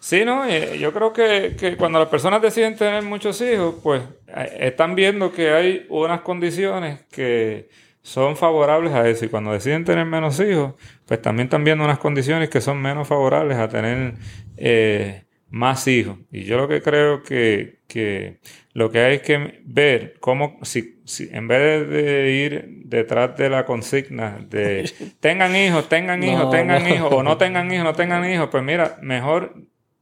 Sí, 0.00 0.24
no, 0.24 0.44
Eh, 0.44 0.78
yo 0.78 0.92
creo 0.92 1.12
que, 1.12 1.76
cuando 1.78 1.98
las 1.98 2.08
personas 2.08 2.42
deciden 2.42 2.76
tener 2.76 3.02
muchos 3.02 3.40
hijos, 3.40 3.76
pues 3.82 4.02
eh, 4.28 4.56
están 4.60 4.94
viendo 4.94 5.32
que 5.32 5.50
hay 5.50 5.86
unas 5.88 6.20
condiciones 6.20 7.00
que 7.10 7.68
son 8.02 8.36
favorables 8.36 8.92
a 8.92 9.08
eso. 9.08 9.24
Y 9.24 9.28
cuando 9.28 9.52
deciden 9.52 9.84
tener 9.84 10.04
menos 10.04 10.38
hijos, 10.38 10.74
pues 11.06 11.20
también 11.22 11.46
están 11.46 11.64
viendo 11.64 11.84
unas 11.84 11.98
condiciones 11.98 12.50
que 12.50 12.60
son 12.60 12.80
menos 12.80 13.08
favorables 13.08 13.56
a 13.56 13.68
tener 13.68 14.14
eh, 14.58 15.24
más 15.48 15.88
hijos. 15.88 16.18
Y 16.30 16.44
yo 16.44 16.58
lo 16.58 16.68
que 16.68 16.82
creo 16.82 17.22
que, 17.22 17.78
que 17.94 18.38
lo 18.72 18.90
que 18.90 18.98
hay 18.98 19.20
que 19.20 19.60
ver 19.64 20.16
cómo, 20.18 20.58
si, 20.62 21.00
si 21.04 21.28
en 21.32 21.46
vez 21.46 21.88
de 21.88 22.30
ir 22.32 22.64
detrás 22.84 23.36
de 23.36 23.48
la 23.48 23.64
consigna 23.64 24.44
de 24.50 24.90
tengan 25.20 25.54
hijos, 25.54 25.88
tengan 25.88 26.22
hijos, 26.24 26.40
No, 26.44 26.50
tengan 26.50 26.82
no. 26.82 26.88
hijos, 26.94 27.12
o 27.12 27.22
no 27.22 27.36
tengan 27.38 27.72
hijos, 27.72 27.84
no 27.84 27.92
tengan 27.94 28.28
hijos, 28.28 28.48
pues 28.50 28.64
mira, 28.64 28.98
mejor 29.00 29.54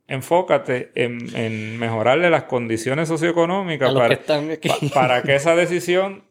enfócate 0.09 0.91
en, 0.95 1.19
en 1.37 1.79
mejorarle 1.79 2.31
las 2.31 2.45
condiciones 2.45 3.09
socioeconómicas 3.09 3.93
para, 3.93 4.17
que 4.59 4.69
pa- 4.69 4.79
para 4.95 5.23
que 5.23 5.35
esa 5.35 5.55
decisión 5.55 6.25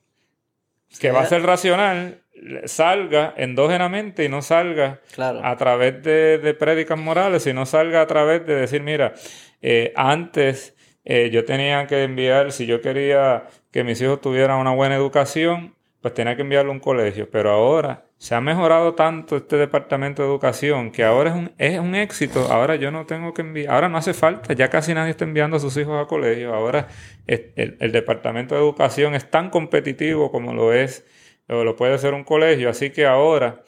que 0.99 1.11
va 1.11 1.21
a 1.21 1.25
ser 1.27 1.43
racional 1.43 2.21
salga 2.65 3.33
endógenamente 3.37 4.25
y 4.25 4.29
no 4.29 4.41
salga 4.41 4.99
Claro. 5.13 5.41
a 5.43 5.55
través 5.57 6.01
de, 6.01 6.39
de 6.39 6.53
prédicas 6.55 6.97
morales, 6.97 7.43
sino 7.43 7.65
salga 7.67 8.01
a 8.01 8.07
través 8.07 8.45
de 8.47 8.55
decir, 8.55 8.81
mira, 8.81 9.13
eh, 9.61 9.93
antes 9.95 10.75
eh, 11.03 11.29
yo 11.31 11.45
tenía 11.45 11.87
que 11.87 12.03
enviar, 12.03 12.51
si 12.51 12.65
yo 12.65 12.81
quería 12.81 13.47
que 13.71 13.83
mis 13.83 14.01
hijos 14.01 14.21
tuvieran 14.21 14.59
una 14.59 14.71
buena 14.71 14.95
educación, 14.95 15.75
pues 16.01 16.13
tenía 16.13 16.35
que 16.35 16.41
enviarlo 16.41 16.71
a 16.71 16.73
un 16.73 16.79
colegio, 16.79 17.29
pero 17.29 17.51
ahora 17.51 18.05
se 18.17 18.35
ha 18.35 18.41
mejorado 18.41 18.93
tanto 18.93 19.37
este 19.37 19.57
departamento 19.57 20.21
de 20.21 20.29
educación 20.29 20.91
que 20.91 21.03
ahora 21.03 21.31
es 21.31 21.35
un, 21.35 21.51
es 21.57 21.79
un 21.79 21.95
éxito, 21.95 22.51
ahora 22.51 22.75
yo 22.75 22.91
no 22.91 23.05
tengo 23.05 23.33
que 23.33 23.41
enviar, 23.41 23.73
ahora 23.73 23.89
no 23.89 23.97
hace 23.97 24.13
falta, 24.13 24.53
ya 24.53 24.69
casi 24.69 24.93
nadie 24.93 25.11
está 25.11 25.25
enviando 25.25 25.57
a 25.57 25.59
sus 25.59 25.75
hijos 25.77 25.99
a 26.03 26.07
colegio, 26.07 26.53
ahora 26.53 26.87
el, 27.27 27.77
el 27.79 27.91
departamento 27.91 28.55
de 28.55 28.61
educación 28.61 29.15
es 29.15 29.29
tan 29.29 29.49
competitivo 29.49 30.31
como 30.31 30.53
lo 30.53 30.73
es 30.73 31.05
o 31.47 31.63
lo 31.63 31.75
puede 31.75 31.97
ser 31.97 32.13
un 32.13 32.23
colegio, 32.23 32.69
así 32.69 32.91
que 32.91 33.05
ahora 33.05 33.63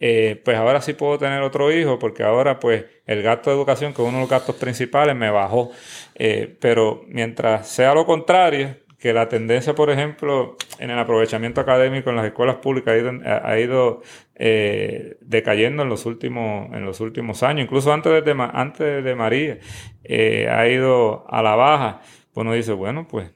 eh, 0.00 0.40
pues 0.44 0.56
ahora 0.56 0.80
sí 0.80 0.92
puedo 0.92 1.18
tener 1.18 1.42
otro 1.42 1.72
hijo 1.72 1.98
porque 1.98 2.22
ahora 2.22 2.60
pues 2.60 2.84
el 3.06 3.22
gasto 3.22 3.50
de 3.50 3.56
educación, 3.56 3.92
que 3.92 4.02
es 4.02 4.08
uno 4.08 4.18
de 4.18 4.22
los 4.22 4.30
gastos 4.30 4.56
principales, 4.56 5.16
me 5.16 5.30
bajó. 5.30 5.70
Eh, 6.14 6.56
pero 6.60 7.02
mientras 7.08 7.68
sea 7.68 7.94
lo 7.94 8.06
contrario, 8.06 8.76
que 8.98 9.12
la 9.12 9.28
tendencia, 9.28 9.74
por 9.74 9.90
ejemplo, 9.90 10.56
en 10.80 10.90
el 10.90 10.98
aprovechamiento 10.98 11.60
académico 11.60 12.10
en 12.10 12.16
las 12.16 12.26
escuelas 12.26 12.56
públicas 12.56 12.94
ha 12.94 12.98
ido, 12.98 13.12
ido, 13.58 14.02
eh, 14.34 15.16
decayendo 15.20 15.84
en 15.84 15.88
los 15.88 16.04
últimos, 16.04 16.74
en 16.74 16.84
los 16.84 17.00
últimos 17.00 17.44
años, 17.44 17.64
incluso 17.64 17.92
antes 17.92 18.24
de, 18.24 18.50
antes 18.52 19.04
de 19.04 19.14
María, 19.14 19.58
eh, 20.02 20.48
ha 20.50 20.66
ido 20.68 21.24
a 21.28 21.42
la 21.42 21.54
baja. 21.54 22.00
Pues 22.32 22.44
uno 22.44 22.54
dice, 22.54 22.72
bueno, 22.72 23.06
pues, 23.08 23.32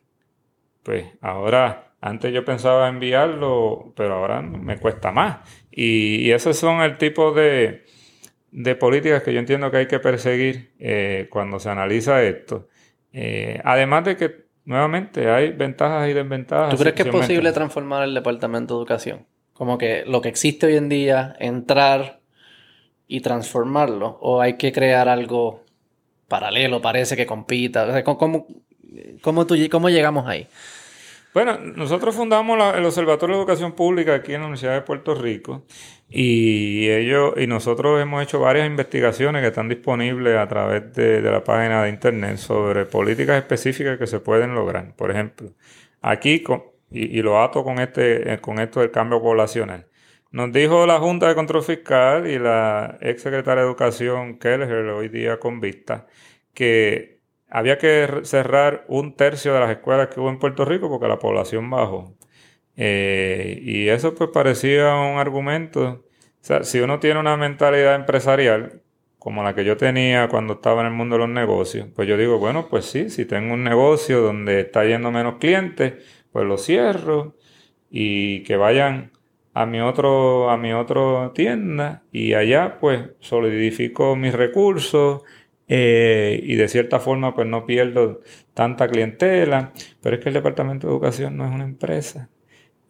pues 0.82 1.06
ahora, 1.20 1.94
antes 2.00 2.32
yo 2.34 2.44
pensaba 2.44 2.88
enviarlo, 2.88 3.92
pero 3.96 4.14
ahora 4.14 4.42
me 4.42 4.78
cuesta 4.78 5.12
más. 5.12 5.61
Y, 5.72 6.16
y 6.26 6.30
esos 6.32 6.56
son 6.56 6.82
el 6.82 6.98
tipo 6.98 7.32
de, 7.32 7.84
de 8.50 8.74
políticas 8.76 9.22
que 9.22 9.32
yo 9.32 9.40
entiendo 9.40 9.70
que 9.70 9.78
hay 9.78 9.86
que 9.86 9.98
perseguir 9.98 10.70
eh, 10.78 11.28
cuando 11.30 11.58
se 11.58 11.70
analiza 11.70 12.22
esto. 12.22 12.68
Eh, 13.12 13.60
además 13.64 14.04
de 14.04 14.16
que, 14.16 14.44
nuevamente, 14.64 15.30
hay 15.30 15.50
ventajas 15.52 16.08
y 16.08 16.12
desventajas. 16.12 16.70
¿Tú 16.70 16.76
crees 16.78 16.94
que 16.94 17.02
es 17.02 17.08
posible 17.08 17.52
transformar 17.52 18.04
el 18.04 18.14
Departamento 18.14 18.74
de 18.74 18.80
Educación? 18.80 19.26
Como 19.54 19.78
que 19.78 20.04
lo 20.06 20.20
que 20.20 20.28
existe 20.28 20.66
hoy 20.66 20.76
en 20.76 20.88
día, 20.88 21.34
entrar 21.38 22.20
y 23.08 23.20
transformarlo, 23.20 24.18
o 24.20 24.40
hay 24.40 24.54
que 24.56 24.72
crear 24.72 25.08
algo 25.08 25.64
paralelo, 26.28 26.80
parece 26.80 27.16
que 27.16 27.26
compita. 27.26 27.84
O 27.84 27.92
sea, 27.92 28.02
¿cómo, 28.04 28.16
cómo, 28.18 28.46
cómo 29.20 29.46
tú- 29.46 29.56
cómo 29.70 29.90
llegamos 29.90 30.26
ahí? 30.26 30.46
Bueno, 31.34 31.58
nosotros 31.58 32.14
fundamos 32.14 32.58
la- 32.58 32.76
el 32.76 32.84
Observatorio 32.84 33.36
de 33.36 33.40
Educación 33.42 33.72
Pública 33.72 34.14
aquí 34.14 34.34
en 34.34 34.40
la 34.40 34.46
Universidad 34.48 34.74
de 34.74 34.82
Puerto 34.82 35.14
Rico 35.14 35.64
y 36.10 36.90
ellos 36.90 37.32
y 37.38 37.46
nosotros 37.46 38.00
hemos 38.02 38.22
hecho 38.22 38.38
varias 38.40 38.66
investigaciones 38.66 39.40
que 39.40 39.48
están 39.48 39.68
disponibles 39.70 40.36
a 40.36 40.46
través 40.46 40.92
de, 40.92 41.22
la 41.22 41.42
página 41.42 41.84
de 41.84 41.88
internet 41.88 42.36
sobre 42.36 42.84
políticas 42.84 43.38
específicas 43.38 43.98
que 43.98 44.06
se 44.06 44.20
pueden 44.20 44.54
lograr. 44.54 44.94
Por 44.94 45.10
ejemplo, 45.10 45.50
aquí 46.02 46.42
con- 46.42 46.64
y, 46.90 47.18
y 47.18 47.22
lo 47.22 47.42
ato 47.42 47.64
con 47.64 47.78
este 47.78 48.34
eh, 48.34 48.38
con 48.40 48.58
esto 48.58 48.80
del 48.80 48.90
cambio 48.90 49.20
poblacional. 49.22 49.86
Nos 50.32 50.52
dijo 50.52 50.86
la 50.86 50.98
Junta 50.98 51.28
de 51.28 51.34
Control 51.34 51.62
Fiscal 51.62 52.26
y 52.26 52.38
la 52.38 52.98
ex 53.00 53.22
secretaria 53.22 53.62
de 53.62 53.68
Educación 53.68 54.38
Kelleher 54.38 54.86
hoy 54.90 55.08
día 55.08 55.38
convicta 55.38 56.06
que 56.54 57.11
había 57.52 57.76
que 57.76 58.20
cerrar 58.24 58.84
un 58.88 59.14
tercio 59.14 59.52
de 59.52 59.60
las 59.60 59.70
escuelas 59.70 60.08
que 60.08 60.18
hubo 60.20 60.30
en 60.30 60.38
Puerto 60.38 60.64
Rico 60.64 60.88
porque 60.88 61.06
la 61.06 61.18
población 61.18 61.68
bajó. 61.68 62.16
Eh, 62.76 63.60
y 63.62 63.88
eso 63.88 64.14
pues 64.14 64.30
parecía 64.32 64.94
un 64.94 65.18
argumento. 65.18 65.82
O 65.82 66.04
sea, 66.40 66.64
si 66.64 66.80
uno 66.80 66.98
tiene 66.98 67.20
una 67.20 67.36
mentalidad 67.36 67.94
empresarial 67.94 68.82
como 69.18 69.42
la 69.42 69.54
que 69.54 69.64
yo 69.64 69.76
tenía 69.76 70.28
cuando 70.28 70.54
estaba 70.54 70.80
en 70.80 70.88
el 70.88 70.94
mundo 70.94 71.16
de 71.16 71.20
los 71.20 71.28
negocios, 71.28 71.88
pues 71.94 72.08
yo 72.08 72.16
digo, 72.16 72.38
bueno, 72.38 72.68
pues 72.70 72.86
sí, 72.86 73.10
si 73.10 73.26
tengo 73.26 73.52
un 73.52 73.64
negocio 73.64 74.22
donde 74.22 74.60
está 74.60 74.84
yendo 74.86 75.10
menos 75.10 75.36
clientes, 75.38 75.94
pues 76.32 76.46
lo 76.46 76.56
cierro 76.56 77.36
y 77.90 78.42
que 78.44 78.56
vayan 78.56 79.12
a 79.52 79.66
mi 79.66 79.80
otro 79.80 80.48
a 80.50 80.56
mi 80.56 80.72
otro 80.72 81.32
tienda 81.34 82.02
y 82.10 82.32
allá 82.32 82.78
pues 82.80 83.10
solidifico 83.20 84.16
mis 84.16 84.32
recursos 84.34 85.22
eh, 85.74 86.38
y 86.42 86.56
de 86.56 86.68
cierta 86.68 87.00
forma 87.00 87.34
pues 87.34 87.48
no 87.48 87.64
pierdo 87.64 88.20
tanta 88.52 88.88
clientela 88.88 89.72
pero 90.02 90.16
es 90.16 90.22
que 90.22 90.28
el 90.28 90.34
departamento 90.34 90.86
de 90.86 90.92
educación 90.92 91.38
no 91.38 91.46
es 91.46 91.50
una 91.50 91.64
empresa. 91.64 92.28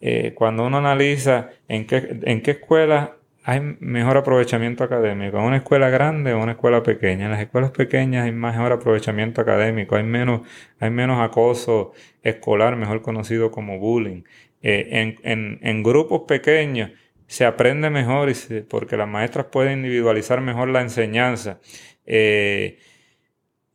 Eh, 0.01 0.33
cuando 0.35 0.65
uno 0.65 0.79
analiza 0.79 1.51
en 1.69 1.87
qué 1.87 2.19
en 2.23 2.41
qué 2.41 2.51
escuela 2.51 3.15
hay 3.45 3.61
mejor 3.79 4.17
aprovechamiento 4.17 4.83
académico 4.83 5.37
en 5.37 5.43
una 5.45 5.57
escuela 5.57 5.89
grande 5.89 6.33
o 6.33 6.43
una 6.43 6.53
escuela 6.53 6.83
pequeña. 6.83 7.25
En 7.25 7.31
las 7.31 7.39
escuelas 7.39 7.71
pequeñas 7.71 8.25
hay 8.25 8.33
mejor 8.33 8.73
aprovechamiento 8.73 9.39
académico 9.39 9.95
hay 9.95 10.03
menos 10.03 10.41
hay 10.81 10.89
menos 10.89 11.21
acoso 11.21 11.93
escolar 12.21 12.75
mejor 12.75 13.01
conocido 13.01 13.49
como 13.49 13.79
bullying. 13.79 14.23
Eh, 14.61 15.15
en, 15.23 15.59
en, 15.61 15.83
grupos 15.83 16.23
pequeños 16.27 16.91
se 17.27 17.45
aprende 17.45 17.89
mejor 17.89 18.29
y 18.29 18.61
porque 18.61 18.97
las 18.97 19.07
maestras 19.07 19.45
pueden 19.45 19.79
individualizar 19.79 20.41
mejor 20.41 20.67
la 20.67 20.81
enseñanza. 20.81 21.59
Eh, 22.05 22.79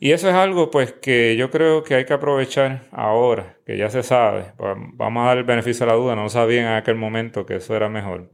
y 0.00 0.12
eso 0.12 0.28
es 0.28 0.34
algo 0.34 0.70
pues 0.70 0.92
que 0.92 1.36
yo 1.36 1.50
creo 1.50 1.82
que 1.82 1.94
hay 1.96 2.04
que 2.04 2.12
aprovechar 2.12 2.82
ahora, 2.92 3.56
que 3.66 3.76
ya 3.76 3.90
se 3.90 4.02
sabe. 4.02 4.52
Va- 4.62 4.76
Vamos 4.94 5.24
a 5.24 5.28
dar 5.28 5.38
el 5.38 5.44
beneficio 5.44 5.86
de 5.86 5.92
la 5.92 5.98
duda, 5.98 6.14
no 6.14 6.28
sabían 6.28 6.66
en 6.66 6.72
aquel 6.74 6.94
momento 6.94 7.44
que 7.46 7.56
eso 7.56 7.74
era 7.74 7.88
mejor. 7.88 8.30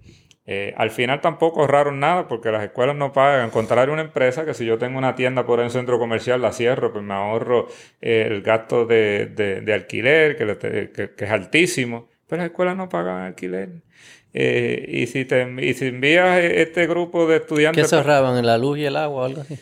Eh, 0.46 0.74
al 0.76 0.90
final 0.90 1.22
tampoco 1.22 1.62
ahorraron 1.62 2.00
nada 2.00 2.28
porque 2.28 2.50
las 2.50 2.62
escuelas 2.62 2.94
no 2.96 3.14
pagan. 3.14 3.48
Contrario 3.48 3.92
a 3.92 3.94
una 3.94 4.02
empresa 4.02 4.44
que 4.44 4.52
si 4.52 4.66
yo 4.66 4.76
tengo 4.76 4.98
una 4.98 5.14
tienda 5.14 5.46
por 5.46 5.58
ahí 5.58 5.62
en 5.62 5.68
un 5.68 5.72
centro 5.72 5.98
comercial, 5.98 6.42
la 6.42 6.52
cierro, 6.52 6.92
pues 6.92 7.02
me 7.02 7.14
ahorro 7.14 7.66
eh, 8.02 8.28
el 8.30 8.42
gasto 8.42 8.84
de, 8.84 9.24
de- 9.34 9.62
de 9.62 9.72
alquiler, 9.72 10.36
que, 10.36 10.44
le 10.44 10.56
te- 10.56 10.90
que- 10.92 11.14
que 11.14 11.24
es 11.24 11.30
altísimo. 11.30 12.08
Pero 12.26 12.42
las 12.42 12.50
escuelas 12.50 12.76
no 12.76 12.90
pagan 12.90 13.22
alquiler. 13.22 13.70
Eh, 14.34 14.84
y, 14.86 15.06
si 15.06 15.24
te, 15.24 15.48
y 15.64 15.72
si 15.72 15.86
envías 15.86 16.38
este 16.44 16.86
grupo 16.88 17.26
de 17.26 17.38
¿Qué 17.38 17.42
estudiantes... 17.42 17.88
se 17.88 17.96
ahorraban 17.96 18.36
en 18.36 18.44
la 18.44 18.58
luz 18.58 18.76
y 18.78 18.84
el 18.84 18.96
agua 18.96 19.22
o 19.22 19.24
algo 19.24 19.40
así? 19.40 19.58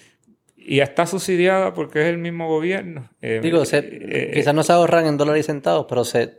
Y 0.64 0.80
está 0.80 1.06
subsidiada 1.06 1.74
porque 1.74 2.00
es 2.00 2.06
el 2.06 2.18
mismo 2.18 2.48
gobierno. 2.48 3.10
Eh, 3.20 3.40
Digo, 3.42 3.64
se- 3.64 3.78
eh, 3.82 4.30
quizás 4.34 4.54
no 4.54 4.62
se 4.62 4.72
ahorran 4.72 5.06
en 5.06 5.16
dólares 5.16 5.44
y 5.44 5.46
centavos, 5.46 5.86
pero 5.88 6.04
se, 6.04 6.22
eh, 6.22 6.30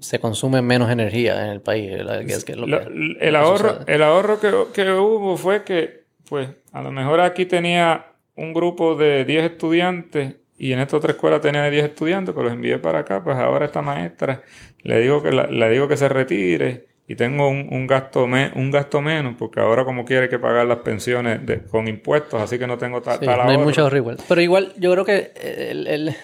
se 0.00 0.18
consume 0.18 0.60
menos 0.62 0.90
energía 0.90 1.44
en 1.44 1.50
el 1.50 1.60
país. 1.60 1.92
la- 2.04 2.18
que 2.24 2.32
es- 2.32 2.44
que 2.44 2.52
es 2.52 2.58
lo 2.58 2.66
Lo- 2.66 2.80
que- 2.80 2.86
el 2.92 3.16
que 3.18 3.36
ahorro, 3.36 3.74
sucede. 3.78 3.94
el 3.94 4.02
ahorro 4.02 4.40
que, 4.40 4.52
que 4.74 4.90
hubo 4.92 5.36
fue 5.36 5.62
que, 5.64 6.04
pues, 6.28 6.48
a 6.72 6.82
lo 6.82 6.90
mejor 6.90 7.20
aquí 7.20 7.46
tenía 7.46 8.06
un 8.36 8.52
grupo 8.52 8.96
de 8.96 9.24
10 9.24 9.44
estudiantes 9.44 10.34
y 10.58 10.72
en 10.72 10.80
esta 10.80 10.96
otra 10.96 11.12
escuela 11.12 11.40
tenía 11.40 11.68
10 11.70 11.84
estudiantes, 11.84 12.34
pues 12.34 12.44
los 12.44 12.52
envié 12.52 12.78
para 12.78 13.00
acá, 13.00 13.22
pues 13.22 13.36
ahora 13.36 13.66
esta 13.66 13.82
maestra 13.82 14.42
le 14.82 15.00
digo 15.00 15.22
que 15.22 15.30
la- 15.32 15.46
le 15.46 15.70
digo 15.70 15.86
que 15.88 15.96
se 15.96 16.08
retire 16.08 16.86
y 17.06 17.16
tengo 17.16 17.48
un, 17.48 17.86
gasto, 17.86 18.24
un 18.24 18.70
gasto 18.70 19.02
menos, 19.02 19.34
porque 19.38 19.60
ahora 19.60 19.84
como 19.84 20.06
quiere 20.06 20.30
que 20.30 20.38
pagar 20.38 20.66
las 20.66 20.78
pensiones 20.78 21.40
con 21.70 21.86
impuestos, 21.86 22.40
así 22.40 22.58
que 22.58 22.66
no 22.66 22.78
tengo 22.78 23.02
tal, 23.02 23.18
sí, 23.18 23.26
No 23.26 23.50
hay 23.50 23.58
mucho 23.58 23.88
Pero 24.26 24.40
igual, 24.40 24.72
yo 24.78 24.90
creo 24.92 25.04
que 25.04 25.32
el, 25.36 26.16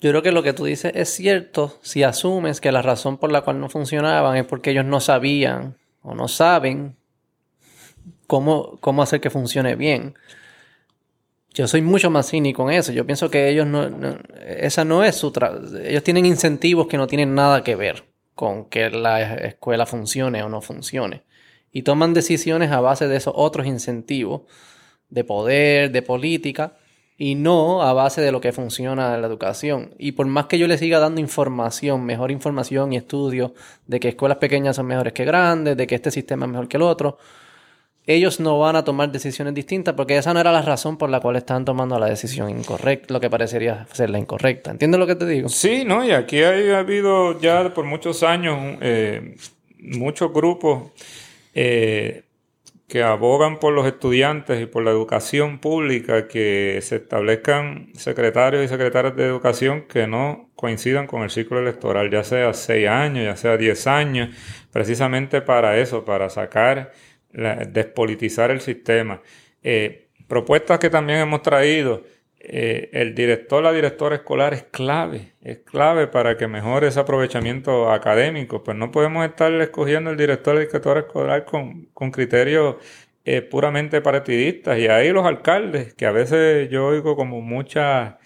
yo 0.00 0.10
creo 0.10 0.22
que 0.22 0.32
lo 0.32 0.42
que 0.42 0.52
tú 0.52 0.66
dices 0.66 0.92
es 0.94 1.08
cierto 1.08 1.78
si 1.80 2.02
asumes 2.02 2.60
que 2.60 2.72
la 2.72 2.82
razón 2.82 3.16
por 3.16 3.32
la 3.32 3.40
cual 3.40 3.58
no 3.58 3.70
funcionaban 3.70 4.36
es 4.36 4.44
porque 4.44 4.72
ellos 4.72 4.84
no 4.84 5.00
sabían 5.00 5.78
o 6.02 6.14
no 6.14 6.28
saben 6.28 6.96
cómo, 8.26 8.78
cómo 8.80 9.02
hacer 9.02 9.22
que 9.22 9.30
funcione 9.30 9.76
bien. 9.76 10.14
Yo 11.54 11.68
soy 11.68 11.80
mucho 11.80 12.10
más 12.10 12.30
cínico 12.30 12.68
en 12.70 12.78
eso. 12.78 12.92
Yo 12.92 13.04
pienso 13.06 13.30
que 13.30 13.48
ellos 13.48 13.66
no, 13.66 13.88
esa 14.46 14.84
no 14.84 15.04
es 15.04 15.16
su 15.16 15.32
ellos 15.84 16.02
tienen 16.02 16.26
incentivos 16.26 16.86
que 16.86 16.96
no 16.98 17.06
tienen 17.06 17.34
nada 17.34 17.62
que 17.62 17.76
ver 17.76 18.11
con 18.34 18.66
que 18.66 18.90
la 18.90 19.34
escuela 19.36 19.86
funcione 19.86 20.42
o 20.42 20.48
no 20.48 20.60
funcione. 20.60 21.22
Y 21.72 21.82
toman 21.82 22.14
decisiones 22.14 22.70
a 22.70 22.80
base 22.80 23.08
de 23.08 23.16
esos 23.16 23.34
otros 23.36 23.66
incentivos 23.66 24.42
de 25.08 25.24
poder, 25.24 25.90
de 25.90 26.02
política, 26.02 26.76
y 27.18 27.34
no 27.34 27.82
a 27.82 27.92
base 27.92 28.20
de 28.20 28.32
lo 28.32 28.40
que 28.40 28.52
funciona 28.52 29.14
en 29.14 29.20
la 29.20 29.28
educación. 29.28 29.94
Y 29.98 30.12
por 30.12 30.26
más 30.26 30.46
que 30.46 30.58
yo 30.58 30.66
les 30.66 30.80
siga 30.80 30.98
dando 30.98 31.20
información, 31.20 32.04
mejor 32.04 32.30
información 32.30 32.92
y 32.92 32.96
estudios 32.96 33.52
de 33.86 34.00
que 34.00 34.08
escuelas 34.08 34.38
pequeñas 34.38 34.76
son 34.76 34.86
mejores 34.86 35.12
que 35.12 35.24
grandes, 35.24 35.76
de 35.76 35.86
que 35.86 35.94
este 35.94 36.10
sistema 36.10 36.46
es 36.46 36.50
mejor 36.52 36.68
que 36.68 36.78
el 36.78 36.82
otro, 36.82 37.18
ellos 38.06 38.40
no 38.40 38.58
van 38.58 38.76
a 38.76 38.84
tomar 38.84 39.12
decisiones 39.12 39.54
distintas 39.54 39.94
porque 39.94 40.16
esa 40.16 40.34
no 40.34 40.40
era 40.40 40.50
la 40.50 40.62
razón 40.62 40.96
por 40.96 41.08
la 41.10 41.20
cual 41.20 41.36
están 41.36 41.64
tomando 41.64 41.98
la 41.98 42.06
decisión 42.06 42.50
incorrecta, 42.50 43.14
lo 43.14 43.20
que 43.20 43.30
parecería 43.30 43.86
ser 43.92 44.10
la 44.10 44.18
incorrecta. 44.18 44.72
¿Entiendes 44.72 44.98
lo 44.98 45.06
que 45.06 45.14
te 45.14 45.26
digo? 45.26 45.48
Sí, 45.48 45.84
no, 45.84 46.04
y 46.04 46.10
aquí 46.10 46.42
ha 46.42 46.78
habido 46.78 47.40
ya 47.40 47.72
por 47.72 47.84
muchos 47.84 48.22
años 48.22 48.78
eh, 48.80 49.36
muchos 49.78 50.32
grupos 50.32 50.90
eh, 51.54 52.24
que 52.88 53.02
abogan 53.02 53.58
por 53.58 53.72
los 53.72 53.86
estudiantes 53.86 54.60
y 54.60 54.66
por 54.66 54.82
la 54.82 54.90
educación 54.90 55.60
pública, 55.60 56.28
que 56.28 56.78
se 56.82 56.96
establezcan 56.96 57.88
secretarios 57.94 58.64
y 58.64 58.68
secretarias 58.68 59.16
de 59.16 59.24
educación 59.24 59.86
que 59.88 60.06
no 60.06 60.50
coincidan 60.56 61.06
con 61.06 61.22
el 61.22 61.30
ciclo 61.30 61.58
electoral, 61.58 62.10
ya 62.10 62.22
sea 62.22 62.52
seis 62.52 62.88
años, 62.88 63.24
ya 63.24 63.36
sea 63.36 63.56
diez 63.56 63.86
años, 63.86 64.36
precisamente 64.72 65.40
para 65.40 65.78
eso, 65.78 66.04
para 66.04 66.28
sacar 66.28 66.92
despolitizar 67.32 68.50
el 68.50 68.60
sistema. 68.60 69.22
Eh, 69.62 70.08
propuestas 70.28 70.78
que 70.78 70.90
también 70.90 71.20
hemos 71.20 71.42
traído. 71.42 72.04
Eh, 72.44 72.90
el 72.92 73.14
director, 73.14 73.62
la 73.62 73.72
directora 73.72 74.16
escolar 74.16 74.52
es 74.52 74.64
clave, 74.64 75.34
es 75.42 75.58
clave 75.58 76.08
para 76.08 76.36
que 76.36 76.48
mejore 76.48 76.88
ese 76.88 76.98
aprovechamiento 76.98 77.92
académico. 77.92 78.64
Pues 78.64 78.76
no 78.76 78.90
podemos 78.90 79.24
estar 79.24 79.52
escogiendo 79.52 80.10
el 80.10 80.16
director, 80.16 80.54
la 80.54 80.62
directora 80.62 81.00
escolar 81.00 81.44
con, 81.44 81.86
con 81.94 82.10
criterios 82.10 82.76
eh, 83.24 83.42
puramente 83.42 84.00
partidistas. 84.00 84.78
Y 84.78 84.88
ahí 84.88 85.12
los 85.12 85.24
alcaldes, 85.24 85.94
que 85.94 86.06
a 86.06 86.12
veces 86.12 86.68
yo 86.68 86.86
oigo 86.86 87.14
como 87.16 87.40
mucha 87.40 88.18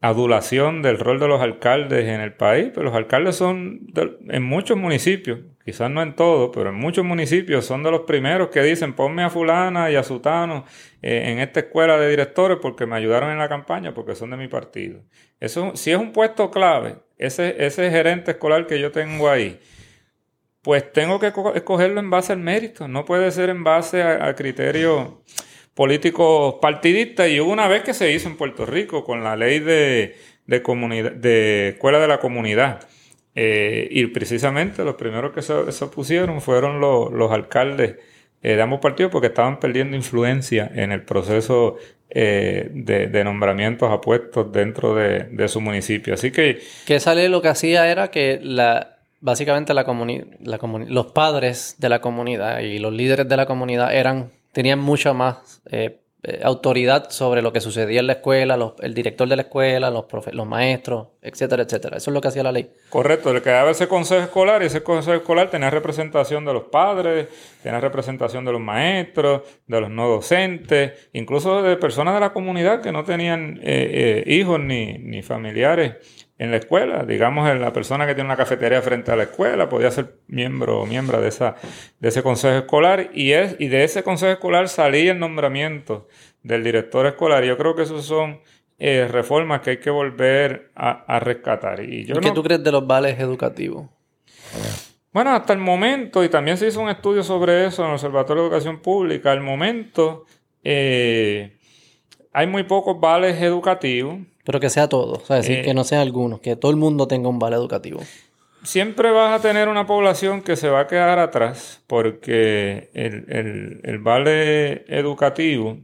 adulación 0.00 0.82
del 0.82 0.98
rol 0.98 1.20
de 1.20 1.28
los 1.28 1.40
alcaldes 1.40 2.08
en 2.08 2.20
el 2.20 2.32
país, 2.32 2.70
pero 2.74 2.84
los 2.84 2.94
alcaldes 2.94 3.36
son 3.36 3.86
en 4.28 4.42
muchos 4.42 4.76
municipios, 4.76 5.40
quizás 5.64 5.90
no 5.90 6.02
en 6.02 6.14
todos, 6.14 6.50
pero 6.54 6.70
en 6.70 6.76
muchos 6.76 7.04
municipios 7.04 7.64
son 7.64 7.82
de 7.82 7.90
los 7.90 8.02
primeros 8.02 8.48
que 8.48 8.62
dicen 8.62 8.94
ponme 8.94 9.22
a 9.22 9.30
fulana 9.30 9.90
y 9.90 9.96
a 9.96 10.02
sutano 10.02 10.64
eh, 11.02 11.24
en 11.26 11.38
esta 11.38 11.60
escuela 11.60 11.98
de 11.98 12.08
directores 12.08 12.58
porque 12.60 12.86
me 12.86 12.96
ayudaron 12.96 13.30
en 13.30 13.38
la 13.38 13.48
campaña, 13.48 13.94
porque 13.94 14.14
son 14.14 14.30
de 14.30 14.36
mi 14.36 14.48
partido. 14.48 15.02
Eso, 15.38 15.72
si 15.74 15.90
es 15.90 15.98
un 15.98 16.12
puesto 16.12 16.50
clave, 16.50 16.96
ese, 17.18 17.70
gerente 17.90 18.32
escolar 18.32 18.66
que 18.66 18.80
yo 18.80 18.90
tengo 18.90 19.28
ahí, 19.28 19.60
pues 20.62 20.92
tengo 20.92 21.18
que 21.18 21.32
escogerlo 21.54 22.00
en 22.00 22.10
base 22.10 22.32
al 22.32 22.38
mérito, 22.38 22.88
no 22.88 23.04
puede 23.04 23.30
ser 23.30 23.48
en 23.50 23.64
base 23.64 24.02
a, 24.02 24.26
a 24.26 24.34
criterios 24.34 25.14
políticos 25.74 26.56
partidistas 26.60 27.28
y 27.30 27.40
hubo 27.40 27.50
una 27.52 27.68
vez 27.68 27.82
que 27.82 27.94
se 27.94 28.12
hizo 28.12 28.28
en 28.28 28.36
Puerto 28.36 28.66
Rico 28.66 29.04
con 29.04 29.24
la 29.24 29.36
ley 29.36 29.60
de, 29.60 30.16
de, 30.46 30.60
de 31.16 31.68
escuela 31.70 31.98
de 31.98 32.08
la 32.08 32.18
comunidad. 32.18 32.86
Eh, 33.34 33.88
y 33.90 34.06
precisamente 34.06 34.84
los 34.84 34.96
primeros 34.96 35.32
que 35.32 35.42
se, 35.42 35.70
se 35.70 35.84
opusieron 35.84 36.40
fueron 36.40 36.80
los, 36.80 37.30
alcaldes 37.30 37.96
eh, 38.42 38.56
de 38.56 38.62
ambos 38.62 38.80
partidos 38.80 39.12
porque 39.12 39.28
estaban 39.28 39.60
perdiendo 39.60 39.96
influencia 39.96 40.70
en 40.74 40.90
el 40.90 41.02
proceso 41.02 41.76
eh, 42.10 42.68
de, 42.72 43.24
nombramientos 43.24 43.90
a 43.90 44.00
puestos 44.00 44.50
dentro 44.52 44.94
de, 44.94 45.48
su 45.48 45.60
municipio. 45.60 46.14
Así 46.14 46.32
que... 46.32 46.60
Que 46.86 46.96
esa 46.96 47.14
ley 47.14 47.28
lo 47.28 47.40
que 47.40 47.48
hacía 47.48 47.88
era 47.88 48.10
que 48.10 48.40
la, 48.42 48.98
básicamente 49.20 49.74
la, 49.74 49.84
la 50.40 50.58
los 50.88 51.06
padres 51.12 51.76
de 51.78 51.88
la 51.88 52.00
comunidad 52.00 52.60
y 52.60 52.78
los 52.78 52.92
líderes 52.92 53.28
de 53.28 53.36
la 53.36 53.46
comunidad 53.46 53.94
eran 53.94 54.30
tenían 54.52 54.80
mucha 54.80 55.12
más 55.12 55.62
eh, 55.70 55.99
eh, 56.22 56.40
autoridad 56.42 57.08
sobre 57.10 57.40
lo 57.40 57.50
que 57.52 57.60
sucedía 57.60 58.00
en 58.00 58.06
la 58.06 58.14
escuela, 58.14 58.74
el 58.80 58.92
director 58.92 59.26
de 59.26 59.36
la 59.36 59.42
escuela, 59.42 59.90
los, 59.90 60.04
los 60.32 60.46
maestros, 60.46 61.08
etcétera, 61.22 61.62
etcétera. 61.62 61.96
Eso 61.96 62.10
es 62.10 62.14
lo 62.14 62.20
que 62.20 62.28
hacía 62.28 62.42
la 62.42 62.52
ley. 62.52 62.70
Correcto, 62.90 63.32
le 63.32 63.40
quedaba 63.40 63.70
ese 63.70 63.88
consejo 63.88 64.22
escolar 64.22 64.62
y 64.62 64.66
ese 64.66 64.82
consejo 64.82 65.16
escolar 65.16 65.48
tenía 65.48 65.70
representación 65.70 66.44
de 66.44 66.52
los 66.52 66.64
padres, 66.64 67.28
tenía 67.62 67.80
representación 67.80 68.44
de 68.44 68.52
los 68.52 68.60
maestros, 68.60 69.42
de 69.66 69.80
los 69.80 69.88
no 69.88 70.08
docentes, 70.08 71.08
incluso 71.14 71.62
de 71.62 71.76
personas 71.76 72.12
de 72.12 72.20
la 72.20 72.34
comunidad 72.34 72.82
que 72.82 72.92
no 72.92 73.04
tenían 73.04 73.58
eh, 73.62 74.22
hijos 74.26 74.60
ni, 74.60 74.98
ni 74.98 75.22
familiares 75.22 76.19
en 76.40 76.50
la 76.50 76.56
escuela. 76.56 77.04
Digamos, 77.04 77.54
la 77.58 77.70
persona 77.70 78.06
que 78.06 78.14
tiene 78.14 78.28
una 78.28 78.36
cafetería 78.36 78.80
frente 78.80 79.12
a 79.12 79.16
la 79.16 79.24
escuela 79.24 79.68
podía 79.68 79.90
ser 79.90 80.14
miembro 80.26 80.80
o 80.80 80.86
miembro 80.86 81.20
de, 81.20 81.28
esa, 81.28 81.54
de 82.00 82.08
ese 82.08 82.22
consejo 82.22 82.56
escolar 82.56 83.10
y, 83.12 83.32
es, 83.32 83.56
y 83.58 83.68
de 83.68 83.84
ese 83.84 84.02
consejo 84.02 84.32
escolar 84.32 84.70
salía 84.70 85.12
el 85.12 85.18
nombramiento 85.18 86.08
del 86.42 86.64
director 86.64 87.04
escolar. 87.04 87.44
Yo 87.44 87.58
creo 87.58 87.76
que 87.76 87.82
esos 87.82 88.06
son 88.06 88.40
eh, 88.78 89.06
reformas 89.06 89.60
que 89.60 89.70
hay 89.70 89.76
que 89.80 89.90
volver 89.90 90.70
a, 90.74 91.20
rescatar. 91.20 91.84
¿Y 91.84 92.06
yo 92.06 92.14
qué 92.14 92.30
tú 92.30 92.42
crees 92.42 92.64
de 92.64 92.72
los 92.72 92.86
vales 92.86 93.20
educativos? 93.20 93.90
Bueno, 95.12 95.32
hasta 95.32 95.52
el 95.52 95.58
momento, 95.58 96.24
y 96.24 96.30
también 96.30 96.56
se 96.56 96.68
hizo 96.68 96.80
un 96.80 96.88
estudio 96.88 97.22
sobre 97.22 97.66
eso 97.66 97.82
en 97.82 97.88
el 97.88 97.94
Observatorio 97.96 98.44
de 98.44 98.48
Educación 98.48 98.80
Pública, 98.80 99.30
al 99.30 99.42
momento 99.42 100.24
eh, 100.64 101.58
hay 102.32 102.46
muy 102.46 102.62
pocos 102.62 102.98
vales 102.98 103.42
educativos. 103.42 104.20
Pero 104.44 104.60
que 104.60 104.70
sea 104.70 104.88
todo, 104.88 105.14
o 105.14 105.20
sea, 105.20 105.36
decir, 105.36 105.58
eh, 105.58 105.62
que 105.62 105.74
no 105.74 105.84
sea 105.84 106.00
algunos, 106.00 106.40
que 106.40 106.56
todo 106.56 106.70
el 106.70 106.76
mundo 106.76 107.06
tenga 107.06 107.28
un 107.28 107.38
vale 107.38 107.56
educativo. 107.56 108.00
Siempre 108.62 109.10
vas 109.10 109.38
a 109.38 109.42
tener 109.42 109.68
una 109.68 109.86
población 109.86 110.42
que 110.42 110.56
se 110.56 110.68
va 110.68 110.80
a 110.80 110.86
quedar 110.86 111.18
atrás 111.18 111.82
porque 111.86 112.90
el, 112.92 113.98
vale 114.00 114.84
educativo 114.86 115.78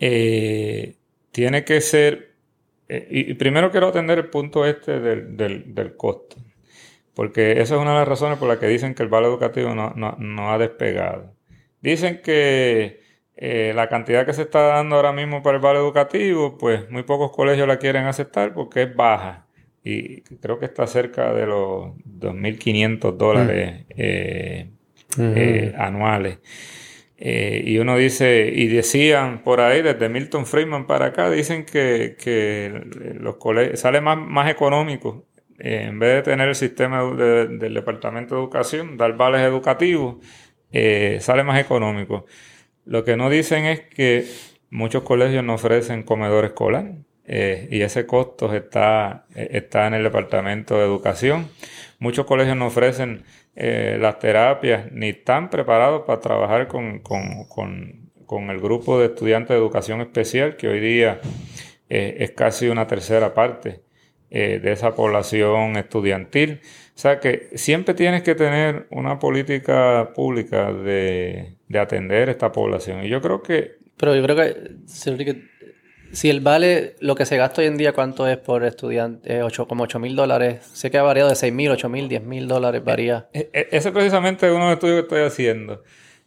eh, 0.00 0.96
tiene 1.30 1.64
que 1.64 1.80
ser, 1.80 2.34
eh, 2.88 3.06
y 3.10 3.34
primero 3.34 3.70
quiero 3.70 3.88
atender 3.88 4.18
el 4.18 4.30
punto 4.30 4.66
este 4.66 4.98
del, 5.00 5.36
del, 5.36 5.96
costo, 5.96 6.36
porque 7.14 7.60
esa 7.60 7.76
es 7.76 7.80
una 7.80 7.92
de 7.92 7.98
las 7.98 8.08
razones 8.08 8.38
por 8.38 8.48
las 8.48 8.58
que 8.58 8.66
dicen 8.66 8.94
que 8.94 9.04
el 9.04 9.08
vale 9.08 9.28
educativo 9.28 9.74
no, 9.74 9.92
no 9.94 10.52
ha 10.52 10.58
despegado. 10.58 11.34
Dicen 11.80 12.20
que 12.20 13.05
eh, 13.38 13.72
la 13.74 13.88
cantidad 13.88 14.24
que 14.24 14.32
se 14.32 14.42
está 14.42 14.62
dando 14.62 14.96
ahora 14.96 15.12
mismo 15.12 15.42
para 15.42 15.56
el 15.56 15.62
vale 15.62 15.78
educativo, 15.78 16.56
pues 16.56 16.90
muy 16.90 17.02
pocos 17.02 17.32
colegios 17.32 17.68
la 17.68 17.78
quieren 17.78 18.06
aceptar 18.06 18.54
porque 18.54 18.84
es 18.84 18.96
baja. 18.96 19.46
Y 19.84 20.22
creo 20.22 20.58
que 20.58 20.64
está 20.64 20.86
cerca 20.86 21.32
de 21.34 21.46
los 21.46 21.94
2.500 22.06 23.16
dólares 23.16 23.82
mm. 23.82 23.92
eh, 23.98 24.70
eh, 25.18 25.74
anuales. 25.76 26.38
y 27.18 27.78
uno 27.78 27.96
dice, 27.98 28.50
y 28.54 28.68
decían 28.68 29.42
por 29.42 29.60
ahí, 29.60 29.82
desde 29.82 30.08
Milton 30.08 30.46
Friedman 30.46 30.86
para 30.86 31.06
acá, 31.06 31.30
dicen 31.30 31.66
que, 31.66 33.16
los 33.20 33.36
colegios 33.36 33.80
sale 33.80 34.00
más, 34.00 34.16
más 34.18 34.50
económico 34.50 35.26
en 35.58 35.98
vez 35.98 36.16
de 36.16 36.22
tener 36.22 36.48
el 36.48 36.54
sistema 36.54 37.02
del 37.04 37.74
Departamento 37.74 38.34
de 38.34 38.40
Educación, 38.40 38.96
dar 38.96 39.16
vales 39.16 39.42
educativos, 39.42 40.16
sale 41.20 41.44
más 41.44 41.60
económico. 41.60 42.26
Lo 42.86 43.04
que 43.04 43.16
no 43.16 43.28
dicen 43.28 43.64
es 43.64 43.80
que 43.80 44.26
muchos 44.70 45.02
colegios 45.02 45.42
no 45.42 45.54
ofrecen 45.54 46.04
comedor 46.04 46.44
escolar 46.44 46.92
eh, 47.24 47.66
y 47.68 47.82
ese 47.82 48.06
costo 48.06 48.54
está, 48.54 49.26
eh, 49.34 49.48
está 49.52 49.88
en 49.88 49.94
el 49.94 50.04
Departamento 50.04 50.78
de 50.78 50.84
Educación. 50.84 51.48
Muchos 51.98 52.26
colegios 52.26 52.56
no 52.56 52.66
ofrecen 52.66 53.24
eh, 53.56 53.98
las 54.00 54.20
terapias 54.20 54.92
ni 54.92 55.08
están 55.08 55.50
preparados 55.50 56.02
para 56.06 56.20
trabajar 56.20 56.68
con, 56.68 57.02
el 58.50 58.60
grupo 58.60 59.00
de 59.00 59.06
estudiantes 59.06 59.48
de 59.48 59.56
educación 59.56 60.00
especial, 60.00 60.56
que 60.56 60.68
hoy 60.68 60.78
día 60.78 61.20
es 61.88 62.30
casi 62.32 62.68
una 62.68 62.86
tercera 62.86 63.34
parte 63.34 63.80
de 64.30 64.72
esa 64.72 64.94
población 64.94 65.76
estudiantil. 65.76 66.60
O 66.94 66.98
sea 66.98 67.20
que 67.20 67.48
siempre 67.54 67.94
tienes 67.94 68.22
que 68.22 68.34
tener 68.34 68.86
una 68.90 69.18
política 69.20 70.10
pública 70.14 70.72
de, 70.72 71.55
atender 71.74 72.28
esta 72.28 72.52
población. 72.52 73.04
Y 73.04 73.08
yo 73.08 73.20
creo 73.20 73.42
que... 73.42 73.76
Pero 73.96 74.14
yo 74.14 74.22
creo 74.22 74.36
que, 74.36 74.76
Si 76.12 76.30
el 76.30 76.40
vale, 76.40 76.94
lo 77.00 77.14
que 77.14 77.26
se 77.26 77.36
gasta 77.36 77.60
hoy 77.60 77.66
en 77.66 77.76
día, 77.76 77.92
¿cuánto 77.92 78.28
es 78.28 78.36
por 78.38 78.64
estudiante? 78.64 79.42
Ocho, 79.42 79.66
como 79.66 79.84
8 79.84 79.98
mil 79.98 80.14
dólares. 80.14 80.64
Sé 80.72 80.90
que 80.90 80.98
ha 80.98 81.02
variado 81.02 81.28
de 81.28 81.34
6 81.36 81.52
mil, 81.52 81.70
8 81.70 81.88
mil, 81.88 82.08
10 82.08 82.22
mil 82.22 82.46
dólares, 82.46 82.82
varía. 82.84 83.28
E- 83.32 83.50
e- 83.52 83.68
Ese 83.72 83.90
precisamente 83.92 84.46
es 84.46 84.52
uno 84.52 84.64
de 84.64 84.70
los 84.70 84.74
estudios 84.74 84.96
que 84.96 85.02
estoy 85.02 85.22
haciendo. 85.22 85.82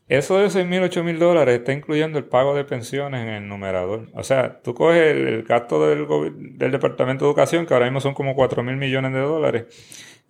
Eso 0.07 0.39
de 0.39 0.49
6 0.49 0.65
mil, 0.65 0.81
8 0.81 1.03
mil 1.03 1.19
dólares 1.19 1.59
está 1.59 1.71
incluyendo 1.71 2.17
el 2.17 2.25
pago 2.25 2.55
de 2.55 2.63
pensiones 2.65 3.21
en 3.21 3.29
el 3.29 3.47
numerador. 3.47 4.07
O 4.15 4.23
sea, 4.23 4.59
tú 4.63 4.73
coges 4.73 5.11
el, 5.11 5.27
el 5.27 5.43
gasto 5.43 5.87
del, 5.87 6.07
del 6.57 6.71
Departamento 6.71 7.25
de 7.25 7.29
Educación, 7.29 7.65
que 7.67 7.73
ahora 7.75 7.85
mismo 7.85 8.01
son 8.01 8.15
como 8.15 8.33
4 8.35 8.63
mil 8.63 8.75
millones 8.75 9.13
de 9.13 9.19
dólares, 9.19 9.65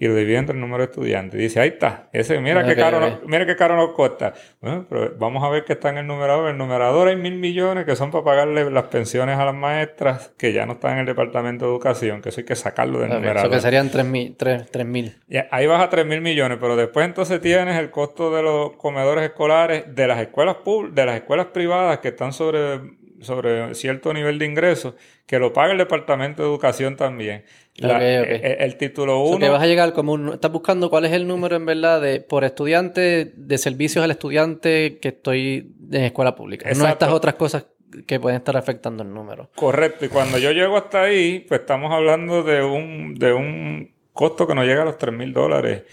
y 0.02 0.08
lo 0.08 0.16
divide 0.16 0.38
entre 0.38 0.56
el 0.56 0.62
número 0.62 0.78
de 0.80 0.86
estudiantes. 0.92 1.38
Dice, 1.40 1.60
ahí 1.60 1.70
está, 1.70 2.08
ese, 2.14 2.40
mira 2.40 2.62
qué 2.66 2.76
caro, 2.82 3.00
nos- 3.02 3.24
mira 3.30 3.46
qué 3.46 3.56
caro 3.58 3.76
nos 3.76 3.92
cuesta. 3.92 4.34
Bueno, 4.62 4.86
pero 4.90 5.14
vamos 5.20 5.44
a 5.44 5.50
ver 5.50 5.66
qué 5.66 5.74
está 5.74 5.90
en 5.90 5.98
el 5.98 6.08
numerador. 6.08 6.46
En 6.46 6.52
el 6.54 6.58
numerador 6.58 7.10
hay 7.10 7.18
mil 7.18 7.36
millones 7.36 7.84
que 7.86 7.96
son 7.98 8.10
para 8.10 8.24
pagarle 8.24 8.72
las 8.72 8.86
pensiones 8.86 9.38
a 9.38 9.44
las 9.46 9.54
maestras 9.56 10.34
que 10.38 10.54
ya 10.54 10.66
no 10.66 10.74
están 10.74 10.94
en 10.94 11.00
el 11.00 11.06
Departamento 11.06 11.66
de 11.66 11.72
Educación, 11.72 12.22
que 12.22 12.30
eso 12.30 12.40
hay 12.40 12.46
que 12.46 12.56
sacarlo 12.56 13.00
del 13.00 13.10
numerador. 13.10 13.42
Eso 13.48 13.50
que 13.52 13.60
serían 13.62 13.90
3 13.92 14.06
mil. 14.06 14.36
3, 14.38 14.86
mil. 14.86 15.18
Ya, 15.28 15.48
ahí 15.52 15.68
vas 15.68 15.82
a 15.84 15.90
3 15.90 16.06
mil 16.06 16.22
millones, 16.22 16.58
pero 16.62 16.78
después 16.78 17.06
entonces 17.06 17.42
tienes 17.42 17.78
el 17.78 17.90
costo 17.92 18.34
de 18.34 18.42
los 18.42 18.72
comedores 18.78 19.26
escolares 19.26 19.84
de 19.94 20.08
las 20.08 20.20
escuelas 20.22 20.56
pub- 20.64 20.92
de 20.94 21.06
las 21.06 21.16
escuelas 21.18 21.48
privadas 21.48 22.00
que 22.00 22.08
están 22.08 22.32
sobre, 22.32 22.80
sobre 23.20 23.76
cierto 23.76 24.14
nivel 24.14 24.40
de 24.40 24.46
ingresos, 24.46 24.96
que 25.26 25.40
lo 25.40 25.52
paga 25.54 25.74
el 25.74 25.78
Departamento 25.78 26.42
de 26.42 26.48
Educación 26.48 26.96
también. 26.96 27.44
La- 27.88 27.96
ok. 27.98 28.02
eh, 28.02 28.58
El, 28.60 28.76
título 28.78 29.22
O 29.22 29.28
sea, 29.28 29.36
1. 29.38 29.52
vas 29.52 29.62
a 29.64 29.68
llegar 29.68 29.94
como 29.94 30.14
un... 30.14 30.34
Estás 30.34 30.52
buscando 30.52 30.90
cuál 30.90 31.06
es 31.06 31.12
el 31.14 31.28
número 31.28 31.56
en 31.56 31.66
verdad 31.66 32.02
de 32.02 32.20
por 32.22 32.44
estudiante, 32.44 33.32
de 33.36 33.58
servicios 33.58 34.04
al 34.04 34.12
estudiante 34.12 34.98
que 35.02 35.10
estoy 35.10 35.72
en 35.92 36.04
escuela 36.04 36.36
pública. 36.36 36.66
No 36.66 36.72
Exacto. 36.72 36.94
estas 37.06 37.10
otras 37.14 37.36
cosas 37.36 37.66
que 38.06 38.20
pueden 38.20 38.38
estar 38.38 38.56
afectando 38.56 39.02
el 39.04 39.14
número. 39.14 39.50
Correcto, 39.56 40.06
y 40.06 40.10
cuando 40.10 40.38
yo 40.38 40.52
llego 40.52 40.78
hasta 40.78 41.04
ahí, 41.04 41.40
pues 41.48 41.62
estamos 41.62 41.92
hablando 41.92 42.44
de 42.44 42.64
un, 42.64 43.16
de 43.16 43.34
un 43.34 43.92
costo 44.14 44.46
que 44.46 44.54
no 44.54 44.64
llega 44.64 44.84
a 44.84 44.86
los 44.86 44.98
3 44.98 45.14
mil 45.14 45.34
dólares. 45.34 45.84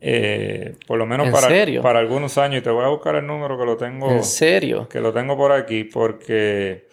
eh, 0.00 0.74
por 0.86 0.98
lo 0.98 1.06
menos 1.06 1.26
¿En 1.28 1.32
para, 1.32 1.48
serio? 1.48 1.80
para 1.80 1.98
algunos 2.00 2.36
años. 2.36 2.58
Y 2.60 2.62
te 2.62 2.68
voy 2.70 2.84
a 2.84 2.88
buscar 2.88 3.14
el 3.16 3.26
número 3.26 3.58
que 3.58 3.64
lo 3.64 3.76
tengo. 3.78 4.10
¿En 4.10 4.22
serio? 4.24 4.86
que 4.88 5.00
lo 5.00 5.12
tengo 5.14 5.34
por 5.36 5.52
aquí 5.52 5.84
porque 5.84 6.86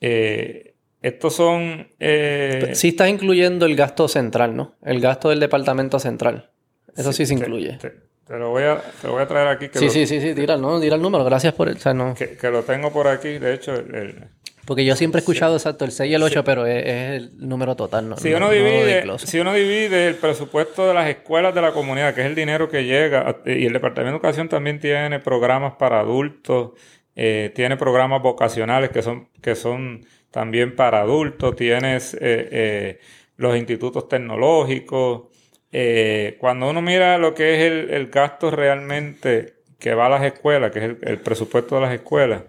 eh, 0.00 0.65
estos 1.02 1.34
son 1.34 1.88
eh, 2.00 2.70
Sí 2.74 2.88
estás 2.88 3.08
incluyendo 3.08 3.66
el 3.66 3.76
gasto 3.76 4.08
central, 4.08 4.56
¿no? 4.56 4.74
El 4.82 5.00
gasto 5.00 5.28
del 5.30 5.40
departamento 5.40 5.98
central. 5.98 6.50
Eso 6.96 7.12
sí, 7.12 7.26
se 7.26 7.34
incluye. 7.34 7.78
te, 7.78 7.92
te 8.26 8.38
lo 8.38 8.50
voy 8.50 8.64
a 8.64 8.78
te 9.00 9.06
lo 9.06 9.12
voy 9.12 9.22
a 9.22 9.26
traer 9.28 9.48
aquí 9.48 9.68
que, 9.68 9.78
Sí, 9.78 9.84
lo, 9.86 9.90
sí, 9.90 10.06
sí, 10.06 10.20
sí, 10.20 10.34
tira, 10.34 10.56
no, 10.56 10.80
tira 10.80 10.96
el 10.96 11.02
número. 11.02 11.24
Gracias 11.24 11.52
por 11.54 11.68
el... 11.68 11.76
O 11.76 11.78
sea, 11.78 11.92
no. 11.94 12.14
que, 12.14 12.36
que 12.36 12.50
lo 12.50 12.62
tengo 12.62 12.92
por 12.92 13.06
aquí 13.08 13.38
de 13.38 13.54
hecho 13.54 13.74
el- 13.74 13.94
el- 13.94 14.24
Porque 14.64 14.84
yo 14.84 14.96
siempre 14.96 15.18
he 15.18 15.20
escuchado 15.20 15.54
exacto 15.54 15.84
el 15.84 15.92
6 15.92 16.10
y 16.10 16.14
el 16.14 16.22
8, 16.22 16.42
pero 16.42 16.66
es, 16.66 16.84
es 16.86 17.10
el 17.22 17.30
número 17.46 17.76
total, 17.76 18.08
¿no? 18.08 18.16
si 18.16 18.30
no- 18.30 18.38
uno 18.38 18.46
no 18.46 18.52
de 18.52 18.58
divide 18.58 19.00
glosa. 19.02 19.26
si 19.26 19.38
uno 19.38 19.52
divide 19.52 20.08
el 20.08 20.14
presupuesto 20.16 20.88
de 20.88 20.94
las 20.94 21.08
escuelas 21.08 21.54
de 21.54 21.62
la 21.62 21.72
comunidad 21.72 22.14
que 22.14 22.22
es 22.22 22.26
el 22.26 22.34
dinero 22.34 22.68
que 22.68 22.84
llega 22.84 23.36
y 23.46 23.66
el 23.66 23.72
departamento 23.74 24.12
de 24.12 24.16
educación 24.16 24.48
también 24.48 24.80
tiene 24.80 25.20
programas 25.20 25.74
para 25.74 26.00
adultos 26.00 26.70
eh, 27.14 27.52
tiene 27.54 27.76
programas 27.76 28.22
vocacionales 28.22 28.90
que 28.90 29.02
son 29.02 29.28
que 29.40 29.54
son 29.54 30.04
también 30.36 30.76
para 30.76 31.00
adultos 31.00 31.56
tienes 31.56 32.12
eh, 32.12 32.18
eh, 32.20 32.98
los 33.38 33.56
institutos 33.56 34.06
tecnológicos. 34.06 35.28
Eh, 35.72 36.36
cuando 36.38 36.68
uno 36.68 36.82
mira 36.82 37.16
lo 37.16 37.32
que 37.34 37.54
es 37.54 37.60
el, 37.72 37.88
el 37.88 38.08
gasto 38.08 38.50
realmente 38.50 39.54
que 39.78 39.94
va 39.94 40.04
a 40.06 40.10
las 40.10 40.22
escuelas, 40.24 40.72
que 40.72 40.78
es 40.80 40.84
el, 40.84 40.98
el 41.00 41.18
presupuesto 41.20 41.76
de 41.76 41.80
las 41.80 41.94
escuelas, 41.94 42.42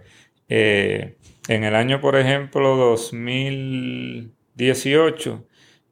en 0.50 1.16
el 1.64 1.76
año, 1.76 2.02
por 2.02 2.18
ejemplo, 2.18 2.76
2018, 2.76 5.46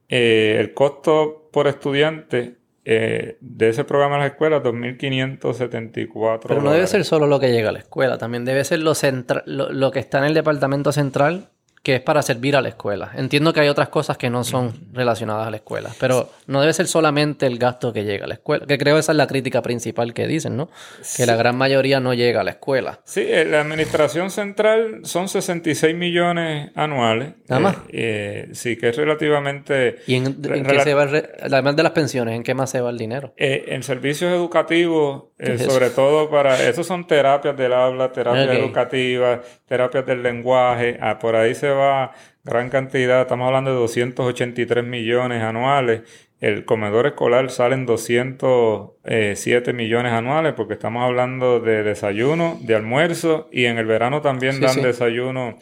eh, 0.10 0.58
el 0.60 0.74
costo 0.74 1.48
por 1.54 1.68
estudiante 1.68 2.58
eh, 2.84 3.38
de 3.40 3.70
ese 3.70 3.86
programa 3.86 4.16
de 4.16 4.22
las 4.24 4.32
escuelas, 4.32 4.62
2.574 4.64 6.40
Pero 6.48 6.62
no 6.62 6.72
debe 6.72 6.88
ser 6.88 7.04
solo 7.06 7.28
lo 7.28 7.40
que 7.40 7.52
llega 7.52 7.70
a 7.70 7.72
la 7.72 7.80
escuela, 7.80 8.18
también 8.18 8.44
debe 8.46 8.64
ser 8.66 8.80
lo, 8.80 8.94
centra- 8.96 9.44
lo, 9.46 9.72
lo 9.72 9.92
que 9.92 10.00
está 10.00 10.18
en 10.20 10.26
el 10.26 10.34
departamento 10.34 10.92
central, 10.92 11.50
que 11.86 11.98
es 11.98 12.02
para 12.02 12.24
servir 12.24 12.56
a 12.56 12.64
la 12.64 12.70
escuela. 12.70 13.12
Entiendo 13.16 13.54
que 13.54 13.60
hay 13.60 13.68
otras 13.68 13.90
cosas 13.90 14.18
que 14.18 14.32
no 14.32 14.44
son 14.44 14.74
relacionadas 14.92 15.46
a 15.46 15.52
la 15.52 15.58
escuela, 15.58 15.92
pero 16.00 16.32
no 16.48 16.60
debe 16.60 16.74
ser 16.74 16.88
solamente 16.88 17.46
el 17.46 17.60
gasto 17.60 17.94
que 17.94 18.04
llega 18.04 18.26
a 18.26 18.28
la 18.28 18.34
escuela, 18.34 18.66
que 18.66 18.80
creo 18.80 18.98
esa 18.98 19.12
es 19.12 19.18
la 19.20 19.28
crítica 19.28 19.62
principal 19.62 20.16
que 20.16 20.26
dicen, 20.26 20.58
¿no? 20.58 20.68
Que 21.16 21.28
la 21.28 21.36
gran 21.36 21.56
mayoría 21.56 22.00
no 22.00 22.16
llega 22.16 22.42
a 22.42 22.44
la 22.44 22.50
escuela. 22.50 23.02
Sí, 23.04 23.22
eh, 23.22 23.46
la 23.46 23.62
administración 23.62 24.32
central 24.32 25.02
son 25.04 25.30
66 25.30 25.96
millones 25.96 26.72
anuales. 26.74 27.36
Nada 27.48 27.62
más. 27.62 27.76
Eh, 27.90 28.16
eh, 28.16 28.48
sí, 28.54 28.78
que 28.78 28.90
es 28.90 28.98
relativamente... 28.98 29.98
¿Y 30.08 30.16
en, 30.16 30.42
qué 30.42 30.80
se 30.80 30.96
va, 30.96 31.04
además 31.04 31.76
de 31.76 31.84
las 31.84 31.92
pensiones, 31.92 32.36
en 32.36 32.42
qué 32.42 32.56
más 32.56 32.72
se 32.72 32.82
va 32.82 32.90
el 32.90 32.98
dinero? 32.98 33.36
Eh, 33.38 33.66
en 33.68 33.84
servicios 33.84 34.32
educativos, 34.32 35.26
sobre 35.40 35.92
todo 35.92 36.32
para, 36.32 36.68
esos 36.68 36.88
son 36.88 37.06
terapias 37.06 37.56
del 37.56 37.74
habla, 37.74 38.12
terapias 38.12 38.58
educativas, 38.58 39.42
terapias 39.68 40.06
del 40.08 40.24
lenguaje, 40.24 40.98
ah, 41.00 41.20
por 41.20 41.36
ahí 41.36 41.54
se 41.54 41.75
va 41.76 42.14
gran 42.44 42.70
cantidad, 42.70 43.22
estamos 43.22 43.48
hablando 43.48 43.72
de 43.72 43.78
283 43.78 44.84
millones 44.84 45.42
anuales, 45.44 46.02
el 46.42 46.66
comedor 46.66 47.08
escolar 47.08 47.50
salen 47.50 47.86
207 47.86 49.74
millones 49.74 50.12
anuales 50.14 50.54
porque 50.54 50.74
estamos 50.74 51.04
hablando 51.04 51.60
de 51.60 51.84
desayuno, 51.84 52.58
de 52.62 52.76
almuerzo 52.76 53.50
y 53.52 53.66
en 53.66 53.78
el 53.78 53.86
verano 53.86 54.22
también 54.22 54.54
Sí, 54.56 54.62
dan 54.62 54.74
sí. 54.74 54.82
desayuno 54.82 55.58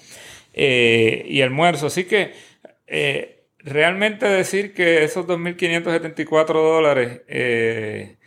eh, 0.53 1.23
y 1.27 1.41
almuerzo, 1.41 1.87
así 1.87 2.05
que... 2.05 2.31
eh, 2.87 3.29
Realmente 3.65 4.25
decir 4.25 4.73
que 4.73 5.05
esos 5.05 5.25
2.574 5.25 6.61
dólares, 6.61 7.21
eh, 7.29 8.17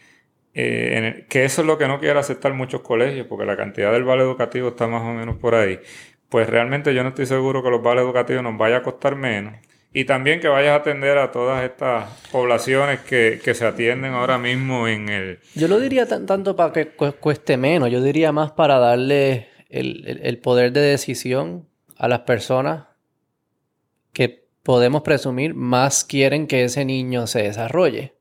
eh, 0.54 0.92
en 0.96 1.04
el- 1.04 1.26
que 1.26 1.44
eso 1.44 1.60
es 1.60 1.66
lo 1.66 1.76
que 1.76 1.86
no 1.86 2.00
quiere 2.00 2.18
aceptar 2.18 2.54
muchos 2.54 2.80
colegios, 2.80 3.26
porque 3.26 3.44
la 3.44 3.54
cantidad 3.54 3.92
del 3.92 4.04
vale 4.04 4.22
educativo 4.22 4.68
está 4.68 4.86
más 4.86 5.02
o 5.02 5.12
menos 5.12 5.36
por 5.36 5.54
ahí, 5.54 5.78
pues 6.28 6.48
realmente 6.48 6.94
yo 6.94 7.02
no 7.02 7.10
estoy 7.10 7.26
seguro 7.26 7.62
que 7.62 7.70
los 7.70 7.82
vales 7.82 8.04
educativos 8.04 8.42
nos 8.42 8.56
vaya 8.58 8.78
a 8.78 8.82
costar 8.82 9.14
menos. 9.16 9.54
Y 9.92 10.04
también 10.04 10.40
que 10.40 10.48
vayas 10.48 10.72
a 10.72 10.76
atender 10.76 11.16
a 11.16 11.30
todas 11.32 11.64
estas 11.64 12.10
poblaciones 12.30 13.00
que, 13.00 13.40
que 13.42 13.54
se 13.54 13.64
atienden 13.64 14.12
ahora 14.12 14.36
mismo 14.36 14.86
en 14.88 15.08
el... 15.08 15.38
Yo 15.54 15.68
lo 15.68 15.80
diría 15.80 16.06
tan- 16.06 16.26
tanto 16.26 16.54
para 16.54 16.72
que 16.72 16.88
cu- 16.88 17.14
cueste 17.18 17.56
menos, 17.56 17.90
yo 17.90 18.02
diría 18.02 18.30
más 18.32 18.52
para 18.52 18.78
darle 18.78 19.48
el, 19.70 20.04
el- 20.06 20.20
el 20.22 20.38
poder 20.38 20.72
de 20.72 20.80
decisión 20.82 21.66
a 21.96 22.08
las 22.08 22.20
personas 22.20 22.84
que 24.12 24.46
podemos 24.62 25.02
presumir 25.02 25.54
más 25.54 26.04
quieren 26.04 26.46
que 26.46 26.64
ese 26.64 26.84
niño 26.84 27.26
se 27.26 27.42
desarrolle. 27.42 28.14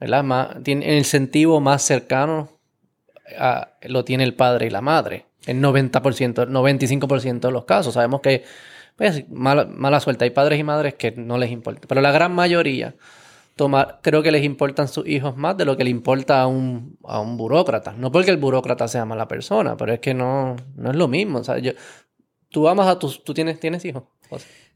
¿verdad? 0.00 0.22
Más, 0.24 0.62
tiene 0.62 0.88
el 0.92 0.98
incentivo 0.98 1.60
más 1.60 1.82
cercano 1.82 2.48
lo 3.82 4.04
tiene 4.04 4.24
el 4.24 4.34
padre 4.34 4.66
y 4.66 4.70
la 4.70 4.80
madre. 4.80 5.26
El 5.46 5.62
90%, 5.62 6.42
el 6.42 6.50
95% 6.50 7.40
de 7.40 7.52
los 7.52 7.64
casos. 7.64 7.94
Sabemos 7.94 8.20
que 8.20 8.44
pues, 8.96 9.28
mala, 9.30 9.64
mala 9.64 10.00
suerte. 10.00 10.24
Hay 10.24 10.30
padres 10.30 10.58
y 10.58 10.64
madres 10.64 10.94
que 10.94 11.12
no 11.12 11.38
les 11.38 11.50
importa. 11.50 11.86
Pero 11.88 12.00
la 12.00 12.12
gran 12.12 12.34
mayoría 12.34 12.94
tomar, 13.56 14.00
creo 14.02 14.22
que 14.22 14.30
les 14.30 14.44
importan 14.44 14.88
sus 14.88 15.06
hijos 15.06 15.36
más 15.36 15.56
de 15.56 15.64
lo 15.64 15.76
que 15.76 15.84
le 15.84 15.90
importa 15.90 16.40
a 16.40 16.46
un, 16.46 16.96
a 17.04 17.20
un 17.20 17.36
burócrata. 17.36 17.92
No 17.92 18.10
porque 18.10 18.30
el 18.30 18.38
burócrata 18.38 18.88
sea 18.88 19.04
mala 19.04 19.28
persona, 19.28 19.76
pero 19.76 19.92
es 19.92 20.00
que 20.00 20.14
no, 20.14 20.56
no 20.76 20.90
es 20.90 20.96
lo 20.96 21.08
mismo. 21.08 21.38
O 21.38 21.44
sea, 21.44 21.58
yo, 21.58 21.72
tú 22.48 22.68
amas 22.68 22.88
a 22.88 22.98
tus, 22.98 23.22
tú 23.24 23.34
tienes, 23.34 23.60
tienes 23.60 23.84
hijos. 23.84 24.04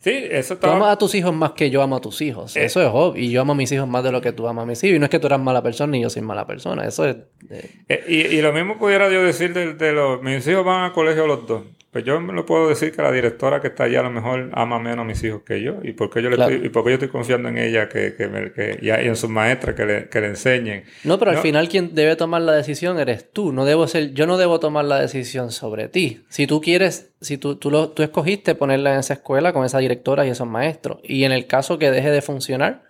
Sí, 0.02 0.10
eso 0.30 0.56
Tú 0.58 0.66
amas 0.66 0.76
estaba... 0.78 0.92
a 0.92 0.98
tus 0.98 1.14
hijos 1.14 1.32
más 1.34 1.52
que 1.52 1.70
yo 1.70 1.80
amo 1.80 1.96
a 1.96 2.00
tus 2.00 2.20
hijos. 2.22 2.56
Eh. 2.56 2.64
Eso 2.64 2.82
es 2.82 2.88
obvio. 2.92 3.22
Y 3.22 3.30
yo 3.30 3.40
amo 3.40 3.52
a 3.52 3.54
mis 3.54 3.70
hijos 3.70 3.86
más 3.86 4.02
de 4.02 4.10
lo 4.10 4.20
que 4.20 4.32
tú 4.32 4.48
amas 4.48 4.64
a 4.64 4.66
mis 4.66 4.82
hijos. 4.82 4.96
Y 4.96 4.98
no 4.98 5.04
es 5.06 5.10
que 5.10 5.18
tú 5.20 5.28
eras 5.28 5.40
mala 5.40 5.62
persona 5.62 5.92
ni 5.92 6.02
yo 6.02 6.10
soy 6.10 6.22
mala 6.22 6.46
persona. 6.46 6.84
Eso 6.86 7.04
es... 7.06 7.16
eh, 7.50 7.70
Eh, 7.88 8.04
y, 8.08 8.16
y 8.38 8.42
lo 8.42 8.52
mismo 8.52 8.78
pudiera 8.78 9.08
yo 9.10 9.22
decir 9.22 9.54
de, 9.54 9.74
de 9.74 9.92
los... 9.92 10.20
Mis 10.22 10.46
hijos 10.48 10.64
van 10.64 10.84
a 10.90 10.92
colegio 10.92 11.26
los 11.26 11.46
dos. 11.46 11.62
Pues 11.92 12.04
yo 12.06 12.18
me 12.22 12.32
lo 12.32 12.46
puedo 12.46 12.70
decir 12.70 12.90
que 12.90 13.02
la 13.02 13.12
directora 13.12 13.60
que 13.60 13.66
está 13.68 13.84
allá 13.84 14.00
a 14.00 14.04
lo 14.04 14.10
mejor 14.10 14.48
ama 14.54 14.78
menos 14.78 15.00
a 15.00 15.04
mis 15.04 15.22
hijos 15.24 15.42
que 15.44 15.60
yo. 15.62 15.74
¿Y 15.82 15.92
por 15.92 16.08
qué 16.08 16.22
yo, 16.22 16.30
le 16.30 16.36
Claro. 16.36 16.50
estoy, 16.52 16.66
y 16.66 16.70
por 16.70 16.84
qué 16.84 16.90
yo 16.90 16.94
estoy 16.94 17.08
confiando 17.10 17.50
en 17.50 17.58
ella 17.58 17.90
que, 17.90 18.14
que, 18.14 18.28
me- 18.28 18.50
que- 18.50 18.78
y 18.80 18.88
en 18.88 19.14
sus 19.14 19.28
maestras 19.28 19.76
que 19.76 19.84
le, 19.84 20.08
que 20.08 20.20
le 20.22 20.28
enseñen? 20.28 20.84
No, 21.04 21.18
pero 21.18 21.32
al 21.32 21.38
final 21.38 21.68
quien 21.68 21.94
debe 21.94 22.16
tomar 22.16 22.40
la 22.40 22.52
decisión 22.54 22.98
eres 22.98 23.30
tú. 23.30 23.52
No 23.52 23.66
debo 23.66 23.86
ser, 23.88 24.14
yo 24.14 24.26
no 24.26 24.38
debo 24.38 24.58
tomar 24.58 24.86
la 24.86 25.00
decisión 25.00 25.50
sobre 25.52 25.88
ti. 25.88 26.22
Si 26.30 26.46
tú 26.46 26.62
quieres, 26.62 27.12
si 27.20 27.36
tú, 27.36 27.56
tú, 27.56 27.70
lo, 27.70 27.90
tú 27.90 28.02
escogiste 28.02 28.54
ponerla 28.54 28.94
en 28.94 29.00
esa 29.00 29.12
escuela 29.12 29.52
con 29.52 29.66
esa 29.66 29.78
directora 29.78 30.26
y 30.26 30.30
esos 30.30 30.48
maestros, 30.48 30.98
y 31.04 31.24
en 31.24 31.32
el 31.32 31.46
caso 31.46 31.78
que 31.78 31.90
deje 31.90 32.10
de 32.10 32.22
funcionar, 32.22 32.84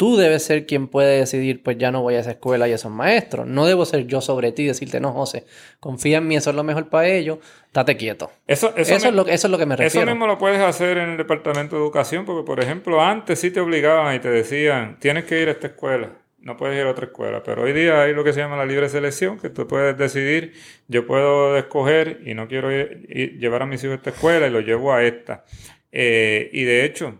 tú 0.00 0.16
debes 0.16 0.42
ser 0.42 0.64
quien 0.64 0.88
puede 0.88 1.18
decidir, 1.18 1.62
pues 1.62 1.76
ya 1.76 1.90
no 1.92 2.00
voy 2.00 2.14
a 2.14 2.20
esa 2.20 2.30
escuela 2.30 2.66
y 2.66 2.72
esos 2.72 2.90
maestros. 2.90 3.46
No 3.46 3.66
debo 3.66 3.84
ser 3.84 4.06
yo 4.06 4.22
sobre 4.22 4.50
ti 4.50 4.62
y 4.62 4.66
decirte, 4.68 4.98
no, 4.98 5.12
José, 5.12 5.44
confía 5.78 6.16
en 6.16 6.26
mí, 6.26 6.36
eso 6.36 6.48
es 6.48 6.56
lo 6.56 6.62
mejor 6.64 6.88
para 6.88 7.06
ellos, 7.06 7.36
date 7.74 7.98
quieto. 7.98 8.30
Eso, 8.46 8.72
eso, 8.78 8.94
Eso, 8.94 9.04
me- 9.04 9.08
es, 9.10 9.14
lo, 9.14 9.24
que- 9.26 9.34
eso 9.34 9.46
es 9.46 9.50
lo 9.50 9.58
que 9.58 9.66
me 9.66 9.74
eso 9.74 9.82
refiero. 9.82 10.06
mismo 10.10 10.26
lo 10.26 10.38
puedes 10.38 10.58
hacer 10.60 10.96
en 10.96 11.10
el 11.10 11.16
departamento 11.18 11.76
de 11.76 11.82
educación, 11.82 12.24
porque 12.24 12.46
por 12.46 12.60
ejemplo, 12.60 13.02
antes 13.02 13.38
sí 13.40 13.50
te 13.50 13.60
obligaban 13.60 14.16
y 14.16 14.20
te 14.20 14.30
decían, 14.30 14.96
tienes 15.00 15.24
que 15.26 15.38
ir 15.42 15.48
a 15.48 15.50
esta 15.50 15.66
escuela, 15.66 16.12
no 16.38 16.56
puedes 16.56 16.80
ir 16.80 16.86
a 16.86 16.90
otra 16.92 17.04
escuela, 17.04 17.42
pero 17.42 17.64
hoy 17.64 17.74
día 17.74 18.00
hay 18.02 18.14
lo 18.14 18.24
que 18.24 18.32
se 18.32 18.40
llama 18.40 18.56
la 18.56 18.64
libre 18.64 18.88
selección, 18.88 19.38
que 19.38 19.50
tú 19.50 19.66
puedes 19.68 19.98
decidir, 19.98 20.54
yo 20.88 21.06
puedo 21.06 21.58
escoger 21.58 22.22
y 22.24 22.32
no 22.32 22.48
quiero 22.48 22.72
ir- 22.72 23.04
ir- 23.10 23.38
llevar 23.38 23.60
a 23.60 23.66
mis 23.66 23.84
hijos 23.84 23.92
a 23.92 23.96
esta 23.96 24.10
escuela 24.10 24.46
y 24.46 24.50
los 24.50 24.64
llevo 24.64 24.94
a 24.94 25.04
esta. 25.04 25.44
Eh, 25.92 26.48
y 26.54 26.62
de 26.64 26.86
hecho... 26.86 27.18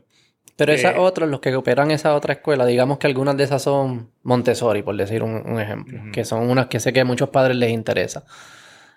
Pero 0.60 0.74
esas 0.74 0.98
otras, 0.98 1.26
los 1.30 1.40
que 1.40 1.56
operan 1.56 1.90
esa 1.90 2.14
otra 2.14 2.34
escuela, 2.34 2.66
digamos 2.66 2.98
que 2.98 3.06
algunas 3.06 3.34
de 3.34 3.44
esas 3.44 3.62
son 3.62 4.10
Montessori, 4.24 4.82
por 4.82 4.94
decir 4.94 5.22
un, 5.22 5.58
ejemplo, 5.58 5.98
que 6.12 6.22
son 6.22 6.50
unas 6.50 6.66
que 6.66 6.78
sé 6.80 6.92
que 6.92 7.00
a 7.00 7.04
muchos 7.06 7.30
padres 7.30 7.56
les 7.56 7.70
interesa. 7.70 8.24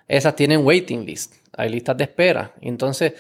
Esas 0.05 0.35
tienen 0.35 0.65
waiting 0.65 1.05
list, 1.05 1.35
hay 1.55 1.69
listas 1.69 1.95
de 1.95 2.03
espera. 2.03 2.51
Entonces, 2.59 3.13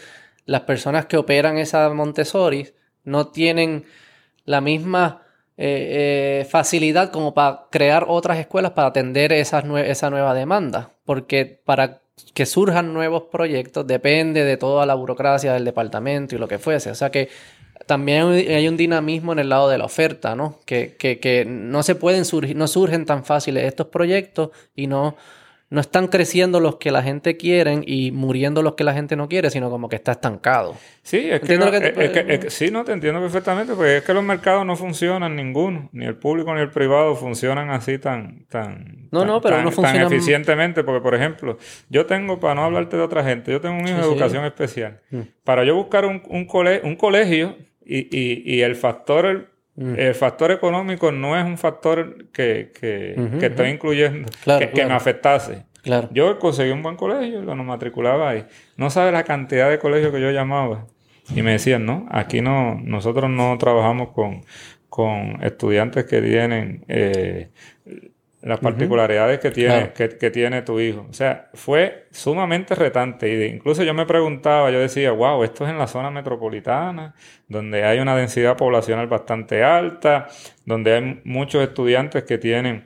las 0.45 0.59
personas 0.61 1.05
que 1.05 1.15
operan 1.15 1.57
esa 1.57 1.89
Montessori 1.93 2.67
no 3.05 3.27
tienen 3.27 3.85
la 4.43 4.59
misma 4.59 5.21
eh, 5.55 6.41
eh, 6.41 6.45
facilidad 6.45 7.11
como 7.11 7.33
para 7.33 7.67
crear 7.71 8.03
otras 8.09 8.39
escuelas 8.39 8.71
para 8.71 8.89
atender 8.89 9.31
esas 9.31 9.63
esa 9.85 10.09
nueva 10.09 10.33
demanda. 10.33 10.91
Porque 11.05 11.45
para 11.45 12.01
que 12.33 12.45
surjan 12.45 12.93
nuevos 12.93 13.23
proyectos 13.31 13.87
depende 13.87 14.43
de 14.43 14.57
toda 14.57 14.85
la 14.85 14.95
burocracia 14.95 15.53
del 15.53 15.63
departamento 15.63 16.35
y 16.35 16.39
lo 16.39 16.49
que 16.49 16.59
fuese. 16.59 16.91
O 16.91 16.95
sea 16.95 17.09
que 17.09 17.29
también 17.85 18.27
hay 18.27 18.67
un 18.67 18.77
dinamismo 18.77 19.33
en 19.33 19.39
el 19.39 19.49
lado 19.49 19.69
de 19.69 19.77
la 19.77 19.85
oferta, 19.85 20.35
¿no? 20.35 20.59
Que, 20.65 20.95
que, 20.97 21.19
que 21.19 21.45
no 21.45 21.83
se 21.83 21.95
pueden 21.95 22.25
surgir, 22.25 22.55
no 22.55 22.67
surgen 22.67 23.05
tan 23.05 23.25
fáciles 23.25 23.65
estos 23.65 23.87
proyectos 23.87 24.49
y 24.75 24.87
no 24.87 25.15
no 25.73 25.81
están 25.81 26.07
creciendo 26.07 26.59
los 26.59 26.75
que 26.75 26.91
la 26.91 27.01
gente 27.01 27.35
quiere 27.35 27.81
y 27.87 28.11
muriendo 28.11 28.61
los 28.61 28.75
que 28.75 28.83
la 28.83 28.93
gente 28.93 29.15
no 29.15 29.27
quiere, 29.27 29.49
sino 29.49 29.71
como 29.71 29.89
que 29.89 29.95
está 29.95 30.11
estancado. 30.11 30.75
Sí, 31.01 31.31
es 31.31 31.41
que, 31.41 32.39
que, 32.39 32.49
sí, 32.51 32.69
no 32.69 32.83
te 32.83 32.91
entiendo 32.91 33.19
perfectamente, 33.19 33.73
porque 33.73 33.97
es 33.97 34.03
que 34.03 34.13
los 34.13 34.23
mercados 34.23 34.67
no 34.67 34.75
funcionan 34.75 35.35
ninguno, 35.35 35.89
ni 35.91 36.05
el 36.05 36.15
público 36.15 36.53
ni 36.53 36.61
el 36.61 36.69
privado 36.69 37.15
funcionan 37.15 37.71
así 37.71 37.97
tan 37.97 38.45
tan 38.49 39.07
no, 39.09 39.25
no, 39.25 39.41
pero 39.41 39.63
no 39.63 39.71
funcionan... 39.71 40.03
tan 40.03 40.13
eficientemente, 40.13 40.83
porque 40.83 41.01
por 41.01 41.15
ejemplo, 41.15 41.57
yo 41.89 42.05
tengo 42.05 42.39
para 42.39 42.53
no 42.53 42.65
hablarte 42.65 42.95
de 42.95 43.01
otra 43.01 43.23
gente, 43.23 43.51
yo 43.51 43.59
tengo 43.59 43.75
un 43.75 43.87
hijo 43.87 43.97
de 43.97 44.03
educación 44.03 44.45
especial. 44.45 44.99
Mm. 45.09 45.21
Para 45.43 45.63
yo 45.63 45.73
buscar 45.73 46.05
un, 46.05 46.21
un, 46.29 46.47
un 46.83 46.95
colegio 46.95 47.57
y, 47.85 48.07
y, 48.17 48.55
y 48.55 48.61
el 48.61 48.75
factor 48.75 49.53
Mm. 49.75 49.95
El 49.97 50.13
factor 50.13 50.51
económico 50.51 51.11
no 51.11 51.37
es 51.37 51.43
un 51.43 51.57
factor 51.57 52.27
que, 52.31 52.71
que, 52.79 53.15
estoy 53.41 53.69
incluyendo, 53.69 54.29
que, 54.45 54.85
me 54.85 54.93
afectase. 54.93 55.65
Claro. 55.81 56.09
Yo 56.11 56.39
conseguí 56.39 56.71
un 56.71 56.83
buen 56.83 56.95
colegio, 56.95 57.41
lo 57.41 57.55
matriculaba 57.55 58.29
ahí. 58.29 58.45
No 58.77 58.89
sabe 58.89 59.11
la 59.11 59.23
cantidad 59.23 59.69
de 59.69 59.79
colegios 59.79 60.13
que 60.13 60.21
yo 60.21 60.31
llamaba. 60.31 60.85
Y 61.35 61.41
me 61.41 61.51
decían, 61.51 61.85
no, 61.85 62.05
aquí 62.11 62.41
no, 62.41 62.79
nosotros 62.83 63.29
no 63.29 63.57
trabajamos 63.57 64.09
con, 64.09 64.41
con 64.89 65.43
estudiantes 65.43 66.05
que 66.05 66.21
tienen 66.21 66.85
eh, 66.87 67.49
las 68.43 68.59
particularidades 68.59 69.39
que 69.39 69.51
tiene, 69.51 69.93
que, 69.93 70.31
tiene 70.31 70.61
tu 70.63 70.79
hijo. 70.79 71.07
O 71.09 71.13
sea, 71.13 71.49
fue 71.53 72.07
sumamente 72.11 72.75
retante. 72.75 73.31
Y 73.31 73.45
incluso 73.45 73.83
yo 73.83 73.93
me 73.93 74.05
preguntaba, 74.05 74.69
yo 74.69 74.79
decía, 74.79 75.11
wow, 75.11 75.43
esto 75.43 75.63
es 75.63 75.71
en 75.71 75.77
la 75.77 75.87
zona 75.87 76.11
metropolitana, 76.11 77.15
donde 77.47 77.85
hay 77.85 77.99
una 77.99 78.15
densidad 78.17 78.57
poblacional 78.57 79.07
bastante 79.07 79.63
alta, 79.63 80.27
donde 80.65 80.93
hay 80.93 81.21
muchos 81.23 81.63
estudiantes 81.63 82.23
que 82.23 82.37
tienen 82.37 82.85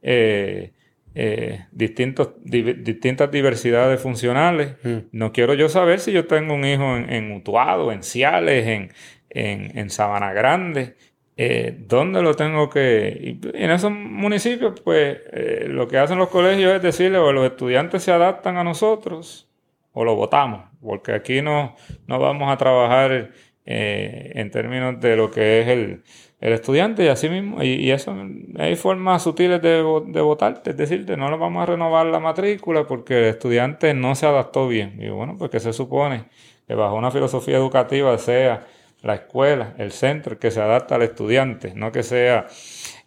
eh, 0.00 0.72
eh, 1.14 1.66
distintos, 1.70 2.30
distintas 2.42 3.30
diversidades 3.30 4.00
funcionales. 4.00 4.76
Mm. 4.82 4.98
No 5.12 5.32
quiero 5.32 5.52
yo 5.52 5.68
saber 5.68 6.00
si 6.00 6.12
yo 6.12 6.26
tengo 6.26 6.54
un 6.54 6.64
hijo 6.64 6.96
en, 6.96 7.12
en 7.12 7.32
Utuado, 7.32 7.92
en 7.92 8.02
Ciales, 8.02 8.66
en, 8.66 8.90
en, 9.28 9.76
en 9.76 9.90
Sabana 9.90 10.32
Grande, 10.32 10.94
eh, 11.36 11.76
¿dónde 11.88 12.22
lo 12.22 12.34
tengo 12.34 12.70
que...? 12.70 13.18
Y 13.20 13.56
en 13.56 13.70
esos 13.70 13.90
municipios, 13.90 14.80
pues, 14.80 15.18
eh, 15.32 15.66
lo 15.68 15.88
que 15.88 15.98
hacen 15.98 16.18
los 16.18 16.28
colegios 16.28 16.74
es 16.74 16.82
decirle, 16.82 17.18
o 17.18 17.32
los 17.32 17.44
estudiantes 17.46 18.02
se 18.02 18.12
adaptan 18.12 18.56
a 18.56 18.64
nosotros, 18.64 19.48
o 19.92 20.04
lo 20.04 20.14
votamos, 20.14 20.62
porque 20.80 21.12
aquí 21.12 21.42
no, 21.42 21.74
no 22.06 22.18
vamos 22.18 22.52
a 22.52 22.56
trabajar 22.56 23.32
eh, 23.66 24.32
en 24.34 24.50
términos 24.50 25.00
de 25.00 25.16
lo 25.16 25.30
que 25.30 25.60
es 25.60 25.68
el, 25.68 26.02
el 26.40 26.52
estudiante 26.52 27.04
y 27.04 27.08
así 27.08 27.28
mismo, 27.28 27.62
y, 27.62 27.90
eso, 27.90 28.14
hay 28.58 28.76
formas 28.76 29.22
sutiles 29.22 29.62
de, 29.62 29.82
de 30.06 30.20
votar, 30.20 30.62
es 30.64 30.76
decir, 30.76 31.06
no 31.16 31.30
lo 31.30 31.38
vamos 31.38 31.62
a 31.62 31.66
renovar 31.66 32.06
la 32.06 32.20
matrícula 32.20 32.86
porque 32.86 33.18
el 33.18 33.24
estudiante 33.24 33.94
no 33.94 34.14
se 34.14 34.26
adaptó 34.26 34.68
bien. 34.68 34.98
Y 35.00 35.08
bueno, 35.08 35.36
porque 35.38 35.58
se 35.58 35.72
supone 35.72 36.26
que 36.66 36.74
bajo 36.74 36.96
una 36.96 37.10
filosofía 37.10 37.56
educativa 37.56 38.16
sea 38.18 38.66
la 39.04 39.14
escuela, 39.14 39.74
el 39.78 39.92
centro, 39.92 40.38
que 40.38 40.50
se 40.50 40.60
adapta 40.60 40.94
al 40.94 41.02
estudiante, 41.02 41.74
no 41.74 41.92
que 41.92 42.02
sea 42.02 42.46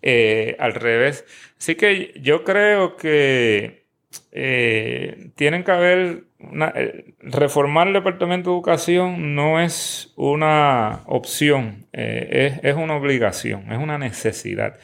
eh, 0.01 0.55
al 0.59 0.73
revés. 0.75 1.25
Así 1.57 1.75
que 1.75 2.13
yo 2.21 2.43
creo 2.43 2.95
que 2.95 3.87
eh, 4.31 5.31
tienen 5.35 5.63
que 5.63 5.71
haber 5.71 6.23
eh, 6.75 7.15
reformar 7.19 7.87
el 7.87 7.93
departamento 7.93 8.51
de 8.51 8.55
educación 8.55 9.33
no 9.33 9.59
es 9.59 10.13
una 10.15 11.01
opción, 11.07 11.87
es, 11.91 12.59
es, 12.61 12.75
una 12.75 12.95
obligación, 12.95 13.71
es 13.71 13.79
una 13.79 13.97
necesidad. 13.97 14.77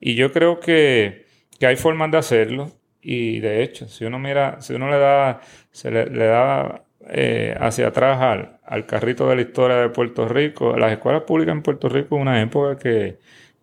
Y 0.00 0.16
yo 0.16 0.32
creo 0.32 0.60
que, 0.60 1.24
que, 1.58 1.66
hay 1.66 1.76
formas 1.76 2.10
de 2.10 2.18
hacerlo. 2.18 2.72
Y 3.00 3.40
de 3.40 3.62
hecho, 3.62 3.88
si 3.88 4.04
uno 4.04 4.18
mira, 4.18 4.60
si 4.60 4.74
uno 4.74 4.90
le 4.90 4.98
da, 4.98 5.40
se 5.70 5.90
le, 5.90 6.06
le 6.06 6.26
da 6.26 6.84
eh, 7.10 7.56
hacia 7.58 7.88
atrás 7.88 8.20
al, 8.20 8.58
al, 8.64 8.84
carrito 8.84 9.28
de 9.28 9.36
la 9.36 9.42
historia 9.42 9.76
de 9.76 9.88
Puerto 9.88 10.28
Rico, 10.28 10.76
las 10.76 10.92
escuelas 10.92 11.22
públicas 11.22 11.54
en 11.54 11.62
Puerto 11.62 11.88
Rico 11.88 12.16
una 12.16 12.42
época 12.42 12.78
que 12.78 13.16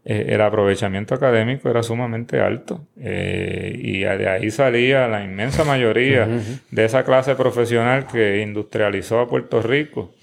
eh, 0.04 0.26
el 0.30 0.42
aprovechamiento 0.42 1.14
académico 1.14 1.70
era 1.70 1.84
sumamente 1.84 2.40
alto 2.40 2.88
eh, 3.00 3.72
y 3.78 4.00
de 4.00 4.30
ahí 4.30 4.50
salía 4.50 5.08
la 5.08 5.24
inmensa 5.24 5.64
mayoría 5.64 6.28
de 6.72 6.86
esa 6.86 7.04
clase 7.04 7.36
profesional 7.36 8.08
que 8.08 8.42
industrializó 8.42 9.20
a 9.20 9.28
Puerto 9.28 9.62
Rico. 9.62 10.14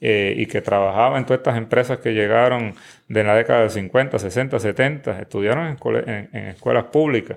y 0.00 0.46
que 0.46 0.62
trabajaba 0.62 1.18
en 1.18 1.26
todas 1.26 1.40
estas 1.40 1.58
empresas 1.58 1.98
que 1.98 2.14
llegaron 2.14 2.74
de 3.08 3.22
la 3.22 3.34
década 3.34 3.64
de 3.64 3.68
50, 3.68 4.18
60, 4.18 4.58
70, 4.58 5.20
estudiaron 5.20 5.66
en, 5.66 6.28
en 6.32 6.46
escuelas 6.46 6.84
públicas. 6.84 7.36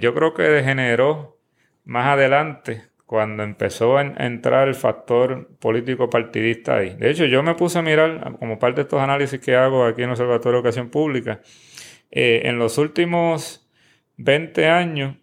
yo 0.00 0.14
creo 0.14 0.32
que 0.32 0.42
degeneró 0.44 1.38
más 1.84 2.06
adelante 2.06 2.91
cuando 3.12 3.42
empezó 3.42 3.98
a 3.98 4.00
entrar 4.00 4.68
el 4.68 4.74
factor 4.74 5.46
político 5.58 6.08
partidista 6.08 6.76
ahí. 6.76 6.96
De 6.98 7.10
hecho, 7.10 7.26
yo 7.26 7.42
me 7.42 7.54
puse 7.54 7.78
a 7.78 7.82
mirar, 7.82 8.38
como 8.38 8.58
parte 8.58 8.76
de 8.76 8.82
estos 8.84 9.02
análisis 9.02 9.38
que 9.38 9.54
hago 9.54 9.84
aquí 9.84 10.00
en 10.00 10.08
el 10.08 10.12
Observatorio 10.12 10.52
de 10.52 10.58
Educación 10.60 10.88
Pública, 10.88 11.42
eh, 12.10 12.40
en 12.46 12.58
los 12.58 12.78
últimos 12.78 13.68
20 14.16 14.66
años, 14.66 15.16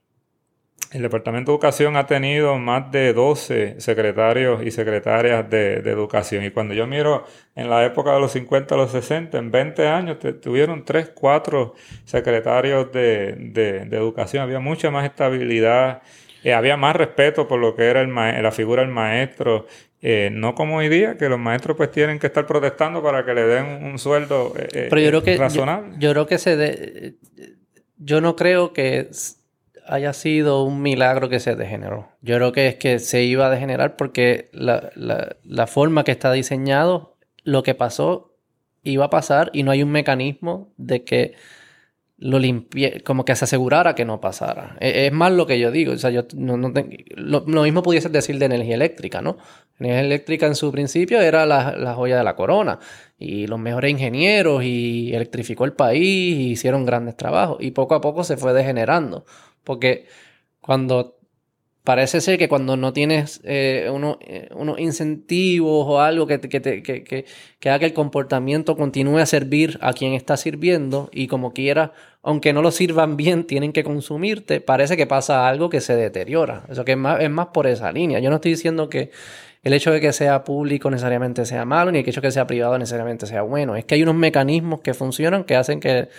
el 0.91 1.01
Departamento 1.01 1.51
de 1.51 1.55
Educación 1.55 1.97
ha 1.97 2.05
tenido 2.05 2.59
más 2.59 2.91
de 2.91 3.11
12 3.11 3.81
secretarios 3.81 4.63
y 4.63 4.69
secretarias 4.69 5.49
de, 5.49 5.77
educación. 5.77 6.45
Y 6.45 6.51
cuando 6.51 6.75
yo 6.75 6.85
miro 6.85 7.25
en 7.55 7.71
la 7.71 7.83
época 7.83 8.13
de 8.13 8.19
los 8.19 8.33
50 8.33 8.75
a 8.75 8.77
los 8.77 8.91
60, 8.91 9.35
en 9.35 9.49
20 9.49 9.87
años 9.87 10.17
tuvieron 10.39 10.85
3, 10.85 11.13
4 11.15 11.73
secretarios 12.05 12.91
de, 12.91 13.33
de 13.33 13.97
educación. 13.97 14.43
Había 14.43 14.59
mucha 14.59 14.91
más 14.91 15.05
estabilidad 15.05 16.03
eh, 16.43 16.53
había 16.53 16.77
más 16.77 16.95
respeto 16.95 17.47
por 17.47 17.59
lo 17.59 17.75
que 17.75 17.85
era 17.85 18.01
el 18.01 18.13
la 18.13 18.51
figura 18.51 18.81
del 18.81 18.91
maestro, 18.91 19.67
eh, 20.01 20.29
no 20.31 20.55
como 20.55 20.77
hoy 20.77 20.87
día, 20.87 21.17
que 21.17 21.27
los 21.27 21.39
maestros 21.39 21.75
pues 21.75 21.91
tienen 21.91 22.19
que 22.19 22.27
estar 22.27 22.45
protestando 22.45 23.03
para 23.03 23.25
que 23.25 23.33
le 23.33 23.43
den 23.43 23.83
un, 23.83 23.99
sueldo 23.99 24.53
eh, 24.57 24.87
Pero 24.89 25.01
yo 25.01 25.09
creo 25.09 25.23
que, 25.23 25.37
razonable. 25.37 25.95
Yo, 25.99 26.11
creo 26.11 26.27
que 26.27 26.37
se 26.37 26.55
de, 26.55 27.15
yo 27.97 28.21
no 28.21 28.35
creo 28.35 28.71
que 28.71 29.09
haya 29.85 30.13
sido 30.13 30.63
un 30.63 30.81
milagro 30.81 31.27
que 31.27 31.39
se 31.39 31.55
degeneró. 31.55 32.07
Yo 32.21 32.35
creo 32.35 32.51
que 32.51 32.67
es 32.67 32.75
que 32.75 32.99
se 32.99 33.23
iba 33.23 33.47
a 33.47 33.49
degenerar 33.49 33.97
porque 33.97 34.49
la, 34.53 34.91
la, 34.95 35.35
la 35.43 35.67
forma 35.67 36.03
que 36.03 36.11
está 36.11 36.31
diseñado, 36.31 37.17
lo 37.43 37.63
que 37.63 37.75
pasó 37.75 38.37
iba 38.83 39.05
a 39.05 39.09
pasar 39.09 39.49
y 39.53 39.63
no 39.63 39.71
hay 39.71 39.83
un 39.83 39.91
mecanismo 39.91 40.71
de 40.77 41.03
que 41.03 41.33
lo 42.21 42.37
limpié, 42.37 43.01
como 43.01 43.23
que 43.23 43.35
se 43.35 43.45
asegurara 43.45 43.95
que 43.95 44.03
no 44.03 44.19
pasara. 44.19 44.75
E, 44.79 45.07
es, 45.07 45.13
más 45.13 45.31
lo 45.31 45.47
que 45.47 45.59
yo 45.59 45.71
digo. 45.71 45.93
O 45.93 45.97
sea, 45.97 46.09
yo 46.09 46.23
no, 46.35 46.57
no 46.57 46.73
lo, 47.15 47.63
mismo 47.63 47.81
pudiese 47.81 48.09
decir 48.09 48.37
de 48.37 48.45
energía 48.45 48.75
eléctrica, 48.75 49.21
¿no? 49.21 49.37
Energía 49.79 50.01
eléctrica 50.01 50.45
en 50.45 50.55
su 50.55 50.71
principio 50.71 51.21
era 51.21 51.45
la, 51.45 51.75
la, 51.77 51.93
joya 51.93 52.17
de 52.17 52.23
la 52.23 52.35
corona. 52.35 52.79
Y 53.17 53.47
los 53.47 53.59
mejores 53.59 53.91
ingenieros 53.91 54.63
y 54.63 55.13
electrificó 55.13 55.63
el 55.65 55.73
país 55.73 56.01
y 56.03 56.51
hicieron 56.51 56.85
grandes 56.85 57.15
trabajos. 57.15 57.57
Y 57.61 57.71
poco 57.71 57.95
a 57.95 58.01
poco 58.01 58.23
se 58.23 58.35
fue 58.35 58.53
degenerando. 58.53 59.25
Porque 59.63 60.05
cuando 60.59 61.19
parece 61.89 62.21
ser 62.21 62.37
que 62.37 62.47
cuando 62.47 62.77
no 62.77 62.93
tienes 62.93 63.41
eh, 63.43 63.89
eh, 64.21 64.49
unos 64.55 64.79
incentivos 64.79 65.85
o 65.87 65.99
algo 65.99 66.27
que, 66.27 66.39
que, 66.39 66.61
que, 66.61 67.25
que, 67.59 67.69
haga 67.69 67.79
que 67.79 67.85
el 67.85 67.93
comportamiento 67.93 68.75
continúe 68.77 69.17
a 69.17 69.25
servir 69.25 69.79
a 69.81 69.93
quien 69.93 70.13
está 70.13 70.37
sirviendo 70.37 71.09
y 71.11 71.25
como 71.25 71.51
quiera, 71.51 71.93
aunque 72.21 72.53
no 72.53 72.61
lo 72.61 72.71
sirvan 72.71 73.17
bien, 73.17 73.45
tienen 73.45 73.71
que 73.71 73.83
consumirte, 73.83 74.61
parece 74.61 74.97
que 74.97 75.07
pasa 75.07 75.47
algo 75.47 75.69
que 75.69 75.81
se 75.81 75.95
deteriora. 75.95 76.63
Eso 76.69 76.83
que 76.83 76.93
es 76.93 76.97
más, 76.97 77.21
es 77.21 77.29
más 77.29 77.47
por 77.47 77.67
esa 77.67 77.91
línea. 77.91 78.19
Yo 78.19 78.29
no 78.29 78.37
estoy 78.37 78.51
diciendo 78.51 78.89
que 78.89 79.11
el 79.63 79.73
hecho 79.73 79.91
de 79.91 80.01
que 80.01 80.13
sea 80.13 80.43
público 80.43 80.89
necesariamente 80.89 81.45
sea 81.45 81.65
malo, 81.65 81.91
ni 81.91 81.99
el 81.99 82.09
hecho 82.09 82.21
de 82.21 82.27
que 82.27 82.31
sea 82.31 82.47
privado 82.47 82.77
necesariamente 82.77 83.25
sea 83.25 83.41
bueno. 83.41 83.75
Es 83.75 83.85
que 83.85 83.95
hay 83.95 84.03
unos 84.03 84.15
mecanismos 84.15 84.81
que 84.81 84.93
funcionan 84.93 85.43
que 85.43 85.55
hacen 85.55 85.79
que 85.79 86.09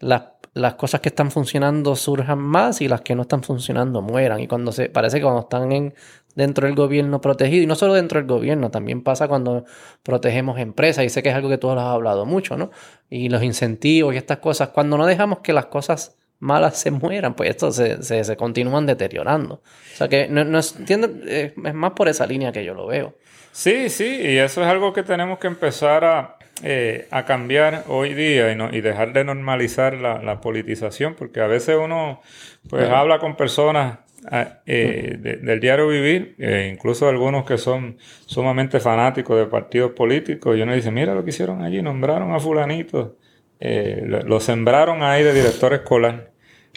las 0.00 0.22
las 0.56 0.74
cosas 0.74 1.02
que 1.02 1.10
están 1.10 1.30
funcionando 1.30 1.94
surjan 1.96 2.38
más 2.38 2.80
y 2.80 2.88
las 2.88 3.02
que 3.02 3.14
no 3.14 3.22
están 3.22 3.42
funcionando 3.42 4.00
mueran. 4.00 4.40
Y 4.40 4.48
cuando 4.48 4.72
se 4.72 4.88
parece 4.88 5.18
que 5.18 5.22
cuando 5.22 5.42
están 5.42 5.70
en, 5.70 5.94
dentro 6.36 6.68
del 6.68 6.76
gobierno 6.76 7.20
protegido, 7.20 7.64
y 7.64 7.66
no 7.66 7.74
solo 7.74 7.94
dentro 7.94 8.20
del 8.20 8.28
gobierno, 8.28 8.70
también 8.70 9.02
pasa 9.02 9.26
cuando 9.26 9.64
protegemos 10.04 10.60
empresas, 10.60 11.04
y 11.04 11.08
sé 11.08 11.22
que 11.22 11.30
es 11.30 11.34
algo 11.34 11.48
que 11.48 11.58
tú 11.58 11.70
has 11.70 11.78
hablado 11.78 12.24
mucho, 12.26 12.56
¿no? 12.56 12.70
Y 13.10 13.28
los 13.28 13.42
incentivos 13.42 14.14
y 14.14 14.18
estas 14.18 14.38
cosas, 14.38 14.68
cuando 14.68 14.96
no 14.96 15.06
dejamos 15.06 15.40
que 15.40 15.52
las 15.52 15.66
cosas 15.66 16.16
malas 16.38 16.78
se 16.78 16.90
mueran, 16.90 17.34
pues 17.34 17.50
esto 17.50 17.72
se, 17.72 18.02
se, 18.02 18.36
continúan 18.36 18.86
deteriorando. 18.86 19.54
O 19.54 19.96
sea 19.96 20.08
que 20.08 20.28
no, 20.28 20.44
no 20.44 20.58
es, 20.58 20.76
es 20.86 21.56
más 21.56 21.92
por 21.92 22.08
esa 22.08 22.26
línea 22.26 22.52
que 22.52 22.64
yo 22.64 22.74
lo 22.74 22.86
veo. 22.86 23.14
Sí, 23.52 23.88
sí, 23.88 24.04
y 24.04 24.36
eso 24.36 24.60
es 24.60 24.68
algo 24.68 24.92
que 24.92 25.02
tenemos 25.02 25.38
que 25.38 25.46
empezar 25.46 26.04
a, 26.04 26.36
eh, 26.62 27.08
a 27.10 27.24
cambiar 27.24 27.84
hoy 27.88 28.12
día 28.12 28.52
y, 28.52 28.54
no, 28.54 28.68
y 28.70 28.82
dejar 28.82 29.14
de 29.14 29.24
normalizar 29.24 29.94
la, 29.94 30.22
la, 30.22 30.42
politización, 30.42 31.14
porque 31.14 31.40
a 31.40 31.46
veces 31.46 31.78
uno 31.82 32.20
pues 32.68 32.86
habla 32.90 33.18
con 33.18 33.34
personas 33.34 33.98
ah, 34.30 34.60
eh, 34.66 35.38
del 35.42 35.60
diario 35.60 35.88
vivir, 35.88 36.34
eh, 36.38 36.70
incluso 36.72 37.08
algunos 37.08 37.44
que 37.44 37.58
son 37.58 37.98
sumamente 38.26 38.80
fanáticos 38.80 39.38
de 39.38 39.46
partidos 39.46 39.92
políticos, 39.92 40.56
y 40.56 40.62
uno 40.62 40.74
dice, 40.74 40.90
mira 40.90 41.14
lo 41.14 41.24
que 41.24 41.30
hicieron 41.30 41.62
allí, 41.62 41.82
nombraron 41.82 42.32
a 42.32 42.40
fulanito, 42.40 43.16
lo, 43.60 44.22
lo, 44.22 44.40
sembraron 44.40 45.02
ahí 45.02 45.22
de 45.22 45.32
director 45.32 45.72
escolar. 45.72 46.30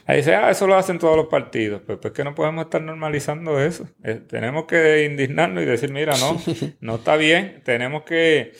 Ahí 0.06 0.18
dice, 0.18 0.34
ah, 0.34 0.50
eso 0.50 0.66
lo 0.66 0.76
hacen 0.76 0.98
todos 0.98 1.16
los 1.16 1.28
partidos. 1.28 1.82
Pues, 1.86 2.00
pues 2.02 2.14
que 2.14 2.24
no 2.24 2.34
podemos 2.34 2.66
estar 2.66 2.82
normalizando 2.82 3.60
eso. 3.62 3.88
tenemos 4.28 4.66
que 4.66 5.06
indignarnos 5.06 5.62
y 5.62 5.66
decir, 5.68 5.92
mira, 5.92 6.14
no, 6.18 6.42
no 6.80 6.96
está 6.96 7.16
bien. 7.16 7.62
Tenemos 7.64 8.04
que 8.04 8.54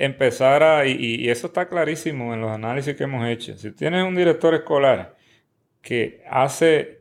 empezar 0.00 0.62
a, 0.62 0.86
y, 0.86 1.28
eso 1.28 1.48
está 1.48 1.68
clarísimo 1.68 2.32
en 2.32 2.40
los 2.40 2.50
análisis 2.50 2.96
que 2.96 3.04
hemos 3.04 3.26
hecho. 3.28 3.56
Si 3.58 3.70
tienes 3.72 4.04
un 4.04 4.16
director 4.16 4.54
escolar 4.54 5.16
que 5.82 6.22
hace, 6.28 6.99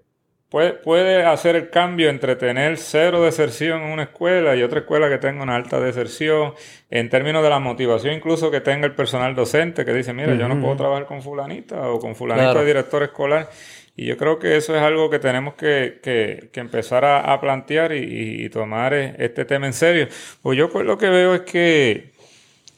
puede, 0.49 0.73
puede 0.73 1.23
hacer 1.23 1.55
el 1.55 1.69
cambio 1.69 2.09
entre 2.09 2.35
tener 2.35 2.77
cero 2.77 3.21
deserción 3.23 3.81
en 3.81 3.91
una 3.91 4.03
escuela 4.03 4.55
y 4.55 4.63
otra 4.63 4.79
escuela 4.79 5.09
que 5.09 5.17
tenga 5.17 5.43
una 5.43 5.55
alta 5.55 5.79
deserción, 5.79 6.53
en 6.89 7.09
términos 7.09 7.43
de 7.43 7.49
la 7.49 7.59
motivación 7.59 8.13
incluso 8.15 8.51
que 8.51 8.61
tenga 8.61 8.85
el 8.85 8.95
personal 8.95 9.35
docente 9.35 9.85
que 9.85 9.93
dice, 9.93 10.13
mira, 10.13 10.35
yo 10.35 10.47
no 10.47 10.59
puedo 10.59 10.75
trabajar 10.75 11.05
con 11.05 11.21
fulanita 11.21 11.89
o 11.89 11.99
con 11.99 12.15
fulanita 12.15 12.59
de 12.59 12.65
director 12.65 13.03
escolar. 13.03 13.49
Y 13.95 14.05
yo 14.05 14.15
creo 14.15 14.39
que 14.39 14.55
eso 14.55 14.73
es 14.73 14.81
algo 14.81 15.09
que 15.09 15.19
tenemos 15.19 15.55
que, 15.55 15.99
que, 16.01 16.49
que 16.53 16.59
empezar 16.61 17.03
a, 17.03 17.33
a 17.33 17.41
plantear 17.41 17.91
y, 17.91 18.45
y, 18.45 18.49
tomar 18.49 18.93
este 18.93 19.43
tema 19.43 19.65
en 19.65 19.73
serio. 19.73 20.07
Pues 20.41 20.57
yo 20.57 20.69
pues 20.69 20.85
lo 20.85 20.97
que 20.97 21.09
veo 21.09 21.35
es 21.35 21.41
que 21.41 22.13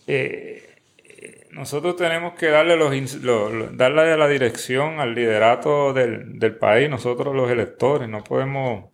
eh, 0.08 0.61
nosotros 1.52 1.96
tenemos 1.96 2.34
que 2.34 2.48
darle, 2.48 2.78
los, 2.78 2.92
darle 3.78 4.18
la 4.18 4.28
dirección 4.28 5.00
al 5.00 5.14
liderato 5.14 5.94
del, 5.94 6.40
del, 6.40 6.56
país, 6.56 6.90
nosotros 6.90 7.36
los 7.36 7.52
electores, 7.52 8.08
no 8.08 8.24
podemos 8.24 8.86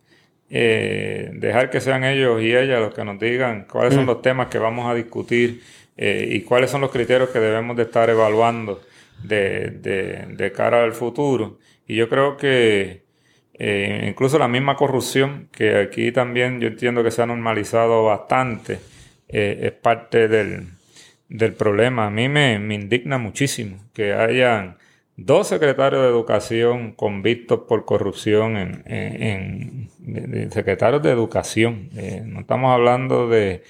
eh, 0.50 1.30
dejar 1.34 1.70
que 1.70 1.80
sean 1.80 2.04
ellos 2.04 2.42
y 2.42 2.54
ellas 2.54 2.80
los 2.80 2.94
que 2.94 3.04
nos 3.04 3.18
digan 3.18 3.66
cuáles 3.70 3.94
son 3.94 4.04
mm. 4.04 4.08
los 4.08 4.22
temas 4.22 4.48
que 4.48 4.58
vamos 4.58 4.90
a 4.90 4.94
discutir 4.94 5.62
eh, 5.96 6.28
y 6.30 6.40
cuáles 6.42 6.70
son 6.70 6.80
los 6.80 6.90
criterios 6.90 7.30
que 7.30 7.38
debemos 7.38 7.76
de 7.76 7.84
estar 7.84 8.08
evaluando 8.10 8.80
de, 9.22 9.70
de, 9.70 10.26
de 10.28 10.52
cara 10.52 10.82
al 10.82 10.92
futuro. 10.92 11.58
Y 11.86 11.96
yo 11.96 12.08
creo 12.08 12.36
que 12.36 13.02
eh, 13.54 14.06
incluso 14.08 14.38
la 14.38 14.48
misma 14.48 14.76
corrupción, 14.76 15.48
que 15.52 15.76
aquí 15.76 16.12
también 16.12 16.60
yo 16.60 16.68
entiendo 16.68 17.04
que 17.04 17.10
se 17.10 17.22
ha 17.22 17.26
normalizado 17.26 18.04
bastante, 18.04 18.78
es 19.28 19.72
parte 19.72 20.26
del, 20.26 20.77
del 21.28 21.54
problema. 21.54 22.06
A 22.06 22.10
mí 22.10 22.28
me, 22.28 22.54
indigna 22.54 23.18
muchísimo 23.18 23.78
que 23.92 24.12
hayan 24.12 24.78
dos 25.16 25.48
secretarios 25.48 26.02
de 26.02 26.08
educación 26.08 26.92
convictos 26.92 27.60
por 27.68 27.84
corrupción 27.84 28.56
en, 28.56 29.90
secretarios 30.50 31.02
de 31.02 31.10
educación. 31.10 31.90
Eh, 31.96 32.22
no 32.24 32.40
estamos 32.40 32.72
hablando 32.72 33.28
de, 33.28 33.62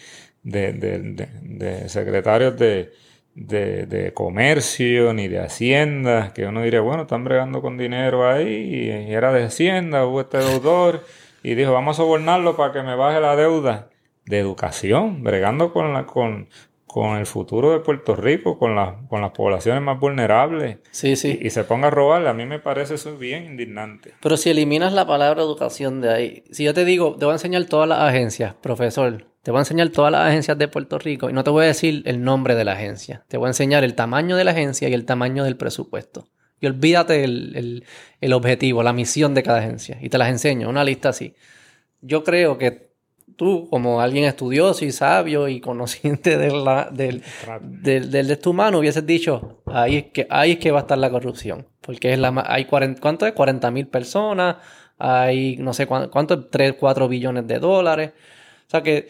de 0.43 1.89
secretarios 1.89 2.57
de, 2.59 4.13
comercio 4.15 5.13
ni 5.13 5.29
de 5.29 5.41
hacienda, 5.41 6.33
que 6.35 6.47
uno 6.47 6.63
diría, 6.63 6.81
bueno, 6.81 7.03
están 7.03 7.25
bregando 7.25 7.61
con 7.61 7.77
dinero 7.77 8.29
ahí, 8.29 8.89
y 9.09 9.13
era 9.13 9.33
de 9.33 9.45
hacienda, 9.45 10.07
hubo 10.07 10.23
este 10.23 10.39
deudor, 10.39 11.05
y 11.43 11.55
dijo, 11.55 11.73
vamos 11.73 11.97
a 11.97 12.03
sobornarlo 12.03 12.57
para 12.57 12.73
que 12.73 12.83
me 12.83 12.95
baje 12.97 13.21
la 13.21 13.37
deuda 13.37 13.89
de 14.27 14.39
educación, 14.39 15.23
bregando 15.23 15.73
con, 15.73 15.93
la, 15.93 16.05
con, 16.07 16.49
con 16.89 17.19
el 17.19 17.27
futuro 17.27 17.71
de 17.71 17.81
Puerto 17.81 18.17
Rico, 18.17 18.59
con, 18.59 18.75
con 19.07 19.21
las 19.21 19.31
poblaciones 19.33 19.83
más 19.83 20.01
vulnerables. 20.01 20.79
Sí, 20.91 21.17
sí. 21.17 21.39
Y, 21.41 21.51
se 21.51 21.63
ponga 21.63 21.89
a 21.89 21.91
robar, 21.91 22.27
a 22.27 22.33
mí 22.33 22.47
me 22.47 22.59
parece 22.59 22.95
eso 22.95 23.17
bien 23.17 23.45
indignante. 23.45 24.15
Pero 24.21 24.37
si 24.37 24.51
eliminas 24.51 24.95
la 24.95 25.07
palabra 25.07 25.43
educación 25.43 26.01
de 26.01 26.13
ahí, 26.13 26.45
si 26.51 26.65
yo 26.65 26.75
te 26.75 26.85
digo, 26.87 27.15
te 27.17 27.27
voy 27.27 27.33
a 27.33 27.35
enseñar 27.37 27.67
todas 27.67 27.89
las 27.89 28.01
agencias, 28.01 28.55
profesor, 28.55 29.27
te 29.43 29.51
voy 29.51 29.59
a 29.59 29.61
enseñar 29.61 29.91
todas 29.91 30.11
las 30.11 30.29
agencias 30.29 30.57
de 30.57 30.67
Puerto 30.67 30.99
Rico 30.99 31.29
y 31.29 31.35
no 31.35 31.45
te 31.45 31.51
voy 31.51 31.65
a 31.65 31.69
decir 31.69 32.03
el 32.07 32.25
nombre 32.25 32.55
de 32.55 32.65
la 32.65 32.73
agencia, 32.73 33.25
te 33.29 33.37
voy 33.37 33.47
a 33.47 33.51
enseñar 33.51 33.85
el 33.85 33.95
tamaño 33.95 34.37
de 34.37 34.45
la 34.45 34.53
agencia 34.53 34.89
y 34.89 34.95
el 34.95 35.05
tamaño 35.05 35.45
del 35.45 35.57
presupuesto. 35.57 36.27
Y 36.59 36.67
olvídate 36.67 37.23
el, 37.23 37.53
el, 37.55 37.85
el 38.21 38.33
objetivo, 38.33 38.83
la 38.83 38.93
misión 38.93 39.35
de 39.35 39.43
cada 39.45 39.59
agencia. 39.59 39.99
Y 40.01 40.09
te 40.09 40.19
las 40.19 40.29
enseño, 40.29 40.69
una 40.69 40.83
lista 40.83 41.11
así. 41.11 41.35
Yo 42.01 42.25
creo 42.25 42.59
que 42.59 42.88
tú, 43.39 43.69
como 43.71 44.01
alguien 44.01 44.25
estudioso 44.25 44.85
y 44.85 44.91
sabio 44.91 45.47
y 45.47 45.61
conociente 45.61 46.37
de 46.37 46.51
la, 46.51 46.91
del, 46.91 47.23
del, 47.63 48.11
del, 48.11 48.39
humano, 48.45 48.81
hubieses 48.81 49.07
dicho, 49.07 49.63
ahí 49.67 49.97
es, 49.97 50.05
que, 50.07 50.27
ahí 50.29 50.53
es 50.53 50.59
que 50.59 50.73
va 50.73 50.81
a 50.81 50.83
estar 50.83 50.99
la 50.99 51.09
corrupción. 51.09 51.69
Porque 51.81 52.13
es 52.13 52.19
la, 52.19 52.45
hay 52.47 52.65
40, 52.65 53.01
¿cuánto 53.01 53.27
es? 53.27 53.33
40 53.33 53.71
mil 53.71 53.87
personas, 53.87 54.57
hay 54.99 55.57
no 55.57 55.73
sé 55.73 55.87
cuánto, 55.87 56.11
cuánto 56.11 56.47
3, 56.49 56.75
4 56.79 57.09
billones 57.09 57.47
de 57.47 57.61
dólares. 57.61 58.11
O 58.67 58.71
sea 58.71 58.83
que, 58.83 59.09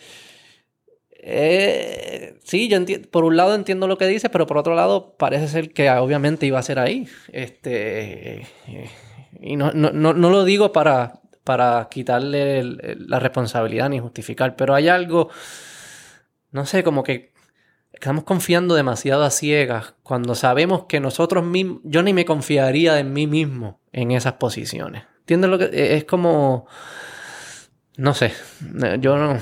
eh, 1.20 2.39
sí, 2.45 2.68
yo 2.68 2.76
entiendo, 2.76 3.09
por 3.11 3.24
un 3.24 3.35
lado 3.35 3.55
entiendo 3.55 3.89
lo 3.89 3.97
que 3.97 4.07
dices, 4.07 4.29
pero 4.31 4.47
por 4.47 4.59
otro 4.59 4.74
lado 4.74 5.16
parece 5.16 5.49
ser 5.49 5.72
que 5.72 5.91
obviamente 5.91 6.45
iba 6.45 6.59
a 6.59 6.62
ser 6.62 6.79
ahí. 6.79 7.09
Este, 7.33 8.43
eh, 8.43 8.91
y 9.41 9.57
no, 9.57 9.72
no, 9.72 9.91
no, 9.91 10.12
no 10.12 10.29
lo 10.29 10.45
digo 10.45 10.70
para 10.70 11.22
para 11.49 11.88
quitarle 11.90 12.62
la 12.62 13.18
responsabilidad 13.18 13.88
ni 13.88 14.01
justificar, 14.01 14.55
pero 14.55 14.74
hay 14.74 14.88
algo, 14.88 15.30
no 16.51 16.66
sé, 16.66 16.84
como 16.84 17.03
que 17.03 17.32
estamos 17.90 18.24
confiando 18.24 18.74
demasiado 18.74 19.24
a 19.24 19.30
ciegas 19.30 19.94
cuando 20.03 20.34
sabemos 20.34 20.84
que 20.90 21.01
nosotros 21.01 21.46
mismos, 21.46 21.80
yo 21.84 22.03
ni 22.03 22.12
me 22.12 22.26
confiaría 22.26 22.99
en 22.99 23.14
mí 23.14 23.26
mismo 23.26 23.80
en 23.92 24.11
esas 24.11 24.34
posiciones. 24.34 25.05
¿Entiendes 25.20 25.49
lo 25.49 25.59
que 25.59 25.96
es 25.96 26.05
como, 26.05 26.66
no 27.96 28.12
sé, 28.12 28.34
yo 29.01 29.16
no... 29.16 29.38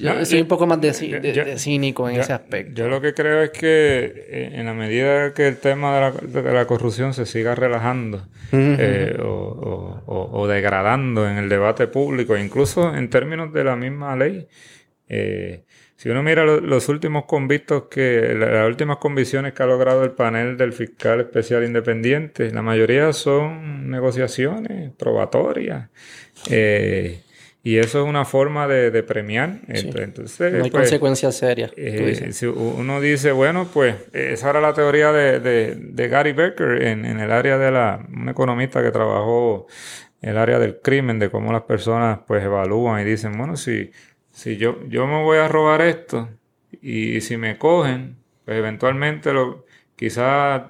Yo 0.00 0.24
soy 0.24 0.40
un 0.40 0.48
poco 0.48 0.66
más 0.66 0.80
de, 0.80 1.56
cínico 1.58 2.08
en 2.08 2.20
ese 2.20 2.32
aspecto. 2.32 2.74
Yo 2.74 2.88
lo 2.88 3.00
que 3.00 3.14
creo 3.14 3.42
es 3.42 3.50
que 3.50 4.50
en 4.52 4.66
la 4.66 4.74
medida 4.74 5.34
que 5.34 5.48
el 5.48 5.56
tema 5.58 6.12
de 6.22 6.52
la, 6.52 6.66
corrupción 6.66 7.14
se 7.14 7.26
siga 7.26 7.54
relajando 7.54 8.26
eh, 8.52 9.16
o, 9.20 10.46
degradando 10.48 11.28
en 11.28 11.36
el 11.36 11.48
debate 11.48 11.86
público, 11.86 12.36
incluso 12.36 12.94
en 12.94 13.10
términos 13.10 13.52
de 13.52 13.64
la 13.64 13.76
misma 13.76 14.16
ley, 14.16 14.46
eh, 15.08 15.64
si 15.96 16.08
uno 16.10 16.22
mira 16.22 16.44
los 16.44 16.88
últimos 16.88 17.24
convictos 17.24 17.84
que, 17.90 18.32
las 18.38 18.68
últimas 18.68 18.98
convicciones 18.98 19.52
que 19.52 19.64
ha 19.64 19.66
logrado 19.66 20.04
el 20.04 20.12
panel 20.12 20.56
del 20.56 20.72
fiscal 20.72 21.20
especial 21.20 21.64
independiente, 21.64 22.52
la 22.52 22.62
mayoría 22.62 23.12
son 23.12 23.90
negociaciones 23.90 24.92
probatorias. 24.96 25.88
Eh, 26.48 27.22
y 27.62 27.78
eso 27.78 28.02
es 28.02 28.08
una 28.08 28.24
forma 28.24 28.68
de, 28.68 29.02
premiar. 29.02 29.60
Entonces, 29.68 30.52
no 30.52 30.64
hay 30.64 30.70
pues, 30.70 30.84
consecuencias 30.84 31.36
serias. 31.36 31.72
Eh, 31.76 32.32
si 32.32 32.46
uno 32.46 33.00
dice, 33.00 33.32
bueno, 33.32 33.68
pues 33.72 33.96
esa 34.12 34.50
era 34.50 34.60
la 34.60 34.74
teoría 34.74 35.12
de, 35.12 36.08
Gary 36.08 36.32
Becker 36.32 36.82
en, 36.82 37.04
el 37.04 37.30
área 37.30 37.58
de 37.58 37.70
la... 37.70 38.06
un 38.10 38.28
economista 38.28 38.82
que 38.82 38.90
trabajó 38.90 39.66
en 40.22 40.30
el 40.30 40.38
área 40.38 40.58
del 40.58 40.80
crimen, 40.80 41.18
de 41.18 41.30
cómo 41.30 41.52
las 41.52 41.62
personas 41.62 42.20
pues 42.26 42.44
evalúan 42.44 43.02
y 43.02 43.04
dicen, 43.04 43.36
bueno, 43.36 43.56
si, 43.56 43.90
si 44.32 44.56
yo, 44.56 44.78
yo 44.88 45.06
me 45.06 45.22
voy 45.22 45.38
a 45.38 45.48
robar 45.48 45.82
esto 45.82 46.28
y 46.80 47.20
si 47.20 47.36
me 47.36 47.58
cogen, 47.58 48.16
pues 48.44 48.56
eventualmente 48.56 49.32
lo, 49.32 49.66
quizás 49.96 50.62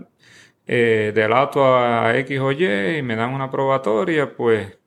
eh, 0.67 1.13
delato 1.15 1.65
a 1.65 2.19
X 2.19 2.41
o 2.41 2.53
Y 2.53 2.99
y 2.99 3.03
me 3.03 3.15
dan 3.15 3.35
una 3.35 3.51
probatoria, 3.51 4.35
pues, 4.35 4.79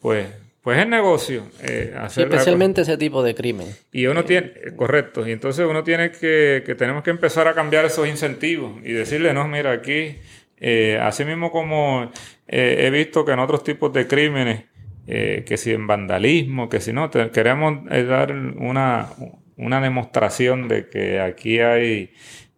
pues 0.00 0.26
pues 0.68 0.80
es 0.80 0.86
negocio. 0.86 1.44
Eh, 1.62 1.94
especialmente 2.14 2.82
ese 2.82 2.98
tipo 2.98 3.22
de 3.22 3.34
crimen. 3.34 3.68
Y 3.90 4.04
uno 4.04 4.26
tiene, 4.26 4.52
correcto, 4.76 5.26
y 5.26 5.32
entonces 5.32 5.66
uno 5.66 5.82
tiene 5.82 6.10
que, 6.10 6.62
que 6.66 6.74
tenemos 6.74 7.02
que 7.02 7.08
empezar 7.08 7.48
a 7.48 7.54
cambiar 7.54 7.86
esos 7.86 8.06
incentivos 8.06 8.72
y 8.84 8.92
decirle, 8.92 9.32
no, 9.32 9.48
mira, 9.48 9.72
aquí, 9.72 10.18
eh, 10.58 10.98
así 11.00 11.24
mismo 11.24 11.50
como 11.50 12.12
eh, 12.46 12.82
he 12.84 12.90
visto 12.90 13.24
que 13.24 13.32
en 13.32 13.38
otros 13.38 13.64
tipos 13.64 13.94
de 13.94 14.06
crímenes, 14.06 14.64
eh, 15.06 15.42
que 15.46 15.56
si 15.56 15.72
en 15.72 15.86
vandalismo, 15.86 16.68
que 16.68 16.82
si 16.82 16.92
no, 16.92 17.10
queremos 17.10 17.86
dar 17.86 18.32
una, 18.32 19.08
una 19.56 19.80
demostración 19.80 20.68
de 20.68 20.90
que 20.90 21.18
aquí 21.18 21.60
hay 21.60 22.12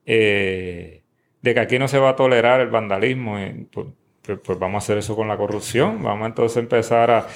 de 0.04 1.54
que 1.54 1.60
aquí 1.60 1.78
no 1.78 1.86
se 1.86 2.00
va 2.00 2.08
a 2.08 2.16
tolerar 2.16 2.60
el 2.60 2.70
vandalismo. 2.70 3.38
Pues, 3.70 3.86
pues, 4.22 4.38
pues, 4.44 4.58
vamos 4.58 4.82
a 4.82 4.84
hacer 4.84 4.98
eso 4.98 5.16
con 5.16 5.28
la 5.28 5.36
corrupción. 5.36 6.02
Vamos 6.02 6.26
entonces 6.28 6.56
a 6.56 6.60
empezar 6.60 7.10
a, 7.10 7.26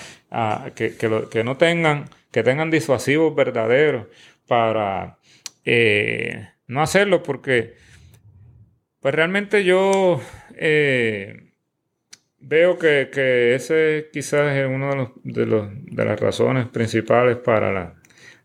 que, 0.74 1.42
no 1.44 1.56
tengan, 1.56 2.06
que 2.30 2.42
tengan 2.42 2.70
disuasivos 2.70 3.34
verdaderos 3.34 4.06
para 4.46 5.18
eh, 5.64 6.48
no 6.66 6.82
hacerlo, 6.82 7.22
porque 7.22 7.74
pues 9.00 9.14
realmente 9.14 9.64
yo 9.64 10.20
eh, 10.56 11.50
veo 12.38 12.78
que, 12.78 13.10
que, 13.12 13.54
ese 13.54 14.08
quizás 14.12 14.56
es 14.56 14.66
uno 14.66 14.90
de, 14.90 14.96
los, 14.96 15.08
de, 15.22 15.46
los, 15.46 15.68
de 15.72 16.04
las 16.04 16.18
razones 16.18 16.66
principales 16.68 17.36
para 17.36 17.72
la, 17.72 17.94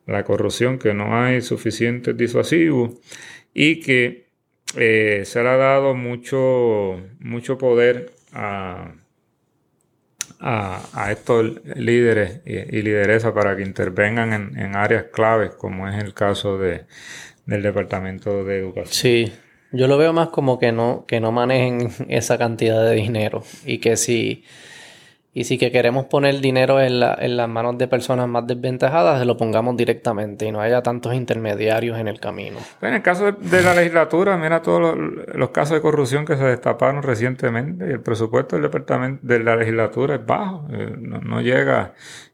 la 0.06 0.24
corrupción, 0.24 0.80
que 0.80 0.94
no 0.94 1.18
hay 1.18 1.42
suficientes 1.42 2.16
disuasivos 2.18 3.00
y 3.54 3.80
que 3.80 4.28
eh, 4.76 5.24
se 5.26 5.42
le 5.42 5.50
ha 5.50 5.58
dado 5.58 5.96
mucho, 5.96 7.02
mucho 7.20 7.58
poder 7.58 8.12
a, 8.34 8.94
a, 10.40 11.12
estos 11.12 11.62
líderes 11.76 12.42
y, 12.46 12.82
lideresas 12.82 13.34
para 13.34 13.56
que 13.56 13.64
intervengan 13.64 14.34
en, 14.58 14.76
áreas 14.76 15.06
claves, 15.12 15.52
como 15.52 15.88
es 15.88 16.02
el 16.02 16.14
caso 16.14 16.58
de, 16.58 16.86
del 17.46 17.62
Departamento 17.62 18.44
de 18.44 18.60
Educación. 18.60 18.94
Sí, 18.94 19.34
yo 19.72 19.88
lo 19.88 19.98
veo 19.98 20.14
más 20.14 20.30
como 20.30 20.60
que 20.60 20.72
no, 20.72 21.06
que 21.08 21.20
no 21.20 21.32
manejen 21.32 21.90
esa 22.10 22.38
cantidad 22.38 22.84
de 22.84 22.96
dinero 22.96 23.44
y 23.66 23.80
que 23.80 23.98
si 23.98 24.44
y 25.40 25.46
si 25.46 25.58
que 25.58 25.72
queremos 25.72 26.08
poner 26.08 26.42
dinero 26.42 26.82
en, 26.82 27.00
la, 27.00 27.18
en 27.18 27.38
las 27.38 27.48
manos 27.48 27.78
de 27.78 27.88
personas 27.88 28.28
más 28.28 28.46
desventajadas, 28.46 29.26
lo 29.26 29.38
pongamos 29.38 29.78
directamente 29.78 30.46
y 30.46 30.52
no 30.52 30.60
haya 30.60 30.84
tantos 30.84 31.14
intermediarios 31.14 31.98
en 31.98 32.10
el 32.10 32.20
camino. 32.20 32.58
En 32.82 32.94
el 32.94 33.02
caso 33.02 33.32
de, 33.32 33.64
la 33.64 33.74
legislatura, 33.74 34.36
mira 34.36 34.62
todos 34.62 34.98
los, 35.34 35.50
casos 35.52 35.76
de 35.76 35.82
corrupción 35.82 36.26
que 36.26 36.36
se 36.36 36.44
destaparon 36.44 37.04
recientemente 37.04 37.88
y 37.88 37.92
el 37.92 38.02
presupuesto 38.02 38.58
del 38.58 38.64
departamento 38.64 39.26
de 39.26 39.40
la 39.40 39.56
legislatura 39.56 40.16
es 40.16 40.26
bajo, 40.26 40.68
eh, 40.74 40.94
no, 41.00 41.40
llega 41.40 41.94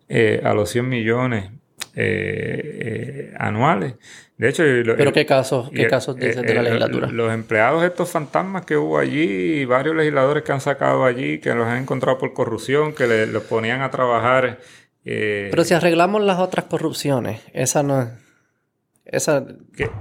eh, 0.10 0.42
a 0.44 0.56
los 0.56 0.72
100 0.72 0.90
millones 0.90 1.52
eh, 1.96 3.34
anuales. 3.38 3.96
De 4.38 4.50
hecho, 4.50 4.64
¿pero 4.98 5.14
qué 5.14 5.26
casos, 5.26 5.70
qué 5.74 5.88
casos 5.88 6.18
dice 6.18 6.42
de 6.42 6.54
la 6.54 6.62
legislatura? 6.62 7.08
Los 7.08 7.34
empleados, 7.34 7.84
estos 7.84 8.10
fantasmas 8.10 8.66
que 8.66 8.76
hubo 8.76 9.00
allí, 9.00 9.62
y 9.62 9.66
varios 9.66 9.96
legisladores 9.96 10.44
que 10.44 10.52
han 10.52 10.62
sacado 10.62 11.06
allí, 11.06 11.40
que 11.40 11.54
los 11.54 11.66
han 11.66 11.84
encontrado 11.84 12.18
por 12.18 12.34
corrupción, 12.34 12.94
que 12.94 13.08
le, 13.08 13.28
los 13.28 13.44
ponían 13.44 13.82
a 13.82 13.92
trabajar. 13.92 14.60
Eh, 15.06 15.48
Pero 15.52 15.64
si 15.64 15.74
arreglamos 15.74 16.22
las 16.22 16.40
otras 16.40 16.66
corrupciones, 16.66 17.42
esa 17.54 17.82
no 17.82 18.10
esa... 19.06 19.46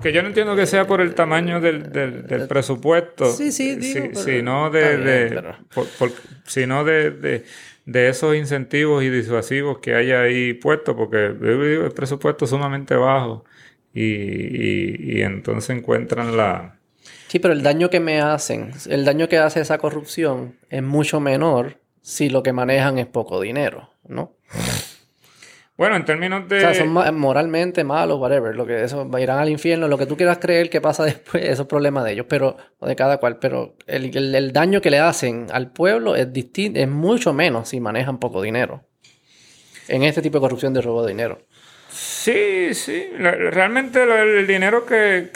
Que, 0.03 0.13
yo 0.13 0.23
no 0.23 0.29
entiendo 0.29 0.57
que 0.57 0.67
sea 0.67 0.87
por 0.87 1.01
el 1.01 1.15
tamaño 1.15 1.61
del, 1.61 1.93
del, 1.93 2.27
del 2.27 2.49
presupuesto. 2.49 3.31
Sí, 3.33 3.53
sí, 3.53 3.77
digo, 3.77 4.15
sino 4.15 4.71
de, 4.71 4.97
de 4.97 5.43
sino 6.47 6.85
de, 6.85 7.11
de, 7.11 7.45
de, 7.85 8.09
esos 8.09 8.35
incentivos 8.37 9.03
y 9.03 9.11
disuasivos 9.11 9.79
que 9.79 9.95
hay 9.95 10.13
ahí 10.13 10.55
puestos, 10.55 10.95
porque 10.95 11.27
el 11.27 11.93
presupuesto 11.95 12.45
es 12.45 12.51
sumamente 12.51 12.95
bajo 12.95 13.45
y, 13.93 15.19
y, 15.19 15.23
entonces 15.23 15.77
encuentran 15.77 16.37
la... 16.37 16.79
Sí, 17.29 17.39
pero 17.39 17.55
el 17.55 17.63
daño 17.63 17.91
que 17.91 18.01
me 18.01 18.21
hacen, 18.21 18.73
el 18.89 19.05
daño 19.05 19.29
que 19.29 19.39
hace 19.39 19.61
esa 19.61 19.79
corrupción 19.79 20.57
es 20.71 20.83
mucho 20.83 21.21
menor 21.21 21.79
si 22.01 22.29
lo 22.29 22.43
que 22.43 22.53
manejan 22.53 22.99
es 22.99 23.07
poco 23.07 23.41
dinero, 23.41 23.91
¿no? 24.07 24.33
Bueno, 25.77 25.97
en 25.97 26.05
términos 26.05 26.49
de... 26.49 26.59
O 26.59 26.61
sea, 26.61 26.75
son 26.75 26.93
moralmente 27.17 27.83
malos, 27.83 28.21
whatever, 28.21 28.55
lo 28.55 28.65
que 28.65 28.85
eso 28.85 29.11
irán 29.19 29.41
al 29.41 29.49
infierno, 29.49 29.89
lo 29.89 29.99
que 29.99 30.07
tú 30.07 30.17
quieras 30.17 30.39
creer 30.39 30.71
que 30.71 30.81
pasa 30.81 31.05
después, 31.05 31.45
eso 31.45 31.63
es 31.63 31.69
problema 31.69 32.05
de 32.05 32.13
ellos, 32.13 32.27
pero, 32.29 32.57
o 32.79 32.87
de 32.87 32.95
cada 32.95 33.19
cual, 33.19 33.39
pero 33.39 33.75
el, 33.87 34.17
el 34.17 34.53
daño 34.53 34.81
que 34.81 34.91
le 34.91 35.01
hacen 35.01 35.47
al 35.53 35.73
pueblo 35.73 36.15
es 36.15 36.33
distinto, 36.33 36.79
es 36.79 36.89
mucho 36.89 37.33
menos 37.33 37.71
si 37.71 37.81
manejan 37.81 38.19
poco 38.19 38.41
dinero. 38.41 38.85
En 39.89 40.03
este 40.03 40.23
tipo 40.23 40.39
de 40.39 40.43
corrupción 40.43 40.73
de 40.73 40.81
robo 40.81 41.03
de 41.03 41.13
dinero. 41.13 41.41
Sí, 41.95 42.75
sí. 42.75 43.07
Realmente 43.19 44.03
el 44.03 44.47
dinero 44.47 44.85
que, 44.85 45.31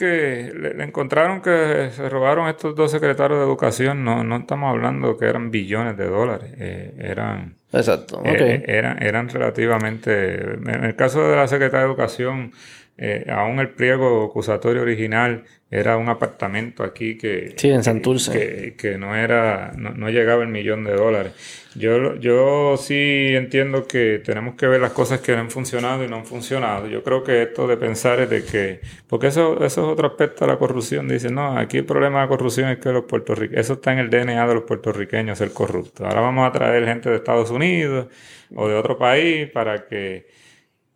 le 0.54 0.82
encontraron 0.82 1.40
que 1.40 1.90
se 1.92 2.08
robaron 2.08 2.48
estos 2.48 2.74
dos 2.74 2.90
secretarios 2.90 3.38
de 3.38 3.44
educación, 3.44 4.04
no, 4.04 4.24
no 4.24 4.38
estamos 4.38 4.70
hablando 4.70 5.16
que 5.16 5.26
eran 5.26 5.50
billones 5.50 5.96
de 5.96 6.06
dólares. 6.06 6.50
Eh, 6.58 6.94
eran, 6.98 7.57
Exacto. 7.72 8.22
Eh, 8.24 8.64
eran, 8.66 9.02
eran 9.02 9.28
relativamente. 9.28 10.54
En 10.54 10.84
el 10.84 10.96
caso 10.96 11.28
de 11.28 11.36
la 11.36 11.48
secretaria 11.48 11.80
de 11.80 11.92
educación, 11.92 12.52
eh, 13.00 13.26
aún 13.30 13.60
el 13.60 13.68
pliego 13.70 14.24
acusatorio 14.24 14.82
original 14.82 15.44
era 15.70 15.96
un 15.98 16.08
apartamento 16.08 16.82
aquí 16.82 17.16
que, 17.16 17.54
sí, 17.56 17.68
en 17.70 17.84
Santurce. 17.84 18.74
que, 18.76 18.98
no 18.98 19.14
era 19.14 19.72
no, 19.76 19.90
no, 19.90 20.10
llegaba 20.10 20.42
el 20.42 20.48
millón 20.48 20.82
de 20.82 20.94
dólares. 20.94 21.32
Yo, 21.76 22.16
yo 22.16 22.76
sí 22.76 23.28
entiendo 23.36 23.86
que 23.86 24.20
tenemos 24.24 24.56
que 24.56 24.66
ver 24.66 24.80
las 24.80 24.90
cosas 24.92 25.20
que 25.20 25.32
han 25.32 25.48
funcionado 25.48 26.04
y 26.04 26.08
no 26.08 26.16
han 26.16 26.26
funcionado. 26.26 26.88
Yo 26.88 27.04
creo 27.04 27.22
que 27.22 27.42
esto 27.42 27.68
de 27.68 27.76
pensar 27.76 28.18
es 28.18 28.30
de 28.30 28.44
que, 28.44 28.80
porque 29.06 29.28
eso, 29.28 29.64
eso 29.64 29.82
es 29.82 29.88
otro 29.92 30.08
aspecto 30.08 30.44
de 30.44 30.52
la 30.52 30.58
corrupción. 30.58 31.06
Dicen, 31.06 31.36
no, 31.36 31.56
aquí 31.56 31.78
el 31.78 31.84
problema 31.84 32.18
de 32.18 32.24
la 32.24 32.28
corrupción 32.28 32.68
es 32.70 32.78
que 32.78 32.90
los 32.90 33.04
puertorriqueños, 33.04 33.60
eso 33.60 33.74
está 33.74 33.92
en 33.92 34.00
el 34.00 34.10
DNA 34.10 34.48
de 34.48 34.54
los 34.54 34.64
puertorriqueños, 34.64 35.38
ser 35.38 35.52
corrupto. 35.52 36.04
Ahora 36.04 36.20
vamos 36.20 36.48
a 36.48 36.50
traer 36.50 36.84
gente 36.84 37.10
de 37.10 37.16
Estados 37.16 37.50
Unidos 37.52 38.08
o 38.56 38.66
de 38.66 38.74
otro 38.74 38.98
país 38.98 39.48
para 39.50 39.86
que, 39.86 40.26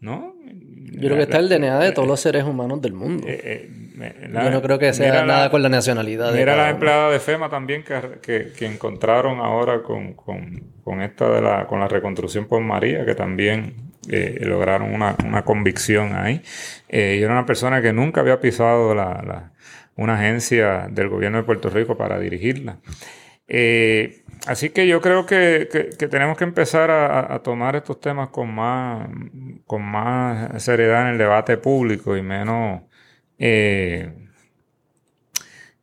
¿no? 0.01 0.32
Yo 0.93 1.09
creo 1.09 1.17
que 1.17 1.23
está 1.23 1.39
el 1.39 1.49
DNA 1.49 1.79
de 1.81 1.93
todos 1.93 2.07
los 2.07 2.21
seres 2.21 2.45
humanos 2.45 2.81
del 2.81 2.93
mundo. 2.93 3.27
Eh, 3.27 3.69
eh, 4.01 4.31
Yo 4.33 4.51
no 4.51 4.63
creo 4.63 4.79
que 4.79 4.93
sea 4.93 5.25
nada 5.25 5.51
con 5.51 5.63
la 5.63 5.69
nacionalidad. 5.69 6.33
Mira 6.33 6.57
la 6.57 6.71
empleada 6.71 7.11
de 7.11 7.19
FEMA 7.19 7.49
también 7.49 7.83
que, 7.83 8.53
que, 8.57 8.67
encontraron 8.67 9.41
ahora 9.41 9.83
con, 9.83 10.15
con, 10.15 11.03
esta 11.03 11.31
de 11.31 11.41
la, 11.41 11.67
con 11.67 11.81
la 11.81 11.89
reconstrucción 11.89 12.47
por 12.47 12.61
María, 12.61 13.05
que 13.05 13.15
también 13.15 13.93
eh, 14.11 14.39
lograron 14.43 14.93
una, 14.93 15.17
una, 15.25 15.45
convicción 15.45 16.15
ahí. 16.15 16.43
y 16.89 17.23
era 17.23 17.33
una 17.33 17.47
persona 17.47 17.81
que 17.81 17.93
nunca 17.93 18.21
había 18.21 18.39
pisado 18.41 18.95
la, 18.95 19.23
la, 19.27 19.53
una 19.97 20.15
agencia 20.15 20.89
del 20.91 21.09
gobierno 21.09 21.39
de 21.39 21.45
Puerto 21.45 21.69
Rico 21.71 21.97
para 21.97 22.19
dirigirla. 22.19 22.79
Eh, 23.49 24.22
así 24.47 24.71
que 24.71 24.87
yo 24.87 25.01
creo 25.01 25.27
que, 25.27 25.69
tenemos 26.11 26.37
que 26.37 26.45
empezar 26.45 26.91
a, 26.91 27.39
tomar 27.43 27.77
estos 27.77 28.01
temas 28.01 28.29
con 28.31 28.55
más, 28.55 29.09
con 29.67 29.83
más 29.83 30.63
seriedad 30.63 31.03
en 31.03 31.09
el 31.09 31.19
debate 31.19 31.57
público 31.57 32.17
y 32.17 32.23
menos, 32.23 32.83
eh, 33.39 34.13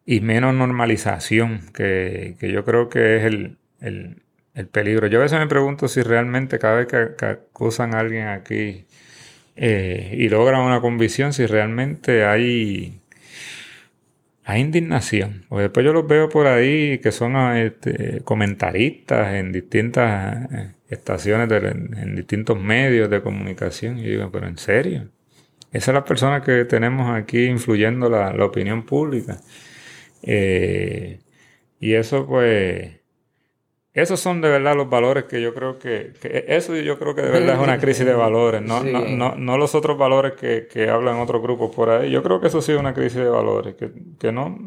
y 0.06 0.22
menos 0.22 0.54
normalización, 0.56 1.72
que, 1.74 2.36
yo 2.40 2.66
creo 2.66 2.90
que 2.90 3.18
es 3.18 3.24
el, 3.26 3.58
peligro. 4.72 5.08
Yo 5.08 5.20
a 5.20 5.24
veces 5.24 5.40
me 5.40 5.48
pregunto 5.48 5.88
si 5.88 6.02
realmente 6.02 6.60
cada 6.60 6.76
vez 6.76 6.88
que, 6.88 7.26
acusan 7.26 7.96
a 7.96 8.00
alguien 8.00 8.28
aquí 8.28 8.86
eh, 9.56 10.16
y 10.18 10.30
logran 10.30 10.62
una 10.62 10.82
convicción, 10.82 11.34
si 11.34 11.46
realmente 11.46 12.26
hay 12.26 12.99
hay 14.50 14.62
indignación. 14.62 15.46
Porque 15.48 15.64
después 15.64 15.86
yo 15.86 15.94
los 15.94 16.08
veo 16.08 16.28
por 16.28 16.48
ahí 16.48 16.98
que 17.00 17.12
son 17.12 17.36
ah, 17.36 17.62
este, 17.62 18.22
comentaristas 18.24 19.36
en 19.36 19.52
distintas 19.52 20.52
eh, 20.52 20.72
estaciones, 20.90 21.52
en, 21.52 22.16
distintos 22.16 22.60
medios 22.60 23.12
de 23.12 23.22
comunicación. 23.22 24.00
Y 24.00 24.04
digo, 24.04 24.32
pero 24.32 24.48
en 24.48 24.58
serio. 24.58 25.10
Esas 25.72 25.86
son 25.86 25.96
las 25.96 26.04
personas 26.04 26.44
que 26.44 26.66
tenemos 26.66 27.16
aquí 27.16 27.46
influyendo 27.46 28.10
la, 28.10 28.32
opinión 28.44 28.86
pública. 28.86 29.40
Eh, 30.24 31.20
y 31.80 31.94
eso 31.94 32.26
pues 32.26 32.99
esos 33.94 34.20
son 34.20 34.42
de 34.42 34.50
verdad 34.50 34.76
los 34.76 34.90
valores 34.90 35.24
que 35.26 35.42
yo 35.42 35.54
creo 35.54 35.80
que, 35.80 36.14
eso 36.48 36.76
yo 36.76 37.00
creo 37.00 37.16
que 37.16 37.22
de 37.24 37.32
verdad 37.32 37.56
es 37.56 37.62
una 37.62 37.78
crisis 37.82 38.06
de 38.06 38.14
valores, 38.14 38.62
no, 38.62 38.84
no, 38.84 39.02
no, 39.06 39.36
no, 39.36 39.58
los 39.58 39.74
otros 39.74 39.98
valores 39.98 40.34
que, 40.34 40.68
que, 40.72 40.90
hablan 40.90 41.18
otros 41.18 41.42
grupos 41.42 41.76
por 41.76 41.90
ahí. 41.90 42.12
Yo 42.12 42.22
creo 42.22 42.40
que 42.40 42.48
eso 42.48 42.62
sí 42.62 42.72
es 42.72 42.80
una 42.80 42.94
crisis 42.94 43.18
de 43.18 43.30
valores, 43.30 43.76
que, 43.76 43.92
que 44.20 44.32
no... 44.32 44.58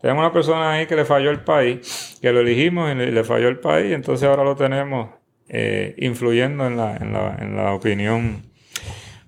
Tenemos 0.00 0.20
una 0.20 0.32
persona 0.32 0.72
ahí 0.72 0.86
que 0.86 0.96
le 0.96 1.04
falló 1.04 1.30
el 1.30 1.40
país, 1.40 2.18
que 2.20 2.32
lo 2.32 2.40
elegimos 2.40 2.90
y 2.90 2.94
le, 2.94 3.24
falló 3.24 3.48
el 3.48 3.58
país, 3.58 3.92
entonces 3.92 4.28
ahora 4.28 4.42
lo 4.44 4.56
tenemos 4.56 5.10
eh, 5.48 5.94
influyendo 5.98 6.66
en 6.66 6.76
la, 6.76 6.96
en, 6.96 7.12
la, 7.12 7.36
en 7.40 7.56
la 7.56 7.72
opinión 7.72 8.42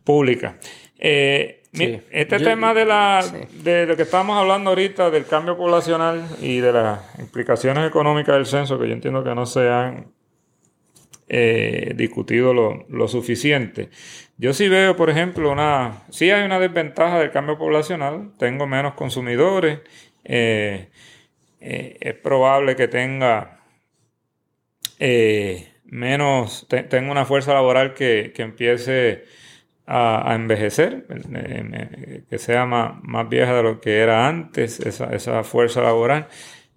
pública. 0.02 0.58
Eh, 0.98 1.62
este 1.74 2.38
tema 2.38 2.72
de, 2.72 2.84
la, 2.84 3.24
de 3.62 3.86
lo 3.86 3.96
que 3.96 4.02
estamos 4.02 4.38
hablando 4.38 4.70
ahorita, 4.70 5.10
del 5.10 5.26
cambio 5.26 5.56
poblacional 5.56 6.24
y 6.40 6.58
de 6.58 6.72
las 6.72 7.00
implicaciones 7.18 7.86
económicas 7.88 8.36
del 8.36 8.46
censo, 8.46 8.78
que 8.78 8.86
yo 8.86 8.94
entiendo 8.94 9.24
que 9.24 9.34
no 9.34 9.44
se 9.46 9.68
han 9.68 10.06
eh, 11.26 11.92
discutido 11.96 12.52
lo, 12.52 13.08
suficiente. 13.08 13.88
Yo 14.36 14.52
sí 14.52 14.68
veo, 14.68 14.94
por 14.94 15.10
ejemplo, 15.10 15.50
una, 15.50 16.04
sí 16.10 16.30
hay 16.30 16.44
una 16.44 16.60
desventaja 16.60 17.18
del 17.18 17.30
cambio 17.30 17.58
poblacional, 17.58 18.32
tengo 18.38 18.66
menos 18.66 18.94
consumidores, 18.94 19.80
eh, 20.24 20.90
eh, 21.60 21.96
es 22.00 22.14
probable 22.14 22.76
que 22.76 22.88
tenga 22.88 23.60
menos, 25.84 26.66
tenga 26.68 27.10
una 27.10 27.24
fuerza 27.24 27.52
laboral 27.52 27.94
que, 27.94 28.32
que 28.34 28.42
empiece 28.42 29.24
a, 29.86 30.34
envejecer, 30.34 31.06
que 32.28 32.38
sea 32.38 32.66
más, 32.66 33.02
más, 33.02 33.28
vieja 33.28 33.54
de 33.54 33.62
lo 33.62 33.80
que 33.80 33.98
era 33.98 34.28
antes, 34.28 34.80
esa, 34.80 35.14
esa 35.14 35.44
fuerza 35.44 35.82
laboral. 35.82 36.28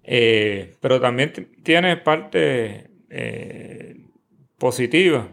Eh, 0.04 0.74
pero 0.80 1.00
también 1.00 1.32
tiene 1.62 1.96
parte 1.98 2.90
eh, 3.10 3.96
positiva. 4.58 5.28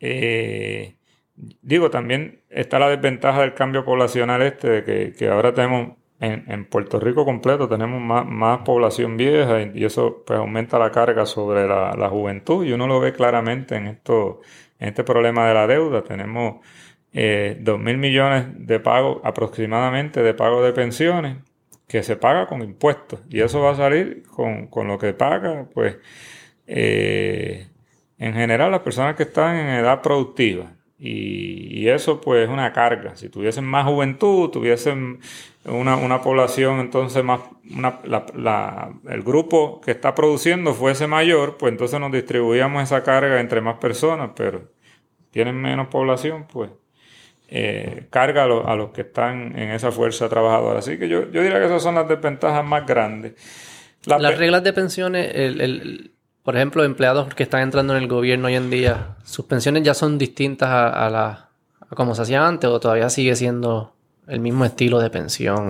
Eh, 0.00 0.96
digo, 1.62 1.90
también 1.90 2.42
está 2.50 2.78
la 2.78 2.88
desventaja 2.88 3.42
del 3.42 3.54
cambio 3.54 3.84
poblacional 3.84 4.42
este, 4.42 4.68
de 4.68 4.84
que, 4.84 5.12
que 5.12 5.28
ahora 5.28 5.52
tenemos 5.54 5.96
en, 6.20 6.66
Puerto 6.66 7.00
Rico 7.00 7.24
completo 7.24 7.68
tenemos 7.68 8.00
más, 8.00 8.58
población 8.64 9.16
vieja 9.16 9.60
y, 9.60 9.84
eso 9.84 10.22
pues 10.24 10.38
aumenta 10.38 10.78
la 10.78 10.92
carga 10.92 11.26
sobre 11.26 11.66
la, 11.66 11.94
la, 11.96 12.08
juventud 12.08 12.64
y 12.64 12.72
uno 12.72 12.86
lo 12.86 13.00
ve 13.00 13.12
claramente 13.12 13.74
en 13.74 13.88
esto, 13.88 14.40
en 14.78 14.90
este 14.90 15.02
problema 15.02 15.48
de 15.48 15.54
la 15.54 15.66
deuda. 15.66 16.02
Tenemos 16.04 16.64
eh, 17.12 17.58
2 17.60 17.78
mil 17.78 17.98
millones 17.98 18.46
de 18.66 18.80
pago 18.80 19.20
aproximadamente 19.24 20.22
de 20.22 20.34
pago 20.34 20.62
de 20.62 20.72
pensiones 20.72 21.36
que 21.86 22.02
se 22.02 22.16
paga 22.16 22.46
con 22.46 22.62
impuestos 22.62 23.20
y 23.28 23.40
eso 23.40 23.60
va 23.60 23.72
a 23.72 23.76
salir 23.76 24.22
con, 24.28 24.66
con 24.68 24.88
lo 24.88 24.98
que 24.98 25.12
paga 25.12 25.66
pues 25.74 25.98
eh, 26.66 27.68
en 28.18 28.34
general 28.34 28.70
las 28.70 28.80
personas 28.80 29.16
que 29.16 29.24
están 29.24 29.56
en 29.56 29.68
edad 29.68 30.00
productiva 30.00 30.72
y, 31.04 31.88
eso 31.88 32.20
pues 32.20 32.44
es 32.44 32.48
una 32.48 32.72
carga. 32.72 33.16
Si 33.16 33.28
tuviesen 33.28 33.64
más 33.64 33.84
juventud, 33.86 34.50
tuviesen 34.50 35.18
una, 35.64 35.96
una 35.96 36.22
población 36.22 36.78
entonces 36.78 37.24
más, 37.24 37.40
una, 37.74 37.98
la, 38.04 38.92
el 39.08 39.22
grupo 39.24 39.80
que 39.80 39.90
está 39.90 40.14
produciendo 40.14 40.74
fuese 40.74 41.08
mayor, 41.08 41.56
pues 41.56 41.72
entonces 41.72 41.98
nos 41.98 42.12
distribuíamos 42.12 42.84
esa 42.84 43.02
carga 43.02 43.40
entre 43.40 43.60
más 43.60 43.78
personas, 43.78 44.30
pero 44.36 44.70
tienen 45.32 45.60
menos 45.60 45.88
población, 45.88 46.46
pues 46.52 46.70
eh, 47.54 48.06
carga 48.08 48.44
a, 48.44 48.76
los 48.76 48.90
que 48.92 49.02
están 49.02 49.58
en 49.58 49.72
esa 49.72 49.92
fuerza 49.92 50.26
trabajadora. 50.30 50.78
Así 50.78 50.98
que 50.98 51.06
yo, 51.06 51.30
yo 51.30 51.42
diría 51.42 51.58
que 51.58 51.66
esas 51.66 51.82
son 51.82 51.96
las 51.96 52.08
desventajas 52.08 52.64
más 52.64 52.86
grandes. 52.86 53.34
las 54.06 54.38
reglas 54.38 54.64
de 54.64 54.72
pensiones, 54.72 55.30
el, 55.34 55.60
el 55.60 56.12
por 56.42 56.56
ejemplo, 56.56 56.82
empleados 56.82 57.34
que 57.34 57.42
están 57.42 57.60
entrando 57.60 57.94
en 57.94 58.02
el 58.02 58.08
gobierno 58.08 58.46
hoy 58.46 58.54
en 58.54 58.70
día, 58.70 59.16
¿sus 59.22 59.44
pensiones 59.44 59.82
ya 59.82 59.92
son 59.92 60.16
distintas 60.16 60.70
a, 60.70 61.10
la, 61.10 61.50
como 61.90 62.14
se 62.14 62.22
hacía 62.22 62.46
antes 62.46 62.70
o 62.70 62.80
todavía 62.80 63.10
sigue 63.10 63.36
siendo 63.36 63.94
el 64.26 64.40
mismo 64.40 64.64
estilo 64.64 64.98
de 64.98 65.10
pensión? 65.10 65.68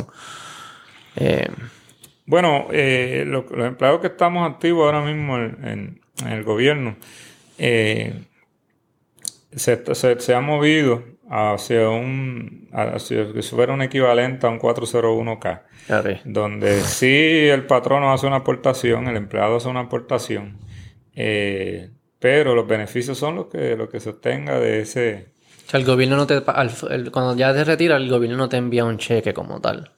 Eh, 1.17 1.49
bueno, 2.27 2.69
eh, 2.71 3.25
los 3.27 3.45
empleados 3.51 4.01
que 4.01 4.07
estamos 4.07 4.49
activos 4.49 4.87
ahora 4.87 5.05
mismo 5.05 5.37
en, 5.37 6.01
el 6.25 6.45
gobierno 6.45 6.95
eh, 7.59 8.23
se, 9.51 9.83
se, 9.95 10.35
ha 10.35 10.41
movido 10.41 11.03
hacia 11.33 11.89
un, 11.89 12.69
hacia 12.73 13.33
que 13.33 13.43
fuera 13.43 13.73
un 13.73 13.81
equivalente 13.81 14.47
a 14.47 14.51
un 14.51 14.61
401k. 14.61 15.63
Donde 16.25 16.83
sí 16.83 17.49
el 17.49 17.65
patrono 17.65 18.13
hace 18.13 18.27
una 18.27 18.37
aportación, 18.37 19.09
el 19.09 19.17
empleado 19.17 19.57
hace 19.57 19.69
una 19.69 19.81
aportación, 19.81 20.59
eh, 21.17 21.89
pero 22.19 22.55
los 22.55 22.67
beneficios 22.67 23.17
son 23.17 23.37
los 23.37 23.47
que, 23.47 23.77
lo 23.77 23.89
que 23.89 23.99
se 23.99 24.11
obtenga 24.11 24.61
de 24.61 24.83
ese... 24.83 25.29
O 25.67 25.71
sea, 25.71 25.81
el 25.81 25.87
gobierno 25.87 26.17
no 26.17 26.27
te... 26.27 26.43
cuando 26.43 27.35
ya 27.35 27.55
te 27.55 27.65
retira, 27.65 27.97
el 27.97 28.11
gobierno 28.11 28.37
no 28.37 28.49
te 28.51 28.59
envía 28.59 28.85
un 28.85 28.99
cheque 28.99 29.33
como 29.33 29.59
tal. 29.61 29.91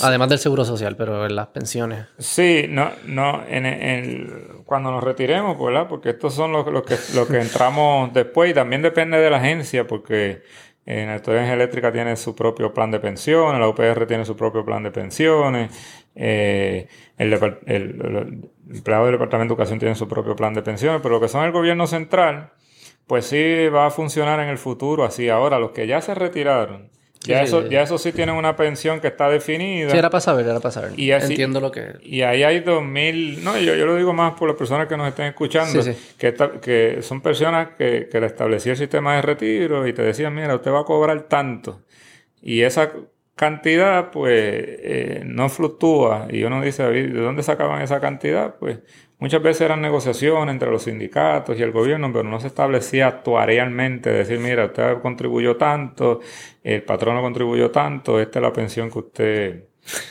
Además 0.00 0.28
del 0.28 0.38
seguro 0.40 0.64
social, 0.64 0.96
pero 0.96 1.24
en 1.24 1.36
las 1.36 1.48
pensiones. 1.48 2.06
Sí, 2.18 2.66
no, 2.68 2.90
no, 3.06 3.44
en, 3.48 4.62
cuando 4.64 4.90
nos 4.90 5.04
retiremos, 5.04 5.56
¿verdad? 5.58 5.86
Porque 5.88 6.10
estos 6.10 6.34
son 6.34 6.52
los, 6.52 6.66
los, 6.66 6.82
que, 6.82 6.96
los 7.14 7.28
que 7.28 7.40
entramos 7.40 8.12
después 8.14 8.50
y 8.50 8.54
también 8.54 8.82
depende 8.82 9.18
de 9.18 9.30
la 9.30 9.36
agencia, 9.36 9.86
porque 9.86 10.42
en 10.84 11.06
la 11.06 11.14
Autoridad 11.14 11.52
Eléctrica 11.52 11.92
tiene 11.92 12.16
su 12.16 12.34
propio 12.34 12.74
plan 12.74 12.90
de 12.90 12.98
pensiones, 12.98 13.60
la 13.60 13.68
UPR 13.68 14.04
tiene 14.06 14.24
su 14.24 14.36
propio 14.36 14.64
plan 14.64 14.82
de 14.82 14.90
pensiones, 14.90 15.70
eh, 16.16 16.88
el, 17.16 17.32
empleado 17.32 19.04
del 19.04 19.12
Departamento 19.12 19.54
de 19.54 19.54
Educación 19.54 19.78
tiene 19.78 19.94
su 19.94 20.08
propio 20.08 20.34
plan 20.34 20.54
de 20.54 20.62
pensiones, 20.62 21.00
pero 21.02 21.14
lo 21.14 21.20
que 21.20 21.28
son 21.28 21.44
el 21.44 21.52
gobierno 21.52 21.86
central, 21.86 22.50
pues 23.06 23.26
sí 23.26 23.68
va 23.68 23.86
a 23.86 23.90
funcionar 23.90 24.40
en 24.40 24.48
el 24.48 24.58
futuro 24.58 25.04
así. 25.04 25.28
Ahora, 25.28 25.58
los 25.60 25.70
que 25.70 25.86
ya 25.86 26.00
se 26.00 26.14
retiraron, 26.14 26.90
ya, 27.24 27.42
eso, 27.42 27.66
ya 27.68 27.82
eso 27.82 27.98
sí 27.98 28.12
tienen 28.12 28.34
una 28.34 28.56
pensión 28.56 29.00
que 29.00 29.08
está 29.08 29.28
definida. 29.28 29.90
Sí, 29.90 29.96
era 29.96 30.10
para 30.10 30.20
saber, 30.20 30.46
era 30.46 30.60
para 30.60 30.72
saber. 30.72 30.98
Y 30.98 31.10
Entiendo 31.10 31.60
lo 31.60 31.70
que... 31.70 31.94
Y 32.02 32.22
ahí 32.22 32.42
hay 32.42 32.60
2.000... 32.60 33.38
No, 33.38 33.58
yo, 33.58 33.74
yo 33.74 33.86
lo 33.86 33.96
digo 33.96 34.12
más 34.12 34.34
por 34.34 34.48
las 34.48 34.56
personas 34.56 34.88
que 34.88 34.96
nos 34.96 35.08
estén 35.08 35.26
escuchando, 35.26 35.82
que, 36.18 36.34
que 36.60 36.98
son 37.02 37.20
personas 37.20 37.68
que, 37.78 38.08
que 38.10 38.20
le 38.20 38.26
establecía 38.26 38.72
el 38.72 38.78
sistema 38.78 39.16
de 39.16 39.22
retiro 39.22 39.86
y 39.86 39.92
te 39.92 40.02
decían, 40.02 40.34
mira, 40.34 40.54
usted 40.54 40.70
va 40.70 40.80
a 40.80 40.84
cobrar 40.84 41.22
tanto. 41.22 41.82
Y 42.42 42.62
esa 42.62 42.90
cantidad, 43.36 44.10
pues, 44.10 44.32
eh, 44.34 45.22
no 45.24 45.48
fluctúa. 45.48 46.28
Y 46.30 46.44
uno 46.44 46.62
dice, 46.62 46.84
¿de 46.84 47.08
dónde 47.08 47.42
sacaban 47.42 47.82
esa 47.82 48.00
cantidad? 48.00 48.56
Pues 48.56 48.78
Muchas 49.22 49.40
veces 49.40 49.60
eran 49.60 49.80
negociaciones 49.80 50.52
entre 50.52 50.68
los 50.68 50.82
sindicatos 50.82 51.56
y 51.56 51.62
el 51.62 51.70
gobierno, 51.70 52.12
pero 52.12 52.24
no 52.24 52.40
se 52.40 52.48
establecía 52.48 53.06
actuarialmente, 53.06 54.10
decir, 54.10 54.40
mira, 54.40 54.64
usted 54.64 55.00
contribuyó 55.00 55.56
tanto, 55.56 56.18
el 56.64 56.82
patrono 56.82 57.22
contribuyó 57.22 57.70
tanto, 57.70 58.20
esta 58.20 58.40
es 58.40 58.42
la 58.42 58.52
pensión 58.52 58.90
que 58.90 58.98
usted 58.98 59.64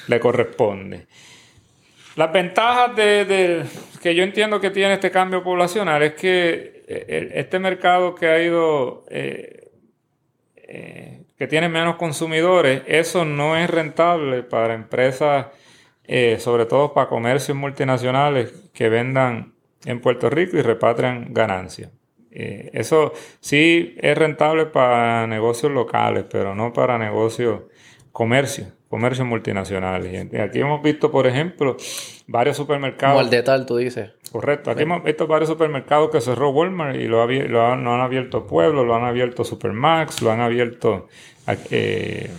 le 0.07 0.19
corresponde. 0.21 1.07
Las 2.15 2.31
ventajas 2.31 2.95
de, 2.95 3.65
que 4.01 4.15
yo 4.15 4.23
entiendo 4.23 4.61
que 4.61 4.69
tiene 4.69 4.93
este 4.93 5.11
cambio 5.11 5.43
poblacional 5.43 6.01
es 6.03 6.13
que 6.13 6.85
eh, 6.87 7.31
este 7.33 7.59
mercado 7.59 8.15
que 8.15 8.27
ha 8.27 8.41
ido, 8.41 9.03
eh, 9.09 9.67
que 11.41 11.47
tiene 11.47 11.69
menos 11.69 11.95
consumidores, 11.95 12.83
eso 12.85 13.25
no 13.25 13.57
es 13.57 13.67
rentable 13.67 14.43
para 14.43 14.75
empresas 14.75 15.47
eh, 16.03 16.37
sobre 16.39 16.67
todo 16.67 16.93
para 16.93 17.09
comercios 17.09 17.57
multinacionales 17.57 18.53
que 18.71 18.89
vendan 18.89 19.55
en 19.85 20.01
Puerto 20.01 20.29
Rico 20.29 20.57
y 20.57 20.61
repatrian 20.61 21.33
ganancias. 21.33 21.89
Eh, 22.29 22.69
eso 22.73 23.13
sí 23.39 23.95
es 23.97 24.15
rentable 24.15 24.67
para 24.67 25.25
negocios 25.25 25.71
locales, 25.71 26.25
pero 26.29 26.53
no 26.53 26.73
para 26.73 26.99
negocios, 26.99 27.61
comercios, 28.11 28.67
comercios 28.87 29.27
multinacionales. 29.27 30.31
Aquí 30.39 30.59
hemos 30.59 30.83
visto, 30.83 31.09
por 31.09 31.25
ejemplo, 31.25 31.75
varios 32.27 32.55
supermercados. 32.55 33.15
Como 33.15 33.25
el 33.25 33.31
de 33.31 33.65
tú 33.65 33.77
dices. 33.77 34.11
Correcto. 34.31 34.71
Aquí 34.71 34.83
hemos 34.83 35.03
visto 35.03 35.27
varios 35.27 35.49
supermercados 35.49 36.09
que 36.09 36.21
cerró 36.21 36.51
Walmart 36.51 36.95
y 36.95 37.05
lo, 37.05 37.21
han, 37.21 37.85
abierto 37.85 38.47
Pueblo, 38.47 38.85
lo 38.85 38.95
han 38.95 39.03
abierto 39.03 39.43
Supermax, 39.43 40.21
lo 40.21 40.31
han 40.31 40.39
abierto 40.39 41.09
eh, 41.69 42.31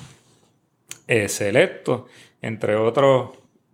Selecto, 1.29 2.07
entre 2.41 2.77
otros 2.77 3.33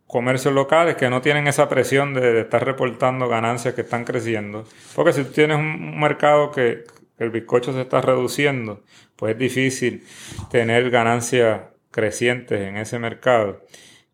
comercios 0.08 0.52
locales 0.52 0.96
que 0.96 1.10
no 1.10 1.20
tienen 1.20 1.46
esa 1.46 1.68
presión 1.68 2.14
de, 2.14 2.40
estar 2.40 2.64
reportando 2.64 3.28
ganancias 3.28 3.74
que 3.74 3.82
están 3.82 4.04
creciendo. 4.04 4.64
Porque 4.96 5.12
si 5.12 5.22
tú 5.22 5.30
tienes 5.30 5.58
un 5.58 6.00
mercado 6.00 6.50
que, 6.50 6.84
el 7.18 7.30
bizcocho 7.30 7.72
se 7.72 7.82
está 7.82 8.00
reduciendo, 8.00 8.84
pues 9.16 9.32
es 9.32 9.38
difícil 9.38 10.04
tener 10.50 10.88
ganancias 10.90 11.62
crecientes 11.90 12.60
en 12.60 12.76
ese 12.76 12.98
mercado. 13.00 13.60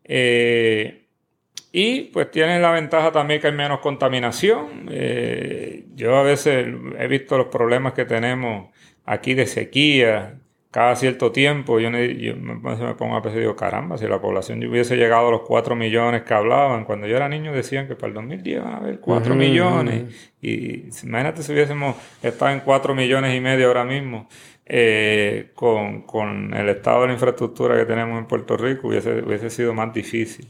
Eh, 0.03 1.04
y 1.77 2.03
pues 2.03 2.31
tiene 2.31 2.57
la 2.57 2.71
ventaja 2.71 3.11
también 3.11 3.41
que 3.41 3.47
hay 3.47 3.53
menos 3.53 3.81
contaminación. 3.81 4.87
Eh, 4.89 5.83
yo 5.93 6.15
a 6.15 6.23
veces 6.23 6.67
he 6.97 7.07
visto 7.07 7.37
los 7.37 7.47
problemas 7.47 7.91
que 7.91 8.05
tenemos 8.05 8.69
aquí 9.03 9.33
de 9.33 9.45
sequía, 9.45 10.35
cada 10.71 10.95
cierto 10.95 11.33
tiempo 11.33 11.81
yo, 11.81 11.89
yo 11.89 12.37
me, 12.37 12.95
pongo 12.95 13.17
a 13.17 13.21
pensar 13.21 13.39
y 13.39 13.41
digo, 13.41 13.57
caramba, 13.57 13.97
si 13.97 14.07
la 14.07 14.21
población 14.21 14.65
hubiese 14.65 14.95
llegado 14.95 15.27
a 15.27 15.31
los 15.31 15.41
4 15.41 15.75
millones 15.75 16.23
que 16.23 16.33
hablaban, 16.33 16.85
cuando 16.85 17.07
yo 17.07 17.17
era 17.17 17.27
niño 17.27 17.51
decían 17.51 17.89
que 17.89 17.95
para 17.95 18.07
el 18.07 18.13
2010 18.13 18.63
van 18.63 18.73
a 18.73 18.77
haber 18.77 19.01
4 19.01 19.35
millones. 19.35 20.31
Y 20.41 20.89
imagínate 21.03 21.43
si 21.43 21.51
hubiésemos 21.51 21.97
estado 22.23 22.51
en 22.51 22.61
4 22.61 22.95
millones 22.95 23.35
y 23.35 23.41
medio 23.41 23.67
ahora 23.67 23.83
mismo. 23.83 24.29
Eh, 24.65 25.51
con, 25.53 26.03
con, 26.03 26.53
el 26.53 26.69
estado 26.69 27.01
de 27.01 27.07
la 27.07 27.13
infraestructura 27.13 27.77
que 27.77 27.85
tenemos 27.85 28.17
en 28.17 28.25
Puerto 28.25 28.55
Rico 28.57 28.87
hubiese, 28.87 29.21
hubiese 29.21 29.49
sido 29.49 29.73
más 29.73 29.93
difícil. 29.93 30.47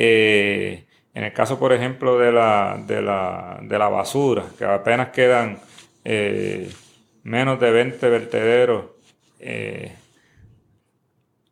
Eh, 0.00 0.84
en 1.12 1.24
el 1.24 1.32
caso, 1.32 1.58
por 1.58 1.72
ejemplo, 1.72 2.18
de 2.18 2.30
la, 2.30 2.80
de 2.86 3.02
la, 3.02 3.58
de 3.60 3.78
la 3.78 3.88
basura, 3.88 4.44
que 4.56 4.64
apenas 4.64 5.08
quedan 5.08 5.58
eh, 6.04 6.70
menos 7.24 7.58
de 7.58 7.72
20 7.72 8.08
vertederos 8.08 8.84
eh, 9.40 9.96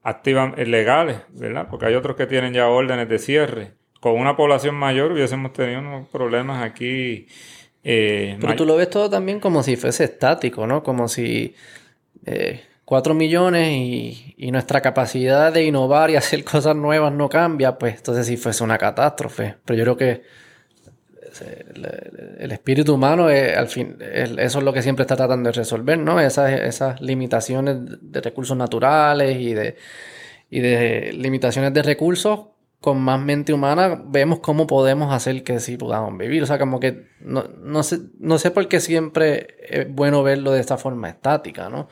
activan, 0.05 0.55
eh, 0.57 0.65
legales, 0.65 1.19
¿verdad? 1.31 1.67
Porque 1.69 1.87
hay 1.87 1.97
otros 1.97 2.15
que 2.15 2.27
tienen 2.27 2.55
ya 2.55 2.69
órdenes 2.69 3.09
de 3.09 3.19
cierre. 3.19 3.73
Con 4.01 4.13
una 4.13 4.37
población 4.37 4.77
mayor 4.77 5.11
hubiésemos 5.11 5.53
tenido 5.53 5.81
unos 5.81 6.07
problemas 6.09 6.63
aquí. 6.63 7.27
Eh, 7.83 8.37
Pero 8.41 8.55
tú 8.55 8.65
lo 8.65 8.77
ves 8.77 8.91
todo 8.91 9.11
también 9.11 9.41
como 9.41 9.65
si 9.65 9.75
fuese 9.75 10.05
estático, 10.05 10.69
¿no? 10.69 10.85
Como 10.85 11.09
si 11.09 11.57
eh, 12.25 12.63
4 12.87 13.13
millones 13.15 13.69
y, 13.73 14.35
y, 14.39 14.51
nuestra 14.53 14.81
capacidad 14.81 15.53
de 15.53 15.65
innovar 15.65 16.09
y 16.11 16.17
hacer 16.17 16.43
cosas 16.45 16.75
nuevas 16.75 17.13
no 17.13 17.29
cambia, 17.29 17.77
pues 17.77 17.97
entonces 17.97 18.27
si 18.27 18.39
fuese 18.39 18.65
una 18.65 18.79
catástrofe. 18.79 19.57
Pero 19.65 19.77
yo 19.77 19.85
creo 19.85 19.97
que 19.99 20.23
el, 22.39 22.53
espíritu 22.53 22.95
humano, 22.95 23.29
es, 23.29 23.57
al 23.57 23.69
fin, 23.69 23.97
eso 24.01 24.59
es 24.59 24.65
lo 24.65 24.73
que 24.73 24.83
siempre 24.83 25.03
está 25.03 25.17
tratando 25.17 25.49
de 25.51 25.53
resolver, 25.53 25.99
¿no? 25.99 26.21
Esas, 26.21 26.53
esas 26.53 27.01
limitaciones 27.01 27.77
de 28.01 28.21
recursos 28.21 28.57
naturales 28.57 29.39
y 29.39 29.53
de, 29.55 29.77
y 30.51 30.61
de 30.61 31.13
limitaciones 31.13 31.75
de 31.75 31.83
recursos 31.83 32.47
con 32.81 33.01
más 33.01 33.21
mente 33.21 33.53
humana 33.53 34.01
vemos 34.07 34.41
cómo 34.41 34.67
podemos 34.67 35.13
hacer 35.13 35.43
que 35.43 35.59
sí 35.61 35.77
podamos 35.77 36.17
vivir. 36.17 36.43
O 36.43 36.47
sea, 36.47 36.59
como 36.59 36.79
que 36.79 37.09
no, 37.21 37.45
no, 37.63 37.83
sé, 37.83 37.99
no 38.21 38.39
sé 38.39 38.51
por 38.51 38.69
qué 38.69 38.81
siempre 38.81 39.57
es 39.69 39.93
bueno 39.93 40.23
verlo 40.23 40.53
de 40.53 40.61
esta 40.61 40.77
forma 40.77 41.09
estática, 41.09 41.69
¿no? 41.69 41.89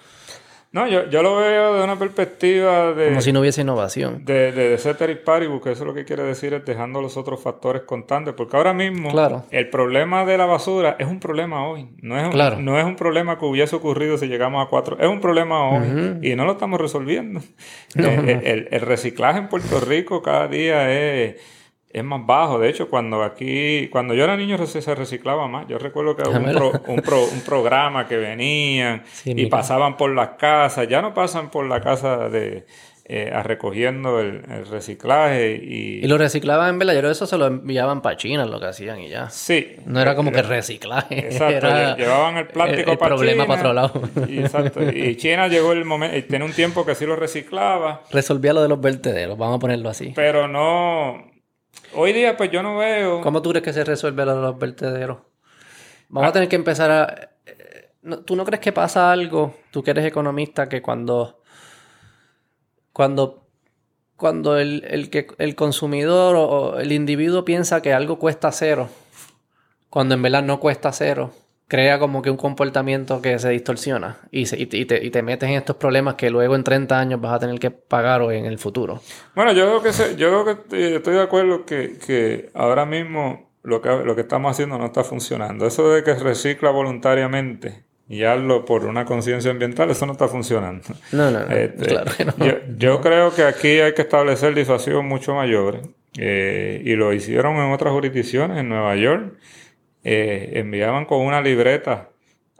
No, 0.74 0.88
yo, 0.88 1.08
yo 1.08 1.22
lo 1.22 1.36
veo 1.36 1.74
de 1.78 1.84
una 1.84 1.96
perspectiva 1.96 2.92
de... 2.94 3.10
Como 3.10 3.20
si 3.20 3.32
no 3.32 3.38
hubiese 3.38 3.60
innovación. 3.60 4.24
De, 4.24 4.50
de, 4.50 4.70
de 4.70 4.78
ceteris 4.78 5.18
paribus, 5.18 5.62
que 5.62 5.70
eso 5.70 5.84
lo 5.84 5.94
que 5.94 6.04
quiere 6.04 6.24
decir 6.24 6.52
es 6.52 6.64
dejando 6.64 7.00
los 7.00 7.16
otros 7.16 7.40
factores 7.40 7.82
constantes. 7.82 8.34
Porque 8.34 8.56
ahora 8.56 8.72
mismo 8.72 9.10
claro. 9.10 9.44
el 9.52 9.70
problema 9.70 10.24
de 10.24 10.36
la 10.36 10.46
basura 10.46 10.96
es 10.98 11.06
un 11.06 11.20
problema 11.20 11.68
hoy. 11.68 11.88
No 12.02 12.18
es 12.18 12.24
un, 12.26 12.32
Claro. 12.32 12.58
no 12.58 12.76
es 12.76 12.84
un 12.84 12.96
problema 12.96 13.38
que 13.38 13.44
hubiese 13.44 13.76
ocurrido 13.76 14.18
si 14.18 14.26
llegamos 14.26 14.66
a 14.66 14.68
cuatro. 14.68 14.98
Es 14.98 15.06
un 15.08 15.20
problema 15.20 15.68
hoy 15.70 16.18
y 16.22 16.34
no 16.34 16.44
lo 16.44 16.52
estamos 16.52 16.80
resolviendo. 16.80 17.40
Eh, 17.96 18.40
El, 18.44 18.68
el 18.72 18.80
reciclaje 18.80 19.38
en 19.38 19.48
Puerto 19.48 19.78
Rico 19.78 20.20
cada 20.22 20.48
día 20.48 20.90
es, 20.90 21.36
es 21.94 22.04
más 22.04 22.26
bajo. 22.26 22.58
De 22.58 22.68
hecho, 22.68 22.90
cuando 22.90 23.22
aquí, 23.22 23.88
cuando 23.88 24.12
yo 24.14 24.24
era 24.24 24.36
niño 24.36 24.58
se 24.66 24.94
reciclaba 24.94 25.48
más. 25.48 25.66
Yo 25.68 25.78
recuerdo 25.78 26.16
que 26.16 26.22
había 26.28 26.38
un, 26.38 26.54
pro- 26.54 26.72
un, 26.88 27.00
pro- 27.00 27.24
un 27.32 27.40
programa 27.42 28.06
que 28.06 28.16
venían 28.18 29.02
Sí, 29.12 29.30
y 29.30 29.34
mira. 29.34 29.48
pasaban 29.50 29.96
por 29.96 30.10
las 30.14 30.30
casas. 30.30 30.88
Ya 30.88 31.00
no 31.00 31.14
pasan 31.14 31.50
por 31.50 31.66
la 31.66 31.80
casa 31.80 32.28
de 32.28 32.66
eh, 33.06 33.30
a 33.34 33.42
recogiendo 33.42 34.18
el, 34.18 34.42
el 34.50 34.66
reciclaje 34.66 35.60
y, 35.62 36.00
Y 36.02 36.06
lo 36.08 36.16
reciclaban 36.16 36.70
en 36.70 36.78
verdad, 36.78 36.94
yo 36.94 37.00
creo 37.00 37.10
que 37.10 37.12
eso 37.12 37.26
se 37.26 37.36
lo 37.36 37.46
enviaban 37.46 38.00
para 38.00 38.16
China, 38.16 38.46
lo 38.46 38.58
que 38.58 38.66
hacían 38.66 38.98
y 39.00 39.10
ya. 39.10 39.28
sí. 39.28 39.76
No 39.84 40.00
era 40.00 40.14
como 40.16 40.32
que 40.32 40.40
reciclaje. 40.42 41.18
Exacto, 41.26 41.54
era 41.68 41.96
llevaban 41.96 42.38
el 42.38 42.46
plástico 42.46 42.82
el, 42.82 42.92
el 42.92 42.98
para 42.98 43.14
problema 43.14 43.44
China, 43.44 43.46
para 43.46 43.60
otro 43.60 43.72
lado. 43.74 44.02
Y, 44.26 44.38
exacto. 44.40 44.80
Y 44.90 45.16
China 45.18 45.48
llegó 45.48 45.72
el 45.72 45.84
momento, 45.84 46.16
y 46.16 46.22
tenía 46.22 46.46
un 46.46 46.54
tiempo 46.54 46.86
que 46.86 46.94
sí 46.94 47.04
lo 47.04 47.14
reciclaba, 47.14 48.00
Resolvía 48.10 48.52
lo 48.54 48.62
de 48.62 48.68
los 48.70 48.80
vertederos, 48.80 49.36
vamos 49.36 49.56
a 49.56 49.60
ponerlo 49.60 49.90
así. 49.90 50.12
pero 50.16 50.48
no. 50.48 51.33
Hoy 51.94 52.12
día, 52.12 52.36
pues 52.36 52.50
yo 52.50 52.62
no 52.62 52.76
veo. 52.76 53.20
¿Cómo 53.20 53.40
tú 53.42 53.50
crees 53.50 53.64
que 53.64 53.72
se 53.72 53.84
resuelve 53.84 54.24
lo 54.24 54.34
de 54.36 54.42
los 54.42 54.58
vertederos? 54.58 55.18
Vamos 56.08 56.28
a 56.28 56.32
tener 56.32 56.48
que 56.48 56.56
empezar 56.56 56.90
a... 56.90 57.30
eh, 57.46 57.90
¿Tú 58.24 58.36
no 58.36 58.44
crees 58.44 58.60
que 58.60 58.72
pasa 58.72 59.12
algo, 59.12 59.54
tú 59.70 59.82
que 59.82 59.92
eres 59.92 60.04
economista, 60.04 60.68
que 60.68 60.82
cuando... 60.82 61.40
Cuando, 62.92 63.48
cuando 64.16 64.56
el, 64.56 64.84
el 64.88 65.10
que, 65.10 65.26
el 65.38 65.56
consumidor 65.56 66.36
o 66.36 66.78
el 66.78 66.92
individuo 66.92 67.44
piensa 67.44 67.82
que 67.82 67.92
algo 67.92 68.18
cuesta 68.20 68.52
cero, 68.52 68.88
cuando 69.90 70.14
en 70.14 70.22
verdad 70.22 70.44
no 70.44 70.60
cuesta 70.60 70.92
cero, 70.92 71.32
crea 71.68 71.98
como 71.98 72.20
que 72.22 72.30
un 72.30 72.36
comportamiento 72.36 73.22
que 73.22 73.38
se 73.38 73.48
distorsiona 73.50 74.18
y, 74.30 74.46
se- 74.46 74.58
y 74.60 74.66
te, 74.66 74.76
y 74.76 74.84
te- 74.84 75.04
y 75.04 75.10
te 75.10 75.22
metes 75.22 75.48
en 75.48 75.56
estos 75.56 75.76
problemas 75.76 76.14
que 76.14 76.30
luego 76.30 76.54
en 76.56 76.62
30 76.64 76.98
años 76.98 77.20
vas 77.20 77.32
a 77.32 77.38
tener 77.38 77.58
que 77.58 77.70
pagar 77.70 78.20
o 78.22 78.30
en 78.30 78.44
el 78.44 78.58
futuro. 78.58 79.00
Bueno, 79.34 79.52
yo 79.52 79.64
creo 79.66 79.82
que, 79.82 79.92
se- 79.92 80.16
yo 80.16 80.28
creo 80.28 80.44
que 80.68 80.76
eh, 80.76 80.96
estoy 80.96 81.14
de 81.14 81.22
acuerdo 81.22 81.64
que, 81.64 81.96
que 82.04 82.50
ahora 82.54 82.84
mismo 82.84 83.50
lo 83.62 83.80
que, 83.80 83.88
lo 84.04 84.14
que 84.14 84.20
estamos 84.20 84.50
haciendo 84.50 84.76
no 84.78 84.84
está 84.86 85.04
funcionando. 85.04 85.66
Eso 85.66 85.90
de 85.90 86.02
que 86.04 86.14
recicla 86.14 86.70
voluntariamente 86.70 87.84
y 88.08 88.24
hazlo 88.24 88.66
por 88.66 88.84
una 88.84 89.06
conciencia 89.06 89.50
ambiental, 89.50 89.90
eso 89.90 90.04
no 90.04 90.12
está 90.12 90.28
funcionando. 90.28 90.82
No, 91.12 91.30
no, 91.30 91.40
no, 91.40 91.56
Este, 91.56 91.86
claro 91.86 92.12
que 92.14 92.24
no. 92.26 92.32
Yo, 92.36 92.52
yo 92.76 93.00
creo 93.00 93.34
que 93.34 93.44
aquí 93.44 93.80
hay 93.80 93.94
que 93.94 94.02
establecer 94.02 94.54
disuasivos 94.54 95.02
mucho 95.02 95.34
mayores. 95.34 95.88
eh, 96.18 96.82
y 96.84 96.94
lo 96.94 97.12
hicieron 97.14 97.56
en 97.56 97.72
otras 97.72 97.92
jurisdicciones, 97.94 98.58
en 98.58 98.68
Nueva 98.68 98.94
York. 98.96 99.32
Eh, 100.04 100.52
enviaban 100.54 101.06
con 101.06 101.20
una 101.22 101.40
libreta 101.40 102.10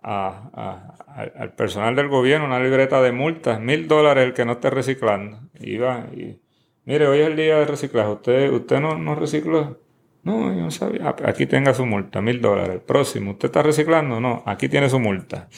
a- 0.02 0.90
al 1.38 1.52
personal 1.52 1.94
del 1.94 2.08
gobierno, 2.08 2.46
una 2.46 2.58
libreta 2.58 3.00
de 3.00 3.12
multas, 3.12 3.60
mil 3.60 3.86
dólares 3.86 4.24
el 4.24 4.32
que 4.34 4.44
no 4.44 4.52
esté 4.52 4.70
reciclando. 4.70 5.38
Iba 5.60 6.06
y, 6.12 6.40
mire, 6.84 7.06
hoy 7.06 7.20
es 7.20 7.26
el 7.28 7.36
día 7.36 7.58
de 7.58 7.66
reciclaje, 7.66 8.10
¿usted, 8.10 8.50
usted 8.50 8.80
no, 8.80 8.98
no 8.98 9.14
recicló? 9.14 9.78
No, 10.24 10.52
yo 10.54 10.62
no 10.62 10.70
sabía. 10.70 11.08
Ah, 11.10 11.16
Aquí 11.26 11.46
tenga 11.46 11.72
su 11.74 11.84
multa, 11.86 12.20
mil 12.22 12.40
dólares. 12.40 12.74
El 12.74 12.80
próximo, 12.80 13.32
¿usted 13.32 13.46
está 13.46 13.62
reciclando? 13.62 14.20
No, 14.20 14.42
aquí 14.46 14.68
tiene 14.68 14.88
su 14.88 14.98
multa. 14.98 15.48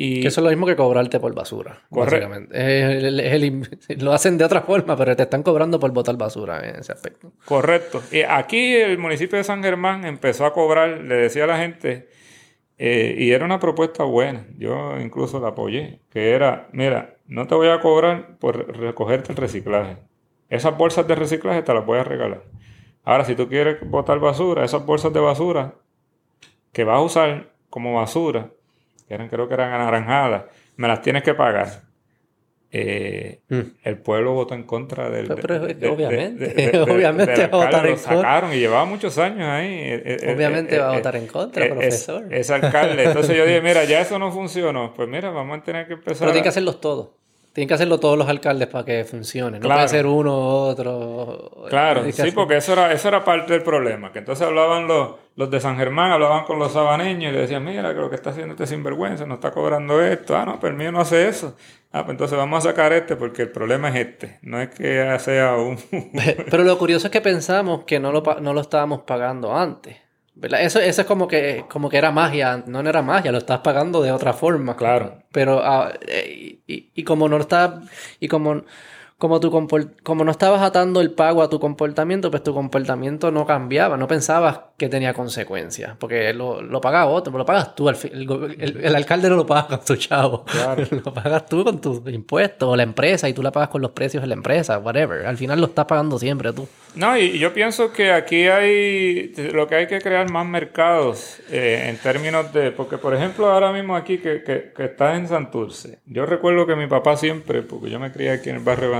Y, 0.00 0.20
Que 0.20 0.28
eso 0.28 0.40
es 0.40 0.44
lo 0.44 0.50
mismo 0.50 0.64
que 0.64 0.76
cobrarte 0.76 1.18
por 1.18 1.34
basura. 1.34 1.80
Correcto. 1.90 2.28
Básicamente. 2.28 2.56
Es 2.56 3.02
el- 3.02 3.18
es 3.20 3.32
el- 3.32 3.98
lo 4.04 4.12
hacen 4.12 4.38
de 4.38 4.44
otra 4.44 4.60
forma, 4.60 4.96
pero 4.96 5.16
te 5.16 5.24
están 5.24 5.42
cobrando 5.42 5.80
por 5.80 5.90
botar 5.90 6.16
basura 6.16 6.60
en 6.68 6.76
ese 6.76 6.92
aspecto. 6.92 7.32
Correcto. 7.44 8.00
Y 8.12 8.20
aquí 8.20 8.76
el 8.76 8.98
municipio 8.98 9.38
de 9.38 9.42
San 9.44 9.60
Germán 9.62 10.04
empezó 10.04 10.46
a 10.46 10.52
cobrar, 10.52 11.00
le 11.00 11.16
decía 11.16 11.44
a 11.44 11.46
la 11.48 11.58
gente, 11.58 12.08
eh, 12.78 13.16
y 13.18 13.32
era 13.32 13.44
una 13.44 13.58
propuesta 13.58 14.04
buena, 14.04 14.46
yo 14.56 15.00
incluso 15.00 15.40
la 15.40 15.48
apoyé, 15.48 15.98
que 16.10 16.30
era, 16.30 16.68
mira, 16.70 17.16
no 17.26 17.48
te 17.48 17.56
voy 17.56 17.66
a 17.68 17.80
cobrar 17.80 18.38
por 18.38 18.78
recogerte 18.78 19.32
el 19.32 19.36
reciclaje. 19.36 19.96
Esas 20.48 20.78
bolsas 20.78 21.08
de 21.08 21.16
reciclaje 21.16 21.62
te 21.62 21.74
las 21.74 21.84
voy 21.84 21.98
a 21.98 22.04
regalar. 22.04 22.44
Ahora, 23.02 23.24
si 23.24 23.34
tú 23.34 23.48
quieres 23.48 23.78
botar 23.90 24.20
basura, 24.20 24.64
esas 24.64 24.86
bolsas 24.86 25.12
de 25.12 25.18
basura 25.18 25.74
que 26.72 26.84
vas 26.84 26.98
a 26.98 27.02
usar 27.02 27.50
como 27.68 27.94
basura, 27.94 28.50
que 29.08 29.14
eran, 29.14 29.28
creo 29.28 29.48
que 29.48 29.54
eran 29.54 29.72
anaranjadas, 29.72 30.44
me 30.76 30.86
las 30.86 31.00
tienes 31.02 31.22
que 31.22 31.34
pagar. 31.34 31.88
Eh, 32.70 33.40
el 33.82 33.96
pueblo 34.02 34.34
votó 34.34 34.54
en 34.54 34.64
contra 34.64 35.08
del. 35.08 35.24
Mm. 35.24 35.28
Pero- 35.28 35.40
pero 35.40 35.58
de- 35.66 35.74
de- 35.74 35.88
obviamente, 35.88 36.48
de- 36.48 36.54
de- 36.54 36.70
de- 36.70 36.78
obviamente 36.92 37.46
va 37.46 37.62
a 37.62 37.64
votar 37.64 37.82
lo 37.82 37.88
en 37.88 37.94
contra. 37.96 38.16
sacaron 38.16 38.52
y 38.52 38.56
llevaba 38.58 38.84
muchos 38.84 39.16
años 39.16 39.48
ahí. 39.48 39.68
Eh, 39.72 40.02
eh, 40.22 40.34
Obviamente 40.36 40.76
eh, 40.76 40.78
va 40.78 40.90
a 40.90 40.96
votar 40.96 41.16
en 41.16 41.26
contra, 41.28 41.64
eh, 41.64 41.70
profesor. 41.70 42.24
Es, 42.30 42.40
ese 42.40 42.54
alcalde. 42.54 43.04
Entonces 43.04 43.34
yo 43.34 43.46
dije, 43.46 43.62
mira, 43.62 43.84
ya 43.84 44.02
eso 44.02 44.18
no 44.18 44.30
funcionó. 44.30 44.92
Pues 44.92 45.08
mira, 45.08 45.30
vamos 45.30 45.58
a 45.58 45.62
tener 45.62 45.86
que 45.86 45.94
empezar. 45.94 46.18
Pero 46.18 46.32
tienen 46.32 46.42
que 46.42 46.48
hacerlos 46.50 46.78
todos. 46.78 47.08
Tienen 47.52 47.66
que 47.68 47.74
hacerlo 47.74 47.98
todos 47.98 48.16
los 48.16 48.28
alcaldes 48.28 48.68
para 48.68 48.84
que 48.84 49.04
funcione. 49.04 49.58
No 49.58 49.64
Claro. 49.64 49.78
puede 49.80 49.88
ser 49.88 50.06
uno 50.06 50.32
u 50.36 50.42
otro. 50.70 51.50
Claro, 51.68 52.04
sí, 52.04 52.10
hacer- 52.10 52.34
porque 52.34 52.56
eso 52.58 52.72
era, 52.74 52.92
eso 52.92 53.08
era 53.08 53.24
parte 53.24 53.52
del 53.54 53.62
problema. 53.62 54.12
Que 54.12 54.20
entonces 54.20 54.46
hablaban 54.46 54.86
los, 54.86 55.14
los 55.34 55.50
de 55.50 55.58
San 55.58 55.76
Germán, 55.76 56.12
hablaban 56.12 56.44
con 56.44 56.58
los 56.60 56.72
sabaneños 56.72 57.30
y 57.32 57.34
le 57.34 57.40
decían, 57.40 57.64
mira, 57.64 57.92
que 57.94 58.00
lo 58.00 58.10
que 58.10 58.16
está 58.16 58.30
haciendo 58.30 58.52
este 58.54 58.66
sinvergüenza, 58.66 59.26
no 59.26 59.34
está 59.34 59.50
cobrando 59.50 60.00
esto. 60.02 60.36
Ah, 60.36 60.44
no, 60.44 60.60
pero 60.60 60.72
el 60.72 60.78
mío 60.78 60.92
no 60.92 61.00
hace 61.00 61.26
eso. 61.26 61.56
Ah, 61.90 62.04
pues 62.04 62.10
entonces 62.14 62.36
vamos 62.38 62.64
a 62.64 62.68
sacar 62.68 62.92
este 62.92 63.16
porque 63.16 63.42
el 63.42 63.50
problema 63.50 63.88
es 63.88 63.96
este. 64.06 64.38
No 64.42 64.60
es 64.60 64.68
que 64.68 65.16
sea 65.18 65.56
un... 65.56 65.78
Pero 66.50 66.62
lo 66.62 66.78
curioso 66.78 67.06
es 67.06 67.10
que 67.10 67.22
pensamos 67.22 67.84
que 67.84 67.98
no 67.98 68.12
lo, 68.12 68.22
no 68.40 68.52
lo 68.52 68.60
estábamos 68.60 69.00
pagando 69.02 69.56
antes. 69.56 69.96
¿Verdad? 70.38 70.62
Eso, 70.62 70.78
eso 70.78 71.00
es 71.02 71.06
como 71.06 71.26
que, 71.26 71.64
como 71.68 71.88
que 71.88 71.98
era 71.98 72.10
magia. 72.10 72.62
No, 72.66 72.82
no 72.82 72.88
era 72.88 73.02
magia, 73.02 73.32
lo 73.32 73.38
estás 73.38 73.60
pagando 73.60 74.02
de 74.02 74.12
otra 74.12 74.32
forma. 74.32 74.76
Claro. 74.76 75.22
Pero, 75.32 75.60
ah, 75.62 75.92
eh, 76.06 76.60
y, 76.66 76.90
y 76.94 77.04
como 77.04 77.28
no 77.28 77.38
está, 77.38 77.80
y 78.20 78.28
como, 78.28 78.62
como, 79.18 79.40
tu 79.40 79.50
como 80.04 80.24
no 80.24 80.30
estabas 80.30 80.62
atando 80.62 81.00
el 81.00 81.10
pago 81.10 81.42
a 81.42 81.50
tu 81.50 81.58
comportamiento, 81.58 82.30
pues 82.30 82.42
tu 82.44 82.54
comportamiento 82.54 83.30
no 83.32 83.44
cambiaba. 83.46 83.96
No 83.96 84.06
pensabas 84.06 84.60
que 84.76 84.88
tenía 84.88 85.12
consecuencias. 85.12 85.96
Porque 85.98 86.32
lo, 86.32 86.62
lo 86.62 86.80
pagaba 86.80 87.10
otro, 87.10 87.36
lo 87.36 87.44
pagas 87.44 87.74
tú. 87.74 87.88
el, 87.88 87.96
el- 88.58 88.84
el 88.84 88.94
alcalde 88.96 89.28
no 89.28 89.34
lo 89.36 89.44
paga 89.46 89.66
con 89.66 89.84
tu 89.84 89.96
chavo. 89.96 90.44
Claro. 90.44 90.84
lo 91.04 91.12
pagas 91.12 91.46
tú 91.46 91.64
con 91.64 91.80
tus 91.80 92.00
impuestos 92.12 92.68
o 92.68 92.76
la 92.76 92.84
empresa 92.84 93.28
y 93.28 93.32
tú 93.32 93.42
la 93.42 93.50
pagas 93.50 93.70
con 93.70 93.82
los 93.82 93.90
precios 93.90 94.22
de 94.22 94.28
la 94.28 94.34
empresa, 94.34 94.78
whatever. 94.78 95.26
Al 95.26 95.36
final 95.36 95.60
lo 95.60 95.66
estás 95.66 95.86
pagando 95.86 96.18
siempre 96.18 96.52
tú. 96.52 96.68
No, 96.94 97.16
y 97.18 97.38
yo 97.38 97.52
pienso 97.52 97.92
que 97.92 98.12
aquí 98.12 98.46
hay, 98.48 99.32
lo 99.52 99.66
que 99.66 99.74
hay 99.74 99.86
que 99.88 100.00
crear 100.00 100.30
más 100.30 100.46
mercados 100.46 101.38
eh, 101.50 101.86
en 101.88 101.96
términos 101.98 102.52
de, 102.52 102.70
porque 102.72 102.98
por 102.98 103.14
ejemplo 103.14 103.48
ahora 103.50 103.72
mismo 103.72 103.94
aquí 103.94 104.18
que, 104.18 104.42
que, 104.42 104.72
que 104.74 104.84
está 104.84 105.14
en 105.16 105.28
Santurce, 105.28 105.98
yo 106.06 106.24
recuerdo 106.26 106.66
que 106.66 106.76
mi 106.76 106.86
papá 106.86 107.16
siempre, 107.16 107.62
porque 107.62 107.90
yo 107.90 108.00
me 108.00 108.10
crié 108.10 108.30
aquí 108.30 108.48
en 108.50 108.56
el 108.56 108.62
barrio 108.62 108.90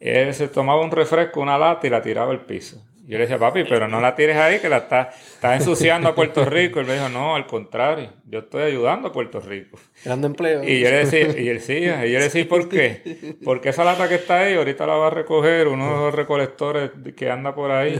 Él 0.00 0.34
se 0.34 0.48
tomaba 0.48 0.82
un 0.82 0.90
refresco, 0.90 1.40
una 1.40 1.58
lata 1.58 1.86
y 1.86 1.90
la 1.90 2.02
tiraba 2.02 2.32
al 2.32 2.44
piso. 2.44 2.82
Yo 3.08 3.16
le 3.16 3.20
decía, 3.24 3.38
papi, 3.38 3.64
pero 3.64 3.88
no 3.88 4.02
la 4.02 4.14
tires 4.14 4.36
ahí, 4.36 4.58
que 4.58 4.68
la 4.68 4.76
estás 4.78 5.16
está 5.34 5.54
ensuciando 5.56 6.10
a 6.10 6.14
Puerto 6.14 6.44
Rico. 6.44 6.78
Él 6.80 6.86
me 6.86 6.92
dijo, 6.92 7.08
no, 7.08 7.36
al 7.36 7.46
contrario, 7.46 8.10
yo 8.26 8.40
estoy 8.40 8.64
ayudando 8.64 9.08
a 9.08 9.12
Puerto 9.12 9.40
Rico. 9.40 9.78
Creando 10.02 10.26
empleo. 10.26 10.62
Y 10.62 10.80
yo 10.80 10.90
le 10.90 11.06
decía, 11.06 11.22
y 11.40 11.48
él 11.48 11.56
decía, 11.56 12.04
y 12.04 12.12
yo 12.12 12.18
le 12.18 12.24
decía, 12.24 12.46
¿por 12.46 12.68
qué? 12.68 13.34
Porque 13.42 13.70
esa 13.70 13.82
lata 13.84 14.10
que 14.10 14.16
está 14.16 14.40
ahí, 14.40 14.54
ahorita 14.54 14.86
la 14.86 14.94
va 14.96 15.06
a 15.06 15.10
recoger 15.10 15.68
uno 15.68 15.86
de 15.90 15.96
los 16.04 16.14
recolectores 16.14 16.90
que 17.16 17.30
anda 17.30 17.54
por 17.54 17.70
ahí, 17.70 17.98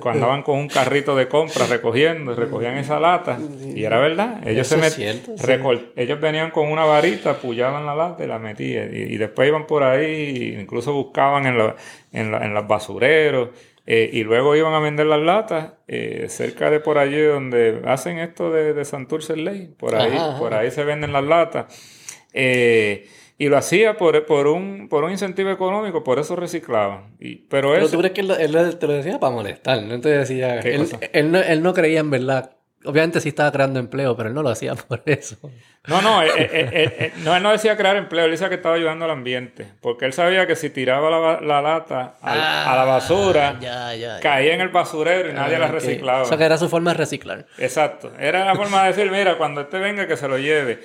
cuando 0.00 0.24
andaban 0.24 0.42
con 0.42 0.58
un 0.58 0.66
carrito 0.68 1.14
de 1.14 1.28
compra 1.28 1.66
recogiendo, 1.66 2.34
recogían 2.34 2.76
esa 2.78 2.98
lata. 2.98 3.38
Y 3.74 3.84
era 3.84 4.00
verdad, 4.00 4.46
ellos 4.46 4.66
Eso 4.72 4.80
se 4.80 4.86
es 4.88 4.92
met- 4.92 4.96
cierto, 4.96 5.38
sí. 5.38 5.46
recol- 5.46 5.92
ellos 5.94 6.20
venían 6.20 6.50
con 6.50 6.66
una 6.68 6.84
varita, 6.84 7.34
pullaban 7.36 7.86
la 7.86 7.94
lata 7.94 8.24
y 8.24 8.26
la 8.26 8.40
metían. 8.40 8.90
Y, 8.92 8.98
y 9.14 9.16
después 9.18 9.46
iban 9.46 9.68
por 9.68 9.84
ahí, 9.84 10.56
incluso 10.60 10.92
buscaban 10.92 11.46
en, 11.46 11.56
los 11.56 11.74
en, 12.12 12.32
la- 12.32 12.44
en 12.44 12.52
los 12.54 12.66
basureros. 12.66 13.50
Eh, 13.86 14.10
y 14.12 14.22
luego 14.24 14.54
iban 14.56 14.74
a 14.74 14.78
vender 14.80 15.06
las 15.06 15.20
latas 15.20 15.72
eh, 15.88 16.26
cerca 16.28 16.70
de 16.70 16.80
por 16.80 16.98
allí 16.98 17.20
donde 17.20 17.82
hacen 17.86 18.18
esto 18.18 18.50
de, 18.52 18.74
de 18.74 18.84
Santurce 18.84 19.36
Ley. 19.36 19.74
Por 19.76 19.94
ahí, 19.94 20.12
Ajá, 20.12 20.30
ajá. 20.30 20.38
por 20.38 20.54
ahí 20.54 20.70
se 20.70 20.84
venden 20.84 21.12
las 21.12 21.24
latas. 21.24 21.66
Eh, 22.32 23.06
Y 23.38 23.48
lo 23.48 23.56
hacía 23.56 23.96
por, 23.96 24.24
por, 24.24 24.46
un, 24.46 24.88
por 24.88 25.02
un 25.02 25.10
incentivo 25.10 25.50
económico, 25.50 26.04
por 26.04 26.20
eso 26.20 26.36
reciclaban. 26.36 27.16
Y, 27.18 27.36
pero 27.48 27.72
pero 27.72 27.88
tú 27.88 27.98
crees 27.98 28.12
que 28.12 28.20
él, 28.20 28.78
te 28.78 28.86
lo 28.86 28.92
decía 28.92 29.18
para 29.18 29.34
molestar, 29.34 29.82
no 29.82 30.00
te 30.00 30.10
decía... 30.10 30.60
Él, 30.60 30.86
él, 31.12 31.32
no, 31.32 31.38
él 31.40 31.62
no 31.62 31.74
creía 31.74 32.00
en 32.00 32.10
verdad 32.10 32.56
Obviamente 32.84 33.20
sí 33.20 33.28
estaba 33.28 33.52
creando 33.52 33.78
empleo, 33.78 34.16
pero 34.16 34.28
él 34.28 34.34
no 34.34 34.42
lo 34.42 34.48
hacía 34.48 34.74
por 34.88 35.02
eso. 35.06 35.36
No, 35.86 36.00
no, 36.00 36.22
él, 36.22 36.30
eh, 36.36 36.48
eh, 36.52 37.12
no, 37.24 37.36
él 37.36 37.42
no 37.42 37.50
decía 37.50 37.76
crear 37.76 37.96
empleo, 37.96 38.24
él 38.24 38.30
decía 38.30 38.48
que 38.48 38.54
estaba 38.54 38.76
ayudando 38.76 39.04
al 39.04 39.10
ambiente. 39.10 39.66
Porque 39.80 40.04
él 40.04 40.12
sabía 40.12 40.46
que 40.46 40.54
si 40.54 40.70
tiraba 40.70 41.10
la, 41.40 41.60
lata 41.60 42.14
a, 42.20 42.36
la 42.36 42.82
ah, 42.82 42.84
basura, 42.84 43.58
caía 44.20 44.54
en 44.54 44.60
el 44.60 44.68
basurero 44.68 45.30
y 45.30 45.32
nadie 45.32 45.58
la 45.58 45.66
ah, 45.66 45.72
reciclaba. 45.72 46.22
O 46.22 46.24
sea, 46.24 46.38
que 46.38 46.44
era 46.44 46.58
su 46.58 46.68
forma 46.68 46.92
de 46.92 46.98
reciclar. 46.98 47.46
Exacto. 47.58 48.12
Era 48.18 48.44
la 48.44 48.54
forma 48.54 48.82
de 48.82 48.88
decir, 48.88 49.10
mira, 49.10 49.36
cuando 49.36 49.62
este 49.62 49.78
venga, 49.78 50.06
que 50.06 50.16
se 50.16 50.28
lo 50.28 50.38
lleve. 50.38 50.80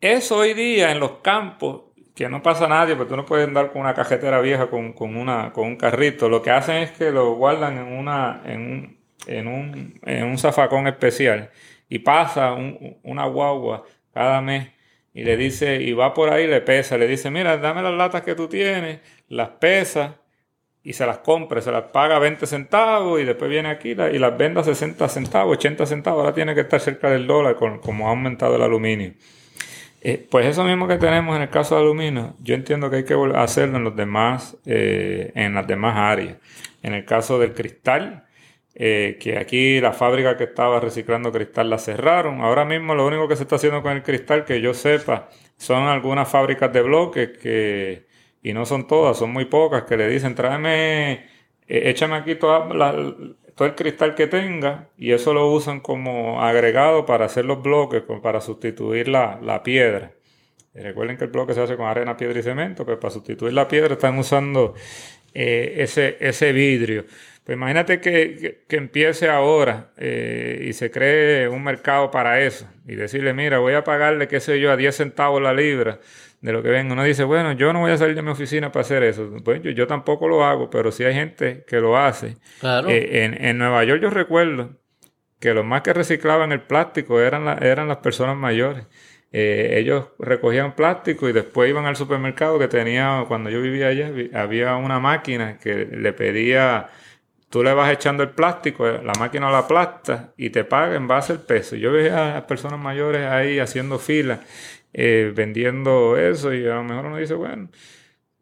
Eso 0.00 0.36
hoy 0.36 0.52
día 0.52 0.92
en 0.92 1.00
los 1.00 1.18
campos, 1.22 1.84
que 2.14 2.28
no 2.28 2.42
pasa 2.42 2.68
nadie, 2.68 2.94
porque 2.96 3.10
tú 3.10 3.16
no 3.16 3.24
puedes 3.24 3.46
andar 3.46 3.72
con 3.72 3.82
una 3.82 3.94
cajetera 3.94 4.40
vieja, 4.40 4.68
con, 4.68 4.92
con, 4.92 5.16
una, 5.16 5.52
con 5.52 5.66
un 5.66 5.76
carrito. 5.76 6.28
Lo 6.28 6.42
que 6.42 6.50
hacen 6.50 6.76
es 6.76 6.90
que 6.90 7.10
lo 7.10 7.34
guardan 7.34 7.78
en, 7.78 7.92
una, 7.92 8.42
en 8.44 8.60
un 8.60 8.95
en 9.26 9.46
un, 9.46 10.00
en 10.04 10.24
un 10.24 10.38
zafacón 10.38 10.86
especial 10.86 11.50
y 11.88 12.00
pasa 12.00 12.54
una 13.02 13.26
guagua 13.26 13.84
cada 14.12 14.40
mes 14.40 14.68
y 15.16 15.24
le 15.24 15.36
dice, 15.36 15.80
y 15.80 15.92
va 15.94 16.12
por 16.12 16.30
ahí 16.30 16.46
le 16.46 16.60
pesa, 16.60 16.98
le 16.98 17.08
dice, 17.08 17.30
mira, 17.30 17.56
dame 17.56 17.82
las 17.82 17.94
latas 17.94 18.22
que 18.22 18.34
tú 18.34 18.48
tienes, 18.48 19.00
las 19.28 19.48
pesa 19.48 20.16
y 20.82 20.92
se 20.92 21.06
las 21.06 21.18
compra, 21.18 21.62
se 21.62 21.72
las 21.72 21.84
paga 21.84 22.18
20 22.18 22.46
centavos 22.46 23.18
y 23.20 23.24
después 23.24 23.50
viene 23.50 23.70
aquí 23.70 23.92
y 23.92 24.18
las 24.18 24.36
venda 24.36 24.62
60 24.62 25.08
centavos, 25.08 25.56
80 25.56 25.86
centavos, 25.86 26.20
ahora 26.20 26.34
tiene 26.34 26.54
que 26.54 26.60
estar 26.60 26.80
cerca 26.80 27.08
del 27.08 27.26
dólar 27.26 27.56
con, 27.56 27.78
como 27.78 28.08
ha 28.08 28.10
aumentado 28.10 28.56
el 28.56 28.62
aluminio. 28.62 29.14
Eh, 30.02 30.24
pues 30.30 30.46
eso 30.46 30.64
mismo 30.64 30.86
que 30.86 30.98
tenemos 30.98 31.34
en 31.34 31.42
el 31.42 31.50
caso 31.50 31.76
de 31.76 31.80
aluminio, 31.80 32.34
yo 32.42 32.54
entiendo 32.54 32.90
que 32.90 32.96
hay 32.96 33.04
que 33.04 33.16
hacerlo 33.36 33.78
en 33.78 33.84
los 33.84 33.96
demás, 33.96 34.56
eh, 34.66 35.32
en 35.34 35.54
las 35.54 35.66
demás 35.66 35.96
áreas. 35.96 36.36
En 36.82 36.92
el 36.92 37.06
caso 37.06 37.38
del 37.38 37.54
cristal, 37.54 38.25
eh, 38.78 39.16
que 39.18 39.38
aquí 39.38 39.80
la 39.80 39.94
fábrica 39.94 40.36
que 40.36 40.44
estaba 40.44 40.80
reciclando 40.80 41.32
cristal 41.32 41.70
la 41.70 41.78
cerraron. 41.78 42.42
Ahora 42.42 42.66
mismo 42.66 42.94
lo 42.94 43.06
único 43.06 43.26
que 43.26 43.34
se 43.34 43.44
está 43.44 43.56
haciendo 43.56 43.82
con 43.82 43.92
el 43.92 44.02
cristal, 44.02 44.44
que 44.44 44.60
yo 44.60 44.74
sepa, 44.74 45.30
son 45.56 45.84
algunas 45.84 46.28
fábricas 46.28 46.70
de 46.74 46.82
bloques 46.82 47.38
que, 47.38 48.06
y 48.42 48.52
no 48.52 48.66
son 48.66 48.86
todas, 48.86 49.16
son 49.16 49.32
muy 49.32 49.46
pocas, 49.46 49.84
que 49.84 49.96
le 49.96 50.08
dicen, 50.08 50.34
tráeme, 50.34 51.12
eh, 51.12 51.24
échame 51.66 52.16
aquí 52.16 52.34
toda 52.34 52.68
todo 53.54 53.68
el 53.68 53.74
cristal 53.74 54.14
que 54.14 54.26
tenga 54.26 54.90
y 54.98 55.12
eso 55.12 55.32
lo 55.32 55.50
usan 55.50 55.80
como 55.80 56.42
agregado 56.42 57.06
para 57.06 57.24
hacer 57.24 57.46
los 57.46 57.62
bloques, 57.62 58.02
para 58.22 58.42
sustituir 58.42 59.08
la, 59.08 59.40
la 59.42 59.62
piedra. 59.62 60.12
recuerden 60.74 61.16
que 61.16 61.24
el 61.24 61.30
bloque 61.30 61.54
se 61.54 61.62
hace 61.62 61.76
con 61.76 61.86
arena, 61.86 62.16
piedra 62.18 62.38
y 62.38 62.42
cemento, 62.42 62.84
pero 62.84 63.00
para 63.00 63.12
sustituir 63.14 63.54
la 63.54 63.66
piedra 63.68 63.94
están 63.94 64.18
usando 64.18 64.74
eh, 65.32 65.82
ese, 65.82 66.16
ese 66.20 66.52
vidrio. 66.52 67.06
Pues 67.46 67.54
imagínate 67.54 68.00
que, 68.00 68.64
empiece 68.70 69.28
ahora 69.28 69.92
eh, 69.96 70.64
y 70.68 70.72
se 70.72 70.90
cree 70.90 71.48
un 71.48 71.62
mercado 71.62 72.10
para 72.10 72.40
eso 72.40 72.68
y 72.88 72.96
decirle, 72.96 73.32
mira, 73.34 73.58
voy 73.58 73.74
a 73.74 73.84
pagarle, 73.84 74.26
qué 74.26 74.40
sé 74.40 74.58
yo, 74.58 74.72
a 74.72 74.76
10 74.76 74.96
centavos 74.96 75.40
la 75.40 75.54
libra 75.54 76.00
de 76.40 76.52
lo 76.52 76.60
que 76.60 76.70
venga. 76.70 76.92
Uno 76.92 77.04
dice, 77.04 77.22
bueno, 77.22 77.52
yo 77.52 77.72
no 77.72 77.78
voy 77.78 77.92
a 77.92 77.98
salir 77.98 78.16
de 78.16 78.22
mi 78.22 78.30
oficina 78.30 78.72
para 78.72 78.80
hacer 78.80 79.04
eso. 79.04 79.30
Pues 79.44 79.62
yo, 79.62 79.86
tampoco 79.86 80.26
lo 80.26 80.44
hago, 80.44 80.70
pero 80.70 80.90
sí 80.90 81.04
hay 81.04 81.14
gente 81.14 81.64
que 81.68 81.76
lo 81.76 81.96
hace. 81.96 82.34
Claro. 82.58 82.88
Eh, 82.88 83.38
en, 83.40 83.58
Nueva 83.58 83.84
York 83.84 84.02
yo 84.02 84.10
recuerdo 84.10 84.70
que 85.38 85.54
los 85.54 85.64
más 85.64 85.82
que 85.82 85.92
reciclaban 85.92 86.50
el 86.50 86.62
plástico 86.62 87.20
eran, 87.20 87.62
eran 87.62 87.86
las 87.86 87.98
personas 87.98 88.36
mayores. 88.36 88.86
Eh, 89.30 89.78
ellos 89.78 90.08
recogían 90.18 90.74
plástico 90.74 91.28
y 91.28 91.32
después 91.32 91.70
iban 91.70 91.86
al 91.86 91.94
supermercado 91.94 92.58
que 92.58 92.66
tenía, 92.66 93.24
cuando 93.28 93.50
yo 93.50 93.62
vivía 93.62 93.86
allá, 93.86 94.10
había 94.34 94.74
una 94.74 94.98
máquina 94.98 95.58
que 95.58 95.86
le 95.86 96.12
pedía 96.12 96.88
tú 97.56 97.62
le 97.62 97.72
vas 97.72 97.90
echando 97.90 98.22
el 98.22 98.28
plástico, 98.28 98.86
la 98.86 99.14
máquina 99.18 99.50
la 99.50 99.60
aplasta 99.60 100.34
y 100.36 100.50
te 100.50 100.62
paga 100.62 100.94
en 100.94 101.08
base 101.08 101.32
al 101.32 101.40
peso. 101.40 101.74
Yo 101.74 101.90
veía 101.90 102.36
a 102.36 102.46
personas 102.46 102.78
mayores 102.78 103.26
ahí 103.26 103.58
haciendo 103.58 103.98
fila, 103.98 104.40
eh, 104.92 105.32
vendiendo 105.34 106.18
eso 106.18 106.52
y 106.52 106.66
a 106.66 106.74
lo 106.74 106.84
mejor 106.84 107.06
uno 107.06 107.16
dice, 107.16 107.32
bueno, 107.32 107.70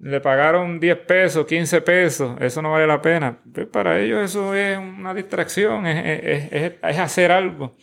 le 0.00 0.20
pagaron 0.20 0.80
10 0.80 0.98
pesos, 1.06 1.46
15 1.46 1.80
pesos, 1.82 2.36
eso 2.40 2.60
no 2.60 2.72
vale 2.72 2.88
la 2.88 3.00
pena. 3.00 3.38
Pero 3.52 3.70
para 3.70 4.00
ellos 4.00 4.20
eso 4.20 4.52
es 4.52 4.76
una 4.78 5.14
distracción, 5.14 5.86
es, 5.86 6.74
hacer 6.82 7.30
algo. 7.30 7.76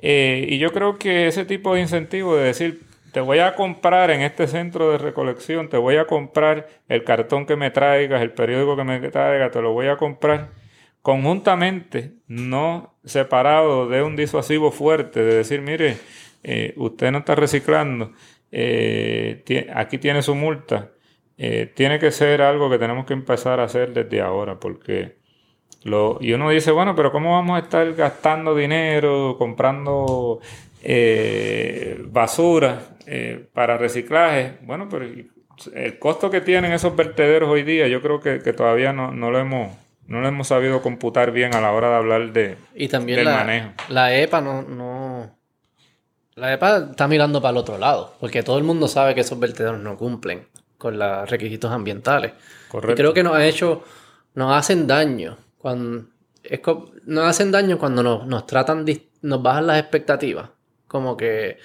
Eh, 0.00 0.46
y 0.48 0.58
yo 0.58 0.72
creo 0.72 0.98
que 0.98 1.28
ese 1.28 1.44
tipo 1.44 1.76
de 1.76 1.82
incentivo 1.82 2.34
de 2.34 2.46
decir, 2.46 2.80
te 3.16 3.22
voy 3.22 3.38
a 3.38 3.54
comprar 3.54 4.10
en 4.10 4.20
este 4.20 4.46
centro 4.46 4.90
de 4.90 4.98
recolección, 4.98 5.70
te 5.70 5.78
voy 5.78 5.96
a 5.96 6.06
comprar 6.06 6.68
el 6.86 7.02
cartón 7.02 7.46
que 7.46 7.56
me 7.56 7.70
traigas, 7.70 8.20
el 8.20 8.32
periódico 8.32 8.76
que 8.76 8.84
me 8.84 9.00
traigas, 9.08 9.50
te 9.52 9.62
lo 9.62 9.72
voy 9.72 9.86
a 9.86 9.96
comprar 9.96 10.50
conjuntamente, 11.00 12.12
no 12.26 12.94
separado 13.06 13.88
de 13.88 14.02
un 14.02 14.16
disuasivo 14.16 14.70
fuerte, 14.70 15.24
de 15.24 15.34
decir, 15.34 15.62
mire, 15.62 15.96
eh, 16.42 16.74
usted 16.76 17.10
no 17.10 17.20
está 17.20 17.34
reciclando, 17.34 18.12
eh, 18.52 19.42
aquí 19.74 19.96
tiene 19.96 20.20
su 20.20 20.34
multa. 20.34 20.90
Eh, 21.38 21.72
tiene 21.74 21.98
que 21.98 22.10
ser 22.10 22.42
algo 22.42 22.68
que 22.68 22.78
tenemos 22.78 23.06
que 23.06 23.14
empezar 23.14 23.60
a 23.60 23.64
hacer 23.64 23.94
desde 23.94 24.20
ahora, 24.20 24.60
porque 24.60 25.16
lo, 25.84 26.18
y 26.20 26.34
uno 26.34 26.50
dice, 26.50 26.70
bueno, 26.70 26.94
pero 26.94 27.12
¿cómo 27.12 27.32
vamos 27.32 27.56
a 27.56 27.62
estar 27.62 27.90
gastando 27.94 28.54
dinero, 28.54 29.36
comprando 29.38 30.40
basura 32.10 32.80
eh, 33.06 33.48
para 33.52 33.78
reciclaje, 33.78 34.58
bueno, 34.62 34.88
pero 34.88 35.04
el 35.74 35.98
costo 35.98 36.30
que 36.30 36.40
tienen 36.40 36.72
esos 36.72 36.94
vertederos 36.94 37.48
hoy 37.48 37.62
día, 37.62 37.88
yo 37.88 38.02
creo 38.02 38.20
que, 38.20 38.38
todavía 38.52 38.92
no, 38.92 39.12
lo 39.12 39.38
hemos 39.38 39.72
no 40.06 40.20
lo 40.20 40.28
hemos 40.28 40.48
sabido 40.48 40.82
computar 40.82 41.32
bien 41.32 41.54
a 41.54 41.60
la 41.60 41.72
hora 41.72 41.90
de 41.90 41.96
hablar 41.96 42.32
de 42.32 42.56
y 42.74 42.88
también 42.88 43.16
del 43.16 43.26
la, 43.26 43.36
manejo. 43.36 43.70
La 43.88 44.16
EPA 44.16 44.40
no, 44.40 44.62
no, 44.62 45.36
la 46.36 46.52
EPA 46.52 46.88
está 46.90 47.08
mirando 47.08 47.40
para 47.40 47.52
el 47.52 47.56
otro 47.56 47.78
lado, 47.78 48.14
porque 48.20 48.42
todo 48.42 48.58
el 48.58 48.64
mundo 48.64 48.86
sabe 48.86 49.14
que 49.14 49.22
esos 49.22 49.38
vertederos 49.38 49.80
no 49.80 49.96
cumplen 49.96 50.46
con 50.78 50.98
los 50.98 51.28
requisitos 51.28 51.72
ambientales. 51.72 52.32
Correcto. 52.68 52.92
Y 52.92 52.96
creo 52.96 53.14
que 53.14 53.22
nos 53.22 53.34
ha 53.34 53.44
hecho, 53.46 53.82
nos 54.34 54.52
hacen 54.56 54.86
daño 54.86 55.36
cuando 55.58 56.06
es, 56.42 56.60
nos 57.04 57.24
hacen 57.24 57.50
daño 57.50 57.78
cuando 57.78 58.02
nos, 58.02 58.26
nos 58.26 58.46
tratan, 58.46 58.84
nos 59.22 59.42
bajan 59.42 59.66
las 59.66 59.80
expectativas, 59.80 60.50
como 60.86 61.16
que 61.16 61.58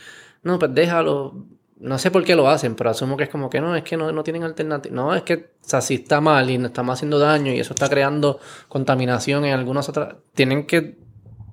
no, 0.43 0.59
pues 0.59 0.73
déjalo. 0.73 1.45
No 1.79 1.97
sé 1.97 2.11
por 2.11 2.23
qué 2.23 2.35
lo 2.35 2.47
hacen, 2.47 2.75
pero 2.75 2.91
asumo 2.91 3.17
que 3.17 3.23
es 3.23 3.29
como 3.29 3.49
que 3.49 3.59
no, 3.59 3.75
es 3.75 3.83
que 3.83 3.97
no, 3.97 4.11
no 4.11 4.23
tienen 4.23 4.43
alternativa. 4.43 4.95
No, 4.95 5.15
es 5.15 5.23
que, 5.23 5.33
o 5.33 5.39
sea, 5.61 5.81
si 5.81 5.95
está 5.95 6.21
mal 6.21 6.47
y 6.49 6.59
nos 6.59 6.69
estamos 6.69 6.93
haciendo 6.93 7.17
daño 7.17 7.51
y 7.51 7.59
eso 7.59 7.73
está 7.73 7.89
creando 7.89 8.39
contaminación 8.67 9.45
en 9.45 9.53
algunas 9.53 9.89
otras. 9.89 10.15
Tienen 10.35 10.67
que 10.67 10.95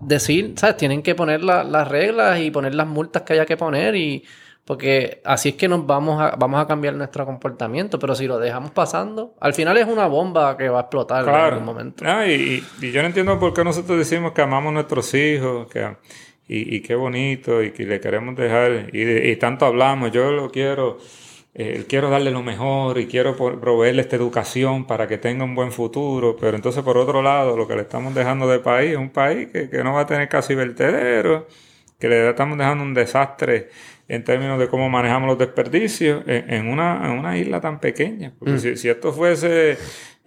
decir, 0.00 0.54
¿sabes? 0.56 0.76
Tienen 0.76 1.02
que 1.02 1.14
poner 1.14 1.42
las 1.42 1.88
reglas 1.88 2.40
y 2.40 2.50
poner 2.50 2.74
las 2.74 2.86
multas 2.86 3.22
que 3.22 3.34
haya 3.34 3.46
que 3.46 3.56
poner 3.56 3.96
y. 3.96 4.24
Porque 4.66 5.22
así 5.24 5.48
es 5.48 5.54
que 5.54 5.66
nos 5.66 5.86
vamos 5.86 6.20
a, 6.20 6.36
vamos 6.36 6.60
a 6.60 6.66
cambiar 6.66 6.92
nuestro 6.92 7.24
comportamiento, 7.24 7.98
pero 7.98 8.14
si 8.14 8.26
lo 8.26 8.38
dejamos 8.38 8.70
pasando, 8.72 9.34
al 9.40 9.54
final 9.54 9.78
es 9.78 9.86
una 9.86 10.06
bomba 10.08 10.58
que 10.58 10.68
va 10.68 10.80
a 10.80 10.82
explotar 10.82 11.26
en 11.26 11.34
algún 11.34 11.64
momento. 11.64 12.04
Ah, 12.06 12.26
y, 12.26 12.62
y, 12.82 12.92
yo 12.92 13.00
no 13.00 13.08
entiendo 13.08 13.38
por 13.40 13.54
qué 13.54 13.64
nosotros 13.64 13.96
decimos 13.96 14.32
que 14.32 14.42
amamos 14.42 14.68
a 14.68 14.74
nuestros 14.74 15.14
hijos, 15.14 15.68
que 15.68 15.96
y, 16.48 16.80
qué 16.80 16.94
bonito 16.94 17.62
y 17.62 17.72
que 17.72 17.84
le 17.84 18.00
queremos 18.00 18.34
dejar 18.34 18.88
y, 18.92 19.36
tanto 19.36 19.66
hablamos, 19.66 20.10
yo 20.12 20.32
lo 20.32 20.50
quiero, 20.50 20.98
eh, 21.54 21.84
quiero 21.86 22.08
darle 22.08 22.30
lo 22.30 22.42
mejor 22.42 22.98
y 22.98 23.06
quiero 23.06 23.36
proveerle 23.36 24.00
esta 24.00 24.16
educación 24.16 24.86
para 24.86 25.06
que 25.06 25.18
tenga 25.18 25.44
un 25.44 25.54
buen 25.54 25.72
futuro, 25.72 26.36
pero 26.40 26.56
entonces 26.56 26.82
por 26.82 26.96
otro 26.96 27.20
lado 27.20 27.54
lo 27.54 27.68
que 27.68 27.76
le 27.76 27.82
estamos 27.82 28.14
dejando 28.14 28.48
de 28.48 28.60
país 28.60 28.92
es 28.92 28.96
un 28.96 29.10
país 29.10 29.48
que, 29.52 29.68
no 29.84 29.92
va 29.92 30.00
a 30.00 30.06
tener 30.06 30.28
casi 30.28 30.54
vertedero, 30.54 31.46
que 31.98 32.08
le 32.08 32.30
estamos 32.30 32.56
dejando 32.56 32.82
un 32.82 32.94
desastre 32.94 33.68
en 34.08 34.24
términos 34.24 34.58
de 34.58 34.68
cómo 34.68 34.88
manejamos 34.88 35.28
los 35.28 35.38
desperdicios 35.38 36.22
en, 36.26 36.66
una, 36.68 37.02
en 37.04 37.10
una 37.10 37.36
isla 37.36 37.60
tan 37.60 37.78
pequeña. 37.78 38.32
Porque 38.38 38.54
mm. 38.54 38.58
si, 38.58 38.76
si, 38.76 38.88
esto 38.88 39.12
fuese 39.12 39.76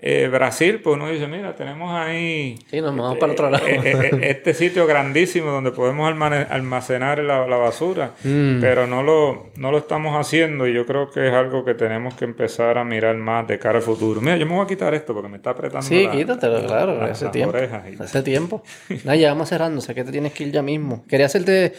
eh, 0.04 0.28
Brasil, 0.30 0.82
pues 0.82 0.96
uno 0.96 1.08
dice, 1.10 1.28
mira, 1.28 1.56
tenemos 1.56 1.92
ahí... 1.94 2.58
Sí, 2.72 2.82
nos 2.82 2.96
vamos 2.96 3.20
para 3.20 3.34
otro 3.34 3.52
lado. 3.52 3.68
Eh, 3.68 3.82
eh, 3.84 4.20
este 4.24 4.56
sitio 4.56 4.88
grandísimo 4.88 5.52
donde 5.52 5.72
podemos 5.72 6.12
almacenar 6.12 7.20
la, 7.20 7.46
basura, 7.46 8.16
mm. 8.24 8.60
pero 8.60 8.88
no 8.88 9.04
lo, 9.04 9.52
no 9.58 9.72
lo 9.72 9.78
estamos 9.78 10.20
haciendo 10.20 10.68
y 10.68 10.74
yo 10.74 10.88
creo 10.88 11.12
que 11.12 11.28
es 11.28 11.34
algo 11.34 11.64
que 11.64 11.76
tenemos 11.76 12.16
que 12.16 12.26
empezar 12.26 12.80
a 12.80 12.84
mirar 12.84 13.16
más 13.18 13.48
de 13.48 13.60
cara 13.60 13.78
al 13.78 13.84
futuro. 13.84 14.22
Mira, 14.22 14.38
yo 14.38 14.48
me 14.48 14.56
voy 14.56 14.66
a 14.66 14.68
quitar 14.68 14.92
esto 14.96 15.14
porque 15.14 15.30
me 15.30 15.38
está 15.38 15.52
apretando 15.52 15.84
Sí, 15.88 16.08
quítatelo, 16.12 16.66
claro, 16.66 17.06
ese 17.06 17.30
tiempo. 17.30 17.56
Hace 18.00 18.24
tiempo. 18.24 18.64
Nada, 19.04 19.16
ya 19.16 19.30
vamos 19.30 19.50
cerrando, 19.50 19.82
sé 19.82 19.94
que 19.94 20.04
te 20.04 20.12
tienes 20.12 20.34
que 20.34 20.46
ir 20.46 20.52
ya 20.52 20.64
mismo. 20.64 21.06
Quería 21.08 21.28
hacerte... 21.28 21.74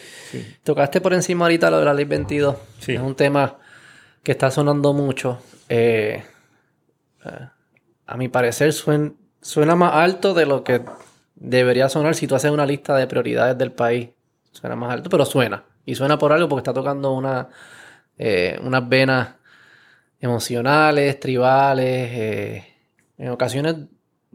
Tocaste 0.62 1.00
por 1.00 1.12
encima 1.12 1.46
ahorita 1.46 1.72
lo 1.72 1.80
de 1.80 1.84
la 1.86 1.94
ley 1.94 2.04
22. 2.04 2.56
Es 2.86 3.00
un 3.00 3.16
tema 3.16 3.58
que 4.22 4.30
está 4.30 4.48
sonando 4.52 4.92
mucho. 4.92 5.40
eh, 5.68 6.22
a 8.06 8.16
mi 8.16 8.28
parecer 8.28 8.72
suena, 8.72 9.74
más 9.76 9.94
alto 9.94 10.34
de 10.34 10.46
lo 10.46 10.64
que 10.64 10.82
debería 11.34 11.88
sonar 11.88 12.14
si 12.14 12.26
tú 12.26 12.34
haces 12.34 12.50
una 12.50 12.66
lista 12.66 12.96
de 12.96 13.06
prioridades 13.06 13.56
del 13.58 13.72
país. 13.72 14.10
Suena 14.50 14.76
más 14.76 14.92
alto, 14.92 15.08
pero 15.08 15.24
suena. 15.24 15.64
Y 15.84 15.94
suena 15.94 16.18
por 16.18 16.32
algo 16.32 16.48
porque 16.48 16.60
está 16.60 16.74
tocando 16.74 17.12
una, 17.12 17.48
eh, 18.18 18.58
unas 18.62 18.88
venas 18.88 19.36
emocionales, 20.20 21.18
tribales, 21.18 22.10
eh, 22.12 22.66
en 23.18 23.30
ocasiones 23.30 23.76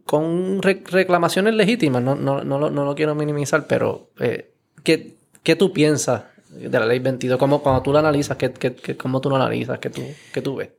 con 0.07 0.61
reclamaciones 0.61 1.53
legítimas, 1.53 2.01
no, 2.01 2.15
no, 2.15 2.43
no, 2.43 2.57
lo, 2.57 2.69
no, 2.69 2.85
lo, 2.85 2.95
quiero 2.95 3.13
minimizar, 3.13 3.67
pero 3.67 4.09
eh, 4.19 4.53
¿qué, 4.83 5.17
¿qué, 5.43 5.55
tú 5.55 5.73
piensas 5.73 6.23
de 6.49 6.69
la 6.79 6.85
ley 6.85 6.99
22? 6.99 7.37
¿Cómo, 7.37 7.61
cuando 7.61 7.83
tú 7.83 7.91
la 7.91 7.99
analizas, 7.99 8.37
¿qué, 8.37 8.53
qué, 8.53 8.95
cómo 8.95 9.19
tú 9.19 9.29
lo 9.29 9.35
analizas? 9.35 9.79
¿Qué 9.79 9.89
tú, 9.89 10.01
¿Qué 10.33 10.41
tú 10.41 10.55
ves? 10.55 10.69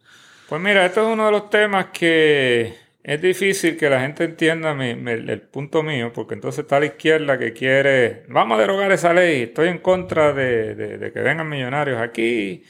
Pues 0.48 0.62
mira, 0.62 0.86
esto 0.86 1.02
es 1.02 1.12
uno 1.12 1.26
de 1.26 1.32
los 1.32 1.50
temas 1.50 1.86
que 1.92 2.74
es 3.02 3.20
difícil 3.20 3.76
que 3.76 3.90
la 3.90 4.00
gente 4.00 4.24
entienda 4.24 4.70
el 4.72 5.42
punto 5.42 5.82
mío, 5.82 6.10
porque 6.14 6.32
entonces 6.32 6.60
está 6.60 6.80
la 6.80 6.86
izquierda 6.86 7.38
que 7.38 7.52
quiere, 7.52 8.24
vamos 8.28 8.56
a 8.56 8.60
derogar 8.62 8.90
esa 8.90 9.12
ley, 9.12 9.42
estoy 9.42 9.68
en 9.68 9.76
contra 9.76 10.32
de, 10.32 11.10
que 11.12 11.20
vengan 11.20 11.50
millonarios 11.50 12.00
aquí, 12.00 12.64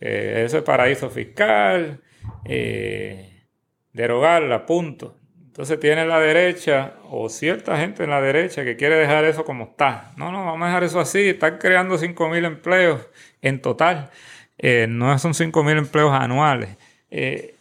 eh, 0.00 0.44
ese 0.46 0.62
paraíso 0.62 1.10
fiscal, 1.10 2.00
eh, 2.44 3.48
derogarla, 3.92 4.64
punto. 4.64 5.18
Entonces 5.44 5.80
tiene 5.80 6.06
la 6.06 6.20
derecha 6.20 6.98
o 7.10 7.28
cierta 7.28 7.76
gente 7.78 8.04
en 8.04 8.10
la 8.10 8.20
derecha 8.20 8.62
que 8.64 8.76
quiere 8.76 8.94
dejar 8.94 9.24
eso 9.24 9.44
como 9.44 9.64
está. 9.64 10.12
No, 10.16 10.30
no, 10.30 10.44
vamos 10.44 10.62
a 10.62 10.66
dejar 10.66 10.84
eso 10.84 11.00
así. 11.00 11.30
Están 11.30 11.58
creando 11.58 11.96
5.000 11.96 12.44
empleos 12.44 13.08
en 13.40 13.60
total. 13.60 14.10
Eh, 14.58 14.86
no 14.88 15.16
son 15.18 15.32
5.000 15.32 15.78
empleos 15.78 16.12
anuales. 16.12 16.76
Eh, 17.16 17.54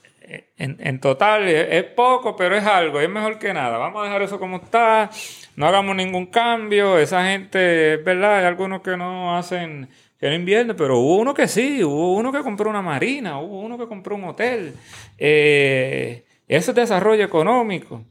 en, 0.58 1.00
total 1.00 1.48
es, 1.48 1.84
poco, 1.84 2.36
pero 2.36 2.56
es 2.56 2.66
algo. 2.66 3.00
Es 3.00 3.10
mejor 3.10 3.38
que 3.38 3.54
nada. 3.54 3.78
Vamos 3.78 4.02
a 4.02 4.06
dejar 4.06 4.24
eso 4.24 4.40
como 4.40 4.58
está. 4.58 5.12
No 5.56 5.68
hagamos 5.68 5.96
ningún 5.96 6.26
cambio. 6.28 6.98
Esa 6.98 7.26
gente, 7.26 7.96
es 7.96 8.04
verdad, 8.04 8.40
hay 8.40 8.46
algunos 8.46 8.82
que 8.82 8.98
no 8.98 9.38
hacen 9.38 9.90
que 10.20 10.30
no 10.30 10.36
invierten, 10.36 10.76
pero 10.76 10.98
hubo 10.98 11.18
uno 11.18 11.34
que 11.36 11.48
sí. 11.48 11.84
Hubo 11.84 12.16
uno 12.16 12.32
que 12.32 12.42
compró 12.42 12.70
una 12.70 12.82
marina. 12.82 13.40
Hubo 13.40 13.60
uno 13.60 13.78
que 13.78 13.88
compró 13.88 14.16
un 14.16 14.24
hotel. 14.24 14.74
Eh, 15.20 16.26
eso 16.48 16.72
es 16.72 16.76
desarrollo 16.76 17.24
económico. 17.24 18.04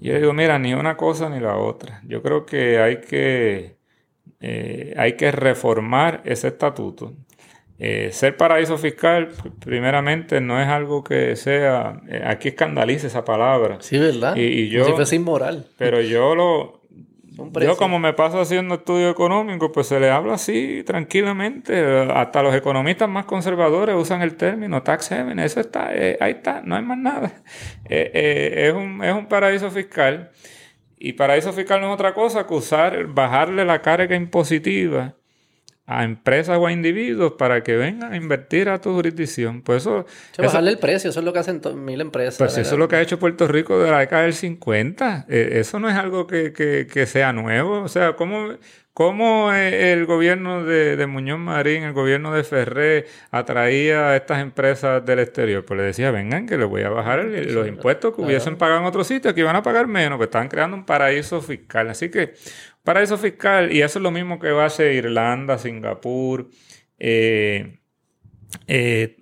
Yo 0.00 0.18
digo, 0.18 0.32
mira, 0.32 0.58
ni 0.58 0.74
una 0.74 0.96
cosa 0.96 1.28
ni 1.28 1.38
la 1.38 1.56
otra. 1.56 2.00
Yo 2.08 2.22
creo 2.22 2.44
que 2.44 2.80
hay 2.80 3.00
que, 3.02 3.76
eh, 4.40 4.94
hay 4.96 5.12
que 5.16 5.30
reformar 5.30 6.22
ese 6.24 6.48
estatuto. 6.48 7.12
Eh, 7.78 8.10
ser 8.12 8.36
paraíso 8.36 8.78
fiscal, 8.78 9.28
primeramente, 9.64 10.40
no 10.40 10.60
es 10.60 10.68
algo 10.68 11.04
que 11.04 11.36
sea. 11.36 12.00
Eh, 12.08 12.22
aquí 12.26 12.48
escandalice 12.48 13.08
esa 13.08 13.24
palabra. 13.24 13.78
Sí, 13.80 13.98
¿verdad? 13.98 14.34
Y, 14.36 14.68
yo. 14.68 15.04
Si 15.04 15.16
inmoral. 15.16 15.66
Pero 15.76 16.00
yo 16.00 16.34
lo, 16.34 16.76
yo 17.60 17.76
como 17.76 17.98
me 17.98 18.12
paso 18.12 18.40
haciendo 18.40 18.76
estudio 18.76 19.10
económico, 19.10 19.72
pues 19.72 19.88
se 19.88 20.00
le 20.00 20.10
habla 20.10 20.34
así 20.34 20.82
tranquilamente. 20.84 22.08
Hasta 22.12 22.42
los 22.42 22.54
economistas 22.54 23.08
más 23.08 23.26
conservadores 23.26 23.94
usan 23.96 24.22
el 24.22 24.36
término 24.36 24.82
tax 24.82 25.12
haven. 25.12 25.38
Eso 25.38 25.60
está, 25.60 25.94
eh, 25.94 26.16
ahí 26.20 26.32
está, 26.32 26.62
no 26.62 26.76
hay 26.76 26.82
más 26.82 26.98
nada. 26.98 27.32
Eh, 27.88 28.10
eh, 28.14 28.66
es, 28.66 28.74
un, 28.74 29.04
es 29.04 29.14
un 29.14 29.26
paraíso 29.26 29.70
fiscal. 29.70 30.32
Y 30.98 31.12
paraíso 31.12 31.52
fiscal 31.52 31.80
no 31.80 31.88
es 31.88 31.94
otra 31.94 32.14
cosa 32.14 32.46
que 32.46 32.54
usar, 32.54 33.06
bajarle 33.06 33.64
la 33.64 33.80
carga 33.80 34.16
impositiva 34.16 35.14
a 35.86 36.02
empresas 36.02 36.58
o 36.58 36.66
a 36.66 36.72
individuos 36.72 37.34
para 37.38 37.62
que 37.62 37.76
vengan 37.76 38.12
a 38.12 38.16
invertir 38.16 38.68
a 38.68 38.80
tu 38.80 38.92
jurisdicción. 38.92 39.62
Pues 39.62 39.82
eso... 39.82 40.04
bajarle 40.36 40.72
el 40.72 40.78
precio, 40.78 41.10
eso 41.10 41.20
es 41.20 41.24
lo 41.24 41.32
que 41.32 41.38
hacen 41.38 41.60
mil 41.84 42.00
empresas. 42.00 42.38
Pues 42.38 42.58
eso 42.58 42.74
es 42.74 42.78
lo 42.78 42.88
que 42.88 42.96
ha 42.96 43.00
hecho 43.00 43.20
Puerto 43.20 43.46
Rico 43.46 43.78
de 43.78 43.90
la 43.90 44.00
década 44.00 44.22
del 44.22 44.34
50. 44.34 45.26
Eh, 45.28 45.50
eso 45.52 45.78
no 45.78 45.88
es 45.88 45.94
algo 45.94 46.26
que, 46.26 46.52
que, 46.52 47.06
sea 47.06 47.32
nuevo. 47.32 47.82
O 47.82 47.88
sea, 47.88 48.14
¿cómo, 48.16 48.54
cómo 48.94 49.52
eh, 49.52 49.92
el 49.92 50.06
gobierno 50.06 50.64
de, 50.64 51.06
Muñoz 51.06 51.38
Marín, 51.38 51.84
el 51.84 51.92
gobierno 51.92 52.34
de 52.34 52.42
Ferré, 52.42 53.06
atraía 53.30 54.08
a 54.08 54.16
estas 54.16 54.42
empresas 54.42 55.06
del 55.06 55.20
exterior? 55.20 55.64
Pues 55.64 55.78
le 55.78 55.86
decía, 55.86 56.10
vengan 56.10 56.46
que 56.46 56.58
les 56.58 56.68
voy 56.68 56.82
a 56.82 56.90
bajar 56.90 57.24
los 57.26 57.68
impuestos 57.68 58.12
que 58.12 58.22
hubiesen 58.22 58.56
pagado 58.56 58.80
en 58.80 58.86
otro 58.86 59.04
sitio, 59.04 59.32
que 59.32 59.40
iban 59.40 59.54
a 59.54 59.62
pagar 59.62 59.86
menos, 59.86 60.18
que 60.18 60.24
estaban 60.24 60.48
creando 60.48 60.76
un 60.76 60.84
paraíso 60.84 61.40
fiscal. 61.40 61.88
Así 61.90 62.10
que 62.10 62.34
Paraíso 62.86 63.18
fiscal, 63.18 63.72
y 63.72 63.82
eso 63.82 63.98
es 63.98 64.02
lo 64.04 64.12
mismo 64.12 64.38
que 64.38 64.52
va 64.52 64.62
a 64.62 64.66
hacer 64.66 64.92
Irlanda, 64.92 65.58
Singapur, 65.58 66.48
eh, 67.00 67.80
eh, 68.68 69.16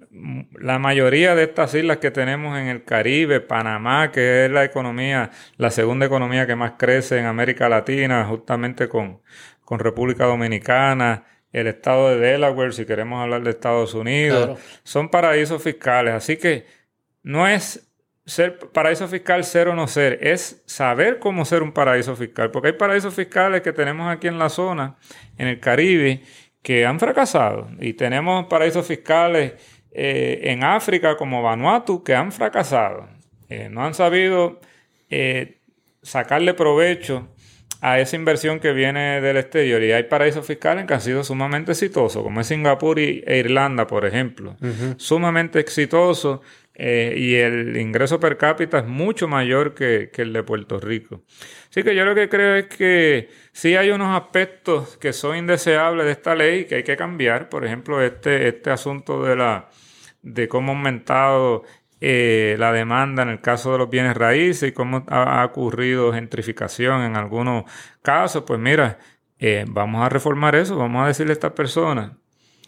la 0.60 0.78
mayoría 0.78 1.34
de 1.34 1.44
estas 1.44 1.74
islas 1.74 1.96
que 1.96 2.10
tenemos 2.10 2.58
en 2.58 2.66
el 2.66 2.84
Caribe, 2.84 3.40
Panamá, 3.40 4.12
que 4.12 4.44
es 4.44 4.50
la 4.50 4.64
economía, 4.64 5.30
la 5.56 5.70
segunda 5.70 6.04
economía 6.04 6.46
que 6.46 6.54
más 6.54 6.72
crece 6.76 7.18
en 7.18 7.24
América 7.24 7.70
Latina, 7.70 8.26
justamente 8.26 8.86
con, 8.86 9.22
con 9.64 9.78
República 9.78 10.26
Dominicana, 10.26 11.24
el 11.50 11.66
estado 11.66 12.10
de 12.10 12.18
Delaware, 12.18 12.74
si 12.74 12.84
queremos 12.84 13.22
hablar 13.22 13.44
de 13.44 13.50
Estados 13.50 13.94
Unidos, 13.94 14.60
son 14.82 15.08
paraísos 15.08 15.62
fiscales. 15.62 16.12
Así 16.12 16.36
que 16.36 16.66
no 17.22 17.48
es 17.48 17.93
ser 18.26 18.58
paraíso 18.58 19.06
fiscal 19.06 19.44
ser 19.44 19.68
o 19.68 19.74
no 19.74 19.86
ser, 19.86 20.18
es 20.22 20.62
saber 20.66 21.18
cómo 21.18 21.44
ser 21.44 21.62
un 21.62 21.72
paraíso 21.72 22.16
fiscal, 22.16 22.50
porque 22.50 22.68
hay 22.68 22.74
paraísos 22.74 23.14
fiscales 23.14 23.62
que 23.62 23.72
tenemos 23.72 24.10
aquí 24.10 24.28
en 24.28 24.38
la 24.38 24.48
zona, 24.48 24.96
en 25.36 25.48
el 25.48 25.60
Caribe, 25.60 26.22
que 26.62 26.86
han 26.86 26.98
fracasado, 26.98 27.68
y 27.80 27.92
tenemos 27.92 28.46
paraísos 28.46 28.86
fiscales 28.86 29.52
eh, 29.92 30.40
en 30.44 30.64
África 30.64 31.16
como 31.16 31.42
Vanuatu 31.42 32.02
que 32.02 32.14
han 32.14 32.32
fracasado, 32.32 33.08
eh, 33.48 33.68
no 33.70 33.84
han 33.84 33.94
sabido 33.94 34.60
eh, 35.10 35.60
sacarle 36.02 36.54
provecho 36.54 37.28
a 37.80 38.00
esa 38.00 38.16
inversión 38.16 38.60
que 38.60 38.72
viene 38.72 39.20
del 39.20 39.36
exterior. 39.36 39.82
Y 39.82 39.92
hay 39.92 40.04
paraísos 40.04 40.46
fiscales 40.46 40.86
que 40.86 40.94
han 40.94 41.02
sido 41.02 41.22
sumamente 41.22 41.72
exitosos, 41.72 42.22
como 42.22 42.40
es 42.40 42.46
Singapur 42.46 42.98
y, 42.98 43.22
e 43.26 43.38
Irlanda, 43.38 43.86
por 43.86 44.06
ejemplo. 44.06 44.56
Sumamente 44.96 45.60
exitosos 45.60 46.40
eh, 46.76 47.14
y 47.16 47.36
el 47.36 47.76
ingreso 47.76 48.18
per 48.18 48.36
cápita 48.36 48.78
es 48.78 48.86
mucho 48.86 49.28
mayor 49.28 49.74
que, 49.74 50.10
el 50.16 50.32
de 50.32 50.42
Puerto 50.42 50.80
Rico. 50.80 51.22
Así 51.70 51.84
que 51.84 51.94
yo 51.94 52.04
lo 52.04 52.14
que 52.14 52.28
creo 52.28 52.56
es 52.56 52.66
que 52.66 53.28
sí 53.52 53.76
hay 53.76 53.90
unos 53.90 54.20
aspectos 54.20 54.96
que 54.98 55.12
son 55.12 55.36
indeseables 55.36 56.06
de 56.06 56.12
esta 56.12 56.34
ley 56.34 56.64
que 56.64 56.76
hay 56.76 56.82
que 56.82 56.96
cambiar. 56.96 57.48
Por 57.48 57.64
ejemplo, 57.64 58.02
este, 58.02 58.48
este 58.48 58.70
asunto 58.70 59.22
de, 59.22 59.36
la, 59.36 59.70
de 60.22 60.48
cómo 60.48 60.72
ha 60.72 60.74
aumentado 60.76 61.62
eh, 62.00 62.56
la 62.58 62.72
demanda 62.72 63.22
en 63.22 63.28
el 63.30 63.40
caso 63.40 63.72
de 63.72 63.78
los 63.78 63.90
bienes 63.90 64.16
raíces 64.16 64.70
y 64.70 64.72
cómo 64.72 65.04
ha, 65.08 65.44
ocurrido 65.44 66.12
gentrificación 66.12 67.02
en 67.02 67.16
algunos 67.16 67.64
casos. 68.02 68.44
Pues 68.46 68.58
mira, 68.58 68.98
eh, 69.38 69.64
vamos 69.68 70.04
a 70.04 70.08
reformar 70.08 70.56
eso, 70.56 70.76
vamos 70.76 71.04
a 71.04 71.08
decirle 71.08 71.32
a 71.32 71.34
estas 71.34 71.52
personas 71.52 72.12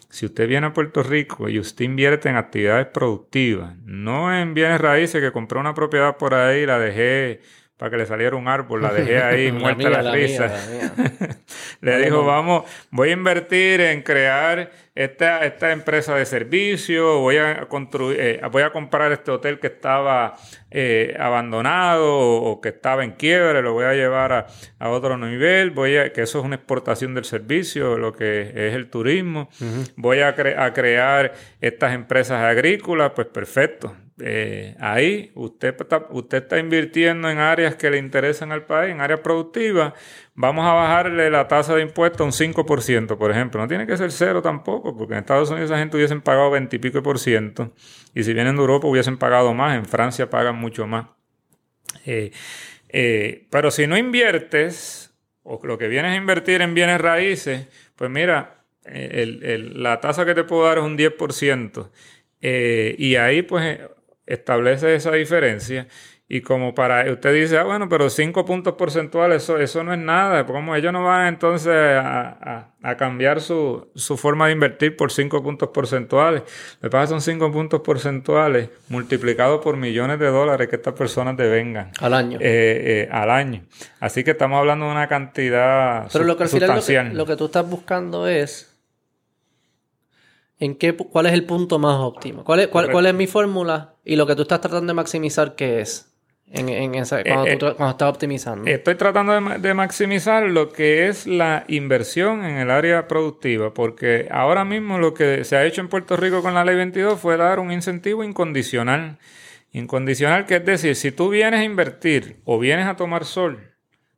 si 0.09 0.25
usted 0.25 0.47
viene 0.47 0.67
a 0.67 0.73
Puerto 0.73 1.03
Rico 1.03 1.49
y 1.49 1.59
usted 1.59 1.85
invierte 1.85 2.29
en 2.29 2.37
actividades 2.37 2.87
productivas, 2.87 3.75
no 3.85 4.33
en 4.33 4.53
bienes 4.53 4.79
raíces 4.79 5.21
que 5.21 5.31
compré 5.31 5.59
una 5.59 5.73
propiedad 5.73 6.17
por 6.17 6.33
ahí 6.33 6.61
y 6.61 6.65
la 6.65 6.79
dejé 6.79 7.41
para 7.77 7.91
que 7.91 7.97
le 7.97 8.05
saliera 8.05 8.35
un 8.35 8.47
árbol, 8.47 8.81
la 8.81 8.93
dejé 8.93 9.21
ahí 9.21 9.51
muerta 9.53 9.89
la, 9.89 10.11
risa. 10.11 10.51
le 11.81 11.97
dijo, 11.99 12.25
vamos, 12.25 12.63
voy 12.91 13.09
a 13.09 13.13
invertir 13.13 13.81
en 13.81 14.01
crear 14.01 14.71
esta, 14.95 15.45
esta 15.45 15.71
empresa 15.71 16.15
de 16.15 16.25
servicio, 16.25 17.19
voy 17.19 17.37
a 17.37 17.67
construir, 17.67 18.19
eh, 18.19 18.41
voy 18.51 18.63
a 18.63 18.71
comprar 18.71 19.11
este 19.11 19.31
hotel 19.31 19.59
que 19.59 19.67
estaba 19.67 20.35
eh, 20.71 21.15
abandonado 21.19 22.17
o, 22.17 22.59
que 22.61 22.69
estaba 22.69 23.03
en 23.03 23.11
quiebre, 23.11 23.61
lo 23.61 23.73
voy 23.73 23.85
a 23.85 23.93
llevar 23.93 24.47
a, 24.79 24.89
otro 24.89 25.17
nivel, 25.17 25.69
voy 25.71 25.97
a, 25.97 26.11
que 26.11 26.23
eso 26.23 26.39
es 26.39 26.45
una 26.45 26.55
exportación 26.55 27.13
del 27.13 27.25
servicio, 27.25 27.97
lo 27.97 28.13
que 28.13 28.41
es 28.55 28.73
el 28.73 28.89
turismo, 28.89 29.49
voy 29.95 30.21
a, 30.21 30.29
a 30.29 30.73
crear 30.73 31.33
estas 31.61 31.93
empresas 31.93 32.41
agrícolas, 32.41 33.11
pues 33.11 33.27
perfecto, 33.27 33.95
eh, 34.19 34.75
ahí 34.79 35.31
usted 35.35 35.75
está, 35.79 36.07
usted 36.09 36.43
está 36.43 36.57
invirtiendo 36.57 37.29
en 37.29 37.37
áreas 37.37 37.75
que 37.75 37.91
le 37.91 37.99
interesan 37.99 38.51
al 38.51 38.65
país, 38.65 38.91
en 38.91 38.99
áreas 38.99 39.19
productivas, 39.19 39.93
vamos 40.33 40.65
a 40.65 40.73
bajarle 40.73 41.29
la 41.29 41.47
tasa 41.47 41.75
de 41.75 41.83
impuesto 41.83 42.23
a 42.23 42.25
un 42.25 42.31
5%, 42.31 43.15
por 43.15 43.29
ejemplo. 43.31 43.61
No 43.61 43.67
tiene 43.67 43.85
que 43.85 43.95
ser 43.95 44.11
cero 44.11 44.41
tampoco, 44.41 44.97
porque 44.97 45.13
en 45.13 45.19
Estados 45.19 45.51
Unidos 45.51 45.69
esa 45.69 45.77
gente 45.77 45.97
hubiesen 45.97 46.21
pagado 46.21 46.49
20 46.49 46.75
y 46.75 46.79
pico 46.79 47.03
por 47.03 47.19
ciento, 47.19 47.73
y 48.15 48.23
si 48.23 48.33
vienen 48.33 48.55
de 48.55 48.61
Europa 48.61 48.87
hubiesen 48.87 49.17
pagado 49.17 49.53
más, 49.53 49.77
en 49.77 49.85
Francia 49.85 50.29
pagan 50.29 50.55
mucho 50.55 50.87
más. 50.87 51.07
Eh, 52.05 52.31
eh, 52.89 53.45
pero 53.51 53.69
si 53.69 53.85
no 53.85 53.97
inviertes, 53.97 55.13
o 55.43 55.59
lo 55.63 55.77
que 55.77 55.87
vienes 55.87 56.13
a 56.13 56.15
invertir 56.15 56.61
en 56.61 56.73
bienes 56.73 56.99
raíces, 56.99 57.67
pues 57.95 58.09
mira, 58.09 58.63
la 58.83 59.99
tasa 59.99 60.25
que 60.25 60.33
te 60.33 60.43
puedo 60.43 60.65
dar 60.65 60.77
es 60.79 60.83
un 60.85 60.97
10%. 60.97 61.91
y 62.97 63.15
ahí 63.15 63.41
pues 63.41 63.79
establece 64.27 64.93
esa 64.93 65.11
diferencia. 65.11 65.87
Y 66.29 66.41
como 66.41 66.75
para 66.75 67.09
usted 67.09 67.33
dice, 67.33 67.57
ah, 67.57 67.63
bueno, 67.63 67.87
pero 67.87 68.09
cinco 68.09 68.43
puntos 68.43 68.73
porcentuales, 68.73 69.43
eso, 69.43 69.57
eso 69.57 69.81
no 69.85 69.93
es 69.93 69.99
nada. 69.99 70.45
Como 70.45 70.75
ellos 70.75 70.91
no 70.91 71.01
van 71.01 71.27
entonces 71.27 71.73
a, 71.73 72.73
cambiar 72.97 73.39
su, 73.39 73.89
forma 74.17 74.47
de 74.47 74.53
invertir 74.53 74.97
por 74.97 75.09
cinco 75.09 75.41
puntos 75.41 75.69
porcentuales. 75.69 76.43
Me 76.81 76.89
pasa 76.89 77.07
son 77.07 77.21
cinco 77.21 77.49
puntos 77.49 77.79
porcentuales 77.79 78.69
multiplicados 78.89 79.61
por 79.63 79.77
millones 79.77 80.19
de 80.19 80.27
dólares 80.27 80.67
que 80.67 80.75
estas 80.75 80.95
personas 80.95 81.37
devengan. 81.37 81.91
Al 82.01 82.13
año. 82.13 82.39
Eh, 82.41 83.05
eh, 83.05 83.09
al 83.09 83.31
año. 83.31 83.63
Así 84.01 84.25
que 84.25 84.31
estamos 84.31 84.59
hablando 84.59 84.85
de 84.85 84.91
una 84.91 85.07
cantidad 85.07 86.09
Pero 86.11 86.25
lo 86.25 86.35
que 86.35 86.43
al 86.43 86.49
final 86.49 86.75
lo 86.75 86.81
que, 86.83 87.03
lo 87.13 87.25
que 87.25 87.35
tú 87.37 87.45
estás 87.45 87.69
buscando 87.69 88.27
es 88.27 88.76
¿En 90.59 90.75
qué, 90.75 90.95
¿Cuál 90.95 91.27
es 91.27 91.33
el 91.33 91.45
punto 91.45 91.77
más 91.77 91.99
óptimo? 91.99 92.43
¿Cuál 92.43 92.61
es, 92.61 92.67
cuál, 92.67 93.05
es 93.05 93.13
mi 93.13 93.27
fórmula? 93.27 93.93
Y 94.03 94.15
lo 94.15 94.25
que 94.25 94.35
tú 94.35 94.41
estás 94.41 94.59
tratando 94.59 94.87
de 94.87 94.95
maximizar, 94.95 95.55
¿qué 95.55 95.81
es? 95.81 96.11
En, 96.49 96.69
en 96.69 96.95
esa, 96.95 97.21
cuando, 97.23 97.45
eh, 97.45 97.57
tú, 97.57 97.65
cuando, 97.75 97.91
estás 97.91 98.09
optimizando. 98.09 98.69
Estoy 98.69 98.95
tratando 98.95 99.33
de, 99.33 99.59
de, 99.59 99.73
maximizar 99.73 100.43
lo 100.43 100.69
que 100.69 101.09
es 101.09 101.27
la 101.27 101.65
inversión 101.67 102.45
en 102.45 102.55
el 102.55 102.71
área 102.71 103.07
productiva, 103.07 103.73
porque 103.73 104.29
ahora 104.31 104.63
mismo 104.63 104.97
lo 104.97 105.13
que 105.13 105.43
se 105.43 105.57
ha 105.57 105.65
hecho 105.65 105.81
en 105.81 105.89
Puerto 105.89 106.15
Rico 106.15 106.41
con 106.41 106.53
la 106.53 106.63
ley 106.63 106.75
22 106.77 107.19
fue 107.19 107.35
dar 107.35 107.59
un 107.59 107.71
incentivo 107.71 108.23
incondicional. 108.23 109.17
Incondicional, 109.73 110.45
que 110.45 110.55
es 110.55 110.65
decir, 110.65 110.95
si 110.95 111.11
tú 111.11 111.29
vienes 111.29 111.59
a 111.59 111.63
invertir 111.65 112.37
o 112.45 112.57
vienes 112.57 112.87
a 112.87 112.95
tomar 112.95 113.25
sol, 113.25 113.73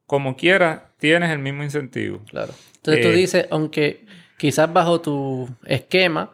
como 0.05 0.37
quiera, 0.37 0.91
tienes 0.99 1.31
el 1.31 1.39
mismo 1.39 1.63
incentivo. 1.63 2.21
Claro. 2.29 2.53
Entonces 2.75 3.03
tú 3.03 3.09
eh, 3.09 3.15
dices, 3.15 3.47
aunque 3.49 4.05
quizás 4.39 4.71
bajo 4.73 5.01
tu 5.01 5.47
esquema 5.65 6.31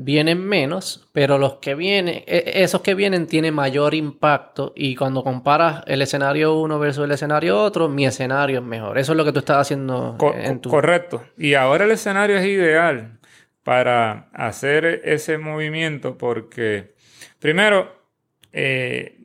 vienen 0.00 0.38
menos, 0.38 1.08
pero 1.12 1.38
los 1.38 1.54
que 1.54 1.74
vienen, 1.74 2.22
e, 2.26 2.62
esos 2.62 2.82
que 2.82 2.94
vienen 2.94 3.26
tienen 3.26 3.52
mayor 3.52 3.94
impacto 3.94 4.72
y 4.76 4.94
cuando 4.94 5.24
comparas 5.24 5.82
el 5.86 6.00
escenario 6.00 6.54
uno 6.54 6.78
versus 6.78 7.04
el 7.04 7.10
escenario 7.10 7.60
otro, 7.60 7.88
mi 7.88 8.06
escenario 8.06 8.60
es 8.60 8.64
mejor. 8.64 8.96
Eso 8.96 9.12
es 9.12 9.18
lo 9.18 9.24
que 9.24 9.32
tú 9.32 9.40
estás 9.40 9.58
haciendo 9.58 10.16
en 10.36 10.60
tu... 10.60 10.70
Correcto. 10.70 11.24
Y 11.36 11.54
ahora 11.54 11.84
el 11.84 11.90
escenario 11.90 12.38
es 12.38 12.46
ideal 12.46 13.18
para 13.64 14.28
hacer 14.32 15.02
ese 15.04 15.36
movimiento 15.36 16.16
porque, 16.16 16.94
primero, 17.40 17.92
eh, 18.52 19.17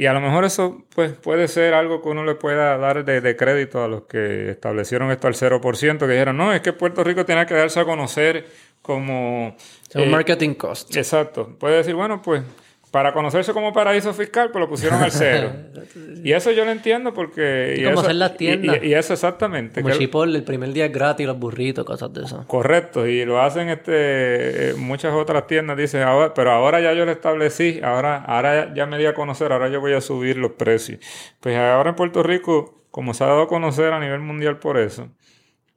y 0.00 0.06
a 0.06 0.14
lo 0.14 0.22
mejor 0.22 0.46
eso 0.46 0.82
pues, 0.94 1.12
puede 1.12 1.46
ser 1.46 1.74
algo 1.74 2.00
que 2.00 2.08
uno 2.08 2.24
le 2.24 2.34
pueda 2.34 2.78
dar 2.78 3.04
de, 3.04 3.36
crédito 3.36 3.84
a 3.84 3.86
los 3.86 4.04
que 4.04 4.48
establecieron 4.48 5.10
esto 5.10 5.26
al 5.26 5.34
0%, 5.34 5.98
que 5.98 6.06
dijeron, 6.06 6.38
no, 6.38 6.54
es 6.54 6.62
que 6.62 6.72
Puerto 6.72 7.04
Rico 7.04 7.26
tiene 7.26 7.44
que 7.44 7.52
darse 7.52 7.80
a 7.80 7.84
conocer 7.84 8.46
como... 8.80 9.48
un 9.94 10.00
eh, 10.00 10.06
marketing 10.06 10.54
cost. 10.54 10.96
Exacto. 10.96 11.54
Puede 11.58 11.76
decir, 11.76 11.94
bueno, 11.94 12.22
pues 12.22 12.42
para 12.90 13.12
conocerse 13.12 13.52
como 13.52 13.72
paraíso 13.72 14.12
fiscal, 14.12 14.50
pues 14.50 14.60
lo 14.60 14.68
pusieron 14.68 15.00
al 15.00 15.12
cero. 15.12 15.52
y 16.24 16.32
eso 16.32 16.50
yo 16.50 16.64
lo 16.64 16.72
entiendo 16.72 17.14
porque... 17.14 17.76
Y, 17.78 17.84
como 17.84 18.00
hacer 18.00 18.16
las 18.16 18.36
tiendas. 18.36 18.82
Y, 18.82 18.94
eso 18.94 19.12
exactamente. 19.12 19.80
Como 19.80 19.94
Chipotle, 19.94 20.36
el 20.36 20.44
primer 20.44 20.72
día 20.72 20.86
es 20.86 20.92
gratis, 20.92 21.24
los 21.26 21.38
burritos, 21.38 21.84
cosas 21.84 22.12
de 22.12 22.24
eso. 22.24 22.44
Correcto, 22.48 23.06
y 23.06 23.24
lo 23.24 23.40
hacen 23.40 23.68
este 23.68 24.74
muchas 24.76 25.14
otras 25.14 25.46
tiendas, 25.46 25.76
dicen, 25.76 26.02
ahora, 26.02 26.34
pero 26.34 26.50
ahora 26.50 26.80
ya 26.80 26.92
yo 26.92 27.04
lo 27.04 27.12
establecí, 27.12 27.80
ahora, 27.82 28.24
ahora 28.24 28.74
ya 28.74 28.86
me 28.86 28.98
di 28.98 29.06
a 29.06 29.14
conocer, 29.14 29.52
ahora 29.52 29.68
yo 29.68 29.80
voy 29.80 29.92
a 29.92 30.00
subir 30.00 30.36
los 30.36 30.52
precios. 30.52 30.98
Pues 31.38 31.56
ahora 31.56 31.90
en 31.90 31.96
Puerto 31.96 32.24
Rico, 32.24 32.82
como 32.90 33.14
se 33.14 33.22
ha 33.22 33.28
dado 33.28 33.42
a 33.42 33.48
conocer 33.48 33.92
a 33.92 34.00
nivel 34.00 34.20
mundial 34.20 34.58
por 34.58 34.78
eso, 34.78 35.08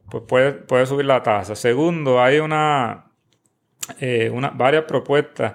pues 0.10 0.23
puede, 0.27 0.53
puede 0.53 0.88
subir 0.88 1.06
la 1.06 1.22
tasa. 1.22 1.56
Segundo, 1.56 2.19
hay 2.19 2.40
una, 2.40 3.11
eh, 3.99 4.31
una 4.34 4.49
varias 4.49 4.85
propuestas 4.85 5.53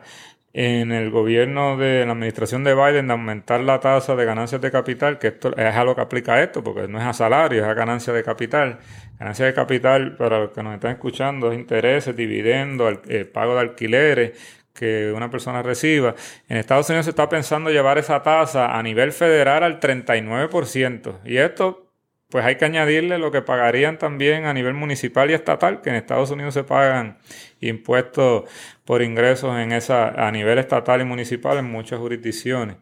en 0.61 0.91
el 0.91 1.11
gobierno 1.11 1.77
de 1.77 2.05
la 2.05 2.11
administración 2.11 2.65
de 2.65 2.75
Biden 2.75 3.07
de 3.07 3.13
aumentar 3.13 3.61
la 3.61 3.79
tasa 3.79 4.17
de 4.17 4.25
ganancias 4.25 4.61
de 4.61 4.73
capital, 4.73 5.21
que 5.21 5.29
esto 5.29 5.57
es 5.57 5.73
a 5.73 5.85
lo 5.85 5.95
que 5.95 6.01
aplica 6.01 6.43
esto, 6.43 6.65
porque 6.65 6.89
no 6.89 6.99
es 6.99 7.05
a 7.05 7.13
salario, 7.13 7.63
es 7.63 7.69
a 7.69 7.75
ganancia 7.75 8.13
de 8.13 8.25
capital. 8.25 8.81
Ganancia 9.21 9.47
de 9.47 9.55
capital, 9.55 10.17
para 10.17 10.41
los 10.41 10.51
que 10.51 10.65
nos 10.65 10.75
están 10.75 10.91
escuchando, 10.91 11.53
es 11.53 11.59
intereses, 11.61 12.17
dividendos, 12.17 12.99
eh, 13.07 13.25
pago 13.25 13.55
de 13.55 13.61
alquileres 13.61 14.33
que 14.75 15.13
una 15.15 15.31
persona 15.31 15.63
reciba. 15.63 16.17
En 16.49 16.57
Estados 16.57 16.89
Unidos 16.89 17.05
se 17.05 17.11
está 17.11 17.29
pensando 17.29 17.71
llevar 17.71 17.97
esa 17.99 18.25
tasa 18.25 18.77
a 18.77 18.83
nivel 18.83 19.13
federal 19.13 19.63
al 19.63 19.79
39%. 19.79 21.21
Y 21.25 21.37
esto 21.37 21.88
pues 22.31 22.45
hay 22.45 22.57
que 22.57 22.65
añadirle 22.67 23.19
lo 23.19 23.31
que 23.31 23.41
pagarían 23.43 23.99
también 23.99 24.45
a 24.45 24.53
nivel 24.53 24.75
municipal 24.75 25.31
y 25.31 25.35
estatal, 25.35 25.81
que 25.81 25.91
en 25.91 25.97
Estados 25.97 26.31
Unidos 26.31 26.55
se 26.55 26.65
pagan 26.65 27.19
impuestos 27.61 28.45
por 28.85 29.03
ingresos 29.03 29.59
en 29.59 29.73
esa, 29.73 30.27
a 30.27 30.31
nivel 30.31 30.59
estatal 30.59 31.01
y 31.01 31.05
municipal 31.05 31.59
en 31.59 31.65
muchas 31.65 31.99
jurisdicciones. 31.99 32.77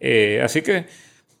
Eh, 0.00 0.40
así 0.42 0.62
que 0.62 0.86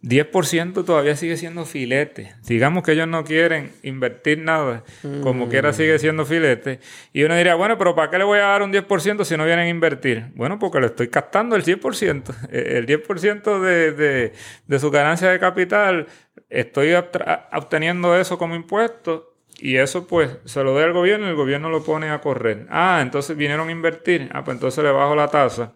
10% 0.02 0.84
todavía 0.84 1.16
sigue 1.16 1.36
siendo 1.36 1.64
filete. 1.64 2.34
Digamos 2.46 2.84
que 2.84 2.92
ellos 2.92 3.08
no 3.08 3.24
quieren 3.24 3.72
invertir 3.82 4.38
nada, 4.38 4.84
como 5.22 5.46
mm. 5.46 5.48
quiera 5.48 5.72
sigue 5.72 5.98
siendo 5.98 6.24
filete. 6.24 6.80
Y 7.12 7.24
uno 7.24 7.36
diría, 7.36 7.54
bueno, 7.54 7.76
pero 7.78 7.94
¿para 7.94 8.10
qué 8.10 8.18
le 8.18 8.24
voy 8.24 8.38
a 8.38 8.42
dar 8.42 8.62
un 8.62 8.72
10% 8.72 9.24
si 9.24 9.36
no 9.36 9.44
vienen 9.44 9.66
a 9.66 9.68
invertir? 9.68 10.26
Bueno, 10.34 10.58
porque 10.58 10.80
le 10.80 10.86
estoy 10.86 11.08
captando 11.08 11.56
el 11.56 11.64
100%. 11.64 12.50
El 12.50 12.86
10% 12.86 13.60
de, 13.60 13.92
de, 13.92 14.32
de 14.66 14.78
su 14.78 14.90
ganancia 14.90 15.30
de 15.30 15.38
capital 15.38 16.06
estoy 16.48 16.94
obteniendo 16.94 18.16
eso 18.16 18.38
como 18.38 18.54
impuesto 18.54 19.32
y 19.58 19.76
eso 19.76 20.06
pues 20.06 20.30
se 20.44 20.62
lo 20.62 20.72
doy 20.72 20.84
al 20.84 20.92
gobierno 20.92 21.26
y 21.26 21.30
el 21.30 21.36
gobierno 21.36 21.70
lo 21.70 21.82
pone 21.82 22.10
a 22.10 22.20
correr. 22.20 22.66
Ah, 22.70 23.00
entonces 23.02 23.36
vinieron 23.36 23.68
a 23.68 23.72
invertir. 23.72 24.28
Ah, 24.32 24.44
pues 24.44 24.56
entonces 24.56 24.84
le 24.84 24.90
bajo 24.90 25.16
la 25.16 25.28
tasa. 25.28 25.72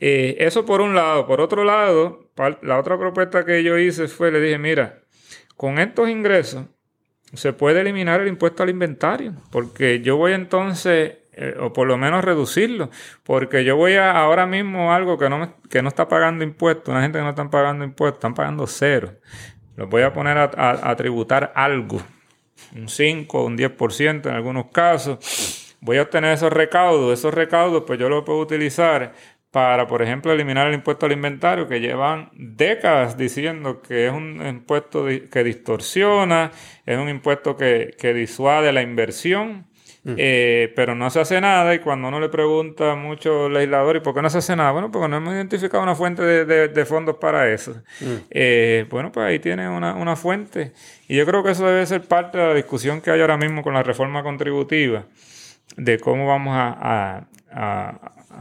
Eh, 0.00 0.36
eso 0.40 0.64
por 0.64 0.80
un 0.80 0.94
lado. 0.94 1.26
Por 1.26 1.40
otro 1.40 1.62
lado, 1.64 2.30
la 2.62 2.78
otra 2.78 2.98
propuesta 2.98 3.44
que 3.44 3.62
yo 3.62 3.78
hice 3.78 4.08
fue, 4.08 4.32
le 4.32 4.40
dije, 4.40 4.58
mira, 4.58 5.00
con 5.56 5.78
estos 5.78 6.08
ingresos 6.08 6.64
se 7.34 7.52
puede 7.52 7.82
eliminar 7.82 8.20
el 8.20 8.28
impuesto 8.28 8.62
al 8.62 8.70
inventario, 8.70 9.34
porque 9.52 10.00
yo 10.00 10.16
voy 10.16 10.32
entonces, 10.32 11.18
eh, 11.32 11.54
o 11.60 11.72
por 11.72 11.86
lo 11.86 11.96
menos 11.96 12.24
reducirlo, 12.24 12.90
porque 13.22 13.62
yo 13.62 13.76
voy 13.76 13.94
a 13.94 14.10
ahora 14.10 14.46
mismo 14.46 14.92
algo 14.92 15.18
que 15.18 15.28
no, 15.28 15.54
que 15.68 15.82
no 15.82 15.88
está 15.88 16.08
pagando 16.08 16.42
impuestos, 16.42 16.88
una 16.88 17.02
gente 17.02 17.18
que 17.18 17.24
no 17.24 17.30
está 17.30 17.48
pagando 17.48 17.84
impuestos, 17.84 18.18
están 18.18 18.34
pagando 18.34 18.66
cero. 18.66 19.12
Los 19.76 19.88
voy 19.88 20.02
a 20.02 20.12
poner 20.12 20.36
a, 20.36 20.96
tributar 20.96 21.52
algo, 21.54 22.02
un 22.76 22.88
5, 22.88 23.44
un 23.44 23.56
10% 23.56 24.26
en 24.26 24.34
algunos 24.34 24.66
casos. 24.66 25.76
Voy 25.80 25.96
a 25.96 26.02
obtener 26.02 26.34
esos 26.34 26.52
recaudos. 26.52 27.18
Esos 27.18 27.32
recaudos, 27.32 27.84
pues 27.86 27.98
yo 27.98 28.10
los 28.10 28.24
puedo 28.24 28.40
utilizar 28.40 29.14
para, 29.50 29.86
por 29.86 30.02
ejemplo, 30.02 30.32
eliminar 30.32 30.68
el 30.68 30.74
impuesto 30.74 31.06
al 31.06 31.12
inventario, 31.12 31.66
que 31.66 31.80
llevan 31.80 32.30
décadas 32.34 33.16
diciendo 33.16 33.82
que 33.82 34.06
es 34.06 34.12
un 34.12 34.46
impuesto 34.46 35.06
que 35.06 35.44
distorsiona, 35.44 36.52
es 36.86 36.98
un 36.98 37.08
impuesto 37.08 37.56
que, 37.56 37.94
que 37.98 38.14
disuade 38.14 38.72
la 38.72 38.82
inversión 38.82 39.70
Mm. 40.02 40.14
Eh, 40.16 40.72
pero 40.74 40.94
no 40.94 41.10
se 41.10 41.20
hace 41.20 41.40
nada 41.42 41.74
y 41.74 41.80
cuando 41.80 42.08
uno 42.08 42.20
le 42.20 42.30
pregunta 42.30 42.92
a 42.92 42.94
muchos 42.96 43.50
legisladores, 43.50 44.02
¿por 44.02 44.14
qué 44.14 44.22
no 44.22 44.30
se 44.30 44.38
hace 44.38 44.56
nada? 44.56 44.72
Bueno, 44.72 44.90
porque 44.90 45.08
no 45.08 45.18
hemos 45.18 45.34
identificado 45.34 45.82
una 45.82 45.94
fuente 45.94 46.22
de, 46.22 46.84
fondos 46.86 47.16
para 47.16 47.52
eso. 47.52 47.82
Mm. 48.00 48.14
Eh, 48.30 48.86
bueno, 48.88 49.12
pues 49.12 49.26
ahí 49.26 49.38
tiene 49.38 49.68
una, 49.68 50.16
fuente. 50.16 50.72
Y 51.06 51.16
yo 51.16 51.26
creo 51.26 51.42
que 51.42 51.50
eso 51.50 51.66
debe 51.66 51.84
ser 51.86 52.02
parte 52.02 52.38
de 52.38 52.46
la 52.46 52.54
discusión 52.54 53.00
que 53.00 53.10
hay 53.10 53.20
ahora 53.20 53.36
mismo 53.36 53.62
con 53.62 53.74
la 53.74 53.82
reforma 53.82 54.22
contributiva, 54.22 55.04
de 55.76 55.98
cómo 55.98 56.26
vamos 56.26 56.54
a, 56.56 57.26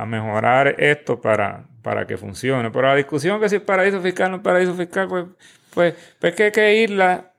mejorar 0.05 0.75
esto 0.77 1.19
para, 1.19 1.65
para 1.81 2.05
que 2.05 2.17
funcione. 2.17 2.71
Pero 2.71 2.87
la 2.87 2.95
discusión 2.95 3.39
que 3.39 3.49
si 3.49 3.57
es 3.57 3.61
paraíso 3.61 4.01
fiscal 4.01 4.27
o 4.27 4.29
no 4.31 4.37
es 4.37 4.43
paraíso 4.43 4.73
fiscal, 4.75 5.07
pues, 5.07 5.25
pues, 5.73 5.95
pues 6.19 6.35
que 6.35 6.51
que 6.51 6.75
irla 6.75 7.31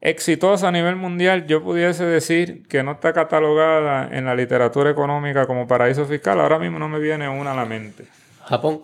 exitosa 0.00 0.68
a 0.68 0.72
nivel 0.72 0.96
mundial, 0.96 1.46
yo 1.46 1.62
pudiese 1.62 2.04
decir 2.04 2.66
que 2.66 2.82
no 2.82 2.92
está 2.92 3.12
catalogada 3.12 4.08
en 4.10 4.24
la 4.24 4.34
literatura 4.34 4.90
económica 4.90 5.46
como 5.46 5.68
paraíso 5.68 6.04
fiscal, 6.06 6.40
ahora 6.40 6.58
mismo 6.58 6.80
no 6.80 6.88
me 6.88 6.98
viene 6.98 7.28
una 7.28 7.52
a 7.52 7.54
la 7.54 7.64
mente. 7.64 8.06
Japón. 8.44 8.80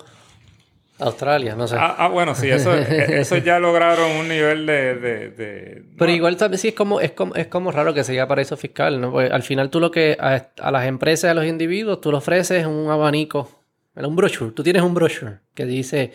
Australia, 0.98 1.54
no 1.54 1.68
sé. 1.68 1.76
Ah, 1.78 1.94
ah 1.98 2.08
bueno, 2.08 2.34
sí, 2.34 2.48
eso, 2.50 2.74
eso 2.76 3.36
ya 3.36 3.58
lograron 3.58 4.10
un 4.12 4.28
nivel 4.28 4.66
de... 4.66 5.84
Pero 5.96 6.12
igual 6.12 6.36
también 6.36 6.58
sí 6.58 6.68
es 6.68 6.74
como, 6.74 7.00
es 7.00 7.12
como, 7.12 7.34
es 7.34 7.46
como 7.46 7.70
raro 7.70 7.94
que 7.94 8.04
sea 8.04 8.26
paraíso 8.26 8.56
fiscal, 8.56 9.00
¿no? 9.00 9.18
al 9.18 9.42
final 9.42 9.70
tú 9.70 9.80
lo 9.80 9.90
que 9.90 10.16
a, 10.20 10.48
a 10.60 10.70
las 10.70 10.86
empresas, 10.86 11.30
a 11.30 11.34
los 11.34 11.46
individuos, 11.46 12.00
tú 12.00 12.10
le 12.10 12.18
ofreces 12.18 12.66
un 12.66 12.90
abanico, 12.90 13.48
un 13.94 14.16
brochure, 14.16 14.52
tú 14.52 14.62
tienes 14.62 14.82
un 14.82 14.94
brochure 14.94 15.38
que 15.54 15.66
dice, 15.66 16.12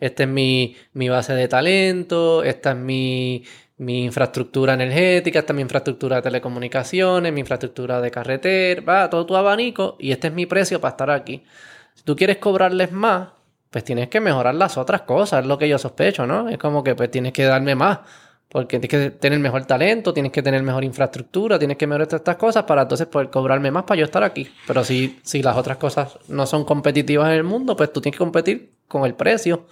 esta 0.00 0.24
es 0.24 0.28
mi, 0.28 0.76
mi 0.92 1.08
base 1.08 1.34
de 1.34 1.48
talento, 1.48 2.42
esta 2.42 2.70
es 2.70 2.76
mi 2.76 3.44
mi 3.78 4.04
infraestructura 4.04 4.74
energética, 4.74 5.40
esta 5.40 5.52
es 5.52 5.56
mi 5.56 5.62
infraestructura 5.62 6.16
de 6.16 6.22
telecomunicaciones, 6.22 7.32
mi 7.32 7.40
infraestructura 7.40 8.00
de 8.00 8.10
carretera, 8.10 8.80
va, 8.82 9.10
todo 9.10 9.26
tu 9.26 9.36
abanico 9.36 9.96
y 9.98 10.12
este 10.12 10.28
es 10.28 10.34
mi 10.34 10.46
precio 10.46 10.80
para 10.80 10.92
estar 10.92 11.10
aquí. 11.10 11.44
Si 11.94 12.02
tú 12.02 12.16
quieres 12.16 12.38
cobrarles 12.38 12.92
más, 12.92 13.28
pues 13.70 13.84
tienes 13.84 14.08
que 14.08 14.20
mejorar 14.20 14.54
las 14.54 14.76
otras 14.76 15.02
cosas, 15.02 15.42
es 15.42 15.46
lo 15.46 15.58
que 15.58 15.68
yo 15.68 15.78
sospecho, 15.78 16.26
¿no? 16.26 16.48
Es 16.48 16.58
como 16.58 16.82
que 16.82 16.94
pues 16.94 17.10
tienes 17.10 17.32
que 17.32 17.44
darme 17.44 17.74
más, 17.74 18.00
porque 18.48 18.78
tienes 18.78 18.90
que 18.90 19.18
tener 19.18 19.38
mejor 19.38 19.64
talento, 19.66 20.14
tienes 20.14 20.32
que 20.32 20.42
tener 20.42 20.62
mejor 20.62 20.84
infraestructura, 20.84 21.58
tienes 21.58 21.76
que 21.76 21.86
mejorar 21.86 22.08
estas 22.10 22.36
cosas 22.36 22.64
para 22.64 22.82
entonces 22.82 23.06
poder 23.06 23.30
cobrarme 23.30 23.70
más 23.70 23.84
para 23.84 23.98
yo 23.98 24.04
estar 24.04 24.22
aquí. 24.22 24.48
Pero 24.66 24.84
si, 24.84 25.18
si 25.22 25.42
las 25.42 25.56
otras 25.56 25.76
cosas 25.76 26.18
no 26.28 26.46
son 26.46 26.64
competitivas 26.64 27.28
en 27.28 27.34
el 27.34 27.44
mundo, 27.44 27.76
pues 27.76 27.92
tú 27.92 28.00
tienes 28.00 28.16
que 28.16 28.24
competir 28.24 28.72
con 28.88 29.04
el 29.04 29.14
precio 29.14 29.66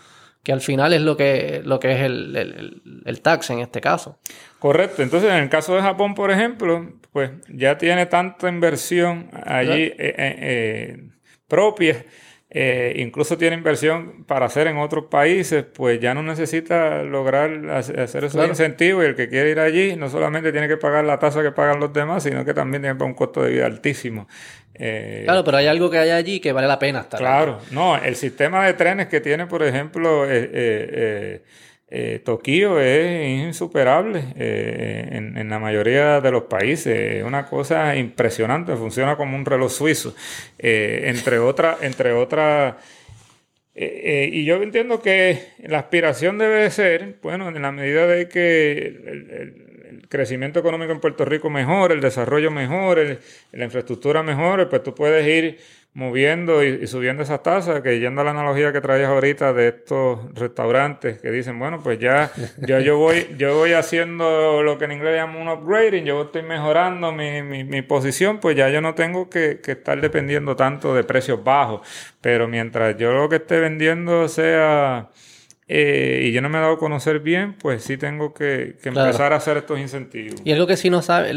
que 0.45 0.53
al 0.53 0.61
final 0.61 0.93
es 0.93 1.01
lo 1.01 1.17
que, 1.17 1.63
lo 1.65 1.81
que 1.81 1.93
es 1.93 2.01
el, 2.03 3.21
tax 3.23 3.49
en 3.51 3.61
este 3.61 3.81
caso. 3.81 4.19
Correcto. 4.59 5.03
Entonces, 5.03 5.31
en 5.31 5.37
el 5.37 5.49
caso 5.49 5.75
de 5.75 5.81
Japón, 5.81 6.15
por 6.15 6.31
ejemplo, 6.31 6.93
pues 7.13 7.31
ya 7.49 7.79
tiene 7.79 8.05
tanta 8.07 8.51
inversión 8.51 9.31
allí 9.33 9.85
eh, 9.85 9.95
eh, 9.99 10.15
eh, 10.19 11.11
propia 11.49 12.05
eh, 12.57 12.95
incluso 12.99 13.37
tiene 13.37 13.57
inversión 13.57 14.23
para 14.29 14.47
hacer 14.47 14.69
en 14.69 14.77
otros 14.79 15.07
países, 15.07 15.65
pues 15.65 15.99
ya 15.99 16.15
no 16.15 16.23
necesita 16.23 17.03
lograr 17.03 17.69
hacer 17.69 18.23
esos 18.23 18.47
incentivos 18.47 19.03
y 19.03 19.09
el 19.09 19.17
que 19.17 19.29
quiere 19.29 19.51
ir 19.51 19.59
allí 19.59 19.97
no 19.97 20.09
solamente 20.09 20.53
tiene 20.53 20.69
que 20.69 20.77
pagar 20.77 21.05
la 21.05 21.19
tasa 21.19 21.43
que 21.43 21.51
pagan 21.51 21.81
los 21.81 21.93
demás, 21.93 22.23
sino 22.23 22.45
que 22.45 22.55
también 22.55 22.83
tiene 22.83 23.03
un 23.03 23.15
costo 23.15 23.43
de 23.43 23.51
vida 23.51 23.67
altísimo. 23.67 24.29
Eh, 24.73 25.23
claro, 25.25 25.43
pero 25.43 25.57
hay 25.57 25.67
algo 25.67 25.91
que 25.91 25.99
hay 25.99 26.11
allí 26.11 26.39
que 26.39 26.53
vale 26.53 26.69
la 26.69 26.79
pena 26.79 27.01
estar. 27.01 27.19
Claro, 27.19 27.59
no, 27.73 27.97
el 27.97 28.15
sistema 28.15 28.65
de 28.65 28.75
trenes 28.75 29.09
que 29.09 29.21
tiene, 29.21 29.49
por 29.49 29.65
ejemplo, 29.65 30.25
eh, 30.29 31.43
eh, 31.89 32.21
Tokio 32.25 32.81
es 32.81 33.47
insuperable 33.47 34.25
eh, 34.37 35.09
en, 35.13 35.49
la 35.49 35.59
mayoría 35.59 36.21
de 36.21 36.31
los 36.31 36.45
países. 36.45 37.17
Es 37.17 37.25
una 37.25 37.47
cosa 37.47 37.97
impresionante, 37.97 38.75
funciona 38.77 39.17
como 39.17 39.37
un 39.37 39.45
reloj 39.45 39.71
suizo. 39.71 40.15
Eh, 40.59 41.05
entre 41.07 41.39
otras, 41.39 41.83
entre 41.83 42.13
otras. 42.13 42.77
y 43.75 44.45
yo 44.45 44.63
entiendo 44.63 45.03
que 45.03 45.39
la 45.59 45.81
aspiración 45.81 46.39
debe 46.39 46.71
ser, 46.71 47.19
bueno, 47.23 47.49
en 47.49 47.61
la 47.63 47.73
medida 47.73 48.07
de 48.07 48.29
que 48.29 49.64
crecimiento 50.09 50.61
económico 50.61 50.93
en 50.93 51.01
Puerto 51.01 51.25
Rico 51.25 51.51
mejore, 51.51 51.95
el 51.95 52.01
desarrollo 52.01 52.51
mejore, 52.51 53.19
la 53.53 53.65
infraestructura 53.65 54.23
mejore, 54.23 54.67
pues 54.67 54.83
tú 54.83 54.95
puedes 54.95 55.27
ir 55.27 55.59
moviendo 55.95 56.65
y, 56.65 56.87
subiendo 56.89 57.23
esas 57.23 57.43
tasas, 57.45 57.81
que 57.81 58.01
yendo 58.01 58.21
a 58.21 58.25
la 58.25 58.33
analogía 58.33 58.73
que 58.73 58.81
traías 58.81 59.09
ahorita 59.09 59.53
de 59.53 59.69
estos 59.69 60.35
restaurantes 60.35 61.21
que 61.21 61.31
dicen, 61.31 61.59
bueno, 61.59 61.81
pues 61.83 62.01
ya, 62.01 62.33
ya 62.59 62.81
yo 62.81 62.99
voy, 62.99 63.29
yo 63.39 63.57
voy 63.57 63.73
haciendo 63.73 64.63
lo 64.63 64.77
que 64.77 64.87
en 64.87 64.93
inglés 64.93 65.15
llaman 65.15 65.43
un 65.43 65.49
upgrading, 65.49 66.05
yo 66.05 66.23
estoy 66.23 66.43
mejorando 66.43 67.13
mi, 67.13 67.43
mi, 67.43 67.63
mi 67.63 67.83
posición, 67.83 68.41
pues 68.41 68.57
ya 68.57 68.69
yo 68.71 68.81
no 68.81 68.95
tengo 68.95 69.31
que, 69.31 69.61
que, 69.63 69.73
estar 69.73 70.01
dependiendo 70.01 70.57
tanto 70.57 70.95
de 70.95 71.05
precios 71.05 71.43
bajos. 71.45 71.87
Pero 72.21 72.49
mientras 72.49 72.97
yo 72.97 73.13
lo 73.13 73.29
que 73.29 73.37
esté 73.37 73.61
vendiendo 73.61 74.27
sea 74.27 75.11
eh, 75.67 76.25
y 76.25 76.33
yo 76.33 76.43
no 76.43 76.51
me 76.51 76.59
he 76.59 76.61
dado 76.61 76.75
a 76.75 76.79
conocer 76.79 77.21
bien, 77.21 77.55
pues 77.55 77.85
sí 77.85 77.97
tengo 77.97 78.35
que, 78.35 78.77
empezar 78.85 79.33
a 79.33 79.37
hacer 79.37 79.57
estos 79.57 79.79
incentivos. 79.79 80.39
Y 80.45 80.53
algo 80.53 80.67
que 80.67 80.77
sí 80.77 80.91
no 80.91 81.01
sabe, 81.01 81.31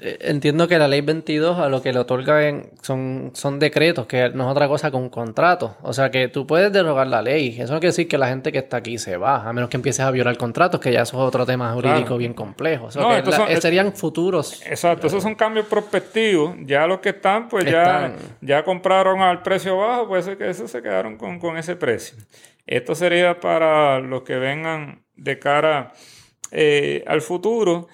eh, 0.00 0.18
entiendo 0.22 0.66
que 0.68 0.78
la 0.78 0.88
ley 0.88 1.02
22 1.02 1.58
a 1.58 1.68
lo 1.68 1.82
que 1.82 1.92
le 1.92 1.98
otorga 1.98 2.40
son, 2.80 3.32
son 3.34 3.58
decretos, 3.58 4.06
que 4.06 4.30
no 4.30 4.44
es 4.44 4.50
otra 4.50 4.68
cosa 4.68 4.90
que 4.90 4.96
un 4.96 5.10
contrato. 5.10 5.76
O 5.82 5.92
sea 5.92 6.10
que 6.10 6.28
tú 6.28 6.46
puedes 6.46 6.72
derogar 6.72 7.08
la 7.08 7.20
ley. 7.20 7.56
Eso 7.60 7.74
no 7.74 7.80
quiere 7.80 7.90
decir 7.90 8.08
que 8.08 8.16
la 8.16 8.28
gente 8.28 8.52
que 8.52 8.58
está 8.58 8.78
aquí 8.78 8.96
se 8.96 9.18
va, 9.18 9.46
a 9.46 9.52
menos 9.52 9.68
que 9.68 9.76
empieces 9.76 10.00
a 10.00 10.10
violar 10.10 10.38
contratos, 10.38 10.80
que 10.80 10.90
ya 10.90 11.02
eso 11.02 11.18
es 11.18 11.22
otro 11.22 11.44
tema 11.44 11.70
jurídico 11.74 12.16
bien 12.16 12.32
complejo. 12.32 12.86
O 12.86 12.90
sea, 12.90 13.22
que 13.22 13.60
serían 13.60 13.92
futuros. 13.92 14.62
Exacto, 14.66 15.08
esos 15.08 15.22
son 15.22 15.34
cambios 15.34 15.66
prospectivos. 15.66 16.56
Ya 16.62 16.86
los 16.86 17.00
que 17.00 17.10
están, 17.10 17.50
pues 17.50 17.66
ya, 17.66 18.14
ya 18.40 18.64
compraron 18.64 19.20
al 19.20 19.42
precio 19.42 19.76
bajo, 19.76 20.08
pues 20.08 20.26
que 20.26 20.48
esos 20.48 20.70
se 20.70 20.80
quedaron 20.80 21.18
con, 21.18 21.38
con 21.38 21.58
ese 21.58 21.76
precio. 21.76 22.16
Esto 22.66 22.94
sería 22.94 23.40
para 23.40 24.00
los 24.00 24.22
que 24.22 24.36
vengan 24.36 25.04
de 25.16 25.38
cara 25.38 25.92
eh, 26.50 27.04
al 27.06 27.20
futuro 27.20 27.88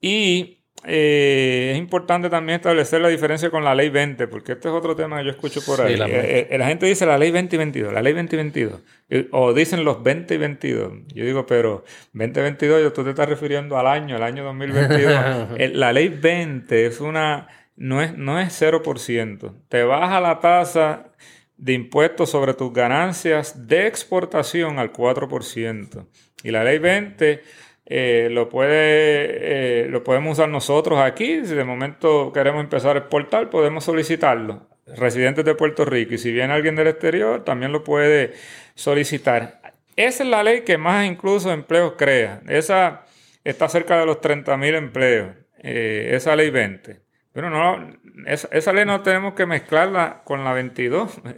y 0.00 0.64
eh, 0.86 1.70
es 1.72 1.78
importante 1.78 2.28
también 2.28 2.56
establecer 2.56 3.00
la 3.00 3.08
diferencia 3.08 3.50
con 3.50 3.64
la 3.64 3.74
ley 3.74 3.88
20, 3.88 4.28
porque 4.28 4.52
este 4.52 4.68
es 4.68 4.74
otro 4.74 4.94
tema 4.94 5.18
que 5.18 5.24
yo 5.24 5.30
escucho 5.30 5.62
por 5.64 5.80
ahí. 5.80 5.94
Eh, 5.98 6.54
la, 6.58 6.66
gente 6.66 6.86
dice 6.86 7.06
la 7.06 7.16
ley 7.16 7.30
20 7.30 7.56
y 7.56 7.58
22, 7.58 7.92
la 7.92 8.02
ley 8.02 8.12
20 8.12 8.36
y 8.36 8.38
22, 8.38 8.82
o 9.30 9.54
dicen 9.54 9.84
los 9.84 10.02
20 10.02 10.34
y 10.34 10.36
22. 10.36 10.92
Yo 11.14 11.24
digo, 11.24 11.46
pero 11.46 11.84
20 12.12 12.38
y 12.38 12.42
22, 12.42 12.92
tú 12.92 13.02
te 13.02 13.10
estás 13.10 13.28
refiriendo 13.28 13.78
al 13.78 13.86
año, 13.86 14.16
al 14.16 14.22
año 14.22 14.44
2022. 14.44 15.48
la 15.72 15.92
ley 15.92 16.08
20 16.08 16.86
es 16.86 17.00
una, 17.00 17.48
no 17.76 18.02
es, 18.02 18.16
no 18.16 18.38
es 18.38 18.60
0%. 18.60 19.54
Te 19.68 19.84
baja 19.84 20.20
la 20.20 20.40
tasa 20.40 21.12
de 21.56 21.72
impuestos 21.72 22.30
sobre 22.30 22.54
tus 22.54 22.72
ganancias 22.72 23.66
de 23.66 23.86
exportación 23.86 24.78
al 24.78 24.92
4%. 24.92 26.06
Y 26.42 26.50
la 26.50 26.64
ley 26.64 26.78
20 26.78 27.42
eh, 27.86 28.28
lo, 28.30 28.48
puede, 28.48 29.84
eh, 29.84 29.88
lo 29.88 30.02
podemos 30.02 30.38
usar 30.38 30.48
nosotros 30.48 30.98
aquí. 30.98 31.44
Si 31.44 31.54
de 31.54 31.64
momento 31.64 32.32
queremos 32.32 32.62
empezar 32.62 32.96
a 32.96 33.00
exportar, 33.00 33.50
podemos 33.50 33.84
solicitarlo. 33.84 34.68
Residentes 34.86 35.44
de 35.44 35.54
Puerto 35.54 35.84
Rico. 35.84 36.14
Y 36.14 36.18
si 36.18 36.32
viene 36.32 36.52
alguien 36.52 36.76
del 36.76 36.88
exterior, 36.88 37.44
también 37.44 37.72
lo 37.72 37.84
puede 37.84 38.34
solicitar. 38.74 39.60
Esa 39.96 40.24
es 40.24 40.28
la 40.28 40.42
ley 40.42 40.62
que 40.62 40.76
más 40.76 41.06
incluso 41.06 41.52
empleos 41.52 41.94
crea. 41.96 42.42
Esa 42.48 43.04
está 43.44 43.68
cerca 43.68 43.98
de 43.98 44.06
los 44.06 44.20
30.000 44.20 44.76
empleos. 44.76 45.28
Eh, 45.58 46.10
esa 46.12 46.36
ley 46.36 46.50
20. 46.50 47.03
Pero 47.34 47.50
no, 47.50 47.90
esa, 48.26 48.72
ley 48.72 48.84
no 48.84 49.02
tenemos 49.02 49.34
que 49.34 49.44
mezclarla 49.44 50.22
con 50.24 50.44
la 50.44 50.54
22. 50.54 51.20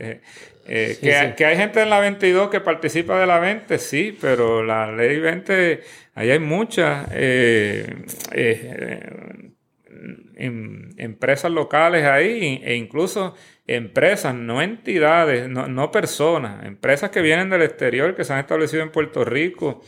Eh, 0.69 0.99
eh, 1.01 1.35
que, 1.37 1.45
hay 1.45 1.57
gente 1.57 1.81
en 1.81 1.91
la 1.91 2.01
22 2.01 2.51
que 2.51 2.59
participa 2.61 3.21
de 3.21 3.27
la 3.29 3.39
20, 3.39 3.79
sí, 3.79 4.19
pero 4.21 4.65
la 4.65 4.91
ley 4.91 5.21
20, 5.21 5.81
ahí 6.17 6.31
hay 6.33 6.41
muchas 6.41 7.07
eh, 7.13 8.05
em, 10.35 10.91
empresas 10.97 11.53
locales 11.53 12.05
ahí 12.05 12.61
e 12.65 12.75
incluso 12.75 13.37
empresas, 13.69 14.35
no 14.35 14.61
entidades, 14.61 15.49
no, 15.49 15.69
no 15.69 15.93
personas, 15.93 16.67
empresas 16.67 17.11
que 17.11 17.23
vienen 17.23 17.49
del 17.49 17.63
exterior, 17.63 18.17
que 18.17 18.25
se 18.25 18.33
han 18.33 18.41
establecido 18.41 18.83
en 18.83 18.91
Puerto 18.91 19.25
Rico 19.25 19.83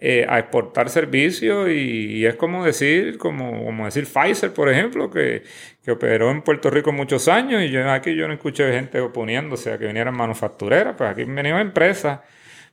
eh, 0.00 0.24
a 0.28 0.38
exportar 0.38 0.90
servicios 0.90 1.68
y, 1.68 2.24
es 2.24 2.36
como 2.36 2.64
decir, 2.64 3.18
como, 3.18 3.64
como 3.64 3.84
decir 3.84 4.06
Pfizer, 4.06 4.52
por 4.52 4.70
ejemplo, 4.70 5.10
que, 5.10 5.42
que, 5.82 5.90
operó 5.90 6.30
en 6.30 6.42
Puerto 6.42 6.70
Rico 6.70 6.92
muchos 6.92 7.26
años 7.26 7.62
y 7.62 7.70
yo 7.70 7.90
aquí 7.90 8.14
yo 8.14 8.28
no 8.28 8.34
escuché 8.34 8.72
gente 8.72 9.00
oponiéndose 9.00 9.72
a 9.72 9.78
que 9.78 9.86
vinieran 9.86 10.16
manufactureras, 10.16 10.94
pues 10.96 11.10
aquí 11.10 11.24
venían 11.24 11.58
empresas 11.58 12.20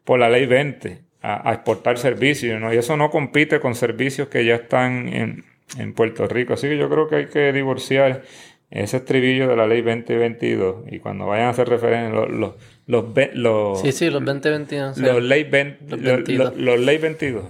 por 0.04 0.20
la 0.20 0.30
ley 0.30 0.46
20 0.46 1.00
a, 1.24 1.52
exportar 1.52 1.98
servicios 1.98 2.62
y 2.72 2.78
eso 2.78 2.96
no 2.96 3.10
compite 3.10 3.60
con 3.60 3.74
servicios 3.74 4.28
que 4.28 4.46
ya 4.46 4.56
están 4.56 5.08
en, 5.10 5.46
en 5.80 5.94
Puerto 5.94 6.28
Rico. 6.28 6.54
Así 6.54 6.68
que 6.70 6.78
yo 6.78 6.90
creo 6.90 7.08
que 7.08 7.16
hay 7.16 7.26
que 7.26 7.52
divorciar 7.52 8.22
ese 8.70 8.98
estribillo 8.98 9.48
de 9.48 9.56
la 9.56 9.66
ley 9.66 9.82
2022 9.82 10.86
y 10.92 11.00
cuando 11.00 11.26
vayan 11.26 11.48
a 11.48 11.50
hacer 11.50 11.70
referencia 11.70 12.14
los, 12.14 12.30
los, 12.30 12.54
los, 12.88 13.06
los 13.34 13.82
sí 13.82 13.91
sí 13.91 14.10
los 14.10 14.24
2022 14.24 14.98
los 14.98 15.24
ley 15.24 15.44
20, 15.44 15.98
los, 15.98 16.57
los, 16.57 16.80
ley 16.80 16.98
22 16.98 17.45
o 17.45 17.49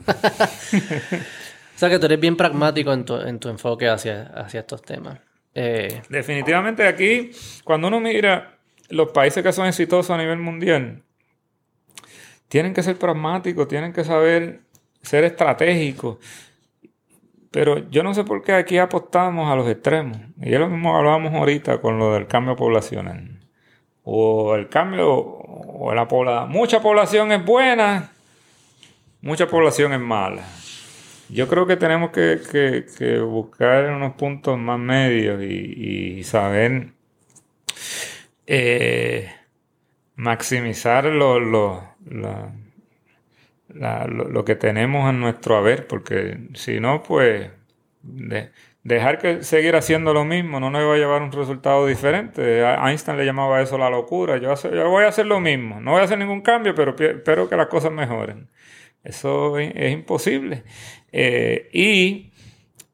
sea 1.76 1.90
que 1.90 2.00
tú 2.00 2.06
eres 2.06 2.20
bien 2.20 2.38
pragmático 2.38 2.94
en 2.94 3.06
tu, 3.06 3.16
en 3.16 3.40
tu 3.40 3.50
enfoque 3.50 3.90
hacia, 3.90 4.24
hacia 4.28 4.62
estos 4.62 4.82
temas. 4.82 5.20
Eh, 5.54 6.02
definitivamente 6.10 6.88
aquí 6.88 7.32
cuando 7.64 7.88
uno 7.88 8.00
mira 8.00 8.58
los 8.90 9.12
países 9.12 9.44
que 9.44 9.52
son 9.52 9.68
exitosos 9.68 10.12
a 10.12 10.18
nivel 10.18 10.38
mundial 10.38 11.02
tienen 12.48 12.74
que 12.74 12.84
ser 12.84 12.98
pragmáticos 12.98 13.68
tienen 13.68 13.92
que 13.92 14.04
saber 14.04 14.66
ser 15.06 15.24
estratégicos. 15.24 16.18
Pero 17.52 17.90
yo 17.90 18.04
no 18.04 18.14
sé 18.14 18.26
por 18.26 18.44
qué 18.44 18.54
aquí 18.54 18.78
apostamos 18.78 19.50
a 19.50 19.56
los 19.56 19.70
extremos. 19.70 20.18
Y 20.42 20.54
es 20.54 20.60
lo 20.60 20.68
mismo 20.68 20.98
hablábamos 20.98 21.34
ahorita 21.34 21.80
con 21.80 21.98
lo 21.98 22.14
del 22.14 22.28
cambio 22.28 22.56
poblacional. 22.56 23.35
O 24.06 24.56
el 24.56 24.70
cambio, 24.70 25.12
o 25.12 25.94
la 25.94 26.08
población. 26.08 26.52
Mucha 26.52 26.82
población 26.82 27.32
es 27.32 27.44
buena, 27.44 28.12
mucha 29.22 29.48
población 29.48 29.94
es 29.94 30.00
mala. 30.00 30.44
Yo 31.30 31.48
creo 31.48 31.66
que 31.66 31.76
tenemos 31.76 32.12
que, 32.12 33.20
buscar 33.28 33.92
unos 33.92 34.14
puntos 34.14 34.60
más 34.60 34.80
medios 34.80 35.42
y, 35.42 36.24
saber 36.24 36.90
eh, 38.46 39.32
maximizar 40.16 41.06
lo, 41.06 41.40
lo, 41.40 41.84
lo, 43.70 44.46
que 44.46 44.56
tenemos 44.56 45.10
en 45.10 45.20
nuestro 45.20 45.58
haber, 45.58 45.88
porque 45.88 46.38
si 46.54 46.80
no, 46.80 47.02
pues 47.02 47.50
dejar 48.86 49.18
que 49.18 49.44
seguir 49.44 49.76
haciendo 49.76 50.14
lo 50.14 50.26
mismo 50.26 50.60
no 50.60 50.70
nos 50.70 50.88
va 50.88 50.94
a 50.94 50.98
llevar 50.98 51.24
un 51.24 51.32
resultado 51.32 51.88
diferente. 51.88 52.62
Einstein 52.62 53.18
le 53.18 53.26
llamaba 53.26 53.60
eso 53.60 53.80
la 53.80 53.90
locura. 53.90 54.38
Yo, 54.38 54.54
yo 54.54 54.90
voy 54.90 55.06
a 55.06 55.08
hacer 55.08 55.26
lo 55.26 55.40
mismo, 55.40 55.82
no 55.82 55.92
voy 55.92 56.02
a 56.02 56.04
hacer 56.04 56.20
ningún 56.20 56.42
cambio, 56.42 56.76
pero 56.76 56.96
espero 56.98 57.50
que 57.50 57.58
las 57.58 57.68
cosas 57.68 57.92
mejoren. 57.92 58.48
Eso 59.04 59.58
es, 59.58 59.92
imposible. 59.92 60.64
Eh, 61.12 61.68
y, 61.74 62.32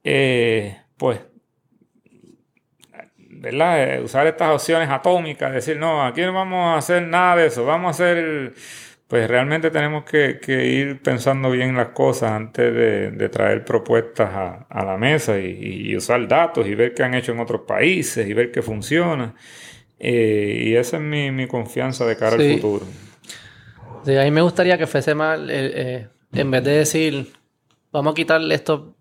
eh, 0.04 0.78
pues, 0.96 1.20
¿verdad? 3.18 3.96
Eh, 3.96 4.02
usar 4.02 4.28
estas 4.28 4.50
opciones 4.50 4.90
atómicas, 4.90 5.52
decir, 5.52 5.78
no, 5.78 6.06
aquí 6.06 6.22
no 6.22 6.32
vamos 6.32 6.74
a 6.74 6.78
hacer 6.78 7.04
nada 7.04 7.36
de 7.36 7.48
eso, 7.48 7.66
vamos 7.66 7.88
a 7.88 7.90
hacer 7.90 8.54
pues 9.12 9.28
realmente 9.28 9.72
tenemos 9.72 10.06
que, 10.06 10.40
ir 10.48 11.02
pensando 11.02 11.52
bien 11.52 11.76
las 11.76 11.90
cosas 11.90 12.32
antes 12.32 12.74
de, 12.74 13.28
traer 13.28 13.66
propuestas 13.66 14.30
a, 14.70 14.86
la 14.86 14.96
mesa 14.96 15.38
y, 15.38 15.94
usar 15.98 16.26
datos 16.30 16.66
y 16.66 16.76
ver 16.76 16.94
qué 16.94 17.04
han 17.04 17.14
hecho 17.14 17.34
en 17.34 17.42
otros 17.42 17.64
países 17.68 18.26
y 18.26 18.34
ver 18.34 18.54
qué 18.54 18.62
funciona. 18.62 19.36
Eh, 20.00 20.64
y 20.66 20.76
esa 20.78 20.96
es 20.96 21.04
mi, 21.04 21.46
confianza 21.48 22.06
de 22.06 22.16
cara 22.16 22.38
al 22.38 22.54
futuro. 22.54 22.86
Sí, 24.06 24.16
a 24.16 24.24
mí 24.24 24.32
me 24.32 24.44
gustaría 24.44 24.78
que 24.78 24.88
fuese 24.88 25.14
mal, 25.14 25.50
eh, 25.50 25.72
eh, 25.76 26.08
en 26.32 26.50
vez 26.50 26.64
de 26.64 26.72
decir, 26.72 27.34
vamos 27.92 28.14
a 28.14 28.16
quitarle 28.16 28.56
estos 28.56 28.94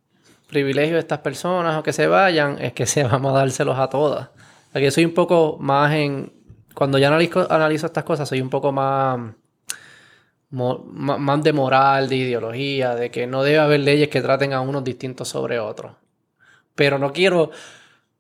privilegios 0.49 0.97
a 0.97 0.99
estas 0.99 1.21
personas 1.21 1.77
o 1.77 1.85
que 1.85 1.93
se 1.93 2.09
vayan, 2.09 2.59
es 2.61 2.73
que 2.73 2.85
se 2.85 3.05
vamos 3.05 3.33
a 3.33 3.39
dárselos 3.39 3.79
a 3.79 3.87
todas. 3.87 4.31
Aquí 4.75 4.91
soy 4.91 5.05
un 5.05 5.15
poco 5.15 5.57
más 5.61 5.95
en 5.95 6.33
cuando 6.75 6.99
ya 6.99 7.07
analizo, 7.07 7.47
analizo 7.49 7.87
estas 7.87 8.03
cosas, 8.03 8.29
soy 8.29 8.41
un 8.41 8.51
poco 8.51 8.73
más, 8.73 9.21
más 10.51 11.43
de 11.43 11.53
moral, 11.53 12.09
de 12.09 12.17
ideología, 12.17 12.95
de 12.95 13.11
que 13.11 13.27
no 13.27 13.43
debe 13.43 13.59
haber 13.59 13.81
leyes 13.81 14.09
que 14.09 14.21
traten 14.21 14.53
a 14.53 14.61
unos 14.61 14.85
distintos 14.85 15.29
sobre 15.29 15.59
otros. 15.59 15.93
Pero 16.75 16.99
no 16.99 17.13
quiero 17.13 17.51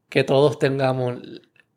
que 0.08 0.24
todos 0.24 0.58
tengamos 0.58 1.18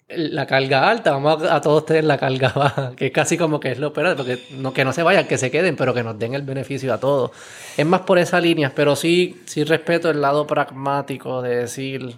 la 0.10 0.46
carga 0.46 0.90
alta, 0.90 1.12
vamos 1.12 1.44
a, 1.44 1.62
todos 1.62 1.86
tener 1.86 2.04
la 2.04 2.18
carga 2.18 2.50
baja, 2.56 2.94
que 2.96 3.08
es 3.08 3.12
casi 3.12 3.38
como 3.38 3.60
que 3.60 3.72
es 3.72 3.80
lo 3.80 3.94
peor, 3.94 4.16
porque 4.16 4.40
no, 4.58 4.74
que 4.74 4.86
no 4.86 4.94
se 4.94 5.04
vayan, 5.04 5.28
que 5.28 5.38
se 5.38 5.50
queden, 5.50 5.76
pero 5.76 5.94
que 5.94 6.04
nos 6.04 6.18
den 6.20 6.34
el 6.34 6.44
beneficio 6.44 6.94
a 6.94 7.00
todos. 7.00 7.32
Es 7.78 7.86
más 7.86 8.02
por 8.02 8.20
esa 8.20 8.40
línea, 8.40 8.72
pero 8.76 8.96
sí, 8.96 9.42
sí 9.46 9.64
respeto 9.64 10.10
el 10.10 10.22
lado 10.22 10.46
pragmático 10.46 11.42
de 11.42 11.58
decir 11.58 12.16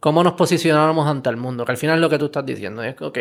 cómo 0.00 0.24
nos 0.24 0.32
posicionamos 0.32 1.06
ante 1.06 1.30
el 1.30 1.36
mundo, 1.36 1.64
que 1.64 1.72
al 1.72 1.78
final 1.78 1.96
es 1.96 2.00
lo 2.00 2.10
que 2.10 2.18
tú 2.18 2.26
estás 2.26 2.44
diciendo, 2.44 2.82
es 2.82 2.96
que, 2.96 3.04
ok, 3.04 3.18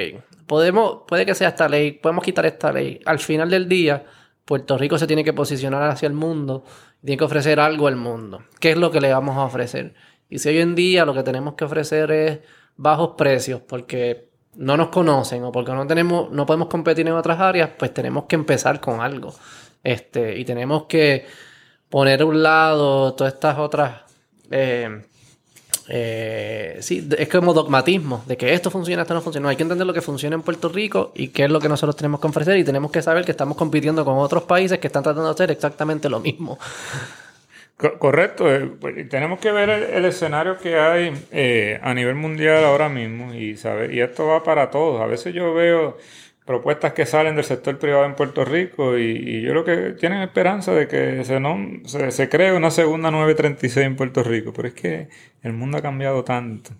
podemos, 0.47 1.01
puede 1.07 1.26
que 1.26 1.35
sea 1.35 1.49
esta 1.49 1.69
ley, 1.69 1.91
podemos 1.91 2.23
quitar 2.23 2.45
esta 2.45 2.72
ley, 2.72 2.99
al 3.06 3.19
final 3.19 3.49
del 3.49 3.68
día, 3.68 4.06
Puerto 4.45 4.77
Rico 4.80 4.97
se 4.97 5.06
tiene 5.06 5.23
que 5.23 5.34
posicionar 5.34 5.84
hacia 5.84 6.07
el 6.07 6.14
mundo, 6.14 6.64
tiene 7.03 7.18
que 7.18 7.23
ofrecer 7.23 7.60
algo 7.60 7.88
al 7.88 7.95
mundo. 7.95 8.41
¿Qué 8.60 8.72
es 8.72 8.77
lo 8.77 8.89
que 8.89 8.99
le 8.99 9.14
vamos 9.14 9.38
a 9.38 9.43
ofrecer? 9.43 9.93
Y 10.27 10.39
si 10.39 10.49
hoy 10.49 10.57
en 10.57 10.73
día 10.73 11.06
lo 11.06 11.14
que 11.14 11.22
tenemos 11.22 11.53
que 11.53 11.65
ofrecer 11.65 12.11
es 12.11 12.39
bajos 12.76 13.11
precios 13.15 13.61
porque 13.61 14.30
no 14.56 14.76
nos 14.76 14.89
conocen 14.89 15.43
o 15.43 15.51
porque 15.51 15.72
no 15.73 15.85
tenemos, 15.85 16.31
no 16.31 16.47
podemos 16.47 16.68
competir 16.68 17.07
en 17.07 17.14
otras 17.14 17.39
áreas, 17.39 17.69
pues 17.77 17.93
tenemos 17.93 18.26
que 18.26 18.35
empezar 18.35 18.80
con 18.80 19.01
algo. 19.01 19.35
Este, 19.84 20.39
y 20.39 20.45
tenemos 20.45 20.85
que 20.85 21.27
poner 21.88 22.23
a 22.23 22.26
un 22.26 22.41
lado 22.41 23.14
todas 23.14 23.34
estas 23.34 23.60
otras. 23.60 24.01
Eh, 24.49 25.03
eh, 25.91 26.78
sí, 26.82 27.10
es 27.18 27.28
como 27.30 27.52
dogmatismo 27.52 28.24
de 28.28 28.38
que 28.38 28.53
esto 28.53 28.70
funciona, 28.70 29.02
esto 29.02 29.16
no 29.16 29.22
funciona. 29.22 29.49
hay 29.49 29.56
que 29.56 29.64
entender 29.64 29.88
lo 29.88 29.94
que 29.94 30.02
funciona 30.02 30.36
en 30.36 30.44
Puerto 30.44 30.70
Rico 30.70 31.11
y 31.16 31.30
qué 31.30 31.45
es 31.45 31.49
lo 31.49 31.60
que 31.60 31.68
nosotros 31.68 31.95
tenemos 31.95 32.20
que 32.20 32.28
ofrecer. 32.28 32.57
Y 32.57 32.64
tenemos 32.64 32.91
que 32.91 33.02
saber 33.02 33.26
que 33.26 33.32
estamos 33.32 33.57
compitiendo 33.57 34.06
con 34.06 34.18
otros 34.20 34.44
países 34.44 34.78
que 34.78 34.88
están 34.88 35.02
tratando 35.02 35.26
de 35.26 35.32
hacer 35.32 35.49
exactamente 35.49 36.07
lo 36.07 36.20
mismo. 36.20 36.60
Correcto, 37.98 38.53
eh, 38.53 38.70
pues, 38.80 39.07
tenemos 39.07 39.40
que 39.40 39.53
ver 39.53 39.70
el, 39.70 40.03
escenario 40.03 40.57
que 40.57 40.78
hay 40.78 41.14
eh, 41.32 41.80
a 41.82 41.94
nivel 41.94 42.16
mundial 42.16 42.66
ahora 42.66 42.90
mismo 42.90 43.34
y, 43.34 43.56
saber, 43.56 43.94
y 43.94 44.02
esto 44.02 44.28
va 44.28 44.44
para 44.44 44.70
todos. 44.70 45.02
A 45.02 45.06
veces 45.06 45.34
yo 45.34 45.53
veo 45.53 45.98
propuestas 46.49 46.93
que 46.93 47.05
salen 47.05 47.35
del 47.35 47.45
sector 47.45 47.77
privado 47.77 48.05
en 48.05 48.15
Puerto 48.15 48.43
Rico 48.43 48.97
y, 48.97 49.43
yo 49.43 49.51
creo 49.51 49.63
que 49.63 49.91
tienen 49.99 50.23
esperanza 50.23 50.73
de 50.73 50.88
que 50.88 51.23
se, 51.23 51.39
no, 51.39 51.55
se, 51.85 52.27
cree 52.27 52.53
una 52.53 52.71
segunda 52.71 53.11
936 53.11 53.85
en 53.85 53.95
Puerto 53.95 54.23
Rico, 54.23 54.51
pero 54.51 54.67
es 54.67 54.73
que 54.73 55.09
el 55.43 55.53
mundo 55.53 55.77
ha 55.77 55.84
cambiado 55.84 56.23
tanto. 56.23 56.71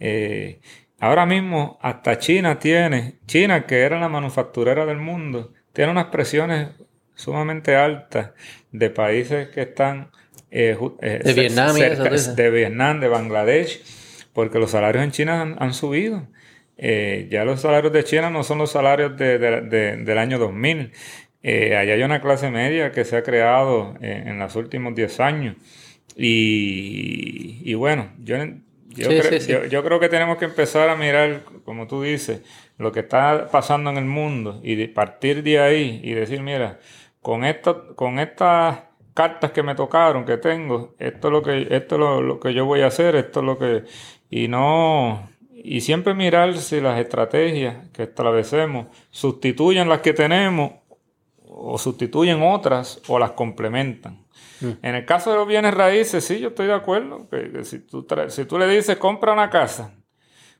Eh, 0.00 0.58
ahora 0.98 1.24
mismo 1.24 1.78
hasta 1.82 2.18
China 2.18 2.58
tiene, 2.58 3.18
China 3.28 3.64
que 3.64 3.82
era 3.82 4.00
la 4.00 4.08
manufacturera 4.08 4.84
del 4.86 4.98
mundo, 4.98 5.52
tiene 5.72 5.92
unas 5.92 6.06
presiones 6.06 6.70
sumamente 7.14 7.76
altas 7.76 8.30
de 8.72 8.90
países 8.90 9.50
que 9.50 9.62
están 9.62 10.10
eh, 10.50 10.76
eh, 11.00 11.20
de, 11.22 11.32
Vietnam, 11.32 11.76
de 11.76 12.50
Vietnam, 12.50 12.98
de 12.98 13.06
Bangladesh, 13.06 13.84
porque 14.32 14.58
los 14.58 14.72
salarios 14.72 15.04
en 15.04 15.12
China 15.12 15.54
han, 15.56 15.74
subido. 15.74 16.26
Eh, 16.78 17.28
ya 17.30 17.44
los 17.44 17.60
salarios 17.60 17.92
de 17.92 18.04
China 18.04 18.30
no 18.30 18.42
son 18.42 18.58
los 18.58 18.70
salarios 18.70 19.16
del 19.16 20.18
año 20.18 20.38
2000. 20.38 20.92
allá 21.42 21.94
hay 21.94 22.02
una 22.02 22.20
clase 22.20 22.50
media 22.50 22.92
que 22.92 23.04
se 23.04 23.16
ha 23.16 23.22
creado 23.22 23.94
en 24.00 24.38
los 24.38 24.56
últimos 24.56 24.94
10 24.94 25.20
años. 25.20 25.56
Y, 26.16 27.74
bueno, 27.74 28.10
yo, 28.24 28.36
yo, 28.88 29.84
creo 29.84 30.00
que 30.00 30.08
tenemos 30.08 30.38
que 30.38 30.46
empezar 30.46 30.88
a 30.88 30.96
mirar, 30.96 31.42
como 31.64 31.86
tú 31.86 32.02
dices, 32.02 32.40
lo 32.78 32.90
que 32.90 33.00
está 33.00 33.48
pasando 33.50 33.90
en 33.90 33.98
el 33.98 34.06
mundo 34.06 34.60
y 34.62 34.86
partir 34.88 35.42
de 35.42 35.60
ahí 35.60 36.00
y 36.02 36.14
decir, 36.14 36.40
mira, 36.40 36.78
con, 37.20 37.44
esto, 37.44 37.94
con 37.96 38.18
estas 38.18 38.78
cartas 39.12 39.50
que 39.50 39.62
me 39.62 39.74
tocaron, 39.74 40.24
que 40.24 40.38
tengo, 40.38 40.94
esto 40.98 41.28
es 41.28 41.32
lo 41.32 41.42
que, 41.42 41.66
esto 41.70 41.98
lo, 41.98 42.40
que 42.40 42.54
yo 42.54 42.64
voy 42.64 42.80
a 42.80 42.86
hacer, 42.86 43.14
esto 43.16 43.40
es 43.40 43.46
lo 43.46 43.58
que, 43.58 43.84
y 44.30 44.48
no, 44.48 45.28
y 45.64 45.80
siempre 45.80 46.14
mirar 46.14 46.56
si 46.58 46.80
las 46.80 47.00
estrategias 47.00 47.88
que 47.90 48.02
establecemos 48.02 48.88
sustituyen 49.10 49.88
las 49.88 50.00
que 50.00 50.12
tenemos 50.12 50.72
o 51.48 51.78
sustituyen 51.78 52.42
otras 52.42 53.00
o 53.08 53.18
las 53.18 53.32
complementan. 53.32 54.26
Mm. 54.60 54.70
En 54.82 54.94
el 54.94 55.06
caso 55.06 55.30
de 55.30 55.36
los 55.36 55.48
bienes 55.48 55.72
raíces, 55.72 56.24
sí, 56.24 56.38
yo 56.38 56.48
estoy 56.48 56.66
de 56.66 56.74
acuerdo. 56.74 57.26
Que, 57.30 57.64
si, 57.64 57.78
tú 57.78 58.06
si 58.28 58.44
tú 58.44 58.58
le 58.58 58.68
dices 58.68 58.96
compra 58.98 59.32
una 59.32 59.48
casa, 59.48 59.94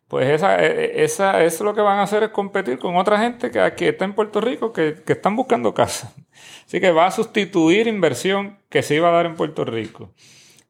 pues 0.08 0.28
esa, 0.28 0.64
e, 0.64 0.66
e, 0.66 1.04
esa, 1.04 1.44
eso 1.44 1.64
lo 1.64 1.74
que 1.74 1.82
van 1.82 1.98
a 1.98 2.04
hacer 2.04 2.22
es 2.22 2.30
competir 2.30 2.78
con 2.78 2.96
otra 2.96 3.18
gente 3.18 3.50
que 3.50 3.60
aquí 3.60 3.84
está 3.84 4.06
en 4.06 4.14
Puerto 4.14 4.40
Rico 4.40 4.72
que, 4.72 5.02
que 5.04 5.12
están 5.12 5.36
buscando 5.36 5.74
casa. 5.74 6.14
Así 6.66 6.80
que 6.80 6.90
va 6.90 7.06
a 7.06 7.10
sustituir 7.10 7.86
inversión 7.86 8.58
que 8.70 8.82
se 8.82 8.94
iba 8.94 9.10
a 9.10 9.12
dar 9.12 9.26
en 9.26 9.34
Puerto 9.34 9.64
Rico. 9.66 10.14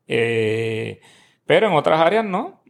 Eh, 0.09 1.01
pero 1.47 1.69
en 1.69 1.75
otras 1.75 2.01
áreas 2.01 2.25
no. 2.25 2.63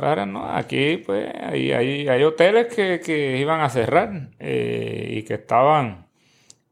Áreas 0.00 0.28
no. 0.28 0.44
Aquí 0.48 0.98
pues 0.98 1.32
hay, 1.40 1.72
hay, 1.72 2.08
hay 2.08 2.22
hoteles 2.24 2.74
que, 2.74 3.00
que, 3.00 3.38
iban 3.38 3.60
a 3.60 3.68
cerrar 3.68 4.30
eh, 4.38 5.14
y 5.16 5.22
que 5.22 5.34
estaban 5.34 6.06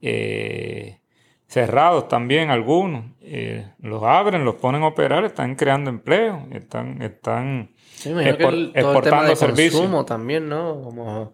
eh, 0.01 1.01
cerrados 1.47 2.09
también 2.09 2.51
algunos. 2.51 3.05
los 3.81 4.03
abren, 4.03 4.45
los 4.45 4.57
ponen 4.57 4.83
a 4.83 4.89
operar, 4.89 5.25
están 5.25 5.55
creando 5.57 5.91
empleo, 5.91 6.47
están, 6.53 7.03
están 7.03 7.71
exportando 8.75 9.37
servicios. 9.37 10.07
también, 10.07 10.49
¿no? 10.49 10.81
Como 10.83 11.33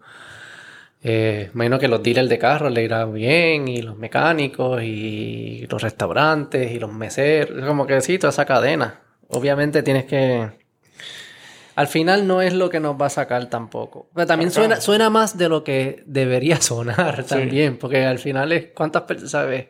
eh, 1.03 1.51
menos 1.53 1.79
que 1.79 1.87
los 1.87 2.01
dealers 2.01 2.27
de 2.27 2.39
carros 2.39 2.71
le 2.71 2.83
irá 2.83 3.05
bien, 3.05 3.67
y 3.67 3.81
los 3.81 3.97
mecánicos, 3.97 4.81
y 4.83 5.67
los 5.69 5.81
restaurantes, 5.81 6.71
y 6.71 6.79
los 6.79 6.91
meseros, 6.91 7.65
como 7.65 7.85
que 7.85 8.01
sí, 8.01 8.17
toda 8.17 8.31
esa 8.31 8.45
cadena. 8.45 9.01
Obviamente 9.29 9.83
tienes 9.83 10.05
que... 10.05 10.66
Al 11.77 11.87
final 11.87 12.25
no 12.25 12.41
es 12.41 12.55
lo 12.55 12.71
que 12.71 12.79
nos 12.79 12.99
va 12.99 13.05
a 13.05 13.11
sacar 13.11 13.51
tampoco. 13.51 14.09
Pero 14.15 14.25
también 14.25 14.49
suena, 14.49 14.81
suena 14.81 15.11
más 15.11 15.37
de 15.37 15.47
lo 15.47 15.63
que 15.63 16.01
debería 16.07 16.59
sonar 16.61 17.23
también, 17.23 17.77
porque 17.77 18.03
al 18.03 18.17
final 18.17 18.51
es 18.51 18.69
cuántas 18.73 19.03
personas, 19.03 19.29
¿sabes? 19.29 19.67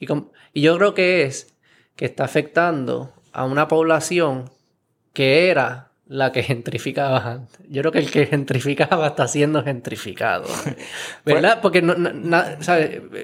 Y, 0.00 0.06
y 0.54 0.62
yo 0.62 0.78
creo 0.78 0.94
que 0.94 1.24
es 1.24 1.54
que 1.94 2.06
está 2.06 2.24
afectando 2.24 3.12
a 3.34 3.44
una 3.44 3.68
población 3.68 4.50
que 5.12 5.50
era 5.50 5.90
la 6.06 6.32
que 6.32 6.42
gentrificaba 6.42 7.18
antes. 7.32 7.60
Yo 7.68 7.82
creo 7.82 7.92
que 7.92 7.98
el 7.98 8.10
que 8.10 8.24
gentrificaba 8.30 9.08
está 9.08 9.28
siendo 9.28 9.62
gentrificado. 9.62 10.46
¿Verdad? 11.26 11.58
Porque 11.60 11.82
no, 11.82 11.94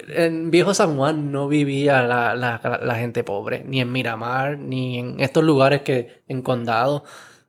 en 0.09 0.50
Viejo 0.50 0.74
San 0.74 0.98
Juan 0.98 1.32
no 1.32 1.48
vivía 1.48 2.02
la, 2.02 2.34
la, 2.34 2.94
gente 2.96 3.24
pobre, 3.24 3.64
ni 3.64 3.80
en 3.80 3.90
Miramar, 3.90 4.59
ni 4.59 4.98
en 4.98 5.18
estos 5.18 5.42
lugares 5.44 5.80
que 5.80 6.22
en 6.28 6.42
condado. 6.42 7.05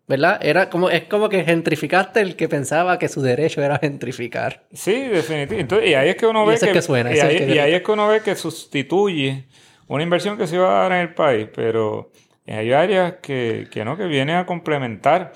¿Verdad? 0.09 0.39
Era 0.41 0.71
como, 0.71 0.89
es 0.89 1.03
como 1.03 1.29
que 1.29 1.43
gentrificaste 1.43 2.19
el 2.21 2.35
que 2.35 2.49
pensaba 2.49 2.97
que 2.97 3.07
su 3.07 3.21
derecho 3.21 3.61
era 3.61 3.77
gentrificar. 3.77 4.63
Sí, 4.73 5.03
definitivamente. 5.03 5.87
y 5.87 5.93
ahí 5.93 6.09
es 6.09 6.15
que 6.15 6.25
uno 6.25 6.47
ve 6.47 6.57
que, 6.57 6.81
suena, 6.81 7.15
y, 7.15 7.19
ahí, 7.19 7.73
es 7.75 7.83
que 7.83 7.91
uno 7.91 8.07
ve 8.07 8.21
que 8.21 8.35
sustituye 8.35 9.45
una 9.87 10.01
inversión 10.01 10.35
que 10.35 10.47
se 10.47 10.55
iba 10.55 10.67
a 10.67 10.81
dar 10.81 10.93
en 10.93 11.01
el 11.01 11.13
país, 11.13 11.47
pero 11.55 12.11
hay 12.47 12.73
áreas 12.73 13.17
que, 13.21 13.67
que 13.69 13.85
no, 13.85 13.97
que 13.97 14.07
vienen 14.07 14.37
a 14.37 14.47
complementar. 14.47 15.31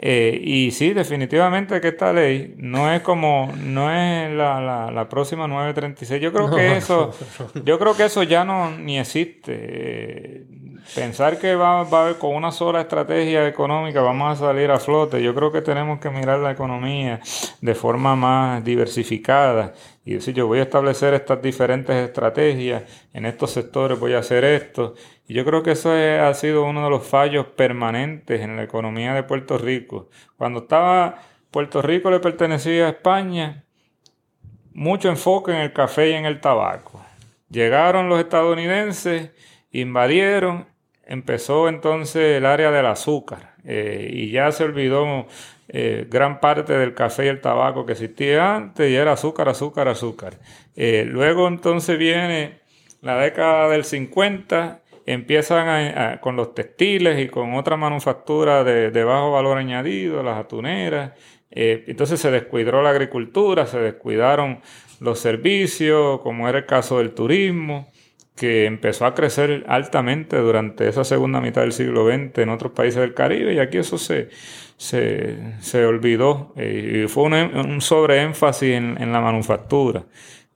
Eh, 0.00 0.40
y 0.42 0.72
sí, 0.72 0.92
definitivamente 0.92 1.80
que 1.80 1.88
esta 1.88 2.12
ley 2.12 2.52
no 2.58 2.92
es 2.92 3.02
como, 3.02 3.52
no 3.56 3.92
es 3.92 4.28
la, 4.32 4.60
la, 4.60 4.90
la 4.90 5.08
próxima 5.08 5.46
936. 5.46 6.20
Yo 6.20 6.32
creo 6.32 6.50
que 6.50 6.76
eso, 6.76 7.12
yo 7.64 7.78
creo 7.78 7.96
que 7.96 8.06
eso 8.06 8.24
ya 8.24 8.44
no 8.44 8.76
ni 8.76 8.98
existe. 8.98 9.52
Eh, 9.56 10.46
pensar 10.94 11.38
que 11.38 11.54
va, 11.54 11.84
va 11.84 11.98
a 11.98 12.02
haber 12.02 12.18
con 12.18 12.34
una 12.34 12.52
sola 12.52 12.80
estrategia 12.80 13.46
económica 13.46 14.00
vamos 14.00 14.32
a 14.32 14.46
salir 14.46 14.70
a 14.70 14.78
flote. 14.78 15.22
Yo 15.22 15.34
creo 15.34 15.52
que 15.52 15.62
tenemos 15.62 16.00
que 16.00 16.10
mirar 16.10 16.38
la 16.38 16.52
economía 16.52 17.20
de 17.60 17.74
forma 17.74 18.16
más 18.16 18.64
diversificada 18.64 19.74
y 20.04 20.14
decir 20.14 20.34
yo 20.34 20.46
voy 20.46 20.60
a 20.60 20.62
establecer 20.62 21.14
estas 21.14 21.42
diferentes 21.42 21.96
estrategias 21.96 22.84
en 23.12 23.26
estos 23.26 23.50
sectores, 23.50 23.98
voy 23.98 24.14
a 24.14 24.18
hacer 24.18 24.44
esto 24.44 24.94
y 25.28 25.34
yo 25.34 25.44
creo 25.44 25.62
que 25.62 25.72
eso 25.72 25.90
ha 25.92 26.32
sido 26.34 26.64
uno 26.64 26.84
de 26.84 26.90
los 26.90 27.04
fallos 27.04 27.46
permanentes 27.46 28.40
en 28.40 28.56
la 28.56 28.62
economía 28.62 29.12
de 29.14 29.24
Puerto 29.24 29.58
Rico. 29.58 30.08
Cuando 30.36 30.60
estaba 30.60 31.22
Puerto 31.50 31.82
Rico 31.82 32.10
le 32.10 32.20
pertenecía 32.20 32.86
a 32.86 32.90
España, 32.90 33.64
mucho 34.72 35.08
enfoque 35.08 35.52
en 35.52 35.58
el 35.58 35.72
café 35.72 36.10
y 36.10 36.12
en 36.12 36.26
el 36.26 36.40
tabaco. 36.40 37.02
Llegaron 37.48 38.08
los 38.08 38.20
estadounidenses, 38.20 39.30
invadieron, 39.72 40.66
empezó 41.06 41.68
entonces 41.68 42.36
el 42.36 42.46
área 42.46 42.70
del 42.70 42.86
azúcar 42.86 43.54
eh, 43.64 44.10
y 44.12 44.30
ya 44.30 44.50
se 44.52 44.64
olvidó 44.64 45.26
eh, 45.68 46.06
gran 46.10 46.40
parte 46.40 46.72
del 46.74 46.94
café 46.94 47.26
y 47.26 47.28
el 47.28 47.40
tabaco 47.40 47.86
que 47.86 47.92
existía 47.92 48.56
antes 48.56 48.90
y 48.90 48.94
era 48.94 49.12
azúcar, 49.12 49.48
azúcar, 49.48 49.88
azúcar. 49.88 50.34
Eh, 50.74 51.04
luego 51.06 51.48
entonces 51.48 51.98
viene 51.98 52.60
la 53.02 53.18
década 53.18 53.68
del 53.68 53.84
50 53.84 54.82
empiezan 55.06 56.18
con 56.18 56.34
los 56.34 56.52
textiles 56.52 57.20
y 57.20 57.28
con 57.28 57.54
otra 57.54 57.76
manufactura 57.76 58.64
de, 58.64 58.90
de 58.90 59.04
bajo 59.04 59.30
valor 59.30 59.56
añadido, 59.56 60.20
las 60.20 60.36
atuneras. 60.36 61.12
Entonces 61.48 62.18
se 62.18 62.32
descuidó 62.32 62.82
la 62.82 62.90
agricultura, 62.90 63.66
se 63.66 63.78
descuidaron 63.78 64.60
los 64.98 65.20
servicios, 65.20 66.20
como 66.22 66.48
era 66.48 66.58
el 66.58 66.66
caso 66.66 66.98
del 66.98 67.12
turismo, 67.12 67.88
que 68.36 68.66
empezó 68.66 69.06
a 69.06 69.14
crecer 69.14 69.64
altamente 69.66 70.36
durante 70.36 70.88
esa 70.88 71.04
segunda 71.04 71.40
mitad 71.40 71.62
del 71.62 71.72
siglo 71.72 72.06
XX 72.06 72.38
en 72.38 72.50
otros 72.50 72.72
países 72.72 73.00
del 73.00 73.14
Caribe 73.14 73.54
y 73.54 73.58
aquí 73.58 73.78
eso 73.78 73.96
se, 73.96 74.28
se, 74.76 75.84
olvidó 75.84 76.52
eh, 76.56 77.04
y 77.04 77.08
fue 77.08 77.24
un, 77.24 77.80
sobreénfasis 77.80 78.74
en, 78.74 79.00
en, 79.00 79.12
la 79.12 79.20
manufactura. 79.20 80.04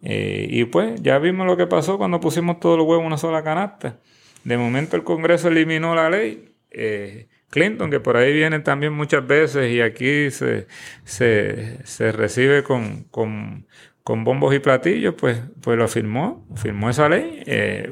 Eh, 0.03 0.47
y 0.51 0.65
pues 0.65 1.01
ya 1.03 1.19
vimos 1.19 1.47
lo 1.47 1.57
que 1.57 1.67
pasó 1.67 1.99
cuando 1.99 2.21
pusimos 2.21 2.61
todos 2.61 2.79
los 2.79 2.87
huevos 2.87 3.03
en 3.03 3.07
una 3.07 3.19
sola 3.19 3.43
canasta. 3.43 3.99
De 4.45 4.57
momento 4.57 4.97
el 4.97 5.03
Congreso 5.03 5.49
eliminó 5.49 5.95
la 5.95 6.11
ley. 6.11 6.53
Eh, 6.71 7.29
Clinton, 7.51 7.91
que 7.91 7.99
por 7.99 8.17
ahí 8.17 8.33
viene 8.33 8.61
también 8.61 8.93
muchas 8.93 9.27
veces 9.27 9.73
y 9.73 9.81
aquí 9.81 10.31
se, 10.31 10.69
se, 11.05 12.13
recibe 12.13 12.63
con, 12.63 13.05
con, 13.11 13.67
con, 14.03 14.25
bombos 14.25 14.55
y 14.55 14.59
platillos, 14.59 15.15
pues, 15.17 15.41
pues 15.63 15.79
lo 15.79 15.89
firmó, 15.89 16.47
firmó 16.57 16.91
esa 16.91 17.09
ley 17.09 17.43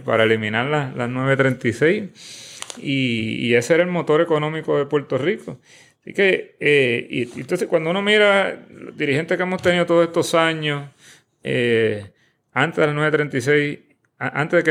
para 0.04 0.24
eliminar 0.24 0.66
las 0.66 0.96
la 0.96 1.08
936 1.08 2.76
y, 2.82 3.46
y 3.46 3.54
ese 3.54 3.74
era 3.74 3.82
el 3.82 3.90
motor 3.90 4.20
económico 4.20 4.78
de 4.78 4.86
Puerto 4.86 5.18
Rico. 5.18 5.58
Así 6.08 6.14
que, 6.14 6.56
eh, 6.58 7.06
y, 7.10 7.22
entonces 7.40 7.68
cuando 7.68 7.90
uno 7.90 8.00
mira 8.00 8.66
los 8.70 8.96
dirigentes 8.96 9.36
que 9.36 9.42
hemos 9.42 9.60
tenido 9.60 9.84
todos 9.84 10.06
estos 10.06 10.34
años, 10.34 10.90
eh, 11.42 12.12
antes 12.52 12.78
de 12.78 12.86
la 12.86 12.94
936, 12.94 13.78
antes 14.18 14.64
de 14.64 14.70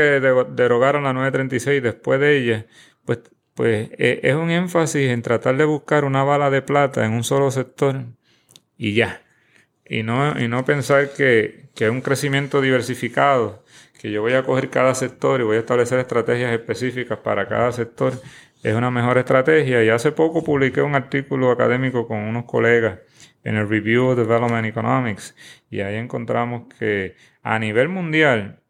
derogaron 0.50 1.04
la 1.04 1.12
936, 1.12 1.80
después 1.80 2.18
de 2.18 2.38
ella, 2.38 2.66
pues, 3.04 3.20
pues 3.54 3.88
eh, 3.98 4.20
es 4.24 4.34
un 4.34 4.50
énfasis 4.50 5.10
en 5.10 5.22
tratar 5.22 5.56
de 5.56 5.64
buscar 5.64 6.04
una 6.04 6.24
bala 6.24 6.50
de 6.50 6.60
plata 6.62 7.06
en 7.06 7.12
un 7.12 7.22
solo 7.22 7.52
sector 7.52 8.04
y 8.76 8.94
ya. 8.94 9.22
Y 9.88 10.02
no, 10.02 10.38
y 10.38 10.48
no 10.48 10.64
pensar 10.64 11.10
que, 11.10 11.70
que 11.74 11.86
es 11.86 11.90
un 11.90 12.02
crecimiento 12.02 12.60
diversificado, 12.60 13.64
que 13.98 14.10
yo 14.10 14.22
voy 14.22 14.34
a 14.34 14.42
coger 14.42 14.70
cada 14.70 14.94
sector 14.94 15.40
y 15.40 15.44
voy 15.44 15.56
a 15.56 15.60
establecer 15.60 15.98
estrategias 15.98 16.52
específicas 16.52 17.18
para 17.18 17.48
cada 17.48 17.72
sector 17.72 18.12
es 18.62 18.74
una 18.74 18.90
mejor 18.90 19.18
estrategia. 19.18 19.82
Y 19.84 19.88
hace 19.88 20.12
poco 20.12 20.42
publiqué 20.42 20.82
un 20.82 20.94
artículo 20.94 21.50
académico 21.50 22.06
con 22.06 22.18
unos 22.18 22.44
colegas 22.44 22.98
en 23.44 23.56
el 23.56 23.68
Review 23.68 24.08
of 24.08 24.16
Development 24.16 24.66
Economics 24.66 25.34
y 25.70 25.80
ahí 25.80 25.96
encontramos 25.96 26.72
que 26.78 27.16
a 27.42 27.58
nivel 27.58 27.88
mundial, 27.88 28.60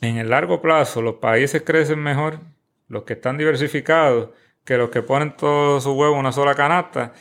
en 0.00 0.18
el 0.18 0.30
largo 0.30 0.60
plazo, 0.60 1.00
los 1.00 1.14
países 1.14 1.62
crecen 1.62 2.00
mejor, 2.00 2.40
los 2.88 3.04
que 3.04 3.14
están 3.14 3.38
diversificados, 3.38 4.30
que 4.64 4.76
los 4.76 4.90
que 4.90 5.02
ponen 5.02 5.36
todo 5.36 5.80
su 5.80 5.92
huevo 5.92 6.14
en 6.14 6.20
una 6.20 6.32
sola 6.32 6.54
canasta. 6.54 7.12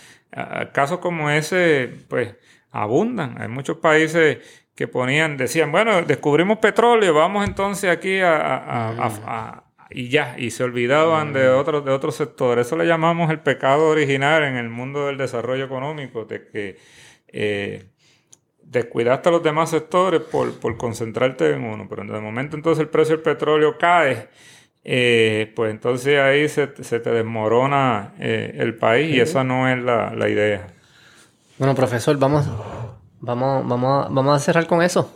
Casos 0.74 1.00
como 1.00 1.30
ese, 1.30 1.90
pues, 2.10 2.36
abundan. 2.74 3.42
Hay 3.42 3.48
muchos 3.48 3.78
países 3.78 4.40
que 4.76 4.88
ponían, 4.88 5.38
decían, 5.38 5.72
bueno, 5.72 6.02
descubrimos 6.02 6.58
petróleo, 6.58 7.14
vamos 7.14 7.48
entonces 7.48 7.90
aquí 7.90 8.20
a, 8.22 9.64
y 9.92 10.10
ya, 10.10 10.36
y 10.38 10.50
se 10.50 10.64
olvidaban 10.64 11.34
de 11.34 11.50
otros 11.50 11.86
de 11.86 11.92
otros 11.92 12.16
sectores. 12.16 12.66
Eso 12.68 12.76
le 12.76 12.88
llamamos 12.88 13.30
el 13.30 13.40
pecado 13.40 13.90
original 13.90 14.44
en 14.44 14.56
el 14.56 14.70
mundo 14.70 15.06
del 15.06 15.18
desarrollo 15.18 15.66
económico, 15.66 16.26
de 16.26 16.48
que 16.48 16.78
eh, 17.28 17.84
descuidaste 18.64 19.30
a 19.30 19.32
los 19.34 19.44
demás 19.44 19.70
sectores 19.70 20.22
por, 20.22 20.60
por, 20.60 20.78
concentrarte 20.78 21.52
en 21.52 21.64
uno. 21.64 21.88
Pero 21.88 22.04
de 22.04 22.20
momento 22.20 22.56
entonces 22.56 22.82
el 22.82 22.90
precio 22.90 23.16
del 23.16 23.24
petróleo 23.24 23.78
cae, 23.78 24.30
eh, 24.84 25.52
pues 25.56 25.72
entonces 25.72 26.20
ahí 26.20 26.50
se, 26.50 26.68
te 26.68 27.12
desmorona 27.12 28.16
eh, 28.20 28.56
el 28.58 28.76
país 28.76 29.16
y 29.16 29.20
esa 29.20 29.44
no 29.44 29.70
es 29.70 29.82
la, 29.82 30.14
la, 30.16 30.28
idea. 30.28 30.68
Bueno, 31.58 31.76
profesor, 31.76 32.18
vamos, 32.18 32.46
vamos, 33.20 33.68
vamos, 33.68 34.08
vamos 34.14 34.36
a 34.36 34.40
cerrar 34.40 34.68
con 34.68 34.82
eso. 34.82 35.12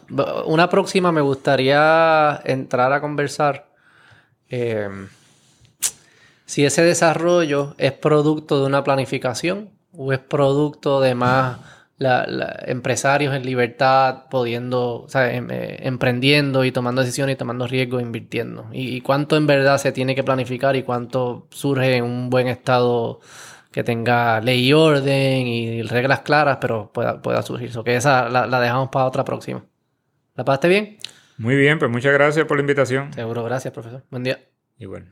Una 0.46 0.70
próxima 0.70 1.12
me 1.12 1.22
gustaría 1.22 2.40
entrar 2.46 2.94
a 2.94 3.02
conversar 3.02 3.68
Em, 4.50 5.10
si 6.46 6.66
ese 6.66 6.84
desarrollo 6.84 7.76
es 7.78 7.92
producto 7.92 8.62
de 8.62 8.68
una 8.68 8.84
planificación 8.84 9.72
o 9.92 10.14
es 10.14 10.20
producto 10.20 11.02
de 11.02 11.16
más 11.16 11.60
empresarios 12.68 13.36
en 13.36 13.44
libertad 13.44 14.26
pudiendo, 14.30 15.02
o 15.04 15.10
sea, 15.10 15.34
em, 15.34 15.50
eh, 15.50 15.78
emprendiendo 15.82 16.64
y 16.64 16.72
tomando 16.72 17.02
decisiones 17.02 17.34
y 17.34 17.38
tomando 17.38 17.66
riesgos, 17.68 18.04
invirtiendo. 18.04 18.68
Y, 18.72 19.02
cuánto 19.02 19.36
en 19.36 19.48
verdad 19.48 19.80
se 19.80 19.92
tiene 19.92 20.14
que 20.14 20.24
planificar 20.24 20.76
y 20.76 20.84
cuánto 20.84 21.48
surge 21.50 21.96
en 21.98 22.04
un 22.04 22.30
buen 22.30 22.48
estado 22.48 23.20
que 23.78 23.84
tenga 23.84 24.42
ley 24.42 24.70
y 24.70 24.74
orden 24.74 25.46
y 25.46 25.84
reglas 25.84 26.22
claras, 26.22 26.58
pero 26.60 26.92
pueda, 26.92 27.22
pueda 27.22 27.44
surgir. 27.44 27.70
eso 27.70 27.84
que 27.84 27.96
esa 27.96 28.28
la, 28.28 28.48
la 28.48 28.60
dejamos 28.60 28.90
para 28.90 29.06
otra 29.06 29.24
próxima. 29.24 29.64
¿La 30.34 30.44
pasaste 30.44 30.68
bien? 30.68 30.98
Muy 31.38 31.56
bien, 31.56 31.78
pues 31.78 31.92
muchas 31.92 32.12
gracias 32.12 32.48
por 32.48 32.58
la 32.58 32.62
invitación. 32.62 33.14
Seguro, 33.14 33.44
gracias, 33.44 33.72
profesor. 33.72 34.04
Buen 34.10 34.24
día. 34.24 34.40
Y 34.80 34.88
bueno. 34.88 35.06